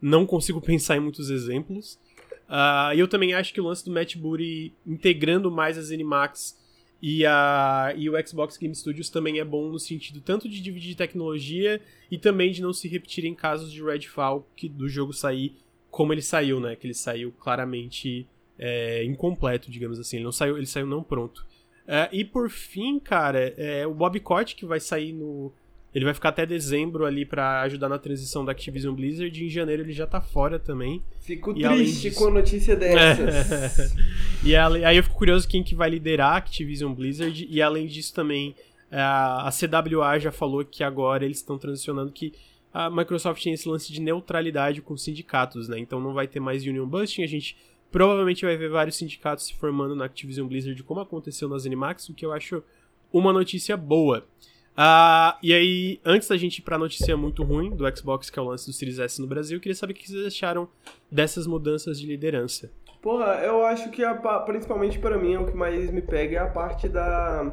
não 0.01 0.25
consigo 0.25 0.61
pensar 0.63 0.95
em 0.95 1.01
muitos 1.01 1.29
exemplos. 1.29 1.99
Uh, 2.47 2.95
e 2.95 2.99
eu 2.99 3.07
também 3.09 3.33
acho 3.33 3.53
que 3.53 3.59
o 3.59 3.65
lance 3.65 3.83
do 3.83 3.91
Matt 3.91 4.15
Booty 4.15 4.73
integrando 4.87 5.51
mais 5.51 5.77
as 5.77 5.91
Animax 5.91 6.57
e, 7.01 7.25
a, 7.25 7.93
e 7.97 8.09
o 8.09 8.27
Xbox 8.27 8.57
Game 8.57 8.75
Studios 8.75 9.09
também 9.09 9.39
é 9.39 9.45
bom 9.45 9.69
no 9.69 9.79
sentido 9.79 10.21
tanto 10.21 10.47
de 10.47 10.61
dividir 10.61 10.95
tecnologia 10.95 11.81
e 12.11 12.17
também 12.17 12.51
de 12.51 12.61
não 12.61 12.71
se 12.71 12.87
repetir 12.87 13.25
em 13.25 13.33
casos 13.33 13.71
de 13.71 13.83
Redfall 13.83 14.47
que 14.55 14.69
do 14.69 14.87
jogo 14.87 15.11
sair 15.11 15.55
como 15.89 16.13
ele 16.13 16.21
saiu, 16.21 16.59
né? 16.59 16.75
Que 16.75 16.87
ele 16.87 16.93
saiu 16.93 17.31
claramente 17.31 18.27
é, 18.57 19.03
incompleto, 19.03 19.71
digamos 19.71 19.99
assim. 19.99 20.17
Ele 20.17 20.25
não 20.25 20.31
saiu, 20.31 20.57
ele 20.57 20.67
saiu 20.67 20.85
não 20.85 21.03
pronto. 21.03 21.45
É, 21.87 22.07
e 22.11 22.23
por 22.23 22.49
fim, 22.49 22.99
cara, 22.99 23.53
é, 23.57 23.85
o 23.87 23.93
Bob 23.93 24.19
Kotick 24.19 24.59
que 24.59 24.65
vai 24.65 24.79
sair 24.79 25.11
no 25.11 25.51
ele 25.93 26.05
vai 26.05 26.13
ficar 26.13 26.29
até 26.29 26.45
dezembro 26.45 27.05
ali 27.05 27.25
para 27.25 27.61
ajudar 27.63 27.89
na 27.89 27.99
transição 27.99 28.45
da 28.45 28.53
Activision 28.53 28.95
Blizzard. 28.95 29.41
E 29.41 29.45
em 29.45 29.49
janeiro 29.49 29.83
ele 29.83 29.91
já 29.91 30.07
tá 30.07 30.21
fora 30.21 30.57
também. 30.57 31.03
Fico 31.19 31.51
e 31.51 31.63
triste 31.63 32.09
disso... 32.09 32.19
com 32.19 32.27
a 32.29 32.31
notícia 32.31 32.75
dessas. 32.75 33.93
e 34.43 34.55
aí 34.55 34.95
eu 34.95 35.03
fico 35.03 35.15
curioso 35.15 35.47
quem 35.47 35.63
que 35.63 35.75
vai 35.75 35.89
liderar 35.89 36.33
a 36.33 36.37
Activision 36.37 36.93
Blizzard. 36.93 37.45
E 37.49 37.61
além 37.61 37.87
disso 37.87 38.13
também, 38.13 38.55
a 38.89 39.49
CWA 39.51 40.17
já 40.17 40.31
falou 40.31 40.63
que 40.63 40.81
agora 40.81 41.25
eles 41.25 41.37
estão 41.37 41.57
transicionando 41.57 42.11
que 42.11 42.33
a 42.73 42.89
Microsoft 42.89 43.43
tem 43.43 43.51
esse 43.51 43.67
lance 43.67 43.91
de 43.91 43.99
neutralidade 43.99 44.81
com 44.81 44.95
sindicatos, 44.95 45.67
né? 45.67 45.77
Então 45.77 45.99
não 45.99 46.13
vai 46.13 46.25
ter 46.25 46.39
mais 46.39 46.63
Union 46.65 46.85
Busting. 46.85 47.23
A 47.23 47.27
gente 47.27 47.57
provavelmente 47.91 48.45
vai 48.45 48.55
ver 48.55 48.69
vários 48.69 48.95
sindicatos 48.95 49.47
se 49.47 49.53
formando 49.55 49.93
na 49.93 50.05
Activision 50.05 50.47
Blizzard, 50.47 50.81
como 50.83 51.01
aconteceu 51.01 51.49
nas 51.49 51.65
Animax, 51.65 52.07
o 52.07 52.13
que 52.13 52.25
eu 52.25 52.31
acho 52.31 52.63
uma 53.11 53.33
notícia 53.33 53.75
boa. 53.75 54.25
Uh, 54.71 55.37
e 55.43 55.53
aí, 55.53 55.99
antes 56.05 56.27
da 56.27 56.37
gente 56.37 56.59
ir 56.59 56.61
pra 56.61 56.77
notícia 56.77 57.15
muito 57.17 57.43
ruim 57.43 57.71
do 57.71 57.85
Xbox, 57.95 58.29
que 58.29 58.39
é 58.39 58.41
o 58.41 58.45
lance 58.45 58.65
do 58.65 58.73
Series 58.73 58.99
S 58.99 59.21
no 59.21 59.27
Brasil, 59.27 59.57
eu 59.57 59.61
queria 59.61 59.75
saber 59.75 59.93
o 59.93 59.95
que 59.95 60.09
vocês 60.09 60.25
acharam 60.25 60.67
dessas 61.11 61.45
mudanças 61.45 61.99
de 61.99 62.07
liderança. 62.07 62.71
Porra, 63.01 63.41
eu 63.43 63.65
acho 63.65 63.89
que 63.89 64.03
a, 64.03 64.13
principalmente 64.13 64.99
para 64.99 65.17
mim 65.17 65.33
é 65.33 65.39
o 65.39 65.45
que 65.47 65.57
mais 65.57 65.91
me 65.91 66.01
pega 66.01 66.37
é 66.37 66.39
a 66.39 66.47
parte 66.47 66.87
da 66.87 67.51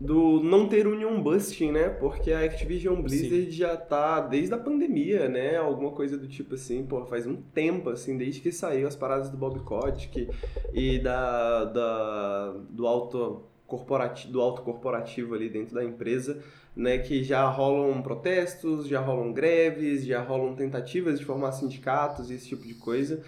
do 0.00 0.40
não 0.42 0.68
ter 0.68 0.86
union 0.86 1.20
busting, 1.20 1.72
né? 1.72 1.88
Porque 1.88 2.30
a 2.30 2.44
Activision 2.44 3.00
Blizzard 3.02 3.46
Sim. 3.46 3.50
já 3.50 3.76
tá 3.76 4.20
desde 4.20 4.54
a 4.54 4.58
pandemia, 4.58 5.28
né? 5.28 5.56
Alguma 5.56 5.90
coisa 5.90 6.16
do 6.16 6.28
tipo 6.28 6.54
assim, 6.54 6.86
pô, 6.86 7.04
faz 7.04 7.26
um 7.26 7.36
tempo 7.36 7.90
assim, 7.90 8.16
desde 8.16 8.40
que 8.40 8.52
saiu 8.52 8.86
as 8.86 8.94
paradas 8.94 9.28
do 9.28 9.36
Bob 9.36 9.58
Kotick 9.60 10.28
e 10.72 10.98
da, 11.00 11.64
da 11.64 12.54
do 12.70 12.86
auto 12.86 13.42
corporativo, 13.68 14.32
do 14.32 14.40
alto 14.40 14.62
corporativo 14.62 15.34
ali 15.34 15.48
dentro 15.48 15.74
da 15.74 15.84
empresa, 15.84 16.42
né, 16.74 16.98
que 16.98 17.22
já 17.22 17.46
rolam 17.46 18.02
protestos, 18.02 18.88
já 18.88 18.98
rolam 18.98 19.32
greves, 19.32 20.04
já 20.04 20.20
rolam 20.22 20.56
tentativas 20.56 21.18
de 21.18 21.24
formar 21.24 21.52
sindicatos 21.52 22.30
e 22.30 22.34
esse 22.34 22.48
tipo 22.48 22.66
de 22.66 22.74
coisa. 22.74 23.22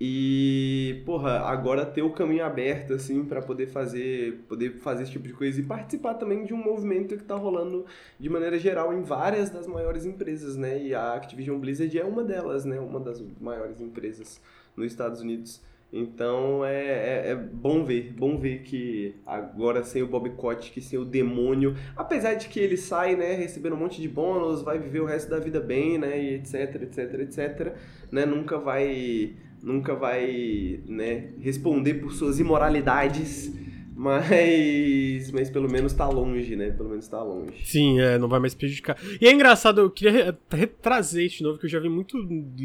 E, 0.00 1.00
porra, 1.06 1.40
agora 1.40 1.86
ter 1.86 2.02
o 2.02 2.10
caminho 2.10 2.44
aberto, 2.44 2.94
assim, 2.94 3.24
para 3.24 3.40
poder 3.40 3.68
fazer, 3.68 4.44
poder 4.48 4.78
fazer 4.80 5.04
esse 5.04 5.12
tipo 5.12 5.28
de 5.28 5.32
coisa 5.32 5.60
e 5.60 5.62
participar 5.62 6.14
também 6.14 6.44
de 6.44 6.52
um 6.52 6.56
movimento 6.56 7.16
que 7.16 7.22
tá 7.22 7.36
rolando 7.36 7.86
de 8.18 8.28
maneira 8.28 8.58
geral 8.58 8.92
em 8.92 9.02
várias 9.02 9.48
das 9.50 9.64
maiores 9.64 10.04
empresas, 10.04 10.56
né? 10.56 10.82
E 10.82 10.92
a 10.92 11.14
Activision 11.14 11.56
Blizzard 11.56 11.96
é 11.96 12.04
uma 12.04 12.24
delas, 12.24 12.64
né? 12.64 12.80
Uma 12.80 12.98
das 12.98 13.22
maiores 13.40 13.80
empresas 13.80 14.40
nos 14.76 14.86
Estados 14.86 15.20
Unidos. 15.20 15.60
Então 15.92 16.64
é, 16.64 16.86
é, 16.86 17.22
é, 17.32 17.34
bom 17.36 17.84
ver, 17.84 18.14
bom 18.16 18.38
ver 18.38 18.62
que 18.62 19.14
agora 19.26 19.84
sem 19.84 20.02
o 20.02 20.06
Bob 20.06 20.30
Kotick, 20.30 20.80
sem 20.80 20.98
o 20.98 21.04
demônio, 21.04 21.76
apesar 21.94 22.32
de 22.32 22.48
que 22.48 22.58
ele 22.58 22.78
sai, 22.78 23.14
né, 23.14 23.34
recebendo 23.34 23.74
um 23.74 23.78
monte 23.78 24.00
de 24.00 24.08
bônus, 24.08 24.62
vai 24.62 24.78
viver 24.78 25.00
o 25.00 25.04
resto 25.04 25.30
da 25.30 25.38
vida 25.38 25.60
bem, 25.60 25.98
né, 25.98 26.18
e 26.18 26.34
etc, 26.36 26.82
etc, 26.82 27.20
etc, 27.20 27.76
né, 28.10 28.24
nunca 28.24 28.58
vai, 28.58 29.34
nunca 29.62 29.94
vai, 29.94 30.80
né, 30.86 31.32
responder 31.38 31.94
por 31.94 32.14
suas 32.14 32.40
imoralidades, 32.40 33.52
Mas, 33.94 35.30
mas 35.32 35.50
pelo 35.50 35.70
menos 35.70 35.92
tá 35.92 36.08
longe, 36.08 36.56
né? 36.56 36.70
Pelo 36.70 36.88
menos 36.88 37.06
tá 37.06 37.22
longe. 37.22 37.52
Sim, 37.64 38.00
é, 38.00 38.18
não 38.18 38.28
vai 38.28 38.40
mais 38.40 38.54
prejudicar. 38.54 38.96
E 39.20 39.26
é 39.26 39.32
engraçado, 39.32 39.80
eu 39.82 39.90
queria 39.90 40.36
retrazer 40.50 41.26
isso 41.26 41.38
de 41.38 41.42
novo, 41.42 41.58
que 41.58 41.66
eu 41.66 41.70
já 41.70 41.78
vi 41.78 41.88
muito 41.88 42.16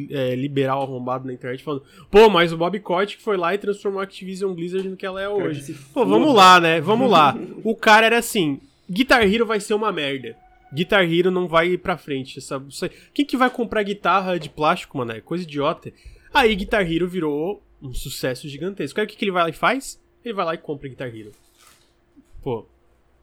é, 0.09 0.35
liberal 0.35 0.81
arrombado 0.81 1.27
na 1.27 1.33
internet 1.33 1.63
falando, 1.63 1.83
pô, 2.09 2.29
mas 2.29 2.53
o 2.53 2.57
Bob 2.57 2.79
Kotick 2.79 3.21
foi 3.21 3.35
lá 3.35 3.53
e 3.53 3.57
transformou 3.57 3.99
a 3.99 4.03
Activision 4.03 4.53
Blizzard 4.53 4.87
no 4.87 4.95
que 4.95 5.05
ela 5.05 5.21
é 5.21 5.27
hoje. 5.27 5.73
Pô, 5.93 6.05
vamos 6.05 6.33
lá, 6.33 6.59
né? 6.59 6.79
Vamos 6.79 7.09
lá. 7.09 7.37
o 7.63 7.75
cara 7.75 8.05
era 8.05 8.17
assim, 8.17 8.59
Guitar 8.89 9.21
Hero 9.21 9.45
vai 9.45 9.59
ser 9.59 9.73
uma 9.73 9.91
merda. 9.91 10.35
Guitar 10.73 11.03
Hero 11.03 11.29
não 11.29 11.47
vai 11.47 11.69
ir 11.69 11.77
pra 11.77 11.97
frente, 11.97 12.41
sabe? 12.41 12.73
Quem 13.13 13.25
que 13.25 13.37
vai 13.37 13.49
comprar 13.49 13.83
guitarra 13.83 14.39
de 14.39 14.49
plástico, 14.49 14.97
mano? 14.97 15.11
É 15.11 15.21
coisa 15.21 15.43
idiota. 15.43 15.91
Aí 16.33 16.55
Guitar 16.55 16.89
Hero 16.89 17.07
virou 17.07 17.61
um 17.81 17.93
sucesso 17.93 18.47
gigantesco. 18.47 18.99
Aí 18.99 19.05
o 19.05 19.09
que, 19.09 19.15
que 19.15 19.23
ele 19.25 19.31
vai 19.31 19.43
lá 19.43 19.49
e 19.49 19.53
faz? 19.53 19.99
Ele 20.27 20.33
vai 20.33 20.45
lá 20.45 20.53
e 20.53 20.57
compra 20.57 20.89
Guitar 20.89 21.07
Hero. 21.07 21.31
Pô. 22.41 22.65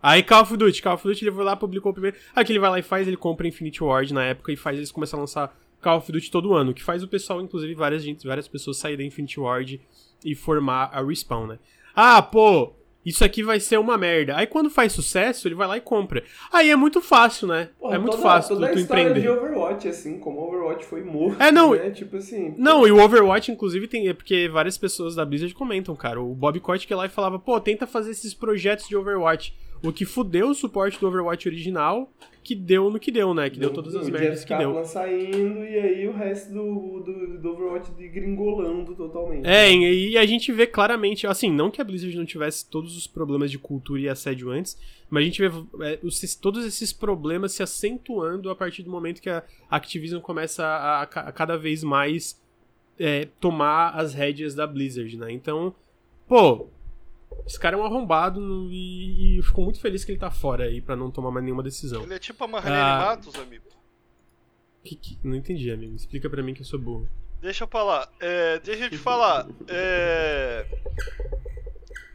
Aí 0.03 0.23
Call 0.23 0.43
of 0.43 0.57
Duty, 0.57 0.83
Call 0.83 0.95
of 0.95 1.07
Duty 1.07 1.25
ele 1.25 1.33
foi 1.33 1.45
lá, 1.45 1.57
publicou 1.57 1.91
o 1.91 1.95
primeiro. 1.95 2.17
Aí 2.35 2.45
ele 2.49 2.59
vai 2.59 2.71
lá 2.71 2.79
e 2.79 2.83
faz, 2.83 3.07
ele 3.07 3.17
compra 3.17 3.49
Infinity 3.49 3.83
Ward 3.83 4.13
na 4.13 4.25
época 4.25 4.53
e 4.53 4.57
faz 4.57 4.77
eles 4.77 4.93
começam 4.93 5.19
a 5.19 5.23
lançar 5.23 5.57
Call 5.81 5.99
of 5.99 6.11
Duty 6.11 6.31
todo 6.31 6.55
ano, 6.55 6.75
que 6.75 6.83
faz 6.83 7.03
o 7.03 7.09
pessoal, 7.09 7.41
inclusive 7.41 7.75
várias 7.75 8.05
várias 8.23 8.49
pessoas 8.49 8.77
saírem 8.79 8.99
da 8.99 9.05
Infinity 9.05 9.41
Ward 9.41 9.81
e 10.25 10.35
formar 10.35 10.91
a 10.93 11.03
Respawn, 11.03 11.47
né? 11.47 11.59
Ah, 11.95 12.21
pô, 12.21 12.75
isso 13.05 13.25
aqui 13.25 13.43
vai 13.43 13.61
ser 13.61 13.79
uma 13.79 13.99
merda. 13.99 14.37
Aí 14.37 14.47
quando 14.47 14.71
faz 14.71 14.93
sucesso, 14.93 15.47
ele 15.49 15.55
vai 15.55 15.67
lá 15.67 15.77
e 15.77 15.81
compra. 15.81 16.23
Aí 16.53 16.71
é 16.71 16.77
muito 16.77 17.01
fácil, 17.01 17.49
né? 17.49 17.69
Porra, 17.79 17.97
é 17.97 17.99
muito 17.99 18.13
toda, 18.13 18.23
fácil 18.23 18.55
toda 18.57 18.69
tu, 18.69 18.75
tu 18.75 18.81
empreender. 18.81 19.21
de 19.21 19.29
Overwatch, 19.29 19.89
assim, 19.89 20.19
como 20.19 20.41
o 20.41 20.49
Overwatch 20.49 20.85
foi 20.85 21.03
morto, 21.03 21.43
É, 21.43 21.53
não, 21.53 21.75
né? 21.75 21.91
Tipo 21.91 22.17
assim... 22.17 22.55
Não, 22.57 22.87
e 22.87 22.93
o 22.93 22.99
Overwatch, 22.99 23.51
inclusive, 23.53 23.87
tem. 23.87 24.09
É 24.09 24.15
porque 24.15 24.49
várias 24.49 24.79
pessoas 24.79 25.15
da 25.15 25.25
Blizzard 25.25 25.55
comentam, 25.55 25.95
cara. 25.95 26.21
O 26.21 26.35
Bob 26.35 26.59
Kotick 26.61 26.93
lá 26.95 27.07
e 27.07 27.11
falava, 27.11 27.39
pô, 27.39 27.61
tenta 27.61 27.87
fazer 27.87 28.11
esses 28.11 28.35
projetos 28.35 28.89
de 28.89 28.97
Overwatch. 28.97 29.55
O 29.85 29.93
que 29.93 30.05
fudeu 30.07 30.49
o 30.49 30.55
suporte 30.55 30.99
do 30.99 31.07
Overwatch 31.07 31.47
original, 31.47 32.11
que 32.43 32.55
deu 32.55 32.91
no 32.91 32.99
que 32.99 33.13
deu, 33.13 33.35
né? 33.35 33.51
Que 33.51 33.59
deu 33.59 33.71
todas 33.71 33.95
as 33.95 34.09
merdas 34.09 34.45
que 34.45 34.57
deu. 34.57 34.83
Saindo 34.85 35.65
e 35.65 35.79
aí 35.79 36.09
o 36.09 36.13
resto 36.13 36.53
do, 36.53 37.01
do, 37.01 37.39
do 37.41 37.51
Overwatch 37.51 37.91
degringolando 37.93 38.95
totalmente. 38.95 39.47
É, 39.47 39.71
e 39.71 40.17
a 40.17 40.25
gente 40.25 40.51
vê 40.53 40.67
claramente, 40.67 41.27
assim, 41.27 41.51
não 41.51 41.71
que 41.71 41.81
a 41.81 41.85
Blizzard 41.85 42.17
não 42.17 42.25
tivesse 42.25 42.69
todos 42.69 42.97
os 42.97 43.07
problemas 43.07 43.51
de 43.51 43.59
cultura 43.59 44.01
e 44.01 44.09
assédio 44.09 44.51
antes, 44.51 44.79
mas 45.11 45.23
a 45.23 45.25
gente 45.27 45.41
vê 45.41 45.51
é, 45.83 45.99
os, 46.03 46.35
todos 46.37 46.65
esses 46.65 46.93
problemas 46.93 47.53
se 47.53 47.63
acentuando 47.63 48.51
a 48.51 48.55
partir 48.55 48.83
do 48.83 48.91
momento 48.91 49.21
que 49.21 49.31
a 49.31 49.43
Activision 49.71 50.21
começa 50.21 50.65
a, 50.65 51.01
a, 51.01 51.03
a 51.03 51.33
cada 51.33 51.59
vez 51.59 51.85
mais 51.85 52.43
é, 52.99 53.29
tomar 53.41 53.91
as 53.91 54.15
rédeas 54.15 54.55
da 54.55 54.67
Blizzard, 54.67 55.17
né? 55.17 55.31
Então, 55.31 55.75
pô, 56.27 56.69
esse 57.47 57.59
cara 57.59 57.77
é 57.77 57.79
um 57.79 57.85
arrombado 57.85 58.69
e, 58.71 59.39
e 59.39 59.43
fico 59.43 59.63
muito 59.63 59.81
feliz 59.81 60.05
que 60.05 60.13
ele 60.13 60.19
tá 60.19 60.31
fora 60.31 60.65
aí 60.65 60.81
pra 60.81 60.97
não 60.97 61.11
tomar 61.11 61.31
mais 61.31 61.45
nenhuma 61.45 61.63
decisão. 61.63 62.03
Ele 62.03 62.15
é 62.15 62.19
tipo 62.19 62.43
a 62.45 62.47
Marlene 62.49 62.77
Ah. 62.77 62.99
Matos, 63.07 63.35
amigo. 63.37 63.65
Que, 64.85 64.97
que- 64.97 65.19
não 65.23 65.35
entendi, 65.35 65.71
amigo. 65.71 65.95
Explica 65.95 66.29
pra 66.29 66.43
mim 66.43 66.55
que 66.55 66.61
eu 66.63 66.67
sou 66.67 66.79
burro. 66.79 67.09
Deixa 67.41 67.65
eu 67.65 67.69
falar. 67.69 68.09
É, 68.21 68.59
deixa 68.61 68.85
eu 68.85 68.91
te 68.91 68.99
falar. 68.99 69.47
É, 69.69 70.67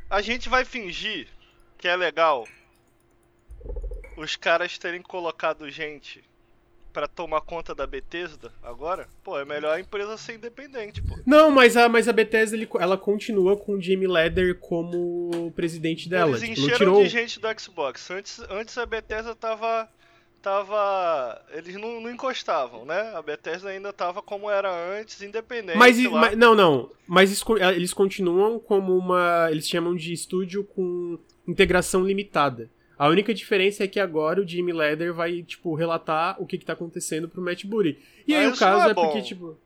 a 0.09 0.21
gente 0.21 0.49
vai 0.49 0.65
fingir 0.65 1.27
que 1.77 1.87
é 1.87 1.95
legal 1.95 2.47
os 4.17 4.35
caras 4.35 4.77
terem 4.77 5.01
colocado 5.01 5.69
gente 5.69 6.23
pra 6.91 7.07
tomar 7.07 7.41
conta 7.41 7.73
da 7.75 7.85
Bethesda 7.85 8.51
agora. 8.63 9.07
Pô, 9.23 9.37
é 9.39 9.45
melhor 9.45 9.75
a 9.75 9.79
empresa 9.79 10.17
ser 10.17 10.35
independente, 10.35 11.01
pô. 11.01 11.17
Não, 11.25 11.51
mas 11.51 11.77
a, 11.77 11.87
mas 11.87 12.07
a 12.07 12.13
Bethesda 12.13 12.55
ele- 12.57 12.67
ela 12.79 12.97
continua 12.97 13.55
com 13.57 13.73
o 13.73 13.81
Jamie 13.81 14.07
Leder 14.07 14.55
como 14.59 15.51
presidente 15.55 16.09
dela. 16.09 16.31
Eles 16.31 16.41
Tipo, 16.41 16.53
encheram 16.61 16.77
tirou. 16.77 17.03
de 17.03 17.09
gente 17.09 17.39
do 17.39 17.47
Xbox. 17.59 18.09
Antes, 18.11 18.39
antes 18.49 18.77
a 18.77 18.85
Bethesda 18.85 19.35
tava. 19.35 19.87
tava. 20.41 21.41
Eles 21.53 21.75
não, 21.75 22.01
não 22.01 22.09
encostavam, 22.11 22.85
né? 22.85 23.11
A 23.15 23.21
Bethesda 23.21 23.69
ainda 23.69 23.91
tava 23.93 24.21
como 24.21 24.49
era 24.49 24.69
antes, 24.97 25.21
independente. 25.21 25.77
Mas, 25.77 25.97
mas- 25.99 26.37
não, 26.37 26.55
não. 26.55 26.89
Mas 27.07 27.43
eles 27.75 27.93
continuam 27.93 28.59
como 28.59 28.97
uma. 28.97 29.47
Eles 29.51 29.67
chamam 29.67 29.95
de 29.95 30.13
estúdio 30.13 30.63
com 30.63 31.19
integração 31.47 32.03
limitada. 32.03 32.69
A 32.99 33.07
única 33.07 33.33
diferença 33.33 33.85
é 33.85 33.87
que 33.87 33.97
agora 33.97 34.41
o 34.41 34.45
Jimmy 34.45 34.73
Leder 34.73 35.13
vai, 35.13 35.41
tipo, 35.41 35.73
relatar 35.73 36.35
o 36.37 36.45
que, 36.45 36.57
que 36.57 36.65
tá 36.65 36.73
acontecendo 36.73 37.29
pro 37.29 37.41
Matt 37.41 37.63
Booty. 37.65 37.97
E 38.27 38.35
aí 38.35 38.45
Mas 38.45 38.57
o 38.57 38.59
caso 38.59 38.87
é 38.89 38.91
é, 38.91 38.93
porque, 38.93 39.21
tipo. 39.21 39.57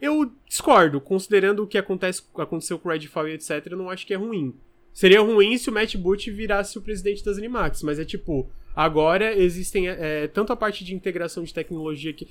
Eu 0.00 0.32
discordo, 0.48 0.98
considerando 0.98 1.62
o 1.62 1.66
que 1.66 1.76
acontece, 1.76 2.22
aconteceu 2.38 2.78
com 2.78 2.88
o 2.88 2.92
Redfall 2.92 3.28
e 3.28 3.34
etc, 3.34 3.66
eu 3.66 3.76
não 3.76 3.90
acho 3.90 4.06
que 4.06 4.14
é 4.14 4.16
ruim. 4.16 4.54
Seria 4.94 5.20
ruim 5.20 5.58
se 5.58 5.68
o 5.68 5.72
Matt 5.74 5.94
Booty 5.96 6.30
virasse 6.30 6.78
o 6.78 6.80
presidente 6.80 7.22
das 7.22 7.36
Animax, 7.36 7.82
mas 7.82 7.98
é 7.98 8.04
tipo, 8.04 8.50
agora 8.74 9.36
existem 9.38 9.86
é, 9.86 10.26
tanto 10.28 10.50
a 10.50 10.56
parte 10.56 10.82
de 10.82 10.94
integração 10.94 11.44
de 11.44 11.52
tecnologia 11.52 12.14
que. 12.14 12.28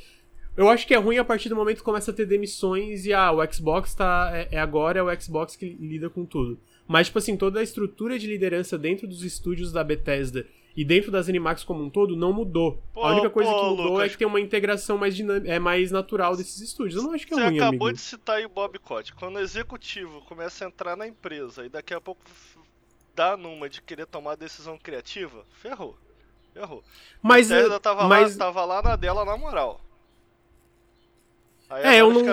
Eu 0.57 0.67
acho 0.67 0.87
que 0.87 0.95
é 0.95 0.97
ruim 0.97 1.19
a 1.19 1.23
partir 1.23 1.47
do 1.47 1.55
momento 1.55 1.77
que 1.77 1.83
começa 1.83 2.09
a 2.09 2.13
ter 2.13 2.25
demissões 2.25 3.05
e 3.05 3.13
ah, 3.13 3.31
o 3.31 3.53
Xbox 3.53 3.93
tá. 3.93 4.31
É, 4.33 4.55
é 4.55 4.59
agora 4.59 4.97
é 4.97 5.03
o 5.03 5.21
Xbox 5.21 5.55
que 5.55 5.77
lida 5.79 6.09
com 6.09 6.25
tudo. 6.25 6.59
Mas, 6.89 7.05
tipo 7.07 7.19
assim, 7.19 7.37
toda 7.37 7.59
a 7.59 7.63
estrutura 7.63 8.17
de 8.17 8.25
liderança 8.25 8.75
dentro 8.75 9.07
dos 9.07 9.21
estúdios 9.23 9.71
da 9.71 9.83
Bethesda 9.83 10.43
e 10.75 10.83
dentro 10.83 11.11
das 11.11 11.29
Animax 11.29 11.63
como 11.63 11.83
um 11.83 11.89
todo 11.89 12.15
não 12.15 12.33
mudou. 12.33 12.81
Pô, 12.91 13.03
a 13.03 13.11
única 13.11 13.29
coisa 13.29 13.51
pô, 13.51 13.59
que 13.59 13.65
mudou 13.69 13.85
Lucas. 13.91 14.05
é 14.07 14.09
que 14.09 14.17
tem 14.17 14.27
uma 14.27 14.41
integração 14.41 14.97
mais, 14.97 15.15
dinam- 15.15 15.41
é, 15.45 15.59
mais 15.59 15.91
natural 15.91 16.35
desses 16.35 16.59
estúdios. 16.61 16.95
Eu 16.95 17.03
não 17.03 17.13
acho 17.13 17.27
que 17.27 17.33
é 17.33 17.37
Você 17.37 17.43
ruim, 17.45 17.57
acabou 17.59 17.87
amigo. 17.89 17.93
de 17.93 18.01
citar 18.01 18.37
aí 18.37 18.45
o 18.45 18.49
Bob 18.49 18.79
Cott. 18.79 19.13
Quando 19.13 19.35
o 19.35 19.39
executivo 19.39 20.21
começa 20.21 20.65
a 20.65 20.67
entrar 20.67 20.95
na 20.97 21.07
empresa 21.07 21.63
e 21.63 21.69
daqui 21.69 21.93
a 21.93 22.01
pouco 22.01 22.21
dá 23.15 23.37
numa 23.37 23.69
de 23.69 23.81
querer 23.83 24.07
tomar 24.07 24.35
decisão 24.35 24.75
criativa, 24.77 25.45
ferrou. 25.61 25.95
Ferrou. 26.55 26.83
Mas, 27.21 27.51
a 27.51 27.55
Bethesda 27.55 27.79
tava, 27.79 28.07
mas 28.07 28.35
lá, 28.35 28.45
tava 28.45 28.65
lá 28.65 28.81
na 28.81 28.95
dela 28.95 29.23
na 29.23 29.37
moral. 29.37 29.79
Aí 31.69 31.97
É, 31.97 32.01
eu 32.01 32.11
não- 32.11 32.23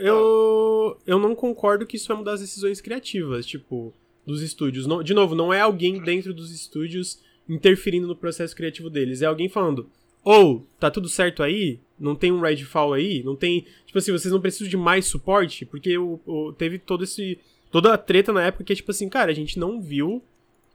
eu, 0.00 0.98
eu 1.06 1.18
não 1.18 1.34
concordo 1.34 1.86
que 1.86 1.96
isso 1.96 2.08
vai 2.08 2.16
mudar 2.16 2.32
as 2.32 2.40
decisões 2.40 2.80
criativas, 2.80 3.44
tipo, 3.46 3.92
dos 4.26 4.42
estúdios. 4.42 4.86
Não- 4.86 5.02
de 5.02 5.12
novo, 5.14 5.34
não 5.34 5.52
é 5.52 5.60
alguém 5.60 6.00
dentro 6.00 6.32
dos 6.32 6.50
estúdios 6.50 7.20
interferindo 7.48 8.06
no 8.06 8.16
processo 8.16 8.54
criativo 8.56 8.88
deles. 8.90 9.22
É 9.22 9.26
alguém 9.26 9.48
falando, 9.48 9.88
ou, 10.24 10.64
tá 10.80 10.90
tudo 10.90 11.08
certo 11.08 11.42
aí? 11.42 11.78
Não 11.98 12.14
tem 12.14 12.30
um 12.32 12.40
Redfall 12.40 12.92
aí? 12.94 13.22
Não 13.22 13.34
tem. 13.36 13.66
Tipo 13.86 13.98
assim, 13.98 14.12
vocês 14.12 14.32
não 14.32 14.40
precisam 14.40 14.68
de 14.68 14.76
mais 14.76 15.06
suporte? 15.06 15.64
Porque 15.66 15.96
o, 15.98 16.20
o- 16.26 16.52
teve 16.52 16.78
todo 16.78 17.04
esse. 17.04 17.38
Toda 17.70 17.92
a 17.92 17.98
treta 17.98 18.32
na 18.32 18.44
época 18.44 18.64
que 18.64 18.72
é 18.72 18.76
tipo 18.76 18.90
assim, 18.90 19.08
cara, 19.08 19.30
a 19.30 19.34
gente 19.34 19.58
não 19.58 19.80
viu 19.80 20.22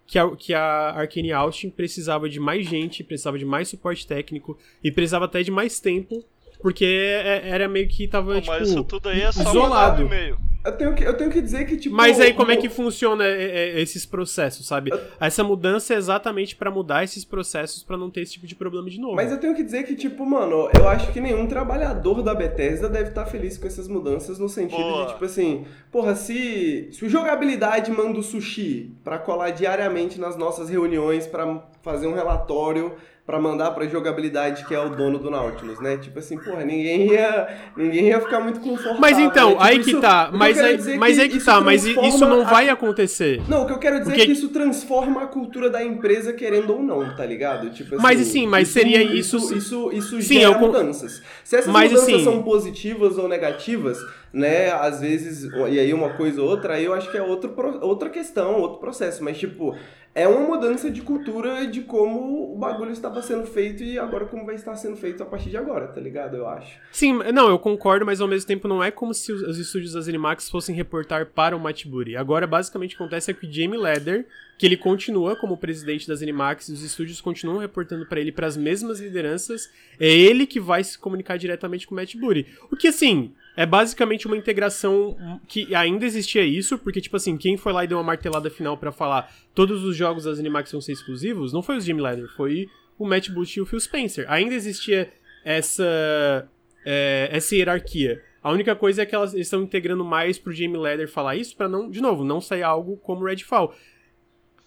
que 0.05 0.19
a, 0.19 0.35
que 0.35 0.53
a 0.53 0.91
Arkane 0.91 1.31
Austin 1.31 1.69
precisava 1.69 2.29
de 2.29 2.39
mais 2.39 2.67
gente, 2.67 3.03
precisava 3.03 3.39
de 3.39 3.45
mais 3.45 3.67
suporte 3.69 4.05
técnico 4.05 4.57
e 4.83 4.91
precisava 4.91 5.25
até 5.25 5.41
de 5.41 5.49
mais 5.49 5.79
tempo, 5.79 6.23
porque 6.63 6.85
é- 6.85 7.49
era 7.49 7.67
meio 7.67 7.89
que 7.89 8.07
tava, 8.07 8.35
Pô, 8.35 8.39
tipo, 8.41 8.53
mas 8.53 8.69
isso 8.69 8.83
tudo 8.85 9.09
aí 9.09 9.21
é 9.21 9.31
só 9.33 9.41
isolado. 9.49 10.01
e-mail. 10.01 10.37
Eu 10.65 10.71
tenho 10.77 10.95
que, 10.95 11.03
eu 11.03 11.13
tenho 11.17 11.29
que 11.29 11.41
dizer 11.41 11.65
que, 11.65 11.75
tipo. 11.75 11.93
Mas 11.93 12.21
aí 12.21 12.33
como 12.33 12.49
é 12.49 12.55
que 12.55 12.69
funciona 12.69 13.25
é, 13.25 13.73
é, 13.75 13.81
esses 13.81 14.05
processos, 14.05 14.65
sabe? 14.65 14.91
Essa 15.19 15.43
mudança 15.43 15.93
é 15.93 15.97
exatamente 15.97 16.55
pra 16.55 16.71
mudar 16.71 17.03
esses 17.03 17.25
processos 17.25 17.83
pra 17.83 17.97
não 17.97 18.09
ter 18.09 18.21
esse 18.21 18.31
tipo 18.31 18.47
de 18.47 18.55
problema 18.55 18.89
de 18.89 18.97
novo. 18.97 19.13
Mas 19.13 19.29
eu 19.29 19.37
tenho 19.41 19.53
que 19.53 19.61
dizer 19.61 19.83
que, 19.83 19.93
tipo, 19.93 20.25
mano, 20.25 20.69
eu 20.79 20.87
acho 20.87 21.11
que 21.11 21.19
nenhum 21.19 21.47
trabalhador 21.47 22.23
da 22.23 22.33
Bethesda 22.33 22.87
deve 22.87 23.09
estar 23.09 23.25
feliz 23.25 23.57
com 23.57 23.67
essas 23.67 23.89
mudanças 23.89 24.39
no 24.39 24.47
sentido 24.47 24.77
Boa. 24.81 25.05
de, 25.07 25.11
tipo 25.11 25.25
assim, 25.25 25.65
porra, 25.91 26.15
se, 26.15 26.87
se 26.93 27.03
o 27.03 27.09
jogabilidade 27.09 27.91
manda 27.91 28.17
o 28.17 28.23
sushi 28.23 28.95
pra 29.03 29.19
colar 29.19 29.49
diariamente 29.49 30.17
nas 30.17 30.37
nossas 30.37 30.69
reuniões 30.69 31.27
pra 31.27 31.61
fazer 31.81 32.07
um 32.07 32.13
relatório 32.13 32.93
pra 33.25 33.39
mandar 33.39 33.71
pra 33.71 33.87
jogabilidade 33.87 34.65
que 34.65 34.75
é 34.75 34.79
o 34.79 34.89
dono 34.89 35.17
do 35.17 35.31
Nautilus, 35.31 35.79
né? 35.79 35.95
Tipo 35.97 36.19
assim, 36.19 36.37
porra, 36.37 36.65
ninguém 36.65 37.07
ia, 37.09 37.47
ninguém 37.77 38.07
ia 38.07 38.19
ficar 38.19 38.41
muito 38.41 38.59
confortável. 38.59 38.99
Mas 38.99 39.17
então, 39.17 39.49
né? 39.51 39.53
Tipo, 39.55 39.63
aí 39.63 39.79
isso- 39.79 39.89
que 39.95 40.01
tá. 40.01 40.29
Mas 40.33 40.59
aí, 40.59 40.97
mas 40.97 41.19
aí 41.19 41.29
que 41.29 41.37
isso 41.37 41.45
tá. 41.45 41.61
Mas 41.61 41.85
isso 41.85 42.25
não 42.27 42.41
a- 42.41 42.43
vai 42.49 42.67
acontecer. 42.67 43.41
Não, 43.47 43.63
o 43.63 43.65
que 43.65 43.71
eu 43.71 43.79
quero 43.79 43.99
dizer 43.99 44.09
Porque- 44.11 44.21
é 44.23 44.25
que 44.25 44.31
isso 44.33 44.49
transforma 44.49 45.23
a 45.23 45.27
cultura 45.27 45.69
da 45.69 45.81
empresa 45.81 46.33
querendo 46.33 46.73
ou 46.73 46.83
não, 46.83 47.15
tá 47.15 47.25
ligado? 47.25 47.69
Tipo 47.69 47.95
Mas, 48.01 48.19
assim, 48.19 48.45
mas 48.45 48.67
seria 48.67 49.01
isso 49.01 49.37
Isso, 49.37 49.55
isso, 49.55 49.91
isso 49.93 50.21
Sim, 50.21 50.39
gera 50.39 50.51
eu 50.51 50.55
con- 50.59 50.67
mudanças. 50.67 51.21
Se 51.45 51.55
essas 51.55 51.71
Mas, 51.71 51.91
mudanças 51.91 52.13
assim- 52.13 52.23
são 52.25 52.43
positivas 52.43 53.17
ou 53.17 53.29
negativas, 53.29 53.97
né, 54.33 54.69
às 54.71 54.99
vezes, 54.99 55.43
e 55.69 55.79
aí 55.79 55.93
uma 55.93 56.09
coisa 56.09 56.41
ou 56.41 56.49
outra, 56.49 56.73
aí 56.73 56.83
eu 56.85 56.93
acho 56.93 57.09
que 57.09 57.17
é 57.17 57.21
outro, 57.21 57.53
outra 57.81 58.09
questão, 58.09 58.59
outro 58.59 58.79
processo. 58.79 59.23
Mas, 59.23 59.37
tipo, 59.37 59.75
é 60.15 60.27
uma 60.27 60.41
mudança 60.41 60.91
de 60.91 61.01
cultura 61.01 61.65
de 61.65 61.81
como 61.81 62.53
o 62.53 62.57
bagulho 62.57 62.91
estava 62.91 63.21
sendo 63.21 63.47
feito 63.47 63.83
e 63.83 63.97
agora 63.97 64.25
como 64.25 64.45
vai 64.45 64.55
estar 64.55 64.75
sendo 64.75 64.95
feito 64.95 65.23
a 65.23 65.25
partir 65.25 65.49
de 65.49 65.57
agora, 65.57 65.87
tá 65.87 65.99
ligado? 65.99 66.37
Eu 66.37 66.47
acho. 66.47 66.77
Sim, 66.91 67.13
não, 67.33 67.49
eu 67.49 67.57
concordo, 67.57 68.05
mas 68.05 68.21
ao 68.21 68.27
mesmo 68.27 68.47
tempo 68.47 68.67
não 68.67 68.83
é 68.83 68.91
como 68.91 69.13
se 69.13 69.31
os, 69.31 69.41
os 69.41 69.57
estúdios 69.57 69.93
das 69.93 70.07
Animax 70.07 70.49
fossem 70.49 70.75
reportar 70.75 71.25
para 71.25 71.57
o 71.57 71.59
Matiburi. 71.59 72.15
Agora, 72.15 72.45
basicamente, 72.45 72.95
acontece 72.95 73.31
é 73.31 73.33
que 73.33 73.47
o 73.47 73.51
Jamie 73.51 73.79
Leder, 73.79 74.27
que 74.57 74.67
ele 74.67 74.77
continua 74.77 75.35
como 75.35 75.57
presidente 75.57 76.07
das 76.07 76.21
Animax, 76.21 76.69
os 76.69 76.83
estúdios 76.83 77.19
continuam 77.19 77.57
reportando 77.57 78.05
para 78.05 78.19
ele 78.19 78.31
para 78.31 78.45
as 78.45 78.55
mesmas 78.55 78.99
lideranças, 78.99 79.71
é 79.99 80.07
ele 80.07 80.45
que 80.45 80.59
vai 80.59 80.83
se 80.83 80.97
comunicar 80.97 81.37
diretamente 81.37 81.87
com 81.87 81.95
o 81.95 81.97
Matiburi. 81.97 82.45
O 82.71 82.75
que, 82.75 82.87
assim, 82.87 83.33
é 83.55 83.65
basicamente 83.65 84.25
uma 84.25 84.35
integração 84.37 85.15
que 85.47 85.73
ainda 85.75 86.05
existia 86.05 86.43
isso, 86.43 86.77
porque, 86.77 86.99
tipo 86.99 87.15
assim, 87.15 87.37
quem 87.37 87.55
foi 87.55 87.71
lá 87.71 87.83
e 87.83 87.87
deu 87.87 87.97
uma 87.97 88.03
martelada 88.03 88.49
final 88.49 88.77
para 88.77 88.91
falar 88.91 89.31
todos 89.53 89.83
os 89.83 89.95
jogos 89.95 90.23
das 90.23 90.39
Animax 90.39 90.71
vão 90.71 90.81
ser 90.81 90.93
exclusivos, 90.93 91.53
não 91.53 91.61
foi 91.61 91.77
o 91.77 91.81
Jim 91.81 91.99
Leather, 91.99 92.27
foi 92.35 92.67
o 92.97 93.05
Matt 93.05 93.29
Booth 93.29 93.57
e 93.57 93.61
o 93.61 93.65
Phil 93.65 93.79
Spencer. 93.79 94.25
Ainda 94.27 94.55
existia 94.55 95.11
essa, 95.45 96.47
é, 96.85 97.29
essa 97.31 97.55
hierarquia. 97.55 98.21
A 98.41 98.51
única 98.51 98.75
coisa 98.75 99.03
é 99.03 99.05
que 99.05 99.15
elas 99.15 99.33
estão 99.33 99.61
integrando 99.61 100.03
mais 100.03 100.37
pro 100.37 100.51
Jamie 100.51 100.77
Leather 100.77 101.09
falar 101.09 101.35
isso 101.35 101.55
para 101.55 101.69
não, 101.69 101.89
de 101.89 102.01
novo, 102.01 102.25
não 102.25 102.41
sair 102.41 102.63
algo 102.63 102.97
como 102.97 103.23
Redfall. 103.23 103.73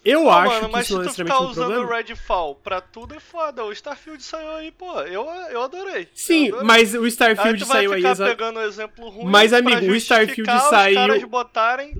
Eu 0.09 0.23
Pô, 0.23 0.29
acho 0.31 0.49
mano, 0.53 0.65
que 0.67 0.71
mas 0.71 0.89
não 0.89 1.01
é 1.01 1.03
se 1.03 1.09
tu 1.09 1.15
ficar 1.15 1.39
um 1.41 1.47
usando 1.49 1.73
o 1.81 1.87
Redfall 1.87 2.55
pra 2.55 2.79
tudo 2.81 3.15
é 3.15 3.19
foda. 3.19 3.63
O 3.65 3.71
Starfield 3.71 4.23
saiu 4.23 4.51
aí, 4.55 4.71
pô. 4.71 4.99
Eu, 5.01 5.25
eu 5.51 5.61
adorei. 5.63 6.07
Sim, 6.13 6.47
eu 6.47 6.55
adorei. 6.55 6.67
mas 6.67 6.93
o 6.95 7.01
Aí 7.03 7.07
Starfield 7.09 7.59
tu 7.63 7.67
vai 7.67 7.77
saiu 7.77 7.91
aí 7.93 7.97
ficar 7.97 8.11
exa- 8.11 8.25
pegando 8.25 8.59
um 8.59 8.63
exemplo 8.63 9.09
ruim 9.09 9.29
Mas, 9.31 9.53
amigo, 9.53 9.85
o 9.91 9.95
Starfield 9.95 10.49
saiu- 10.69 10.89
os 10.99 11.07
caras 11.07 11.23
botarem 11.25 11.97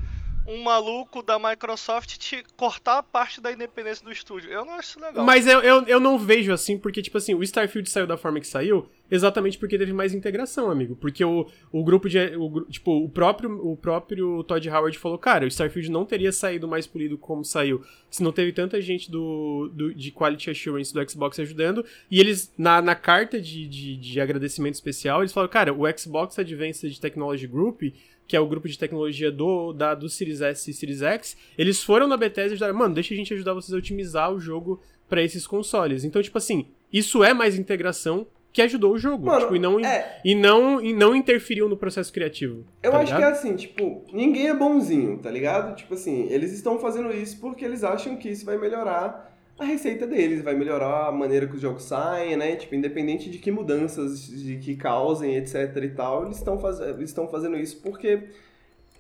um 0.48 0.64
maluco 0.64 1.22
da 1.22 1.38
Microsoft 1.38 2.18
te 2.18 2.44
cortar 2.56 3.00
a 3.00 3.04
parte 3.04 3.42
da 3.42 3.52
independência 3.52 4.04
do 4.04 4.12
estúdio. 4.12 4.50
Eu 4.50 4.64
não 4.64 4.74
acho 4.76 4.92
isso 4.92 5.00
legal. 5.00 5.26
Mas 5.26 5.46
eu, 5.46 5.60
eu, 5.60 5.84
eu 5.84 6.00
não 6.00 6.18
vejo 6.18 6.54
assim, 6.54 6.78
porque, 6.78 7.02
tipo 7.02 7.18
assim, 7.18 7.36
o 7.36 7.44
Starfield 7.44 7.90
saiu 7.90 8.08
da 8.08 8.16
forma 8.16 8.40
que 8.40 8.48
saiu 8.48 8.90
exatamente 9.12 9.58
porque 9.58 9.78
teve 9.78 9.92
mais 9.92 10.14
integração, 10.14 10.72
amigo. 10.72 10.96
Porque 10.96 11.24
o, 11.24 11.48
o 11.72 11.84
grupo 11.84 12.08
de. 12.08 12.18
O, 12.38 12.62
tipo, 12.66 12.92
o 12.92 13.10
próprio, 13.10 13.52
o 13.66 13.76
próprio 13.76 14.44
Todd 14.44 14.70
Howard 14.70 14.98
falou, 14.98 15.18
cara, 15.18 15.44
o 15.44 15.48
Starfield 15.48 15.92
não 15.92 16.06
teria 16.06 16.32
saído 16.32 16.68
mais 16.68 16.88
polido 16.88 17.18
como 17.18 17.44
saiu 17.44 17.84
se 18.10 18.24
não 18.24 18.32
teve 18.32 18.54
tanta 18.54 18.80
gente 18.82 19.12
do, 19.12 19.70
do, 19.74 19.94
de 19.94 20.12
Quality 20.12 20.52
Assurance 20.52 20.94
do 20.94 21.10
Xbox 21.10 21.40
ajudando. 21.40 21.86
E 22.10 22.22
eles, 22.22 22.54
na, 22.58 22.82
na 22.82 22.96
carta 22.96 23.42
de, 23.42 23.68
de, 23.68 23.98
de 23.98 24.22
agradecimento 24.22 24.76
especial, 24.76 25.22
eles 25.22 25.34
falaram, 25.34 25.52
cara, 25.52 25.74
o 25.74 25.84
Xbox 25.98 26.40
Advanced 26.40 27.00
Technology 27.00 27.48
Group 27.48 27.82
que 28.28 28.36
é 28.36 28.40
o 28.40 28.48
grupo 28.48 28.68
de 28.68 28.78
tecnologia 28.78 29.32
do, 29.32 29.72
da, 29.72 29.96
do 29.96 30.10
Series 30.10 30.42
S 30.42 30.70
e 30.70 30.74
Series 30.74 31.02
X, 31.02 31.38
eles 31.58 31.82
foram 31.82 32.08
na 32.08 32.18
Bethesda 32.18 32.54
e 32.54 32.58
disseram, 32.58 32.78
mano, 32.78 32.94
deixa 32.94 33.14
a 33.14 33.18
gente 33.18 33.34
ajudar 33.34 33.54
vocês 33.54 33.74
a 33.74 33.78
otimizar 33.78 34.32
o 34.32 34.40
jogo 34.40 34.82
pra 35.08 35.24
esses 35.24 35.48
consoles. 35.48 36.04
Então, 36.04 36.22
tipo 36.22 36.38
assim, 36.38 36.68
isso 36.92 37.24
é 37.24 37.34
mais 37.34 37.58
integração 37.58 38.28
que 38.52 38.62
ajudou 38.62 38.94
o 38.94 38.98
jogo. 38.98 39.28
Mano, 39.28 39.42
tipo, 39.42 39.56
e, 39.56 39.60
não, 39.60 39.80
é. 39.80 40.20
e, 40.26 40.36
não, 40.36 40.82
e 40.82 40.92
não 40.92 41.16
interferiu 41.16 41.70
no 41.70 41.78
processo 41.78 42.12
criativo. 42.12 42.66
Eu 42.82 42.92
tá 42.92 43.00
acho 43.00 43.08
que 43.08 43.14
é 43.14 43.18
ligado? 43.18 43.34
assim, 43.34 43.56
tipo, 43.56 44.04
ninguém 44.12 44.48
é 44.48 44.54
bonzinho, 44.54 45.20
tá 45.20 45.30
ligado? 45.30 45.76
Tipo 45.76 45.94
assim, 45.94 46.28
eles 46.30 46.52
estão 46.52 46.80
fazendo 46.80 47.14
isso 47.14 47.40
porque 47.40 47.64
eles 47.64 47.84
acham 47.84 48.18
que 48.18 48.30
isso 48.30 48.46
vai 48.46 48.58
melhorar 48.58 49.37
a 49.60 49.66
receita 49.66 50.06
deles, 50.06 50.42
vai 50.44 50.54
melhorar 50.56 51.08
a 51.08 51.12
maneira 51.12 51.48
que 51.48 51.56
os 51.56 51.62
jogos 51.62 51.84
saem, 51.84 52.36
né? 52.38 52.56
Tipo, 52.56 52.76
independente 52.76 53.30
de 53.30 53.38
que 53.40 53.50
mudanças 53.52 54.28
de 54.28 54.58
que 54.58 54.76
causem, 54.76 55.36
etc 55.36 55.76
e 55.84 55.90
tal, 55.90 56.26
eles 56.26 56.38
estão 56.38 56.60
faz... 56.60 56.80
estão 57.00 57.28
fazendo 57.28 57.58
isso 57.58 57.82
porque 57.82 58.20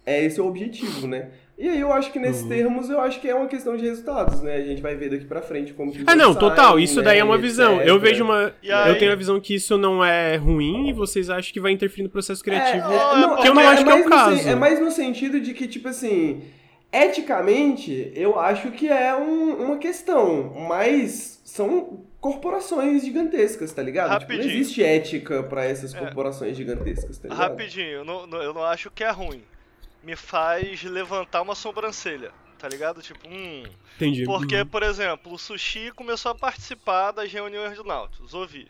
é 0.05 0.23
esse 0.23 0.39
o 0.41 0.47
objetivo, 0.47 1.05
né? 1.07 1.29
E 1.59 1.67
aí 1.67 1.79
eu 1.79 1.91
acho 1.91 2.11
que 2.11 2.19
nesses 2.19 2.43
Uhum. 2.43 2.49
termos, 2.49 2.89
eu 2.89 3.01
acho 3.01 3.19
que 3.19 3.27
é 3.27 3.33
uma 3.33 3.47
questão 3.47 3.75
de 3.75 3.83
resultados, 3.83 4.41
né? 4.43 4.55
A 4.57 4.63
gente 4.63 4.79
vai 4.81 4.95
ver 4.95 5.09
daqui 5.09 5.25
pra 5.25 5.41
frente 5.41 5.73
como 5.73 5.91
que 5.91 6.03
Ah, 6.05 6.15
não, 6.15 6.33
total. 6.35 6.79
Isso 6.79 6.97
né, 6.99 7.05
daí 7.05 7.19
é 7.19 7.23
uma 7.23 7.37
visão. 7.37 7.77
etc. 7.77 7.87
Eu 7.87 7.99
vejo 7.99 8.23
uma. 8.23 8.53
E 8.61 8.71
aí- 8.71 8.89
Eu 8.91 8.97
tenho 8.99 9.11
a 9.11 9.15
visão 9.15 9.39
que 9.39 9.55
isso 9.55 9.75
não 9.75 10.05
é 10.05 10.35
ruim 10.35 10.87
e 10.87 10.93
vocês 10.93 11.29
acham 11.31 11.51
que 11.51 11.59
vai 11.59 11.71
interferir 11.71 12.03
no 12.03 12.09
processo 12.09 12.43
criativo. 12.43 12.85
É, 12.91 12.95
é, 12.95 12.99
Não, 12.99 13.21
não, 13.21 13.35
que 13.41 13.47
eu 13.47 13.53
não 13.55 13.61
é 13.63 13.67
acho 13.69 13.83
que 13.83 13.89
é 13.89 13.93
o 13.95 13.97
no 13.97 14.05
caso. 14.09 14.47
É 14.47 14.55
mais 14.55 14.79
no 14.79 14.91
sentido 14.91 15.39
de 15.39 15.53
que, 15.55 15.67
tipo 15.67 15.87
assim, 15.87 16.41
eticamente, 17.05 18.11
eu 18.15 18.39
acho 18.39 18.71
que 18.71 18.87
é 18.89 19.15
um- 19.15 19.65
uma 19.65 19.77
questão, 19.77 20.53
mas 20.67 21.41
são 21.45 22.03
corporações 22.19 23.03
gigantescas, 23.03 23.71
tá 23.71 23.81
ligado? 23.81 24.19
Tipo, 24.19 24.31
não 24.31 24.37
Rapidinho. 24.39 24.61
existe 24.61 24.83
ética 24.83 25.43
pra 25.43 25.65
essas 25.65 25.93
É. 25.93 25.99
corporações 25.99 26.57
gigantescas, 26.57 27.17
tá 27.17 27.27
ligado? 27.29 27.49
Rapidinho, 27.49 27.87
eu 27.89 28.05
não, 28.05 28.27
não- 28.27 28.41
eu 28.41 28.53
não 28.53 28.63
acho 28.63 28.89
que 28.91 29.03
é 29.03 29.09
ruim. 29.11 29.43
Me 30.03 30.15
faz 30.15 30.83
levantar 30.83 31.41
uma 31.41 31.55
sobrancelha, 31.55 32.31
tá 32.57 32.67
ligado? 32.67 33.01
Tipo, 33.01 33.27
hum. 33.27 33.63
Entendi. 33.95 34.23
Porque, 34.25 34.57
Uhum. 34.61 34.65
por 34.67 34.83
exemplo, 34.83 35.33
o 35.33 35.37
Sushi 35.37 35.91
começou 35.95 36.31
a 36.31 36.35
participar 36.35 37.11
das 37.11 37.31
reuniões 37.31 37.75
do 37.77 37.83
Nautilus, 37.83 38.33
ouvi. 38.33 38.67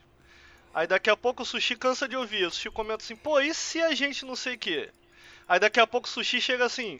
Aí 0.73 0.85
daqui 0.87 1.09
a 1.09 1.17
pouco 1.17 1.41
o 1.43 1.45
Sushi 1.45 1.75
cansa 1.75 2.07
de 2.07 2.15
ouvir, 2.15 2.45
o 2.45 2.51
Sushi 2.51 2.69
comenta 2.69 3.03
assim, 3.03 3.15
pô, 3.15 3.39
e 3.39 3.53
se 3.53 3.81
a 3.81 3.93
gente 3.95 4.25
não 4.25 4.35
sei 4.35 4.55
o 4.55 4.57
quê? 4.59 4.89
Aí 5.47 5.59
daqui 5.59 5.79
a 5.79 5.87
pouco 5.87 6.07
o 6.07 6.09
Sushi 6.09 6.39
chega 6.39 6.65
assim, 6.65 6.99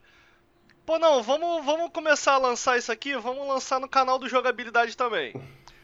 pô 0.87 0.97
não, 0.97 1.21
vamos, 1.21 1.65
vamos 1.65 1.91
começar 1.91 2.35
a 2.35 2.37
lançar 2.37 2.77
isso 2.77 2.89
aqui, 2.93 3.15
vamos 3.17 3.45
lançar 3.45 3.77
no 3.77 3.89
canal 3.89 4.17
do 4.17 4.29
Jogabilidade 4.29 4.95
também. 4.95 5.33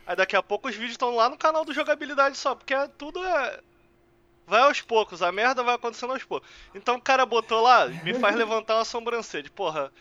Aí 0.08 0.16
daqui 0.16 0.34
a 0.34 0.42
pouco 0.42 0.70
os 0.70 0.74
vídeos 0.76 0.94
estão 0.94 1.14
lá 1.14 1.28
no 1.30 1.38
canal 1.38 1.66
do 1.66 1.74
Jogabilidade 1.74 2.38
só, 2.38 2.56
porque 2.56 2.74
é- 2.74 2.88
tudo 2.88 3.22
é... 3.22 3.60
Vai 4.48 4.62
aos 4.62 4.80
poucos, 4.82 5.22
a 5.22 5.30
merda 5.32 5.62
vai 5.62 5.76
acontecendo 5.76 6.14
aos 6.14 6.24
poucos. 6.24 6.50
Então 6.74 6.96
o 6.96 7.02
cara 7.02 7.26
botou 7.26 7.62
lá, 7.62 7.88
me 7.88 8.14
faz 8.14 8.34
levantar 8.36 8.76
uma 8.78 8.86
sobrancelha, 8.86 9.50
porra... 9.54 9.92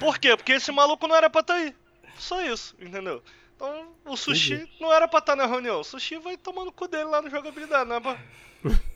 Por 0.00 0.18
quê? 0.18 0.36
Porque 0.36 0.52
esse 0.52 0.70
maluco 0.70 1.06
não 1.06 1.16
era 1.16 1.30
pra 1.30 1.40
estar 1.40 1.54
aí. 1.54 1.74
Só 2.18 2.40
isso, 2.42 2.74
entendeu? 2.78 3.22
Então, 3.54 3.88
o 4.04 4.16
sushi 4.16 4.68
não 4.80 4.92
era 4.92 5.06
pra 5.08 5.18
estar 5.18 5.36
na 5.36 5.46
reunião. 5.46 5.80
O 5.80 5.84
sushi 5.84 6.18
vai 6.18 6.36
tomando 6.36 6.68
o 6.68 6.72
cu 6.72 6.88
dele 6.88 7.04
lá 7.04 7.22
no 7.22 7.30
jogabilidade, 7.30 7.88
não 7.88 7.96
é 7.96 8.00
pra. 8.00 8.18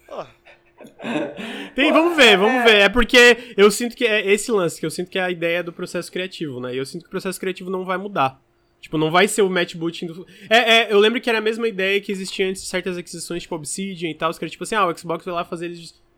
Ó, 0.08 0.26
Tem, 1.74 1.92
vamos 1.92 2.16
ver, 2.16 2.36
vamos 2.36 2.62
É. 2.62 2.64
ver. 2.64 2.76
É 2.82 2.88
porque 2.88 3.36
eu 3.56 3.70
sinto 3.70 3.96
que 3.96 4.04
é 4.06 4.30
esse 4.32 4.50
lance, 4.50 4.78
que 4.80 4.86
eu 4.86 4.90
sinto 4.90 5.10
que 5.10 5.18
é 5.18 5.22
a 5.22 5.30
ideia 5.30 5.62
do 5.62 5.72
processo 5.72 6.10
criativo, 6.10 6.60
né? 6.60 6.74
E 6.74 6.78
eu 6.78 6.86
sinto 6.86 7.02
que 7.02 7.08
o 7.08 7.10
processo 7.10 7.38
criativo 7.38 7.70
não 7.70 7.84
vai 7.84 7.98
mudar. 7.98 8.40
Tipo, 8.80 8.96
não 8.96 9.10
vai 9.10 9.28
ser 9.28 9.42
o 9.42 9.50
Matt 9.50 9.74
Booting 9.76 10.06
do... 10.06 10.26
É, 10.48 10.56
é, 10.88 10.92
eu 10.92 10.98
lembro 10.98 11.20
que 11.20 11.28
era 11.28 11.38
a 11.38 11.42
mesma 11.42 11.68
ideia 11.68 12.00
que 12.00 12.10
existia 12.10 12.48
antes 12.48 12.62
de 12.62 12.68
certas 12.68 12.96
aquisições, 12.96 13.42
tipo 13.42 13.54
Obsidian 13.54 14.08
e 14.08 14.14
tal, 14.14 14.30
os 14.30 14.38
caras, 14.38 14.50
tipo 14.52 14.64
assim, 14.64 14.74
ah, 14.74 14.86
o 14.86 14.96
Xbox 14.96 15.22
vai 15.24 15.34
lá 15.34 15.44
fazer, 15.44 15.70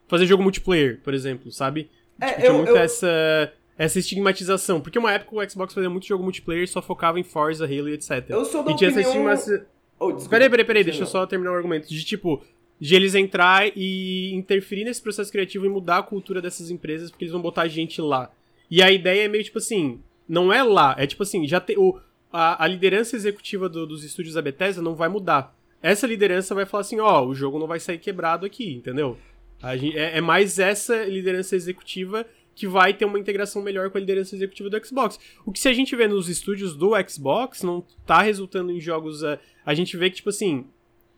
fazer 0.06 0.26
jogo 0.26 0.44
multiplayer, 0.44 1.00
por 1.02 1.12
exemplo, 1.12 1.50
sabe? 1.50 1.90
É, 2.20 2.26
tipo, 2.28 2.36
tinha 2.40 2.48
eu- 2.50 2.54
muito 2.58 2.68
eu- 2.68 2.76
essa, 2.76 3.52
essa 3.76 3.98
estigmatização. 3.98 4.80
Porque 4.80 4.96
uma 4.96 5.10
época 5.12 5.34
o 5.34 5.50
Xbox 5.50 5.74
fazia 5.74 5.90
muito 5.90 6.06
jogo 6.06 6.22
multiplayer 6.22 6.62
e 6.62 6.68
só 6.68 6.80
focava 6.80 7.18
em 7.18 7.24
Forza, 7.24 7.64
Halo 7.64 7.88
e 7.88 7.94
etc. 7.94 8.26
Eu 8.28 8.44
sou 8.44 8.62
da 8.62 8.70
e 8.70 8.76
tinha 8.76 8.90
essa 8.90 9.00
opinião... 9.00 9.32
estigmatização... 9.32 9.66
Oh. 9.98 10.12
Peraí, 10.28 10.48
peraí, 10.50 10.64
peraí, 10.64 10.84
deixa 10.84 11.02
eu 11.02 11.06
só 11.06 11.26
terminar 11.26 11.50
o 11.52 11.54
argumento. 11.56 11.88
De 11.88 12.04
tipo, 12.04 12.42
de 12.82 12.96
eles 12.96 13.14
entrar 13.14 13.70
e 13.76 14.34
interferir 14.34 14.82
nesse 14.84 15.00
processo 15.00 15.30
criativo 15.30 15.64
e 15.64 15.68
mudar 15.68 15.98
a 15.98 16.02
cultura 16.02 16.42
dessas 16.42 16.68
empresas, 16.68 17.10
porque 17.10 17.22
eles 17.22 17.32
vão 17.32 17.40
botar 17.40 17.68
gente 17.68 18.00
lá. 18.00 18.28
E 18.68 18.82
a 18.82 18.90
ideia 18.90 19.22
é 19.22 19.28
meio 19.28 19.44
tipo 19.44 19.58
assim, 19.58 20.00
não 20.28 20.52
é 20.52 20.64
lá, 20.64 20.96
é 20.98 21.06
tipo 21.06 21.22
assim, 21.22 21.46
já. 21.46 21.62
O, 21.76 22.00
a, 22.32 22.64
a 22.64 22.66
liderança 22.66 23.14
executiva 23.14 23.68
do- 23.68 23.86
dos 23.86 24.02
estúdios 24.02 24.34
da 24.34 24.42
Bethesda 24.42 24.82
não 24.82 24.96
vai 24.96 25.08
mudar. 25.08 25.56
Essa 25.80 26.08
liderança 26.08 26.56
vai 26.56 26.66
falar 26.66 26.80
assim, 26.80 26.98
ó, 26.98 27.24
o 27.24 27.32
jogo 27.36 27.56
não 27.56 27.68
vai 27.68 27.78
sair 27.78 27.98
quebrado 27.98 28.44
aqui, 28.44 28.72
entendeu? 28.72 29.16
A 29.62 29.76
gen- 29.76 29.94
é, 29.96 30.18
é 30.18 30.20
mais 30.20 30.58
essa 30.58 31.04
liderança 31.04 31.54
executiva 31.54 32.26
que 32.52 32.66
vai 32.66 32.92
ter 32.92 33.04
uma 33.04 33.18
integração 33.18 33.62
melhor 33.62 33.90
com 33.90 33.96
a 33.98 34.00
liderança 34.00 34.34
executiva 34.34 34.68
do 34.68 34.84
Xbox. 34.84 35.20
O 35.46 35.52
que 35.52 35.60
se 35.60 35.68
a 35.68 35.72
gente 35.72 35.94
vê 35.94 36.08
nos 36.08 36.28
estúdios 36.28 36.74
do 36.74 36.90
Xbox, 37.08 37.62
não 37.62 37.84
tá 38.04 38.22
resultando 38.22 38.72
em 38.72 38.80
jogos. 38.80 39.22
A, 39.22 39.38
a 39.64 39.72
gente 39.72 39.96
vê 39.96 40.10
que, 40.10 40.16
tipo 40.16 40.30
assim, 40.30 40.66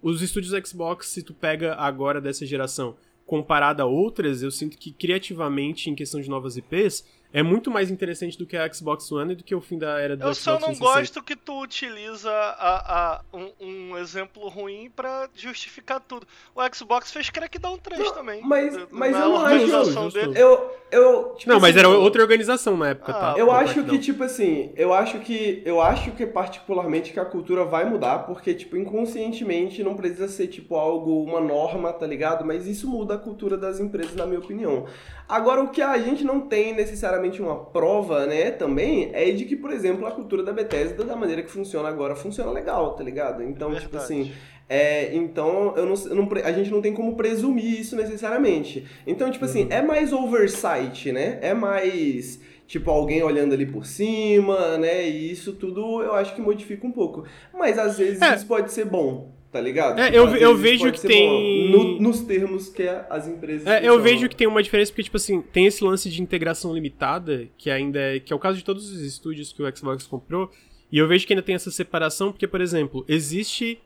os 0.04 0.20
estúdios 0.20 0.52
Xbox, 0.68 1.06
se 1.06 1.22
tu 1.22 1.32
pega 1.32 1.76
agora 1.76 2.20
dessa 2.20 2.44
geração, 2.44 2.94
comparado 3.24 3.80
a 3.80 3.86
outras, 3.86 4.42
eu 4.42 4.50
sinto 4.50 4.76
que 4.76 4.92
criativamente, 4.92 5.88
em 5.88 5.94
questão 5.94 6.20
de 6.20 6.28
novas 6.28 6.58
IPs, 6.58 7.06
é 7.34 7.42
muito 7.42 7.70
mais 7.70 7.90
interessante 7.90 8.38
do 8.38 8.46
que 8.46 8.56
a 8.56 8.72
Xbox 8.72 9.12
One 9.12 9.32
e 9.32 9.36
do 9.36 9.44
que 9.44 9.54
o 9.54 9.60
fim 9.60 9.76
da 9.76 10.00
era 10.00 10.16
do 10.16 10.22
eu 10.22 10.32
Xbox 10.34 10.38
só 10.38 10.52
não 10.52 10.68
360. 10.68 10.94
gosto 11.00 11.22
que 11.22 11.36
tu 11.36 11.60
utiliza 11.60 12.30
a, 12.30 13.16
a- 13.16 13.20
um, 13.34 13.50
um 13.60 13.98
exemplo 13.98 14.48
ruim 14.48 14.90
pra 14.94 15.28
justificar 15.34 16.00
tudo. 16.00 16.26
O 16.54 16.60
Xbox 16.74 17.10
fez 17.12 17.28
Crackdown 17.28 17.76
3 17.76 18.00
Não, 18.00 18.14
também. 18.14 18.40
mas- 18.42 18.78
mas 18.90 19.12
eu 19.14 19.18
não 19.28 19.44
acho-. 19.44 20.18
Eu, 20.36 20.70
eu, 20.90 21.34
tipo 21.36 21.50
Não, 21.52 21.60
mas 21.60 21.70
assim, 21.76 21.80
era 21.80 21.88
outra 21.88 22.22
organização 22.22 22.76
na 22.76 22.90
época, 22.90 23.12
Ah, 23.12 23.32
tá? 23.34 23.34
Eu 23.36 23.50
acho 23.50 23.74
Crackdown. 23.74 23.98
que, 23.98 24.04
tipo 24.04 24.22
assim, 24.22 24.72
eu 24.76 24.94
acho 24.94 25.18
que. 25.18 25.60
Eu 25.64 25.80
acho 25.80 26.12
que 26.12 26.24
particularmente 26.26 27.12
que 27.12 27.18
a 27.18 27.24
cultura 27.24 27.64
vai 27.64 27.84
mudar, 27.84 28.20
porque, 28.20 28.54
tipo, 28.54 28.76
inconscientemente 28.76 29.82
não 29.82 29.94
precisa 29.96 30.28
ser, 30.28 30.46
tipo, 30.46 30.76
algo, 30.76 31.22
uma 31.24 31.40
norma, 31.40 31.92
tá 31.92 32.06
ligado? 32.06 32.44
Mas 32.44 32.66
isso 32.66 32.88
muda 32.88 33.14
a 33.14 33.18
cultura 33.18 33.56
das 33.56 33.80
empresas, 33.80 34.14
na 34.14 34.24
minha 34.26 34.38
opinião. 34.38 34.86
Agora, 35.28 35.62
o 35.62 35.70
que 35.70 35.80
a 35.80 35.96
gente 35.98 36.22
não 36.22 36.42
tem 36.42 36.74
necessariamente 36.74 37.40
uma 37.40 37.56
prova, 37.56 38.26
né, 38.26 38.50
também, 38.50 39.10
é 39.14 39.30
de 39.30 39.44
que, 39.46 39.56
por 39.56 39.70
exemplo, 39.70 40.06
a 40.06 40.10
cultura 40.10 40.42
da 40.42 40.52
Bethesda, 40.52 41.02
da 41.04 41.16
maneira 41.16 41.42
que 41.42 41.50
funciona 41.50 41.88
agora, 41.88 42.14
funciona 42.14 42.50
legal, 42.50 42.94
tá 42.94 43.02
ligado? 43.02 43.42
Então, 43.42 43.70
tipo 43.74 43.90
Verdade. 43.96 44.04
assim. 44.04 44.32
É, 44.68 45.14
então, 45.14 45.74
eu 45.76 45.84
não, 45.86 45.94
eu 46.06 46.14
não 46.14 46.28
a 46.42 46.52
gente 46.52 46.70
não 46.70 46.80
tem 46.80 46.94
como 46.94 47.16
presumir 47.16 47.80
isso 47.80 47.96
necessariamente. 47.96 48.86
Então, 49.06 49.30
tipo 49.30 49.44
assim, 49.44 49.66
é 49.70 49.82
mais 49.82 50.12
oversight, 50.12 51.12
né? 51.12 51.38
É 51.42 51.52
mais, 51.52 52.40
tipo, 52.66 52.90
alguém 52.90 53.22
olhando 53.22 53.52
ali 53.52 53.66
por 53.66 53.84
cima, 53.84 54.78
né? 54.78 55.06
E 55.06 55.30
isso 55.30 55.52
tudo 55.54 56.02
eu 56.02 56.14
acho 56.14 56.34
que 56.34 56.40
modifica 56.40 56.86
um 56.86 56.92
pouco. 56.92 57.24
Mas 57.52 57.78
às 57.78 57.98
vezes 57.98 58.22
É. 58.22 58.34
isso 58.34 58.46
pode 58.46 58.72
ser 58.72 58.86
bom, 58.86 59.33
tá 59.54 59.60
ligado? 59.60 60.00
É, 60.00 60.06
Tipo, 60.10 60.16
eu- 60.16 60.36
eu 60.36 60.56
vejo 60.56 60.90
que 60.90 61.00
tem- 61.06 61.70
no- 61.70 62.00
nos 62.00 62.20
termos 62.22 62.68
que 62.68 62.82
as 63.08 63.28
empresas. 63.28 63.64
É, 63.68 63.88
eu 63.88 64.02
vejo 64.02 64.28
que 64.28 64.34
tem 64.34 64.48
uma 64.48 64.60
diferença 64.60 64.90
porque, 64.90 65.04
tipo 65.04 65.16
assim, 65.16 65.40
tem 65.40 65.66
esse 65.66 65.84
lance 65.84 66.10
de 66.10 66.20
integração 66.20 66.74
limitada, 66.74 67.46
que 67.56 67.70
ainda 67.70 68.00
é, 68.00 68.18
que 68.18 68.32
é 68.32 68.36
o 68.36 68.38
caso 68.40 68.58
de 68.58 68.64
todos 68.64 68.90
os 68.90 69.00
estúdios 69.00 69.52
que 69.52 69.62
o 69.62 69.76
Xbox 69.76 70.04
comprou, 70.08 70.50
e 70.90 70.98
eu 70.98 71.06
vejo 71.06 71.24
que 71.24 71.32
ainda 71.32 71.42
tem 71.42 71.54
essa 71.54 71.70
separação, 71.70 72.32
porque, 72.32 72.48
por 72.48 72.60
exemplo, 72.60 73.04
existe 73.06 73.78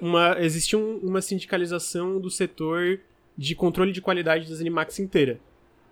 uma, 0.00 0.36
existe 0.38 0.76
um- 0.76 0.98
uma 0.98 1.22
sindicalização 1.22 2.20
do 2.20 2.28
setor 2.30 3.00
de 3.38 3.54
controle 3.54 3.92
de 3.92 4.00
qualidade 4.02 4.46
das 4.48 4.60
Animax 4.60 4.98
inteira. 4.98 5.40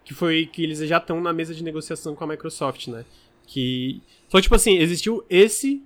Que 0.04 0.12
foi 0.12 0.44
que 0.46 0.62
eles 0.62 0.78
já 0.80 0.98
estão 0.98 1.20
na 1.20 1.32
mesa 1.32 1.54
de 1.54 1.64
negociação 1.64 2.14
com 2.14 2.24
a 2.24 2.26
Microsoft, 2.26 2.88
né? 2.88 3.04
Que. 3.46 4.02
Só 4.28 4.40
tipo 4.40 4.54
assim, 4.54 4.76
existiu 4.78 5.24
esse. 5.30 5.82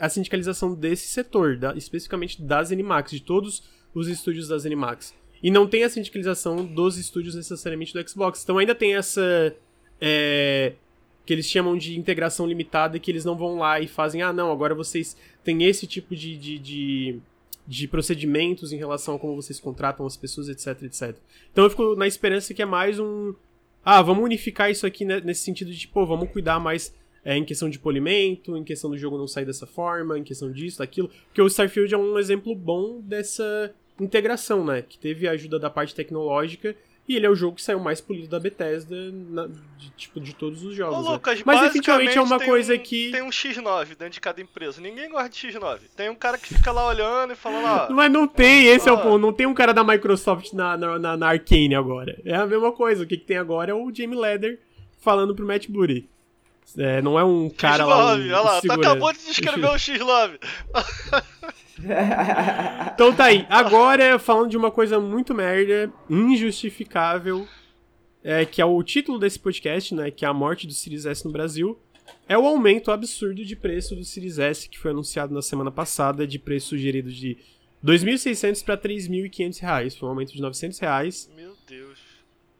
A 0.00 0.08
sindicalização 0.08 0.74
desse 0.74 1.08
setor, 1.08 1.56
da, 1.56 1.74
especificamente 1.74 2.40
das 2.40 2.72
Animax, 2.72 3.10
de 3.10 3.20
todos 3.20 3.62
os 3.94 4.08
estúdios 4.08 4.48
das 4.48 4.64
Animax. 4.64 5.14
E 5.42 5.50
não 5.50 5.66
tem 5.66 5.84
a 5.84 5.90
sindicalização 5.90 6.64
dos 6.64 6.96
estúdios 6.96 7.34
necessariamente 7.34 7.92
do 7.92 8.08
Xbox. 8.08 8.42
Então 8.42 8.58
ainda 8.58 8.74
tem 8.74 8.94
essa. 8.94 9.54
É, 10.00 10.72
que 11.26 11.32
eles 11.32 11.46
chamam 11.46 11.76
de 11.76 11.98
integração 11.98 12.46
limitada, 12.46 12.98
que 13.00 13.10
eles 13.10 13.24
não 13.24 13.36
vão 13.36 13.58
lá 13.58 13.80
e 13.80 13.88
fazem, 13.88 14.22
ah, 14.22 14.32
não, 14.32 14.52
agora 14.52 14.74
vocês 14.74 15.16
têm 15.42 15.64
esse 15.64 15.86
tipo 15.86 16.14
de, 16.14 16.38
de, 16.38 16.58
de, 16.58 17.18
de, 17.66 17.88
procedimentos 17.88 18.72
em 18.72 18.76
relação 18.76 19.16
a 19.16 19.18
como 19.18 19.34
vocês 19.34 19.58
contratam 19.58 20.06
as 20.06 20.16
pessoas, 20.16 20.48
etc, 20.48 20.84
etc. 20.84 21.16
Então 21.50 21.64
eu 21.64 21.70
fico 21.70 21.96
na 21.96 22.06
esperança 22.06 22.54
que 22.54 22.62
é 22.62 22.66
mais 22.66 23.00
um. 23.00 23.34
Ah, 23.84 24.00
vamos 24.02 24.24
unificar 24.24 24.70
isso 24.70 24.86
aqui 24.86 25.04
né, 25.04 25.20
nesse 25.20 25.42
sentido 25.42 25.72
de, 25.72 25.88
pô, 25.88 26.06
vamos 26.06 26.30
cuidar 26.30 26.60
mais 26.60 26.94
é, 27.26 27.36
em 27.36 27.44
questão 27.44 27.68
de 27.68 27.76
polimento, 27.76 28.56
em 28.56 28.62
questão 28.62 28.88
do 28.88 28.96
jogo 28.96 29.18
não 29.18 29.26
sair 29.26 29.44
dessa 29.44 29.66
forma, 29.66 30.16
em 30.16 30.22
questão 30.22 30.52
disso, 30.52 30.78
daquilo. 30.78 31.10
Porque 31.26 31.42
o 31.42 31.48
Starfield 31.48 31.92
é 31.92 31.98
um 31.98 32.16
exemplo 32.20 32.54
bom 32.54 33.00
dessa 33.00 33.74
integração, 34.00 34.64
né? 34.64 34.80
Que 34.80 34.96
teve 34.96 35.26
a 35.26 35.32
ajuda 35.32 35.58
da 35.58 35.68
parte 35.68 35.92
tecnológica 35.92 36.76
e 37.08 37.16
ele 37.16 37.26
é 37.26 37.30
o 37.30 37.34
jogo 37.34 37.56
que 37.56 37.62
saiu 37.62 37.80
mais 37.80 38.00
polido 38.00 38.28
da 38.28 38.38
Bethesda, 38.38 38.94
na, 39.10 39.48
de, 39.48 39.90
tipo, 39.96 40.20
de 40.20 40.36
todos 40.36 40.62
os 40.62 40.76
jogos. 40.76 40.98
Ô, 40.98 41.02
né? 41.02 41.10
Lucas, 41.14 41.38
né? 41.38 41.42
Mas 41.44 41.60
definitivamente 41.62 42.16
é 42.16 42.22
uma 42.22 42.38
coisa 42.38 42.74
um, 42.74 42.78
que. 42.78 43.10
Tem 43.10 43.22
um 43.22 43.30
X9 43.30 43.88
dentro 43.88 44.10
de 44.10 44.20
cada 44.20 44.40
empresa. 44.40 44.80
Ninguém 44.80 45.10
gosta 45.10 45.28
de 45.28 45.36
X9. 45.36 45.80
Tem 45.96 46.08
um 46.08 46.14
cara 46.14 46.38
que 46.38 46.54
fica 46.54 46.70
lá 46.70 46.86
olhando 46.86 47.32
e 47.32 47.36
falando, 47.36 47.66
ó. 47.66 47.92
Mas 47.92 48.12
não 48.12 48.28
tem, 48.28 48.66
esse 48.66 48.88
ó, 48.88 48.92
é 48.92 48.96
o 48.96 49.02
ponto. 49.02 49.18
Não 49.18 49.32
tem 49.32 49.46
um 49.46 49.54
cara 49.54 49.74
da 49.74 49.82
Microsoft 49.82 50.52
na, 50.52 50.76
na, 50.76 50.96
na, 50.96 51.16
na 51.16 51.28
Arcane 51.28 51.74
agora. 51.74 52.16
É 52.24 52.36
a 52.36 52.46
mesma 52.46 52.70
coisa. 52.70 53.02
O 53.02 53.06
que, 53.06 53.16
que 53.16 53.24
tem 53.24 53.36
agora 53.36 53.72
é 53.72 53.74
o 53.74 53.92
Jamie 53.92 54.16
Leder 54.16 54.60
falando 55.00 55.34
pro 55.34 55.44
Matt 55.44 55.68
Booty. 55.68 56.08
É, 56.76 57.00
não 57.00 57.18
é 57.18 57.24
um 57.24 57.48
cara 57.48 57.84
X9, 57.84 57.88
lá. 57.88 58.06
Um, 58.06 58.10
olha 58.10 58.40
lá, 58.40 58.60
tu 58.60 58.72
acabou 58.72 59.12
de 59.12 59.18
descrever 59.20 59.66
o 59.66 59.74
X9. 59.74 60.38
então 62.94 63.14
tá 63.14 63.26
aí. 63.26 63.46
Agora, 63.48 64.18
falando 64.18 64.50
de 64.50 64.56
uma 64.56 64.70
coisa 64.70 64.98
muito 64.98 65.34
merda, 65.34 65.92
injustificável, 66.10 67.46
é, 68.22 68.44
que 68.44 68.60
é 68.60 68.64
o 68.64 68.82
título 68.82 69.18
desse 69.18 69.38
podcast, 69.38 69.94
né? 69.94 70.10
Que 70.10 70.24
é 70.24 70.28
a 70.28 70.34
morte 70.34 70.66
do 70.66 70.72
Series 70.72 71.06
S 71.06 71.24
no 71.24 71.30
Brasil. 71.30 71.78
É 72.28 72.36
o 72.36 72.46
aumento 72.46 72.90
absurdo 72.90 73.44
de 73.44 73.54
preço 73.54 73.94
do 73.94 74.04
Series 74.04 74.38
S 74.38 74.68
que 74.68 74.78
foi 74.78 74.90
anunciado 74.90 75.32
na 75.32 75.42
semana 75.42 75.70
passada, 75.70 76.26
de 76.26 76.38
preço 76.38 76.68
sugerido 76.68 77.10
de 77.10 77.38
2.600 77.84 78.64
para 78.64 78.76
3.500 78.76 79.60
reais. 79.60 79.96
Foi 79.96 80.08
um 80.08 80.10
aumento 80.10 80.32
de 80.32 80.40
900 80.40 80.78
reais. 80.78 81.30
Meu 81.36 81.54
Deus. 81.68 82.05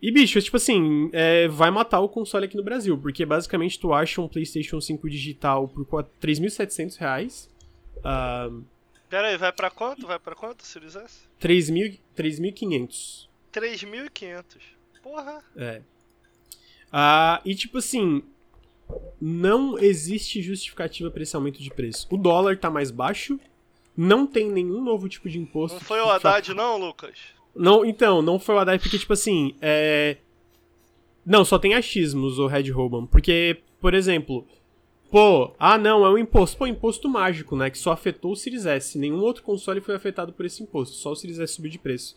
E, 0.01 0.13
bicho, 0.13 0.41
tipo 0.43 0.57
assim, 0.57 1.11
é, 1.13 1.49
vai 1.49 1.71
matar 1.71 2.01
o 2.01 2.09
console 2.09 2.45
aqui 2.45 2.57
no 2.57 2.63
Brasil, 2.63 2.99
porque 2.99 3.25
basicamente 3.25 3.81
tu 3.81 3.93
acha 3.95 4.21
um 4.21 4.29
PlayStation 4.29 4.81
5 4.81 5.09
digital 5.09 5.69
por 5.69 5.87
3.700 6.21 6.99
reais. 6.99 7.51
Uh, 7.99 8.63
Pera 9.09 9.29
aí, 9.29 9.37
vai 9.37 9.53
pra 9.53 9.71
quanto? 9.71 10.07
Vai 10.07 10.19
pra 10.19 10.35
quanto, 10.35 10.65
Series 10.65 10.97
S? 10.97 11.29
3.500. 11.41 13.29
3.500. 13.53 14.45
Porra. 15.03 15.43
É. 15.57 15.81
Ah, 16.93 17.41
e 17.45 17.55
tipo 17.55 17.79
assim, 17.79 18.23
não 19.21 19.79
existe 19.79 20.43
justificativa 20.43 21.11
para 21.11 21.23
esse 21.23 21.35
aumento 21.35 21.63
de 21.63 21.71
preço. 21.71 22.07
O 22.11 22.17
dólar 22.17 22.59
tá 22.59 22.71
mais 22.71 22.91
baixo, 22.91 23.39
não 23.97 24.27
tem 24.27 24.51
nenhum 24.51 24.83
novo 24.83 25.09
tipo 25.09 25.29
de 25.29 25.39
imposto. 25.39 25.79
Não 25.79 25.85
foi 25.85 26.01
o 26.01 26.11
Haddad, 26.11 26.53
não, 26.53 26.77
Lucas? 26.77 27.19
Não, 27.57 27.85
então, 27.85 28.23
não 28.23 28.39
foi 28.39 28.55
o 28.55 28.59
Haddad, 28.59 28.83
porque, 28.83 28.99
tipo 28.99 29.13
assim, 29.13 29.55
é. 29.61 30.19
Não, 31.25 31.45
só 31.45 31.59
tem 31.59 31.75
achismos 31.75 32.39
o 32.39 32.47
Red 32.47 32.71
Roban. 32.71 33.07
Porque, 33.07 33.59
por 33.81 33.95
exemplo, 33.95 34.47
Pô, 35.11 35.55
ah 35.59 35.79
não, 35.79 36.05
é 36.05 36.11
um 36.11 36.19
imposto. 36.19 36.57
Pô, 36.57 36.67
imposto 36.67 37.09
mágico, 37.09 37.57
né? 37.57 37.71
Que 37.71 37.79
só 37.79 37.93
afetou 37.93 38.33
o 38.33 38.37
Series 38.37 38.67
S. 38.67 38.99
Nenhum 38.99 39.21
outro 39.21 39.43
console 39.43 39.81
foi 39.81 39.95
afetado 39.95 40.33
por 40.33 40.45
esse 40.45 40.63
imposto. 40.63 40.97
Só 40.97 41.13
o 41.13 41.17
Series 41.17 41.39
S 41.39 41.55
subiu 41.55 41.71
de 41.71 41.79
preço. 41.79 42.17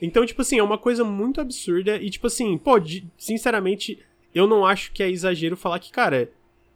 Então, 0.00 0.24
tipo 0.24 0.40
assim, 0.40 0.58
é 0.58 0.62
uma 0.62 0.78
coisa 0.78 1.04
muito 1.04 1.40
absurda. 1.40 1.96
E, 1.96 2.08
tipo 2.08 2.26
assim, 2.26 2.56
pô, 2.56 2.78
de, 2.78 3.06
sinceramente, 3.18 3.98
eu 4.34 4.46
não 4.46 4.64
acho 4.64 4.92
que 4.92 5.02
é 5.02 5.10
exagero 5.10 5.56
falar 5.56 5.78
que, 5.78 5.92
cara, 5.92 6.30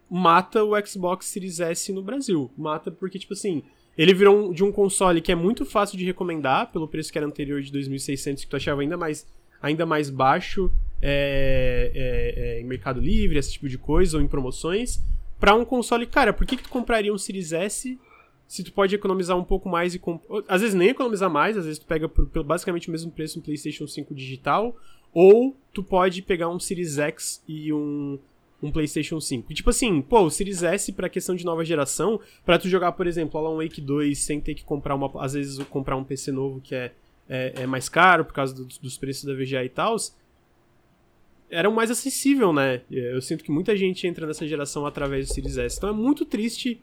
mata 0.09 0.63
o 0.63 0.79
Xbox 0.85 1.25
Series 1.25 1.59
S 1.59 1.91
no 1.91 2.03
Brasil. 2.03 2.51
Mata 2.55 2.91
porque, 2.91 3.17
tipo 3.17 3.33
assim, 3.33 3.63
ele 3.97 4.13
virou 4.13 4.53
de 4.53 4.63
um 4.63 4.71
console 4.71 5.21
que 5.21 5.31
é 5.31 5.35
muito 5.35 5.65
fácil 5.65 5.97
de 5.97 6.05
recomendar, 6.05 6.71
pelo 6.71 6.87
preço 6.87 7.11
que 7.11 7.17
era 7.17 7.25
anterior 7.25 7.61
de 7.61 7.71
2.600, 7.71 8.41
que 8.41 8.47
tu 8.47 8.55
achava 8.55 8.81
ainda 8.81 8.97
mais, 8.97 9.27
ainda 9.61 9.85
mais 9.85 10.09
baixo 10.09 10.71
é, 11.01 11.91
é, 11.93 12.41
é, 12.41 12.61
em 12.61 12.65
Mercado 12.65 12.99
Livre, 12.99 13.37
esse 13.37 13.53
tipo 13.53 13.69
de 13.69 13.77
coisa, 13.77 14.17
ou 14.17 14.23
em 14.23 14.27
promoções 14.27 15.01
para 15.39 15.53
um 15.53 15.65
console, 15.65 16.05
cara, 16.05 16.33
por 16.33 16.45
que, 16.45 16.57
que 16.57 16.63
tu 16.63 16.69
compraria 16.69 17.13
um 17.13 17.17
Series 17.17 17.51
S 17.51 17.99
se 18.47 18.63
tu 18.63 18.71
pode 18.71 18.93
economizar 18.93 19.37
um 19.37 19.43
pouco 19.43 19.67
mais 19.67 19.95
e 19.95 20.01
às 20.47 20.61
vezes 20.61 20.75
nem 20.75 20.89
economizar 20.89 21.29
mais, 21.29 21.57
às 21.57 21.65
vezes 21.65 21.79
tu 21.79 21.85
pega 21.85 22.07
por 22.07 22.27
basicamente 22.43 22.87
o 22.87 22.91
mesmo 22.91 23.11
preço 23.11 23.39
um 23.39 23.41
PlayStation 23.41 23.87
5 23.87 24.13
digital, 24.13 24.75
ou 25.11 25.55
tu 25.73 25.83
pode 25.83 26.21
pegar 26.21 26.49
um 26.49 26.59
Series 26.59 26.97
X 26.97 27.43
e 27.47 27.73
um 27.73 28.19
um 28.65 28.71
PlayStation 28.71 29.19
5. 29.19 29.51
E, 29.51 29.55
tipo 29.55 29.69
assim, 29.69 30.01
pô, 30.01 30.21
o 30.21 30.31
Series 30.31 30.63
S 30.63 30.91
pra 30.91 31.07
questão 31.07 31.35
de 31.35 31.45
nova 31.45 31.63
geração, 31.63 32.19
para 32.45 32.57
tu 32.57 32.67
jogar, 32.67 32.91
por 32.93 33.05
exemplo, 33.07 33.39
Alan 33.39 33.63
Wake 33.63 33.79
2 33.79 34.17
sem 34.17 34.41
ter 34.41 34.55
que 34.55 34.63
comprar 34.63 34.95
uma, 34.95 35.11
às 35.23 35.33
vezes 35.33 35.57
comprar 35.67 35.95
um 35.95 36.03
PC 36.03 36.31
novo 36.31 36.59
que 36.61 36.73
é, 36.73 36.91
é, 37.29 37.53
é 37.57 37.67
mais 37.67 37.87
caro 37.87 38.25
por 38.25 38.33
causa 38.33 38.53
do, 38.53 38.65
dos 38.65 38.97
preços 38.97 39.25
da 39.25 39.33
VGA 39.33 39.63
e 39.63 39.69
tal, 39.69 39.95
era 41.49 41.69
mais 41.69 41.91
acessível, 41.91 42.51
né? 42.51 42.81
Eu 42.89 43.21
sinto 43.21 43.43
que 43.43 43.51
muita 43.51 43.77
gente 43.77 44.07
entra 44.07 44.25
nessa 44.25 44.47
geração 44.47 44.85
através 44.85 45.27
do 45.27 45.33
Series 45.33 45.57
S. 45.57 45.77
Então 45.77 45.89
é 45.89 45.93
muito 45.93 46.25
triste 46.25 46.81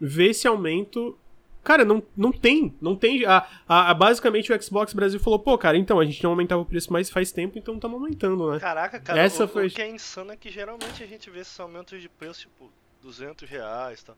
ver 0.00 0.30
esse 0.30 0.46
aumento. 0.46 1.18
Cara, 1.62 1.84
não, 1.84 2.02
não 2.16 2.32
tem. 2.32 2.74
Não 2.80 2.96
tem. 2.96 3.24
A, 3.24 3.46
a, 3.68 3.90
a, 3.90 3.94
basicamente 3.94 4.52
o 4.52 4.62
Xbox 4.62 4.92
Brasil 4.92 5.20
falou, 5.20 5.38
pô, 5.38 5.56
cara, 5.56 5.76
então, 5.76 6.00
a 6.00 6.04
gente 6.04 6.22
não 6.22 6.30
aumentava 6.30 6.60
o 6.60 6.66
preço 6.66 6.92
mais 6.92 7.08
faz 7.08 7.30
tempo, 7.30 7.58
então 7.58 7.76
estamos 7.76 8.00
aumentando, 8.00 8.50
né? 8.50 8.58
Caraca, 8.58 8.98
cara, 8.98 9.20
Essa 9.20 9.44
o, 9.44 9.48
foi... 9.48 9.68
o 9.68 9.70
que 9.70 9.80
é 9.80 9.88
insano 9.88 10.32
é 10.32 10.36
que 10.36 10.50
geralmente 10.50 11.02
a 11.02 11.06
gente 11.06 11.30
vê 11.30 11.40
esses 11.40 11.58
aumentos 11.60 12.00
de 12.00 12.08
preço, 12.08 12.40
tipo, 12.40 12.70
200 13.00 13.48
reais 13.48 14.00
e 14.00 14.04
tal. 14.06 14.16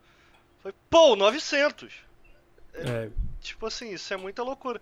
Foi, 0.60 0.72
pô, 0.88 1.14
900! 1.14 1.92
É, 2.72 2.88
é. 2.88 3.10
Tipo 3.40 3.66
assim, 3.66 3.92
isso 3.92 4.12
é 4.14 4.16
muita 4.16 4.42
loucura. 4.42 4.80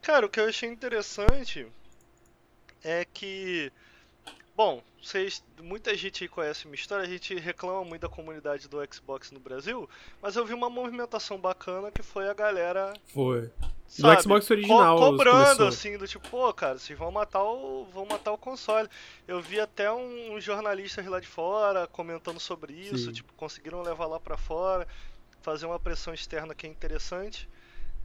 Cara, 0.00 0.24
o 0.24 0.28
que 0.30 0.40
eu 0.40 0.48
achei 0.48 0.68
interessante 0.68 1.66
é 2.82 3.04
que 3.04 3.70
Bom, 4.58 4.82
vocês, 5.00 5.40
muita 5.62 5.96
gente 5.96 6.26
conhece 6.26 6.66
minha 6.66 6.74
história, 6.74 7.04
a 7.04 7.08
gente 7.08 7.32
reclama 7.32 7.84
muito 7.84 8.00
da 8.00 8.08
comunidade 8.08 8.66
do 8.66 8.78
Xbox 8.92 9.30
no 9.30 9.38
Brasil, 9.38 9.88
mas 10.20 10.34
eu 10.34 10.44
vi 10.44 10.52
uma 10.52 10.68
movimentação 10.68 11.38
bacana 11.38 11.92
que 11.92 12.02
foi 12.02 12.28
a 12.28 12.34
galera. 12.34 12.92
Foi. 13.14 13.52
Sabe, 13.86 14.16
do 14.16 14.22
Xbox 14.22 14.50
original. 14.50 14.98
Co 14.98 15.10
cobrando, 15.12 15.64
assim, 15.64 15.96
do 15.96 16.08
tipo, 16.08 16.28
pô, 16.28 16.52
cara, 16.52 16.76
vocês 16.76 16.98
vão 16.98 17.12
matar 17.12 17.44
o. 17.44 17.84
vão 17.92 18.04
matar 18.04 18.32
o 18.32 18.36
console. 18.36 18.88
Eu 19.28 19.40
vi 19.40 19.60
até 19.60 19.92
um, 19.92 20.34
um 20.34 20.40
jornalistas 20.40 21.06
lá 21.06 21.20
de 21.20 21.28
fora 21.28 21.86
comentando 21.86 22.40
sobre 22.40 22.72
isso, 22.72 23.04
Sim. 23.04 23.12
tipo, 23.12 23.32
conseguiram 23.34 23.80
levar 23.80 24.06
lá 24.06 24.18
para 24.18 24.36
fora, 24.36 24.88
fazer 25.40 25.66
uma 25.66 25.78
pressão 25.78 26.12
externa 26.12 26.52
que 26.52 26.66
é 26.66 26.68
interessante. 26.68 27.48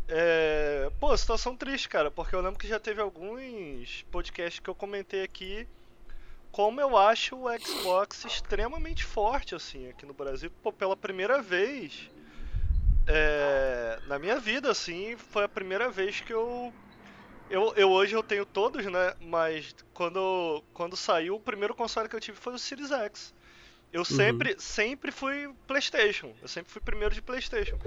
É... 0.07 0.91
Pô, 0.99 1.17
situação 1.17 1.57
triste, 1.57 1.89
cara, 1.89 2.11
porque 2.11 2.35
eu 2.35 2.41
lembro 2.41 2.59
que 2.59 2.67
já 2.67 2.80
teve 2.80 3.01
alguns 3.01 4.05
podcasts 4.11 4.59
que 4.59 4.69
eu 4.69 4.75
comentei 4.75 5.23
aqui 5.23 5.67
como 6.53 6.80
eu 6.80 6.95
acho 6.95 7.35
o 7.35 7.59
Xbox 7.59 8.25
extremamente 8.25 9.03
forte, 9.03 9.55
assim, 9.55 9.89
aqui 9.89 10.05
no 10.05 10.13
Brasil. 10.13 10.51
Pô, 10.61 10.71
pela 10.71 10.95
primeira 10.95 11.41
vez 11.41 12.11
é, 13.07 13.99
na 14.05 14.19
minha 14.19 14.39
vida, 14.39 14.69
assim, 14.69 15.17
foi 15.17 15.45
a 15.45 15.49
primeira 15.49 15.89
vez 15.89 16.21
que 16.21 16.31
eu, 16.31 16.71
eu. 17.49 17.73
Eu 17.75 17.89
hoje 17.89 18.15
eu 18.15 18.21
tenho 18.21 18.45
todos, 18.45 18.85
né? 18.85 19.15
Mas 19.19 19.75
quando, 19.95 20.63
quando 20.75 20.95
saiu, 20.95 21.35
o 21.35 21.39
primeiro 21.39 21.73
console 21.73 22.07
que 22.07 22.15
eu 22.15 22.21
tive 22.21 22.38
foi 22.38 22.53
o 22.53 22.59
Series 22.59 22.91
X. 22.91 23.34
Eu 23.91 24.01
uhum. 24.01 24.05
sempre, 24.05 24.55
sempre 24.59 25.11
fui 25.11 25.51
PlayStation. 25.65 26.35
Eu 26.39 26.47
sempre 26.47 26.71
fui 26.71 26.81
primeiro 26.84 27.15
de 27.15 27.21
PlayStation. 27.23 27.80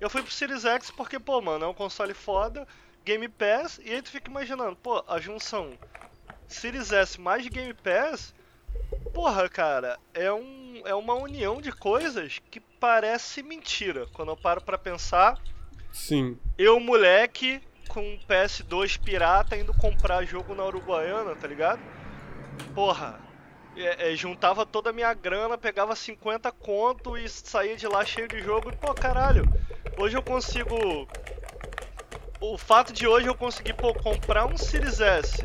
Eu 0.00 0.08
fui 0.08 0.22
pro 0.22 0.32
Series 0.32 0.64
X 0.64 0.92
porque, 0.92 1.18
pô, 1.18 1.40
mano, 1.40 1.64
é 1.64 1.68
um 1.68 1.74
console 1.74 2.14
foda, 2.14 2.68
Game 3.04 3.28
Pass, 3.28 3.80
e 3.84 3.90
aí 3.90 4.00
tu 4.00 4.10
fica 4.10 4.30
imaginando, 4.30 4.76
pô, 4.76 5.04
a 5.08 5.18
junção 5.18 5.76
Series 6.52 6.92
S 6.92 7.20
mais 7.20 7.46
Game 7.48 7.74
Pass, 7.74 8.34
porra, 9.12 9.48
cara, 9.48 9.98
é, 10.14 10.32
um, 10.32 10.82
é 10.84 10.94
uma 10.94 11.14
união 11.14 11.60
de 11.60 11.72
coisas 11.72 12.40
que 12.50 12.60
parece 12.60 13.42
mentira. 13.42 14.06
Quando 14.12 14.30
eu 14.30 14.36
paro 14.36 14.60
pra 14.60 14.78
pensar. 14.78 15.38
Sim. 15.92 16.38
Eu, 16.56 16.80
moleque, 16.80 17.60
com 17.88 18.18
PS2 18.28 18.98
pirata, 18.98 19.56
indo 19.56 19.74
comprar 19.74 20.24
jogo 20.24 20.54
na 20.54 20.64
Uruguaiana, 20.64 21.34
tá 21.34 21.46
ligado? 21.46 21.80
Porra. 22.74 23.20
É, 23.74 24.12
é, 24.12 24.16
juntava 24.16 24.66
toda 24.66 24.90
a 24.90 24.92
minha 24.92 25.14
grana, 25.14 25.56
pegava 25.56 25.96
50 25.96 26.52
conto 26.52 27.16
e 27.16 27.26
saía 27.26 27.74
de 27.74 27.86
lá 27.86 28.04
cheio 28.04 28.28
de 28.28 28.40
jogo. 28.40 28.70
E, 28.70 28.76
pô, 28.76 28.92
caralho, 28.92 29.44
hoje 29.96 30.14
eu 30.14 30.22
consigo 30.22 31.08
o 32.42 32.58
fato 32.58 32.92
de 32.92 33.06
hoje 33.06 33.28
eu 33.28 33.34
conseguir, 33.34 33.72
pô, 33.74 33.94
comprar 33.94 34.46
um 34.46 34.58
Series 34.58 35.00
S. 35.00 35.42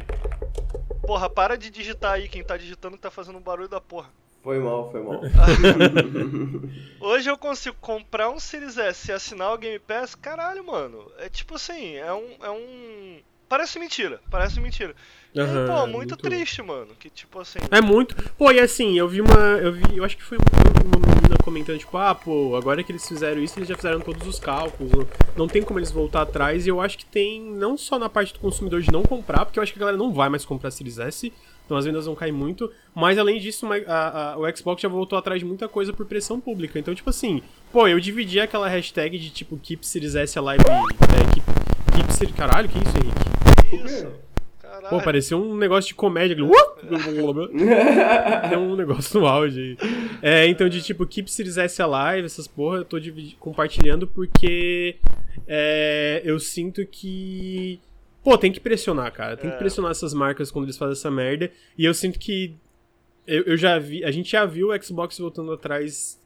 Porra, 1.08 1.30
para 1.30 1.58
de 1.58 1.70
digitar 1.70 2.16
aí, 2.16 2.28
quem 2.28 2.44
tá 2.44 2.58
digitando 2.58 2.98
tá 2.98 3.10
fazendo 3.10 3.38
um 3.38 3.42
barulho 3.42 3.70
da 3.70 3.80
porra. 3.80 4.10
Foi 4.44 4.60
mal, 4.60 4.92
foi 4.92 5.02
mal. 5.02 5.22
Hoje 7.00 7.30
eu 7.30 7.38
consigo 7.38 7.78
comprar 7.80 8.30
um 8.30 8.38
Series 8.40 8.78
S 8.78 9.10
e 9.10 9.14
assinar 9.14 9.54
o 9.54 9.58
Game 9.58 9.80
Pass, 9.80 10.16
caralho, 10.16 10.66
mano. 10.66 11.10
É 11.18 11.30
tipo 11.30 11.56
assim, 11.56 11.96
é 11.96 12.14
um. 12.14 12.36
É 12.42 12.52
um... 12.52 13.22
Parece 13.49 13.80
mentira, 13.80 14.19
parece 14.30 14.60
mentira. 14.60 14.94
Uhum, 15.36 15.44
e, 15.44 15.68
pô, 15.68 15.74
muito, 15.82 15.91
muito, 15.91 16.18
triste, 16.18 16.61
mano. 16.61 16.88
Que 16.99 17.10
tipo 17.10 17.40
assim. 17.40 17.60
É 17.72 17.80
muito. 17.80 18.15
Pô, 18.38 18.52
e 18.52 18.60
assim, 18.60 18.98
eu 18.98 19.07
vi 19.07 19.22
uma. 19.22 19.40
Eu 19.61 19.72
vi. 19.72 19.98
Eu 19.98 20.03
acho 20.03 20.18
que 20.18 20.24
foi 20.24 20.38
uma 20.38 21.15
menina 21.15 21.38
comentando, 21.44 21.78
tipo, 21.78 21.95
ah, 21.98 22.14
pô, 22.15 22.56
agora 22.56 22.84
que 22.84 22.91
eles 22.91 23.07
fizeram 23.07 23.41
isso, 23.41 23.57
eles 23.57 23.69
já 23.69 23.76
fizeram 23.76 23.99
todos 24.02 24.28
os 24.28 24.40
cálculos. 24.40 24.91
Não, 24.91 25.07
não 25.36 25.48
tem 25.48 25.61
como 25.61 25.80
eles 25.80 25.91
voltar 25.91 26.24
atrás. 26.24 26.65
E 26.65 26.69
eu 26.69 26.82
acho 26.82 26.98
que 26.98 27.06
tem, 27.06 27.41
não 27.41 27.78
só 27.78 27.99
na 27.99 28.10
parte 28.10 28.34
do 28.34 28.40
consumidor 28.40 28.82
de 28.82 28.91
não 28.91 29.03
comprar, 29.03 29.45
porque 29.45 29.60
eu 29.60 29.64
acho 29.64 29.72
que 29.72 29.80
a 29.80 29.82
galera 29.82 29.98
não 29.98 30.11
vai 30.11 30.28
mais 30.28 30.44
comprar 30.44 30.72
Series 30.72 30.98
S. 30.98 31.32
Então 31.65 31.78
as 31.78 31.86
vendas 31.86 32.06
vão 32.06 32.15
cair 32.15 32.32
muito. 32.32 32.72
Mas 32.95 33.18
além 33.18 33.40
disso, 33.40 33.68
a, 33.88 34.34
a, 34.34 34.38
o 34.38 34.56
Xbox 34.56 34.82
já 34.82 34.90
voltou 34.90 35.19
atrás 35.19 35.40
de 35.40 35.45
muita 35.45 35.68
coisa 35.68 35.94
por 35.94 36.06
pressão 36.06 36.40
pública. 36.40 36.80
Então, 36.80 36.95
tipo 36.95 37.10
assim, 37.10 37.41
pô, 37.72 37.88
eu 37.88 37.99
dividi 37.99 38.40
aquela 38.40 38.68
hashtag 38.68 39.19
de 39.19 39.30
tipo 39.30 39.57
Keep 39.57 39.86
Series 39.86 40.15
S 40.15 40.40
Alive. 40.40 40.64
É, 40.64 41.34
keep, 41.34 41.45
keep 41.95 42.14
Series. 42.14 42.36
Caralho, 42.36 42.69
que 42.69 42.78
isso, 42.78 42.98
Henrique? 42.98 43.37
Isso. 43.73 44.11
Caralho. 44.60 44.89
Pô, 44.89 45.02
pareceu 45.02 45.41
um 45.41 45.56
negócio 45.56 45.88
de 45.88 45.95
comédia. 45.95 46.35
Deu 46.35 46.49
um 48.60 48.76
negócio 48.76 49.19
no 49.19 49.27
áudio 49.27 49.61
aí. 49.61 49.77
É, 50.22 50.48
então, 50.48 50.68
de 50.68 50.81
tipo, 50.81 51.06
Keep 51.06 51.31
Series 51.31 51.57
S 51.57 51.81
Alive, 51.81 52.26
essas 52.26 52.48
porra, 52.48 52.77
eu 52.77 52.85
tô 52.85 52.98
compartilhando 53.39 54.07
porque 54.07 54.98
é, 55.48 56.22
eu 56.23 56.39
sinto 56.39 56.85
que 56.85 57.80
Pô, 58.27 58.38
tem 58.38 58.52
que 58.52 58.60
pressionar, 58.60 59.10
cara. 59.14 59.38
Tem 59.38 59.49
é. 59.49 59.53
que 59.53 59.57
pressionar 59.57 59.91
essas 59.91 60.14
marcas 60.14 60.52
quando 60.52 60.65
eles 60.65 60.77
fazem 60.77 60.91
essa 60.91 61.10
merda. 61.10 61.49
E 61.77 61.85
eu 61.85 61.94
sinto 61.94 62.19
que. 62.19 62.53
Eu, 63.26 63.44
eu 63.44 63.56
já 63.56 63.80
vi. 63.80 64.03
A 64.03 64.11
gente 64.11 64.30
já 64.30 64.45
viu 64.45 64.68
o 64.68 64.84
Xbox 64.84 65.18
voltando 65.18 65.53
atrás 65.53 66.22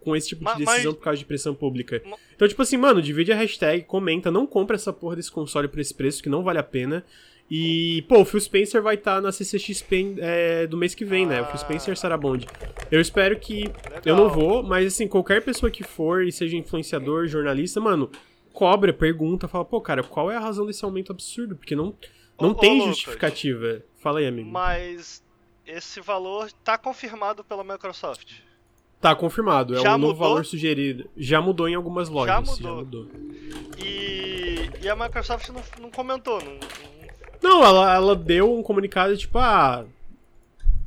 com 0.00 0.16
esse 0.16 0.28
tipo 0.28 0.44
de 0.44 0.64
decisão 0.64 0.92
mas... 0.92 0.98
por 0.98 1.04
causa 1.04 1.18
de 1.18 1.24
pressão 1.24 1.54
pública. 1.54 2.02
Então, 2.34 2.48
tipo 2.48 2.62
assim, 2.62 2.76
mano, 2.76 3.02
divide 3.02 3.32
a 3.32 3.36
hashtag, 3.36 3.84
comenta, 3.84 4.30
não 4.30 4.46
compra 4.46 4.76
essa 4.76 4.92
porra 4.92 5.16
desse 5.16 5.30
console 5.30 5.68
por 5.68 5.78
esse 5.80 5.94
preço, 5.94 6.22
que 6.22 6.28
não 6.28 6.42
vale 6.42 6.58
a 6.58 6.62
pena. 6.62 7.04
E, 7.50 8.02
pô, 8.08 8.20
o 8.20 8.24
Phil 8.24 8.40
Spencer 8.40 8.80
vai 8.80 8.94
estar 8.94 9.16
tá 9.16 9.20
na 9.20 9.32
CCXP 9.32 10.16
é, 10.18 10.66
do 10.68 10.76
mês 10.76 10.94
que 10.94 11.04
vem, 11.04 11.26
né? 11.26 11.42
O 11.42 11.46
Phil 11.46 11.58
Spencer 11.58 11.96
será 11.96 12.16
Bond. 12.16 12.46
Eu 12.92 13.00
espero 13.00 13.38
que. 13.40 13.64
Legal. 13.64 14.02
Eu 14.04 14.16
não 14.16 14.28
vou, 14.28 14.62
mas 14.62 14.86
assim, 14.86 15.08
qualquer 15.08 15.42
pessoa 15.42 15.68
que 15.68 15.82
for 15.82 16.22
e 16.24 16.30
seja 16.30 16.56
influenciador, 16.56 17.26
jornalista, 17.26 17.80
mano, 17.80 18.08
cobra, 18.52 18.92
pergunta, 18.92 19.48
fala, 19.48 19.64
pô, 19.64 19.80
cara, 19.80 20.04
qual 20.04 20.30
é 20.30 20.36
a 20.36 20.40
razão 20.40 20.64
desse 20.64 20.84
aumento 20.84 21.10
absurdo? 21.10 21.56
Porque 21.56 21.74
não, 21.74 21.92
não 22.40 22.50
ô, 22.50 22.54
tem 22.54 22.82
ô, 22.82 22.86
justificativa. 22.86 23.66
Lucas, 23.66 23.82
fala 23.98 24.20
aí, 24.20 24.28
amigo. 24.28 24.48
Mas 24.48 25.20
esse 25.66 26.00
valor 26.00 26.52
tá 26.64 26.78
confirmado 26.78 27.42
pela 27.42 27.64
Microsoft. 27.64 28.42
Tá 29.00 29.14
confirmado, 29.14 29.76
é 29.76 29.80
já 29.80 29.94
o 29.94 29.98
novo 29.98 30.14
valor 30.14 30.44
sugerido. 30.44 31.08
Já 31.16 31.40
mudou 31.40 31.66
em 31.68 31.74
algumas 31.74 32.08
lojas. 32.10 32.34
Já 32.34 32.40
mudou. 32.40 32.56
Já 32.56 32.74
mudou. 32.74 33.08
E, 33.78 34.70
e 34.82 34.88
a 34.88 34.94
Microsoft 34.94 35.48
não, 35.48 35.62
não 35.80 35.90
comentou. 35.90 36.38
Não, 37.42 37.60
não 37.60 37.64
ela, 37.64 37.94
ela 37.94 38.14
deu 38.14 38.54
um 38.54 38.62
comunicado 38.62 39.16
tipo, 39.16 39.38
ah, 39.38 39.86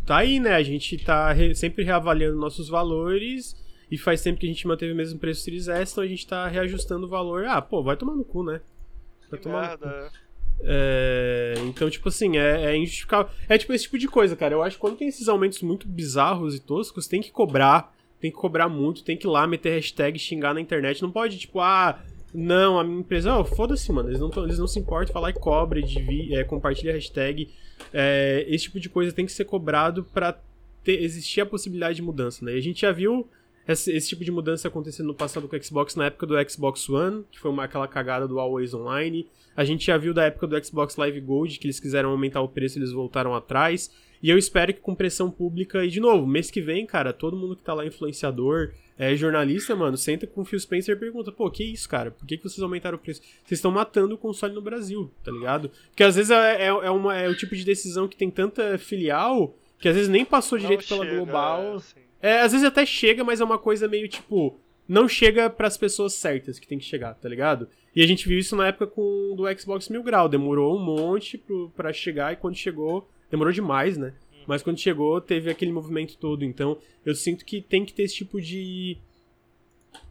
tá 0.05 0.17
aí, 0.17 0.39
né? 0.39 0.53
A 0.53 0.61
gente 0.61 0.97
tá 0.97 1.31
re, 1.33 1.55
sempre 1.55 1.83
reavaliando 1.83 2.37
nossos 2.37 2.69
valores 2.69 3.55
e 3.89 3.97
faz 3.97 4.21
tempo 4.21 4.39
que 4.39 4.45
a 4.45 4.49
gente 4.49 4.67
manteve 4.67 4.91
o 4.91 4.95
mesmo 4.95 5.19
preço 5.19 5.41
do 5.41 5.43
Series 5.45 5.67
S, 5.67 5.91
então 5.91 6.03
a 6.03 6.07
gente 6.07 6.27
tá 6.27 6.47
reajustando 6.47 7.07
o 7.07 7.09
valor. 7.09 7.45
Ah, 7.45 7.61
pô, 7.61 7.81
vai 7.81 7.97
tomar 7.97 8.13
no 8.15 8.23
cu, 8.23 8.43
né? 8.43 8.61
Vai 9.29 9.39
que 9.39 9.43
tomar 9.43 9.69
merda. 9.69 9.85
no 9.87 10.09
cu. 10.09 10.23
É, 10.61 11.55
então, 11.65 11.89
tipo 11.89 12.09
assim, 12.09 12.37
é, 12.37 12.71
é 12.71 12.77
injustificável. 12.77 13.31
É 13.49 13.57
tipo 13.57 13.73
esse 13.73 13.85
tipo 13.85 13.97
de 13.97 14.07
coisa, 14.07 14.35
cara. 14.35 14.53
Eu 14.53 14.63
acho 14.63 14.77
que 14.77 14.81
quando 14.81 14.97
tem 14.97 15.07
esses 15.07 15.27
aumentos 15.27 15.61
muito 15.61 15.87
bizarros 15.87 16.55
e 16.55 16.59
toscos, 16.59 17.07
tem 17.07 17.21
que 17.21 17.31
cobrar. 17.31 17.92
Tem 18.23 18.31
que 18.31 18.37
cobrar 18.37 18.69
muito, 18.69 19.03
tem 19.03 19.17
que 19.17 19.27
ir 19.27 19.29
lá 19.29 19.45
meter 19.45 19.71
hashtag, 19.71 20.17
xingar 20.17 20.53
na 20.53 20.61
internet. 20.61 21.01
Não 21.01 21.11
pode, 21.11 21.37
tipo, 21.37 21.59
ah, 21.59 22.01
não, 22.33 22.79
a 22.79 22.83
minha 22.85 23.01
empresa. 23.01 23.37
Oh, 23.37 23.43
foda-se, 23.43 23.91
mano. 23.91 24.07
Eles 24.07 24.21
não, 24.21 24.29
tão, 24.29 24.45
eles 24.45 24.57
não 24.57 24.65
se 24.65 24.79
importam, 24.79 25.11
falar 25.11 25.31
e 25.31 25.33
cobre, 25.33 25.83
é, 26.31 26.41
compartilha 26.45 26.93
hashtag. 26.93 27.49
É, 27.93 28.45
esse 28.47 28.63
tipo 28.63 28.79
de 28.79 28.87
coisa 28.87 29.11
tem 29.11 29.25
que 29.25 29.31
ser 29.33 29.43
cobrado 29.43 30.05
pra 30.05 30.39
ter, 30.85 31.03
existir 31.03 31.41
a 31.41 31.45
possibilidade 31.45 31.97
de 31.97 32.01
mudança, 32.01 32.45
né? 32.45 32.53
E 32.53 32.57
a 32.57 32.61
gente 32.61 32.79
já 32.79 32.93
viu 32.93 33.27
esse, 33.67 33.91
esse, 33.91 34.07
tipo 34.07 34.23
de 34.23 34.31
mudança 34.31 34.69
acontecendo 34.69 35.07
no 35.07 35.13
passado 35.13 35.45
com 35.49 35.57
o 35.57 35.61
Xbox 35.61 35.93
na 35.97 36.05
época 36.05 36.25
do 36.25 36.49
Xbox 36.49 36.87
One, 36.87 37.25
que 37.29 37.37
foi 37.37 37.51
uma, 37.51 37.65
aquela 37.65 37.89
cagada 37.89 38.25
do 38.25 38.39
Always 38.39 38.73
Online. 38.73 39.27
A 39.53 39.65
gente 39.65 39.85
já 39.85 39.97
viu 39.97 40.13
da 40.13 40.23
época 40.23 40.47
do 40.47 40.65
Xbox 40.65 40.95
Live 40.95 41.19
Gold, 41.19 41.59
que 41.59 41.67
eles 41.67 41.77
quiseram 41.77 42.11
aumentar 42.11 42.39
o 42.39 42.47
preço 42.47 42.77
e 42.77 42.79
eles 42.79 42.93
voltaram 42.93 43.35
atrás. 43.35 43.91
E 44.23 44.29
eu 44.29 44.37
espero 44.37 44.73
que 44.73 44.79
com 44.79 44.95
pressão 44.95 45.29
pública, 45.29 45.83
e 45.83 45.89
de 45.89 45.99
novo, 45.99 46.25
mês 46.25 46.49
que 46.49 46.61
vem, 46.61 46.85
cara, 46.85 47.11
todo 47.11 47.35
mundo 47.35 47.57
que 47.57 47.63
tá 47.63 47.73
lá, 47.73 47.85
influenciador, 47.85 48.71
é 48.97 49.15
jornalista, 49.15 49.75
mano, 49.75 49.97
senta 49.97 50.25
com 50.25 50.41
o 50.41 50.45
Phil 50.45 50.59
Spencer 50.59 50.95
e 50.95 50.99
pergunta, 50.99 51.31
pô, 51.31 51.51
que 51.51 51.63
isso, 51.63 51.89
cara? 51.89 52.09
Por 52.09 52.25
que, 52.25 52.37
que 52.37 52.43
vocês 52.43 52.63
aumentaram 52.63 52.95
o 52.95 52.99
preço? 52.99 53.21
Vocês 53.43 53.59
estão 53.59 53.69
matando 53.69 54.15
o 54.15 54.17
console 54.17 54.53
no 54.53 54.61
Brasil, 54.61 55.11
tá 55.23 55.31
ligado? 55.31 55.69
Porque 55.89 56.03
às 56.03 56.15
vezes 56.15 56.31
é, 56.31 56.63
é, 56.63 56.67
é, 56.67 56.89
uma, 56.89 57.17
é 57.17 57.27
o 57.27 57.35
tipo 57.35 57.53
de 57.53 57.65
decisão 57.65 58.07
que 58.07 58.15
tem 58.15 58.31
tanta 58.31 58.77
filial 58.77 59.53
que 59.83 59.89
às 59.89 59.95
vezes 59.95 60.09
nem 60.09 60.23
passou 60.23 60.57
direito 60.57 60.87
pela 60.87 61.05
Global. 61.05 61.75
Assim. 61.75 61.99
É, 62.21 62.39
às 62.39 62.53
vezes 62.53 62.65
até 62.65 62.85
chega, 62.85 63.21
mas 63.21 63.41
é 63.41 63.43
uma 63.43 63.59
coisa 63.59 63.85
meio 63.85 64.07
tipo. 64.07 64.57
Não 64.87 65.09
chega 65.09 65.49
para 65.49 65.67
as 65.67 65.75
pessoas 65.75 66.13
certas 66.13 66.57
que 66.57 66.65
tem 66.65 66.79
que 66.79 66.85
chegar, 66.85 67.15
tá 67.15 67.27
ligado? 67.27 67.67
E 67.93 68.01
a 68.01 68.07
gente 68.07 68.25
viu 68.25 68.39
isso 68.39 68.55
na 68.55 68.67
época 68.67 68.87
com 68.87 69.35
do 69.35 69.43
Xbox 69.59 69.89
Mil 69.89 70.01
Grau. 70.01 70.29
Demorou 70.29 70.77
um 70.77 70.81
monte 70.81 71.37
pro, 71.37 71.69
pra 71.75 71.91
chegar 71.91 72.31
e 72.31 72.37
quando 72.37 72.55
chegou. 72.55 73.09
Demorou 73.33 73.51
demais, 73.51 73.97
né? 73.97 74.13
Mas 74.45 74.61
quando 74.61 74.77
chegou, 74.77 75.19
teve 75.19 75.49
aquele 75.49 75.71
movimento 75.71 76.15
todo. 76.17 76.45
Então, 76.45 76.77
eu 77.03 77.15
sinto 77.15 77.43
que 77.43 77.61
tem 77.61 77.83
que 77.83 77.91
ter 77.91 78.03
esse 78.03 78.13
tipo 78.13 78.39
de. 78.39 78.95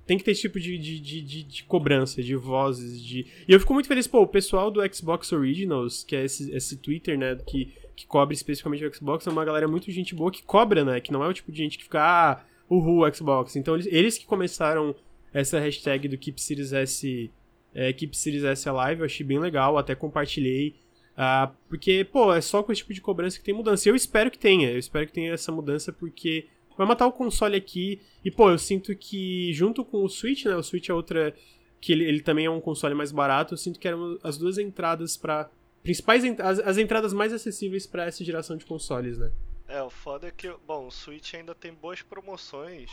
Tem 0.05 0.19
que 0.19 0.25
ter 0.25 0.33
esse 0.33 0.41
tipo 0.41 0.59
de, 0.59 0.77
de, 0.77 0.99
de, 0.99 1.43
de, 1.45 1.63
cobrança, 1.63 2.21
de 2.21 2.35
vozes, 2.35 3.01
de. 3.01 3.25
E 3.47 3.53
eu 3.53 3.61
fico 3.61 3.73
muito 3.73 3.87
feliz, 3.87 4.09
pô, 4.09 4.23
o 4.23 4.27
pessoal 4.27 4.73
do 4.73 4.81
Xbox 4.93 5.31
Originals, 5.31 6.03
que 6.03 6.17
é 6.17 6.25
esse, 6.25 6.53
esse 6.53 6.77
Twitter, 6.79 7.17
né? 7.17 7.37
Que 7.47 7.73
que 7.95 8.07
cobre 8.07 8.35
especificamente 8.35 8.85
o 8.85 8.93
Xbox, 8.93 9.25
é 9.25 9.31
uma 9.31 9.45
galera 9.45 9.69
muito 9.69 9.89
gente 9.93 10.15
boa 10.15 10.33
que 10.33 10.43
cobra, 10.43 10.85
né? 10.85 11.01
Que 11.01 11.13
não 11.13 11.23
é 11.23 11.29
o 11.29 11.33
tipo 11.33 11.53
de 11.53 11.59
gente 11.59 11.79
que 11.79 11.85
fica, 11.85 12.01
ah, 12.01 12.45
uhul, 12.69 13.09
Xbox. 13.15 13.55
Então 13.55 13.75
eles, 13.75 13.87
eles 13.87 14.19
que 14.19 14.27
começaram 14.27 14.97
essa 15.33 15.61
hashtag 15.61 16.09
do 16.09 16.19
Keep 16.19 16.41
Series 16.41 16.73
S, 16.73 17.31
é, 17.73 17.93
Keep 17.93 18.17
Series 18.17 18.43
S 18.43 18.69
Alive, 18.69 19.03
eu 19.03 19.07
achei 19.07 19.25
bem 19.25 19.39
legal, 19.39 19.79
até 19.79 19.95
compartilhei. 19.95 20.75
Uh, 21.13 21.53
porque, 21.69 22.05
pô, 22.05 22.33
é 22.33 22.41
só 22.41 22.63
com 22.63 22.73
esse 22.73 22.81
tipo 22.81 22.95
de 22.95 23.01
cobrança 23.01 23.39
que 23.39 23.45
tem 23.45 23.55
mudança. 23.55 23.89
E 23.89 23.91
eu 23.91 23.97
espero 23.97 24.31
que 24.31 24.39
tenha, 24.39 24.71
eu 24.71 24.79
espero 24.79 25.07
que 25.07 25.13
tenha 25.13 25.33
essa 25.33 25.53
mudança, 25.53 25.93
porque 25.93 26.47
vai 26.77 26.87
matar 26.87 27.07
o 27.07 27.13
console 27.13 27.57
aqui. 27.57 28.01
E, 28.25 28.31
pô, 28.31 28.51
eu 28.51 28.59
sinto 28.59 28.95
que 28.97 29.53
junto 29.53 29.85
com 29.85 30.05
o 30.05 30.09
Switch, 30.09 30.45
né? 30.45 30.57
O 30.57 30.63
Switch 30.63 30.89
é 30.89 30.95
outra. 30.95 31.35
que 31.81 31.93
ele, 31.93 32.05
ele 32.05 32.21
também 32.21 32.47
é 32.47 32.51
um 32.51 32.61
console 32.61 32.95
mais 32.95 33.13
barato. 33.13 33.55
Eu 33.55 33.59
sinto 33.59 33.79
que 33.79 33.89
eram 33.89 34.19
as 34.23 34.39
duas 34.39 34.59
entradas 34.59 35.17
para 35.17 35.51
principais 35.83 36.25
as, 36.39 36.59
as 36.61 36.79
entradas 36.79 37.13
mais 37.13 37.33
acessíveis 37.33 37.87
para 37.87 38.07
essa 38.07 38.25
geração 38.25 38.57
de 38.57 38.65
consoles, 38.65 39.19
né? 39.19 39.31
É, 39.69 39.83
o 39.83 39.91
foda 39.91 40.29
é 40.29 40.31
que, 40.31 40.53
bom, 40.67 40.87
o 40.87 40.91
Switch 40.91 41.35
ainda 41.35 41.55
tem 41.55 41.73
boas 41.73 42.03
promoções, 42.03 42.91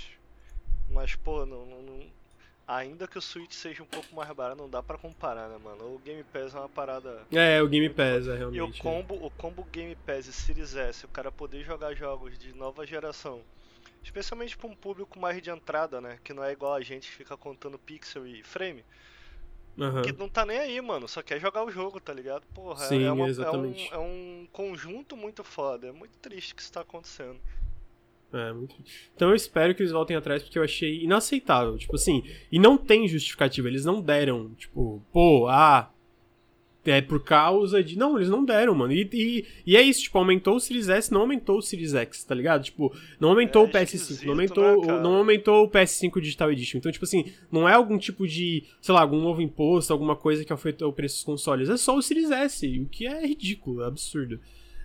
mas 0.89 1.15
pô, 1.15 1.45
não, 1.45 1.65
não, 1.65 1.81
não, 1.81 1.99
ainda 2.69 3.07
que 3.07 3.17
o 3.17 3.21
Switch 3.21 3.53
seja 3.53 3.81
um 3.81 3.87
pouco 3.87 4.15
mais 4.15 4.29
barato, 4.31 4.61
não 4.61 4.69
dá 4.69 4.83
para 4.83 4.97
comparar, 4.97 5.49
né, 5.49 5.57
mano? 5.63 5.95
O 5.95 5.99
Game 5.99 6.23
Pass 6.23 6.53
é 6.53 6.59
uma 6.59 6.69
parada. 6.69 7.23
É, 7.31 7.61
o 7.61 7.67
Game 7.67 7.89
Pass 7.89 8.27
é 8.27 8.37
realmente. 8.37 8.57
E 8.57 8.61
o 8.61 8.71
combo, 8.77 9.15
o 9.15 9.31
combo 9.31 9.63
Game 9.71 9.95
Pass 9.95 10.27
e 10.27 10.33
Series 10.33 10.75
S, 10.75 11.03
o 11.03 11.09
cara 11.09 11.31
poder 11.31 11.63
jogar 11.63 11.95
jogos 11.95 12.37
de 12.37 12.53
nova 12.53 12.85
geração, 12.85 13.41
especialmente 14.03 14.55
para 14.55 14.67
um 14.67 14.75
público 14.75 15.19
mais 15.19 15.41
de 15.41 15.49
entrada, 15.49 15.99
né, 15.99 16.19
que 16.23 16.31
não 16.31 16.43
é 16.43 16.51
igual 16.51 16.75
a 16.75 16.81
gente 16.81 17.09
que 17.09 17.15
fica 17.15 17.35
contando 17.35 17.79
pixel 17.79 18.27
e 18.27 18.43
frame. 18.43 18.85
Uhum. 19.75 20.01
Que 20.01 20.11
não 20.11 20.27
tá 20.27 20.45
nem 20.45 20.59
aí, 20.59 20.81
mano. 20.81 21.07
Só 21.07 21.21
quer 21.23 21.39
jogar 21.39 21.63
o 21.63 21.71
jogo, 21.71 22.01
tá 22.01 22.13
ligado? 22.13 22.45
Porra, 22.53 22.85
Sim, 22.85 23.05
é, 23.05 23.11
uma, 23.11 23.29
exatamente. 23.29 23.91
É, 23.93 23.97
um, 23.97 24.01
é 24.01 24.05
um 24.05 24.47
conjunto 24.51 25.15
muito 25.15 25.41
foda. 25.41 25.87
É 25.87 25.91
muito 25.91 26.17
triste 26.17 26.53
que 26.53 26.61
isso 26.61 26.73
tá 26.73 26.81
acontecendo. 26.81 27.39
É, 28.31 28.53
muito... 28.53 28.75
Então 29.15 29.29
eu 29.29 29.35
espero 29.35 29.73
que 29.73 29.81
eles 29.81 29.91
voltem 29.91 30.15
atrás 30.15 30.43
porque 30.43 30.59
eu 30.59 30.63
achei 30.63 31.03
inaceitável. 31.03 31.77
Tipo 31.77 31.95
assim, 31.95 32.23
e 32.51 32.59
não 32.59 32.77
tem 32.77 33.07
justificativa. 33.07 33.67
Eles 33.67 33.85
não 33.85 34.01
deram, 34.01 34.51
tipo, 34.57 35.01
pô, 35.11 35.47
ah, 35.47 35.91
é 36.85 37.01
por 37.01 37.23
causa 37.23 37.83
de. 37.83 37.97
Não, 37.97 38.17
eles 38.17 38.29
não 38.29 38.43
deram, 38.43 38.73
mano. 38.73 38.93
E, 38.93 39.07
e, 39.11 39.45
e, 39.65 39.77
é 39.77 39.81
isso, 39.81 40.03
tipo, 40.03 40.17
aumentou 40.17 40.55
o 40.55 40.59
Series 40.59 40.89
S, 40.89 41.11
não 41.11 41.21
aumentou 41.21 41.57
o 41.57 41.61
Series 41.61 41.93
X, 41.93 42.23
tá 42.23 42.33
ligado? 42.33 42.63
Tipo, 42.63 42.93
não 43.19 43.29
aumentou 43.29 43.63
é, 43.63 43.65
o 43.65 43.69
PS5, 43.69 44.23
não 44.23 44.31
aumentou, 44.31 44.85
né, 44.85 45.01
não 45.01 45.15
aumentou 45.15 45.65
o 45.65 45.69
PS5 45.69 46.21
Digital 46.21 46.51
Edition. 46.51 46.77
Então, 46.77 46.91
tipo 46.91 47.05
assim, 47.05 47.31
não 47.51 47.67
é 47.67 47.73
algum 47.73 47.97
tipo 47.97 48.27
de, 48.27 48.63
sei 48.81 48.93
lá, 48.93 49.01
algum 49.01 49.21
novo 49.21 49.41
imposto, 49.41 49.91
alguma 49.91 50.15
coisa 50.15 50.45
que 50.45 50.53
afetou 50.53 50.89
o 50.89 50.93
preço 50.93 51.17
dos 51.17 51.23
consoles. 51.23 51.69
É 51.69 51.77
só 51.77 51.95
o 51.95 52.01
Series 52.01 52.31
S, 52.31 52.79
o 52.79 52.87
que 52.87 53.05
é 53.05 53.25
ridículo, 53.25 53.83
é 53.83 53.87
absurdo. 53.87 54.39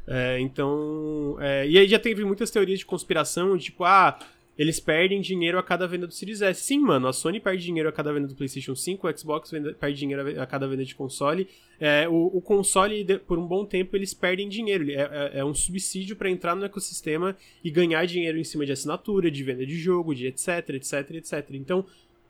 É, 0.06 0.38
então. 0.40 1.36
É, 1.40 1.66
e 1.66 1.78
aí 1.78 1.88
já 1.88 1.98
teve 1.98 2.24
muitas 2.24 2.50
teorias 2.50 2.78
de 2.78 2.86
conspiração, 2.86 3.56
tipo, 3.56 3.84
ah, 3.84 4.18
eles 4.56 4.78
perdem 4.78 5.20
dinheiro 5.20 5.58
a 5.58 5.62
cada 5.62 5.86
venda 5.86 6.06
do 6.06 6.14
Series 6.14 6.40
S. 6.40 6.62
Sim, 6.62 6.78
mano, 6.78 7.08
a 7.08 7.12
Sony 7.12 7.40
perde 7.40 7.64
dinheiro 7.64 7.88
a 7.88 7.92
cada 7.92 8.12
venda 8.12 8.28
do 8.28 8.34
PlayStation 8.34 8.74
5, 8.74 9.08
o 9.08 9.18
Xbox 9.18 9.50
vende, 9.50 9.74
perde 9.74 9.98
dinheiro 9.98 10.40
a 10.40 10.46
cada 10.46 10.68
venda 10.68 10.84
de 10.84 10.94
console. 10.94 11.48
É, 11.80 12.08
o, 12.08 12.30
o, 12.32 12.40
console, 12.40 13.04
por 13.26 13.38
um 13.38 13.46
bom 13.46 13.64
tempo, 13.64 13.96
eles 13.96 14.14
perdem 14.14 14.48
dinheiro. 14.48 14.88
É, 14.90 14.94
é, 14.94 15.30
é 15.40 15.44
um 15.44 15.54
subsídio 15.54 16.14
para 16.14 16.30
entrar 16.30 16.54
no 16.54 16.64
ecossistema 16.64 17.36
e 17.64 17.70
ganhar 17.70 18.06
dinheiro 18.06 18.38
em 18.38 18.44
cima 18.44 18.64
de 18.64 18.72
assinatura, 18.72 19.30
de 19.30 19.42
venda 19.42 19.66
de 19.66 19.76
jogo, 19.76 20.14
de 20.14 20.26
etc, 20.26 20.70
etc, 20.70 21.10
etc. 21.10 21.50
Então, 21.52 21.84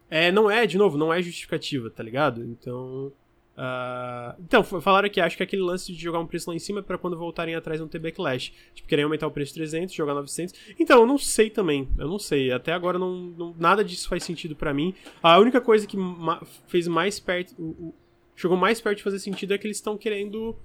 é, 0.08 0.32
não 0.32 0.50
é, 0.50 0.66
de 0.66 0.78
novo, 0.78 0.96
não 0.96 1.12
é 1.12 1.20
justificativa, 1.20 1.90
tá 1.90 2.02
ligado? 2.02 2.42
Então. 2.42 3.12
Uh, 3.56 4.34
então, 4.42 4.64
falaram 4.64 5.08
que 5.08 5.20
acho 5.20 5.36
que 5.36 5.42
aquele 5.42 5.62
lance 5.62 5.92
de 5.92 6.02
jogar 6.02 6.18
um 6.18 6.26
preço 6.26 6.50
lá 6.50 6.56
em 6.56 6.58
cima 6.58 6.80
é 6.80 6.82
pra 6.82 6.98
quando 6.98 7.16
voltarem 7.16 7.54
atrás 7.54 7.80
não 7.80 7.88
ter 7.88 7.98
backlash. 7.98 8.52
Tipo, 8.74 8.88
querem 8.88 9.04
aumentar 9.04 9.26
o 9.26 9.30
preço 9.30 9.52
de 9.52 9.60
300, 9.60 9.94
jogar 9.94 10.14
900. 10.14 10.54
Então, 10.78 11.00
eu 11.00 11.06
não 11.06 11.18
sei 11.18 11.50
também. 11.50 11.88
Eu 11.98 12.08
não 12.08 12.18
sei. 12.18 12.52
Até 12.52 12.72
agora 12.72 12.98
não, 12.98 13.14
não 13.14 13.54
nada 13.58 13.84
disso 13.84 14.08
faz 14.08 14.24
sentido 14.24 14.56
para 14.56 14.74
mim. 14.74 14.94
A 15.22 15.38
única 15.38 15.60
coisa 15.60 15.86
que 15.86 15.96
ma 15.96 16.42
fez 16.66 16.88
mais 16.88 17.20
perto. 17.20 17.54
O, 17.58 17.88
o, 17.88 17.94
chegou 18.36 18.56
mais 18.56 18.80
perto 18.80 18.98
de 18.98 19.04
fazer 19.04 19.18
sentido 19.20 19.54
é 19.54 19.58
que 19.58 19.66
eles 19.66 19.76
estão 19.76 19.96
querendo 19.96 20.56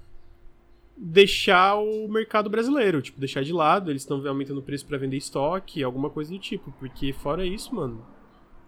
deixar 0.98 1.78
o 1.78 2.10
mercado 2.10 2.50
brasileiro, 2.50 3.02
tipo, 3.02 3.20
deixar 3.20 3.42
de 3.42 3.54
lado, 3.54 3.90
eles 3.90 4.02
estão 4.02 4.26
aumentando 4.28 4.60
o 4.60 4.64
preço 4.64 4.86
para 4.86 4.98
vender 4.98 5.16
estoque, 5.16 5.82
alguma 5.82 6.10
coisa 6.10 6.32
do 6.32 6.40
tipo, 6.40 6.74
porque 6.78 7.14
fora 7.14 7.46
isso, 7.46 7.74
mano, 7.74 8.06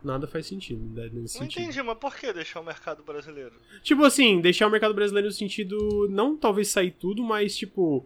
nada 0.04 0.28
faz 0.28 0.46
sentido 0.46 0.84
né, 0.94 1.10
nesse 1.14 1.38
não 1.38 1.46
sentido. 1.46 1.64
entendi, 1.64 1.84
mas 1.84 1.98
por 1.98 2.16
que 2.16 2.32
deixar 2.34 2.60
o 2.60 2.64
mercado 2.64 3.04
brasileiro? 3.04 3.54
Tipo 3.84 4.04
assim, 4.04 4.42
deixar 4.42 4.68
o 4.68 4.70
mercado 4.72 4.94
brasileiro 4.94 5.28
no 5.28 5.34
sentido, 5.34 6.08
não 6.10 6.36
talvez 6.36 6.68
sair 6.70 6.92
tudo, 6.92 7.24
mas 7.24 7.56
tipo, 7.56 8.06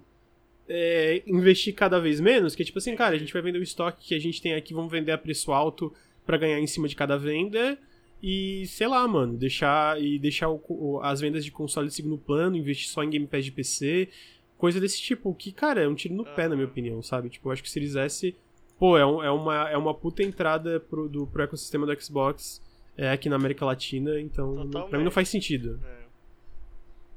é, 0.67 1.22
investir 1.27 1.73
cada 1.73 1.99
vez 1.99 2.19
menos, 2.19 2.55
que 2.55 2.63
é 2.63 2.65
tipo 2.65 2.77
assim, 2.77 2.95
cara, 2.95 3.15
a 3.15 3.19
gente 3.19 3.34
vai 3.34 3.41
vender 3.41 3.59
o 3.59 3.63
estoque 3.63 4.07
que 4.07 4.15
a 4.15 4.19
gente 4.19 4.41
tem 4.41 4.53
aqui, 4.53 4.73
vamos 4.73 4.91
vender 4.91 5.11
a 5.11 5.17
preço 5.17 5.51
alto 5.51 5.93
para 6.26 6.38
ganhar 6.38 6.59
em 6.59 6.67
cima 6.67 6.88
de 6.88 6.95
cada 6.95 7.17
venda 7.17 7.77
e, 8.22 8.65
sei 8.67 8.88
lá, 8.88 9.07
mano, 9.07 9.38
deixar 9.38 10.01
e 10.01 10.17
deixar 10.17 10.49
o, 10.49 10.99
as 11.03 11.22
vendas 11.22 11.45
de 11.45 11.51
console 11.51 11.88
de 11.88 11.93
segundo 11.93 12.17
plano, 12.17 12.57
investir 12.57 12.89
só 12.89 13.03
em 13.03 13.09
Game 13.09 13.27
Pass 13.27 13.45
de 13.45 13.51
PC, 13.51 14.09
coisa 14.57 14.80
desse 14.80 14.99
tipo, 14.99 15.34
que, 15.35 15.51
cara, 15.51 15.81
é 15.84 15.88
um 15.88 15.95
tiro 15.95 16.15
no 16.15 16.26
pé, 16.26 16.47
na 16.47 16.55
minha 16.55 16.67
opinião, 16.67 17.01
sabe? 17.03 17.30
Tipo, 17.30 17.49
eu 17.49 17.53
acho 17.53 17.61
que 17.61 17.69
o 17.69 17.72
Series 17.72 17.95
S 17.95 18.35
pô, 18.77 18.97
é, 18.97 19.06
um, 19.06 19.23
é, 19.23 19.31
uma, 19.31 19.69
é 19.69 19.77
uma 19.77 19.93
puta 19.93 20.23
entrada 20.23 20.80
pro, 20.80 21.07
do, 21.07 21.27
pro 21.27 21.43
ecossistema 21.43 21.85
do 21.85 22.02
Xbox 22.02 22.61
é, 22.97 23.11
aqui 23.11 23.30
na 23.30 23.35
América 23.35 23.65
Latina, 23.65 24.19
então 24.19 24.56
Totalmente. 24.56 24.89
pra 24.89 24.97
mim 24.99 25.06
não 25.06 25.11
faz 25.11 25.30
sentido. 25.30 25.80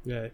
É. 0.07 0.13
é. 0.13 0.33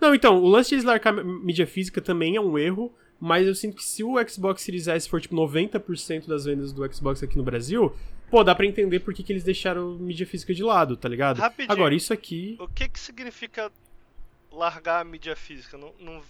Não, 0.00 0.14
então, 0.14 0.42
o 0.42 0.46
lance 0.46 0.70
de 0.70 0.74
eles 0.76 0.84
largar 0.84 1.12
mídia 1.12 1.66
física 1.66 2.00
também 2.00 2.36
é 2.36 2.40
um 2.40 2.58
erro, 2.58 2.94
mas 3.18 3.46
eu 3.46 3.54
sinto 3.54 3.76
que 3.76 3.84
se 3.84 4.04
o 4.04 4.16
Xbox 4.28 4.62
Series 4.62 4.88
S 4.88 5.08
for 5.08 5.20
tipo 5.20 5.34
90% 5.34 6.26
das 6.26 6.44
vendas 6.44 6.72
do 6.72 6.92
Xbox 6.92 7.22
aqui 7.22 7.36
no 7.36 7.42
Brasil, 7.42 7.94
pô, 8.30 8.44
dá 8.44 8.54
pra 8.54 8.66
entender 8.66 9.00
por 9.00 9.14
que, 9.14 9.22
que 9.22 9.32
eles 9.32 9.44
deixaram 9.44 9.94
mídia 9.94 10.26
física 10.26 10.52
de 10.52 10.62
lado, 10.62 10.96
tá 10.96 11.08
ligado? 11.08 11.38
Rapidinho, 11.38 11.72
Agora, 11.72 11.94
isso 11.94 12.12
aqui. 12.12 12.56
O 12.60 12.68
que 12.68 12.88
que 12.88 12.98
significa 12.98 13.70
largar 14.52 15.00
a 15.00 15.04
mídia 15.04 15.34
física? 15.36 15.78
Não, 15.78 15.94
não, 15.98 16.20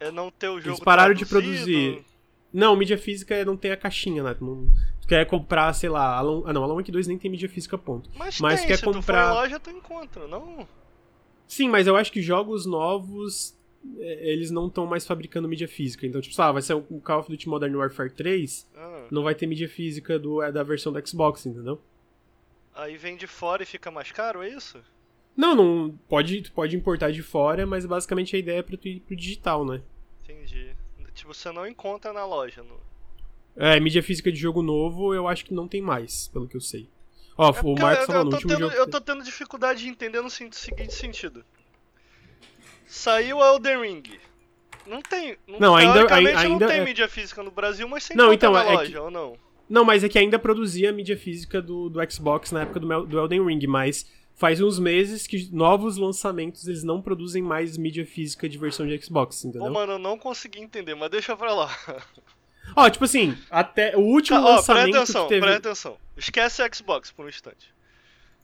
é 0.00 0.10
não 0.10 0.30
ter 0.30 0.48
o 0.48 0.58
jogo. 0.58 0.70
Eles 0.70 0.80
pararam 0.80 1.14
traduzido? 1.14 1.40
de 1.40 1.64
produzir. 1.64 2.04
Não, 2.52 2.74
mídia 2.76 2.96
física 2.96 3.44
não 3.44 3.56
tem 3.56 3.70
a 3.70 3.76
caixinha, 3.76 4.22
né? 4.22 4.36
Não, 4.40 4.66
tu 5.00 5.08
quer 5.08 5.26
comprar, 5.26 5.72
sei 5.74 5.88
lá, 5.88 6.16
Alan, 6.16 6.42
ah 6.46 6.52
não, 6.52 6.62
Alan 6.62 6.76
Wake 6.76 6.90
2 6.90 7.06
nem 7.06 7.18
tem 7.18 7.30
mídia 7.30 7.48
física, 7.48 7.76
ponto. 7.76 8.10
Mas, 8.16 8.40
mas 8.40 8.60
tem, 8.60 8.68
quer 8.68 8.78
se 8.78 8.84
comprar. 8.84 9.28
tu 9.28 9.34
for 9.34 9.40
loja, 9.40 9.60
tu 9.60 9.70
encontra, 9.70 10.26
não? 10.26 10.66
Sim, 11.46 11.68
mas 11.68 11.86
eu 11.86 11.96
acho 11.96 12.10
que 12.10 12.22
jogos 12.22 12.66
novos 12.66 13.58
é, 13.98 14.32
eles 14.32 14.50
não 14.50 14.66
estão 14.66 14.86
mais 14.86 15.06
fabricando 15.06 15.48
mídia 15.48 15.68
física. 15.68 16.06
Então, 16.06 16.20
tipo, 16.20 16.34
sabe, 16.34 16.54
vai 16.54 16.62
ser 16.62 16.74
o 16.74 17.00
Call 17.00 17.20
of 17.20 17.30
Duty 17.30 17.48
Modern 17.48 17.74
Warfare 17.74 18.10
3, 18.10 18.68
ah. 18.76 19.06
não 19.10 19.22
vai 19.22 19.34
ter 19.34 19.46
mídia 19.46 19.68
física 19.68 20.18
do, 20.18 20.42
é 20.42 20.50
da 20.50 20.62
versão 20.62 20.92
do 20.92 21.06
Xbox, 21.06 21.46
entendeu? 21.46 21.80
Aí 22.74 22.96
vem 22.96 23.16
de 23.16 23.26
fora 23.26 23.62
e 23.62 23.66
fica 23.66 23.90
mais 23.90 24.12
caro, 24.12 24.42
é 24.42 24.48
isso? 24.48 24.80
Não, 25.36 25.54
não. 25.54 25.98
Pode, 26.08 26.42
tu 26.42 26.52
pode 26.52 26.76
importar 26.76 27.10
de 27.10 27.22
fora, 27.22 27.66
mas 27.66 27.86
basicamente 27.86 28.34
a 28.34 28.38
ideia 28.38 28.58
é 28.58 28.62
pra 28.62 28.76
tu 28.76 28.88
ir 28.88 29.00
pro 29.00 29.16
digital, 29.16 29.64
né? 29.64 29.82
Entendi. 30.22 30.76
Tipo, 31.18 31.34
você 31.34 31.50
não 31.50 31.66
encontra 31.66 32.12
na 32.12 32.24
loja. 32.24 32.62
No... 32.62 32.78
É, 33.56 33.78
mídia 33.80 34.00
física 34.02 34.30
de 34.30 34.38
jogo 34.38 34.62
novo 34.62 35.12
eu 35.12 35.26
acho 35.26 35.44
que 35.44 35.52
não 35.52 35.66
tem 35.66 35.82
mais, 35.82 36.28
pelo 36.28 36.46
que 36.46 36.56
eu 36.56 36.60
sei. 36.60 36.88
Ó, 37.36 37.48
é 37.48 37.60
o 37.60 37.74
Marcos 37.74 38.06
falou 38.06 38.24
no 38.24 38.30
último 38.30 38.52
tendo, 38.52 38.60
jogo... 38.60 38.74
Eu 38.74 38.88
tô 38.88 39.00
tendo 39.00 39.24
dificuldade 39.24 39.80
de 39.80 39.88
entender 39.88 40.20
no 40.20 40.30
seguinte 40.30 40.94
sentido. 40.94 41.44
Saiu 42.86 43.40
Elden 43.40 43.80
Ring. 43.80 44.02
Não 44.86 45.02
tem. 45.02 45.36
Não, 45.46 45.58
não 45.58 45.76
ainda, 45.76 46.14
ainda 46.14 46.48
não 46.48 46.58
tem 46.58 46.80
é... 46.80 46.84
mídia 46.84 47.08
física 47.08 47.42
no 47.42 47.50
Brasil, 47.50 47.88
mas 47.88 48.04
sem 48.04 48.16
não, 48.16 48.32
então, 48.32 48.52
na 48.52 48.64
é 48.64 48.72
loja, 48.72 48.92
que... 48.92 48.98
ou 48.98 49.10
não? 49.10 49.36
Não, 49.68 49.84
mas 49.84 50.04
é 50.04 50.08
que 50.08 50.18
ainda 50.18 50.38
produzia 50.38 50.92
mídia 50.92 51.16
física 51.16 51.60
do, 51.60 51.90
do 51.90 52.10
Xbox 52.10 52.52
na 52.52 52.62
época 52.62 52.78
do, 52.78 53.06
do 53.06 53.18
Elden 53.18 53.44
Ring, 53.44 53.66
mas 53.66 54.08
faz 54.38 54.60
uns 54.60 54.78
meses 54.78 55.26
que 55.26 55.52
novos 55.52 55.96
lançamentos 55.96 56.66
eles 56.66 56.84
não 56.84 57.02
produzem 57.02 57.42
mais 57.42 57.76
mídia 57.76 58.06
física 58.06 58.48
de 58.48 58.56
versão 58.56 58.86
de 58.86 58.96
Xbox, 59.02 59.44
entendeu? 59.44 59.66
Ô, 59.66 59.70
mano, 59.70 59.94
eu 59.94 59.98
não 59.98 60.16
consegui 60.16 60.60
entender, 60.60 60.94
mas 60.94 61.10
deixa 61.10 61.36
pra 61.36 61.52
lá. 61.52 61.76
Ó, 62.76 62.88
tipo 62.88 63.04
assim, 63.04 63.36
até 63.50 63.96
o 63.96 64.00
último 64.00 64.38
tá, 64.40 64.44
lançamento 64.44 64.90
ó, 64.90 64.92
presta 64.92 65.02
atenção, 65.02 65.22
que 65.24 65.28
teve... 65.28 65.40
presta 65.40 65.68
atenção. 65.68 65.96
Esquece 66.16 66.62
o 66.62 66.74
Xbox 66.74 67.10
por 67.10 67.26
um 67.26 67.28
instante. 67.28 67.74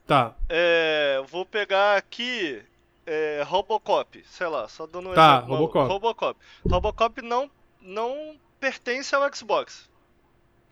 Tá. 0.04 0.34
É, 0.48 1.22
vou 1.28 1.46
pegar 1.46 1.96
aqui 1.96 2.60
é, 3.06 3.44
Robocop, 3.46 4.24
sei 4.28 4.48
lá, 4.48 4.66
só 4.66 4.86
dando 4.86 5.10
um 5.10 5.14
tá, 5.14 5.36
exemplo. 5.36 5.54
Robocop. 5.54 5.88
Robocop. 5.88 6.40
Robocop 6.68 7.22
não, 7.22 7.50
não 7.80 8.36
pertence 8.58 9.14
ao 9.14 9.32
Xbox. 9.32 9.88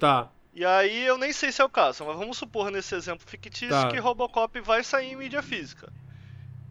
Tá. 0.01 0.31
E 0.55 0.65
aí 0.65 1.07
eu 1.07 1.17
nem 1.17 1.33
sei 1.33 1.51
se 1.51 1.63
é 1.63 1.65
o 1.65 1.69
caso, 1.69 2.05
mas 2.05 2.17
vamos 2.17 2.37
supor 2.37 2.71
nesse 2.71 2.95
exemplo 2.95 3.27
fictício 3.27 3.71
tá. 3.71 3.89
que 3.89 3.99
Robocop 3.99 4.61
vai 4.61 4.85
sair 4.85 5.13
em 5.13 5.17
mídia 5.17 5.43
física. 5.43 5.91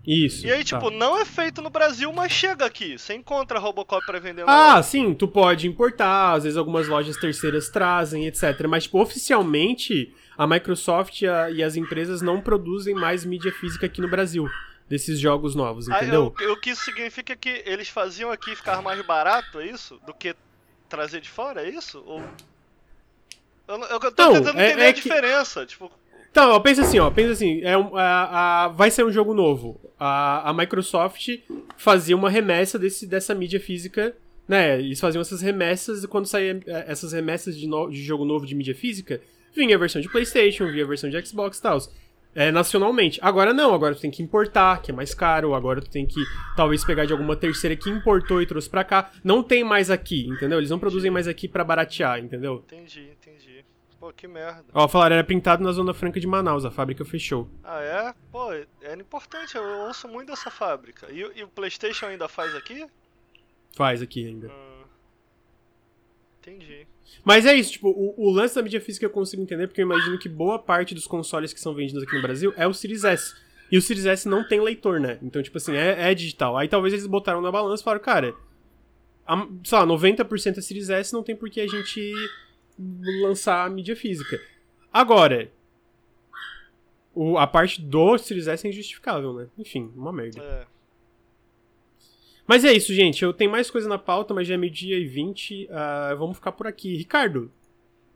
Isso. 0.06 0.48
E 0.48 0.52
aí, 0.52 0.64
tipo, 0.64 0.90
tá. 0.90 0.98
não 0.98 1.18
é 1.18 1.26
feito 1.26 1.62
no 1.62 1.70
Brasil, 1.70 2.12
mas 2.12 2.32
chega 2.32 2.66
aqui. 2.66 2.98
Você 2.98 3.14
encontra 3.14 3.60
Robocop 3.60 4.04
pra 4.06 4.20
vender 4.20 4.44
Ah, 4.48 4.76
loja. 4.76 4.84
sim, 4.84 5.14
tu 5.14 5.28
pode 5.28 5.68
importar, 5.68 6.34
às 6.34 6.44
vezes 6.44 6.58
algumas 6.58 6.88
lojas 6.88 7.18
terceiras 7.18 7.70
trazem, 7.70 8.26
etc. 8.26 8.66
Mas, 8.68 8.84
tipo, 8.84 9.00
oficialmente, 9.00 10.14
a 10.38 10.48
Microsoft 10.48 11.22
e, 11.22 11.64
as 11.64 11.76
empresas 11.76 12.22
não 12.22 12.42
produzem 12.42 12.96
mais 12.96 13.24
mídia 13.24 13.52
física 13.52 13.86
aqui 13.86 14.02
no 14.02 14.08
Brasil. 14.08 14.50
Desses 14.90 15.20
jogos 15.20 15.56
novos, 15.56 15.88
entendeu? 15.88 16.36
o, 16.38 16.52
o 16.52 16.60
que 16.60 16.72
isso 16.72 16.84
significa 16.84 17.34
que 17.34 17.64
eles 17.66 17.88
faziam 17.88 18.30
aqui 18.30 18.54
ficar 18.54 18.82
mais 18.82 19.02
barato, 19.06 19.62
é 19.62 19.68
isso? 19.68 20.02
Do 20.06 20.14
que 20.14 20.36
trazer 20.90 21.22
de 21.22 21.30
fora, 21.30 21.62
é 21.66 21.70
isso? 21.70 22.04
Ou 22.06 22.22
eu, 23.68 24.00
eu 24.04 24.12
tô 24.12 24.24
não, 24.24 24.34
tentando 24.34 24.60
é, 24.60 24.68
entender 24.68 24.82
é 24.82 24.88
a 24.88 24.92
diferença, 24.92 25.66
tipo... 25.66 25.92
Então, 26.32 26.62
pensa 26.62 26.82
assim, 26.82 26.98
ó, 26.98 27.10
pensa 27.12 27.34
assim, 27.34 27.62
é 27.62 27.78
um, 27.78 27.96
a, 27.96 28.64
a, 28.64 28.68
vai 28.70 28.90
ser 28.90 29.04
um 29.04 29.12
jogo 29.12 29.34
novo. 29.34 29.80
A, 30.00 30.50
a 30.50 30.54
Microsoft 30.54 31.28
fazia 31.76 32.16
uma 32.16 32.30
remessa 32.30 32.80
desse, 32.80 33.06
dessa 33.06 33.36
mídia 33.36 33.60
física, 33.60 34.16
né? 34.48 34.80
Eles 34.80 35.00
faziam 35.00 35.22
essas 35.22 35.42
remessas 35.42 36.04
e 36.04 36.08
quando 36.08 36.26
saía 36.26 36.60
é, 36.66 36.86
essas 36.88 37.12
remessas 37.12 37.58
de, 37.58 37.68
no, 37.68 37.90
de 37.90 38.02
jogo 38.02 38.24
novo 38.24 38.46
de 38.46 38.56
mídia 38.56 38.74
física, 38.74 39.22
vinha 39.54 39.76
a 39.76 39.80
versão 39.80 40.02
de 40.02 40.08
PlayStation, 40.08 40.72
vinha 40.72 40.86
a 40.86 40.88
versão 40.88 41.10
de 41.10 41.26
Xbox 41.26 41.58
e 41.58 41.62
tal 41.62 41.80
é, 42.34 42.52
nacionalmente. 42.52 43.20
Agora 43.22 43.54
não, 43.54 43.74
agora 43.74 43.96
tu 43.96 44.02
tem 44.02 44.12
que 44.12 44.24
importar, 44.24 44.82
que 44.82 44.92
é 44.92 44.94
mais 44.94 45.14
caro, 45.14 45.54
agora 45.54 45.82
tu 45.82 45.90
tem 45.90 46.06
que 46.06 46.22
talvez 46.56 46.84
pegar 46.84 47.06
de 47.06 47.12
alguma 47.12 47.36
terceira 47.36 47.76
que 47.76 47.90
importou 47.90 48.42
e 48.42 48.46
trouxe 48.46 48.70
pra 48.70 48.84
cá. 48.84 49.12
Não 49.24 49.44
tem 49.44 49.64
mais 49.64 49.90
aqui, 49.90 50.28
entendeu? 50.28 50.58
Eles 50.58 50.70
não 50.70 50.80
produzem 50.80 51.12
mais 51.12 51.28
aqui 51.28 51.48
para 51.48 51.64
baratear, 51.64 52.20
entendeu? 52.20 52.64
Entendi. 52.66 53.10
Pô, 54.02 54.12
que 54.12 54.28
merda. 54.28 54.66
Ó, 54.74 54.88
falaram, 54.88 55.18
era 55.18 55.24
pintado 55.24 55.64
na 55.64 55.72
Zona 55.72 55.94
Franca 55.94 56.20
de 56.20 56.26
Manaus, 56.26 56.66
a 56.66 56.72
fábrica 56.72 57.06
fechou. 57.06 57.48
Ah, 57.64 57.82
é? 57.82 58.14
Pô, 58.32 58.52
é 58.52 58.96
importante, 58.96 59.56
eu 59.56 59.64
ouço 59.86 60.08
muito 60.08 60.30
dessa 60.30 60.50
fábrica. 60.50 61.06
E, 61.12 61.20
e 61.20 61.44
o 61.44 61.48
PlayStation 61.48 62.08
ainda 62.08 62.28
faz 62.28 62.56
aqui? 62.56 62.84
Faz 63.76 64.02
aqui 64.02 64.26
ainda. 64.26 64.48
Hum, 64.48 64.84
entendi. 66.40 66.88
Mas 67.24 67.46
é 67.46 67.54
isso, 67.54 67.74
tipo, 67.74 67.90
o, 67.90 68.16
o, 68.18 68.32
lance 68.32 68.56
da 68.56 68.64
mídia 68.64 68.82
física 68.82 69.06
eu 69.06 69.10
consigo 69.12 69.44
entender, 69.44 69.68
porque 69.68 69.82
eu 69.82 69.86
imagino 69.86 70.18
que 70.18 70.28
boa 70.28 70.58
parte 70.58 70.96
dos 70.96 71.06
consoles 71.06 71.54
que 71.54 71.62
são 71.62 71.76
vendidos 71.76 72.02
aqui 72.02 72.16
no 72.16 72.24
Brasil 72.24 72.52
é 72.58 72.66
o 72.66 72.74
Series 72.74 73.04
S. 73.04 73.36
E 73.72 73.78
o 73.78 73.82
Series 73.84 74.08
S 74.08 74.28
não 74.28 74.44
tem 74.48 74.60
leitor, 74.60 75.00
né? 75.00 75.20
Então, 75.22 75.44
tipo 75.44 75.60
assim, 75.60 75.76
é, 75.76 76.10
é 76.10 76.16
digital. 76.16 76.58
Aí 76.58 76.68
talvez 76.68 76.92
eles 76.92 77.06
botaram 77.06 77.40
na 77.40 77.52
balança 77.52 77.84
e 77.84 77.86
falaram, 77.86 78.04
cara, 78.04 78.34
a, 79.28 79.48
sei 79.64 79.78
lá, 79.78 79.86
90% 79.86 80.58
é 80.58 80.62
Series 80.62 80.90
S, 80.90 81.14
não 81.14 81.22
tem 81.22 81.36
por 81.36 81.52
que 81.52 81.62
a 81.62 81.68
gente 81.68 82.12
lançar 83.22 83.66
a 83.66 83.70
mídia 83.70 83.96
física. 83.96 84.40
Agora, 84.92 85.52
o, 87.14 87.38
a 87.38 87.46
parte 87.46 87.82
do 87.82 88.18
Series 88.18 88.48
S 88.48 88.66
é 88.66 88.70
injustificável, 88.70 89.34
né? 89.34 89.48
Enfim, 89.58 89.92
uma 89.96 90.12
merda. 90.12 90.42
É. 90.42 90.68
Mas 92.48 92.66
é 92.66 92.74
isso, 92.74 92.94
gente. 92.94 93.24
Eu 93.24 93.34
tenho 93.34 93.52
mais 93.52 93.70
coisa 93.70 93.88
na 93.88 93.98
pauta, 93.98 94.34
mas 94.34 94.48
já 94.48 94.56
é 94.56 94.58
meio-dia 94.58 94.98
e 94.98 95.06
vinte. 95.06 95.68
Uh, 95.68 96.18
vamos 96.18 96.38
ficar 96.38 96.52
por 96.52 96.68
aqui. 96.68 96.96
Ricardo, 96.98 97.52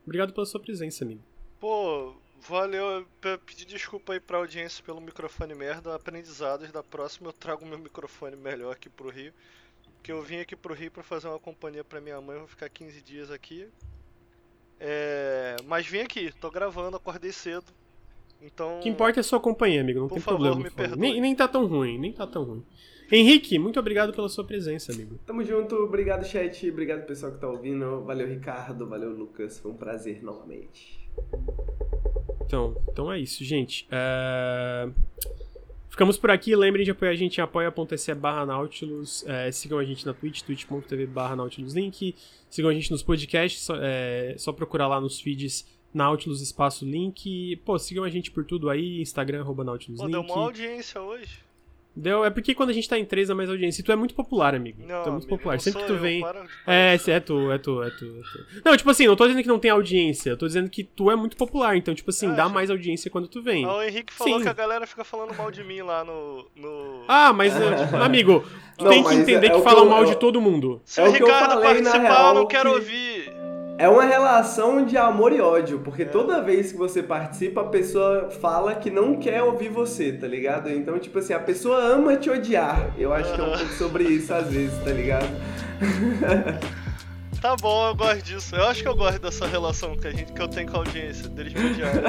obrigado 0.06 0.34
pela 0.34 0.46
sua 0.46 0.60
presença, 0.60 1.04
amigo. 1.04 1.22
Pô, 1.60 2.14
valeu. 2.42 3.06
Pedir 3.46 3.66
desculpa 3.66 4.14
aí 4.14 4.20
pra 4.20 4.38
audiência 4.38 4.84
pelo 4.84 5.00
microfone 5.00 5.56
merda. 5.56 5.96
Aprendizados 5.96 6.72
da 6.72 6.84
próxima 6.84 7.30
eu 7.30 7.34
trago 7.34 7.66
meu 7.66 7.78
microfone 7.78 8.36
melhor 8.36 8.74
aqui 8.74 8.90
pro 8.90 9.10
Rio. 9.10 9.34
Porque 9.96 10.12
eu 10.12 10.22
vim 10.22 10.40
aqui 10.40 10.56
pro 10.56 10.74
Rio 10.74 10.92
pra 10.92 11.04
fazer 11.04 11.28
uma 11.28 11.40
companhia 11.40 11.84
pra 11.84 12.02
minha 12.02 12.20
mãe. 12.20 12.38
Vou 12.38 12.48
ficar 12.48 12.70
15 12.70 13.02
dias 13.02 13.32
aqui. 13.32 13.68
É, 14.80 15.56
mas 15.66 15.88
vim 15.88 16.00
aqui, 16.00 16.32
tô 16.40 16.52
gravando, 16.52 16.98
acordei 16.98 17.32
cedo. 17.32 17.66
Então. 18.42 18.78
O 18.78 18.80
que 18.82 18.90
importa 18.90 19.20
é 19.20 19.22
a 19.22 19.24
sua 19.24 19.40
companhia, 19.40 19.82
amigo. 19.82 20.00
Não 20.00 20.08
tem 20.08 20.20
favor, 20.20 20.62
problema. 20.62 20.96
Nem, 20.96 21.20
nem 21.20 21.36
tá 21.36 21.48
tão 21.48 21.66
ruim, 21.66 21.98
nem 21.98 22.12
tá 22.12 22.28
tão 22.28 22.44
ruim. 22.44 22.66
Henrique, 23.12 23.60
muito 23.60 23.80
obrigado 23.80 24.14
pela 24.14 24.28
sua 24.28 24.44
presença, 24.44 24.92
amigo. 24.92 25.20
Tamo 25.26 25.44
junto, 25.44 25.76
obrigado, 25.76 26.26
chat, 26.26 26.70
obrigado 26.70 27.06
pessoal 27.06 27.32
que 27.32 27.40
tá 27.40 27.48
ouvindo. 27.48 28.04
Valeu, 28.04 28.28
Ricardo, 28.28 28.88
valeu, 28.88 29.12
Lucas. 29.12 29.60
Foi 29.60 29.72
um 29.72 29.76
prazer 29.76 30.24
novamente. 30.24 31.08
Então, 32.42 32.76
então 32.90 33.12
é 33.12 33.20
isso, 33.20 33.44
gente. 33.44 33.88
É... 33.92 34.90
Ficamos 35.96 36.18
por 36.18 36.30
aqui. 36.30 36.54
Lembrem 36.58 36.84
de 36.84 36.92
apoiar 36.92 37.12
a 37.12 37.16
gente 37.16 37.38
em 37.38 37.42
apoia.se 37.42 38.14
barra 38.16 38.46
Nautilus. 38.46 39.26
É, 39.26 39.50
sigam 39.50 39.80
a 39.80 39.84
gente 39.86 40.06
na 40.06 40.14
Twitch, 40.14 40.42
twitch.tv 40.42 41.06
barra 41.06 41.38
Nautilus 41.38 41.74
Link. 41.74 42.14
Sigam 42.50 42.70
a 42.70 42.74
gente 42.74 42.92
nos 42.92 43.02
podcasts, 43.02 43.62
só, 43.62 43.78
é, 43.80 44.36
só 44.38 44.52
procurar 44.52 44.90
lá 44.90 45.00
nos 45.00 45.22
feeds 45.22 45.66
Nautilus 45.94 46.42
Espaço 46.42 46.84
Link. 46.84 47.56
Pô, 47.64 47.80
sigam 47.80 48.04
a 48.04 48.10
gente 48.10 48.30
por 48.30 48.44
tudo 48.44 48.70
aí, 48.70 49.00
Instagram, 49.00 49.40
arroba 49.40 49.64
Nautilus 49.64 50.02
Pô, 50.02 50.08
Link. 50.08 50.12
deu 50.12 50.22
uma 50.22 50.44
audiência 50.44 51.02
hoje. 51.02 51.45
Deu, 51.96 52.26
é 52.26 52.30
porque 52.30 52.54
quando 52.54 52.72
a 52.72 52.74
gente 52.74 52.90
tá 52.90 53.00
em 53.00 53.06
três 53.06 53.30
é 53.30 53.34
mais 53.34 53.50
audiência. 53.50 53.82
E 53.82 53.84
tu 53.84 53.92
é 53.92 53.96
muito 53.96 54.14
popular, 54.14 54.54
amigo. 54.54 54.82
Não, 54.82 54.88
tu 54.88 55.08
é 55.08 55.12
muito 55.12 55.24
amigo, 55.24 55.28
popular. 55.28 55.60
Sempre 55.62 55.82
que 55.82 55.88
tu 55.88 55.96
vem. 55.96 56.20
Eu, 56.20 56.28
para, 56.28 56.46
é, 56.68 56.98
é, 57.08 57.12
é 57.12 57.20
tu, 57.20 57.52
é 57.52 57.58
tu, 57.58 57.84
é 57.84 57.90
tu, 57.90 58.06
é 58.06 58.22
tu. 58.22 58.62
Não, 58.66 58.76
tipo 58.76 58.90
assim, 58.90 59.08
não 59.08 59.16
tô 59.16 59.26
dizendo 59.26 59.42
que 59.42 59.48
não 59.48 59.60
tem 59.60 59.72
audiência. 59.72 60.32
Eu 60.32 60.38
tô 60.38 60.46
dizendo 60.46 60.70
que 60.70 60.84
tu 60.84 61.10
é 61.10 61.16
muito 61.16 61.38
popular. 61.38 61.78
Então, 61.78 61.96
tipo 61.96 62.10
assim, 62.10 62.30
é, 62.32 62.36
dá 62.36 62.50
mais 62.50 62.70
audiência 62.70 63.10
quando 63.10 63.30
tu 63.30 63.42
vem. 63.42 63.64
Ah, 63.64 63.78
o 63.78 63.84
Henrique 63.84 64.14
falou 64.14 64.40
Sim. 64.40 64.44
que 64.44 64.50
a 64.50 64.54
galera 64.54 64.86
fica 64.86 65.06
falando 65.06 65.34
mal 65.38 65.50
de 65.50 65.64
mim 65.64 65.82
lá 65.82 66.04
no. 66.04 66.46
no... 66.54 67.06
Ah, 67.08 67.32
mas, 67.32 67.54
amigo, 67.94 68.44
tu 68.78 68.84
não, 68.84 68.92
tem 68.92 69.04
que 69.04 69.14
entender 69.14 69.48
é, 69.48 69.50
que 69.52 69.62
falam 69.62 69.88
mal 69.88 70.04
de 70.04 70.16
todo 70.18 70.42
mundo. 70.42 70.82
Se 70.84 71.00
o 71.00 71.10
Ricardo 71.10 71.62
participar, 71.62 72.30
eu 72.30 72.34
não 72.34 72.46
quero 72.46 72.72
ouvir. 72.74 73.45
É 73.78 73.90
uma 73.90 74.06
relação 74.06 74.86
de 74.86 74.98
amor 74.98 75.34
e 75.34 75.42
ódio, 75.42 75.80
porque 75.80 76.04
é. 76.04 76.06
toda 76.06 76.42
vez 76.42 76.72
que 76.72 76.78
você 76.78 77.04
participa, 77.04 77.60
a 77.62 77.66
pessoa 77.66 78.30
fala 78.30 78.74
que 78.74 78.90
não 78.90 79.18
quer 79.18 79.44
ouvir 79.44 79.68
você, 79.68 80.14
tá 80.14 80.28
ligado? 80.28 80.70
Então, 80.70 80.98
tipo 80.98 81.20
assim, 81.20 81.34
a 81.34 81.40
pessoa 81.40 81.78
ama 81.78 82.16
te 82.16 82.30
odiar. 82.30 82.94
Eu 82.98 83.14
acho 83.14 83.34
que 83.34 83.42
é 83.42 83.44
um 83.44 83.52
pouco 83.52 83.74
sobre 83.74 84.06
isso 84.06 84.34
às 84.34 84.48
vezes, 84.48 84.82
tá 84.82 84.92
ligado? 84.92 85.28
Tá 87.46 87.56
bom, 87.56 87.90
eu 87.90 87.94
gosto 87.94 88.24
disso. 88.24 88.56
Eu 88.56 88.66
acho 88.66 88.82
que 88.82 88.88
eu 88.88 88.96
gosto 88.96 89.20
dessa 89.20 89.46
relação 89.46 89.96
que, 89.96 90.08
a 90.08 90.12
gente, 90.12 90.34
que 90.34 90.42
eu 90.42 90.48
tenho 90.48 90.68
com 90.68 90.78
a 90.78 90.80
audiência, 90.80 91.30
deles 91.30 91.54
me 91.54 91.74
odiarem. 91.74 92.02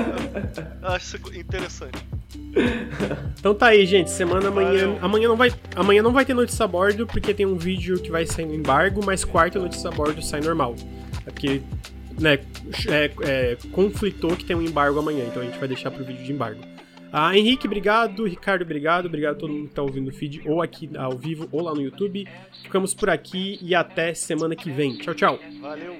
Eu 0.80 0.88
acho 0.88 1.18
isso 1.18 1.38
interessante. 1.38 2.06
Então 3.38 3.54
tá 3.54 3.66
aí, 3.66 3.84
gente. 3.84 4.10
Semana 4.10 4.48
amanhã. 4.48 4.96
Amanhã 5.02 5.28
não, 5.28 5.36
vai, 5.36 5.52
amanhã 5.74 6.02
não 6.02 6.10
vai 6.10 6.24
ter 6.24 6.32
notícia 6.32 6.64
a 6.64 6.66
bordo, 6.66 7.06
porque 7.06 7.34
tem 7.34 7.44
um 7.44 7.58
vídeo 7.58 8.00
que 8.00 8.10
vai 8.10 8.24
sair 8.24 8.46
no 8.46 8.54
embargo, 8.54 9.04
mas 9.04 9.26
quarta 9.26 9.58
notícia 9.58 9.90
a 9.90 9.92
bordo 9.92 10.22
sai 10.22 10.40
normal. 10.40 10.74
É 11.26 11.30
porque, 11.30 11.60
né, 12.18 12.38
é, 12.88 13.10
é, 13.20 13.58
conflitou 13.72 14.34
que 14.38 14.44
tem 14.46 14.56
um 14.56 14.62
embargo 14.62 14.98
amanhã, 14.98 15.26
então 15.26 15.42
a 15.42 15.44
gente 15.44 15.58
vai 15.58 15.68
deixar 15.68 15.90
pro 15.90 16.02
vídeo 16.02 16.24
de 16.24 16.32
embargo. 16.32 16.62
Ah, 17.18 17.34
Henrique, 17.34 17.66
obrigado. 17.66 18.26
Ricardo, 18.26 18.60
obrigado. 18.60 19.06
Obrigado 19.06 19.36
a 19.36 19.38
todo 19.38 19.50
mundo 19.50 19.62
que 19.62 19.70
está 19.70 19.80
ouvindo 19.80 20.10
o 20.10 20.12
feed 20.12 20.42
ou 20.44 20.60
aqui 20.60 20.90
ao 20.98 21.16
vivo 21.16 21.48
ou 21.50 21.62
lá 21.62 21.72
no 21.72 21.80
YouTube. 21.80 22.28
Ficamos 22.62 22.92
por 22.92 23.08
aqui 23.08 23.58
e 23.62 23.74
até 23.74 24.12
semana 24.12 24.54
que 24.54 24.70
vem. 24.70 24.98
Tchau, 24.98 25.14
tchau. 25.14 25.38
Valeu. 25.62 25.96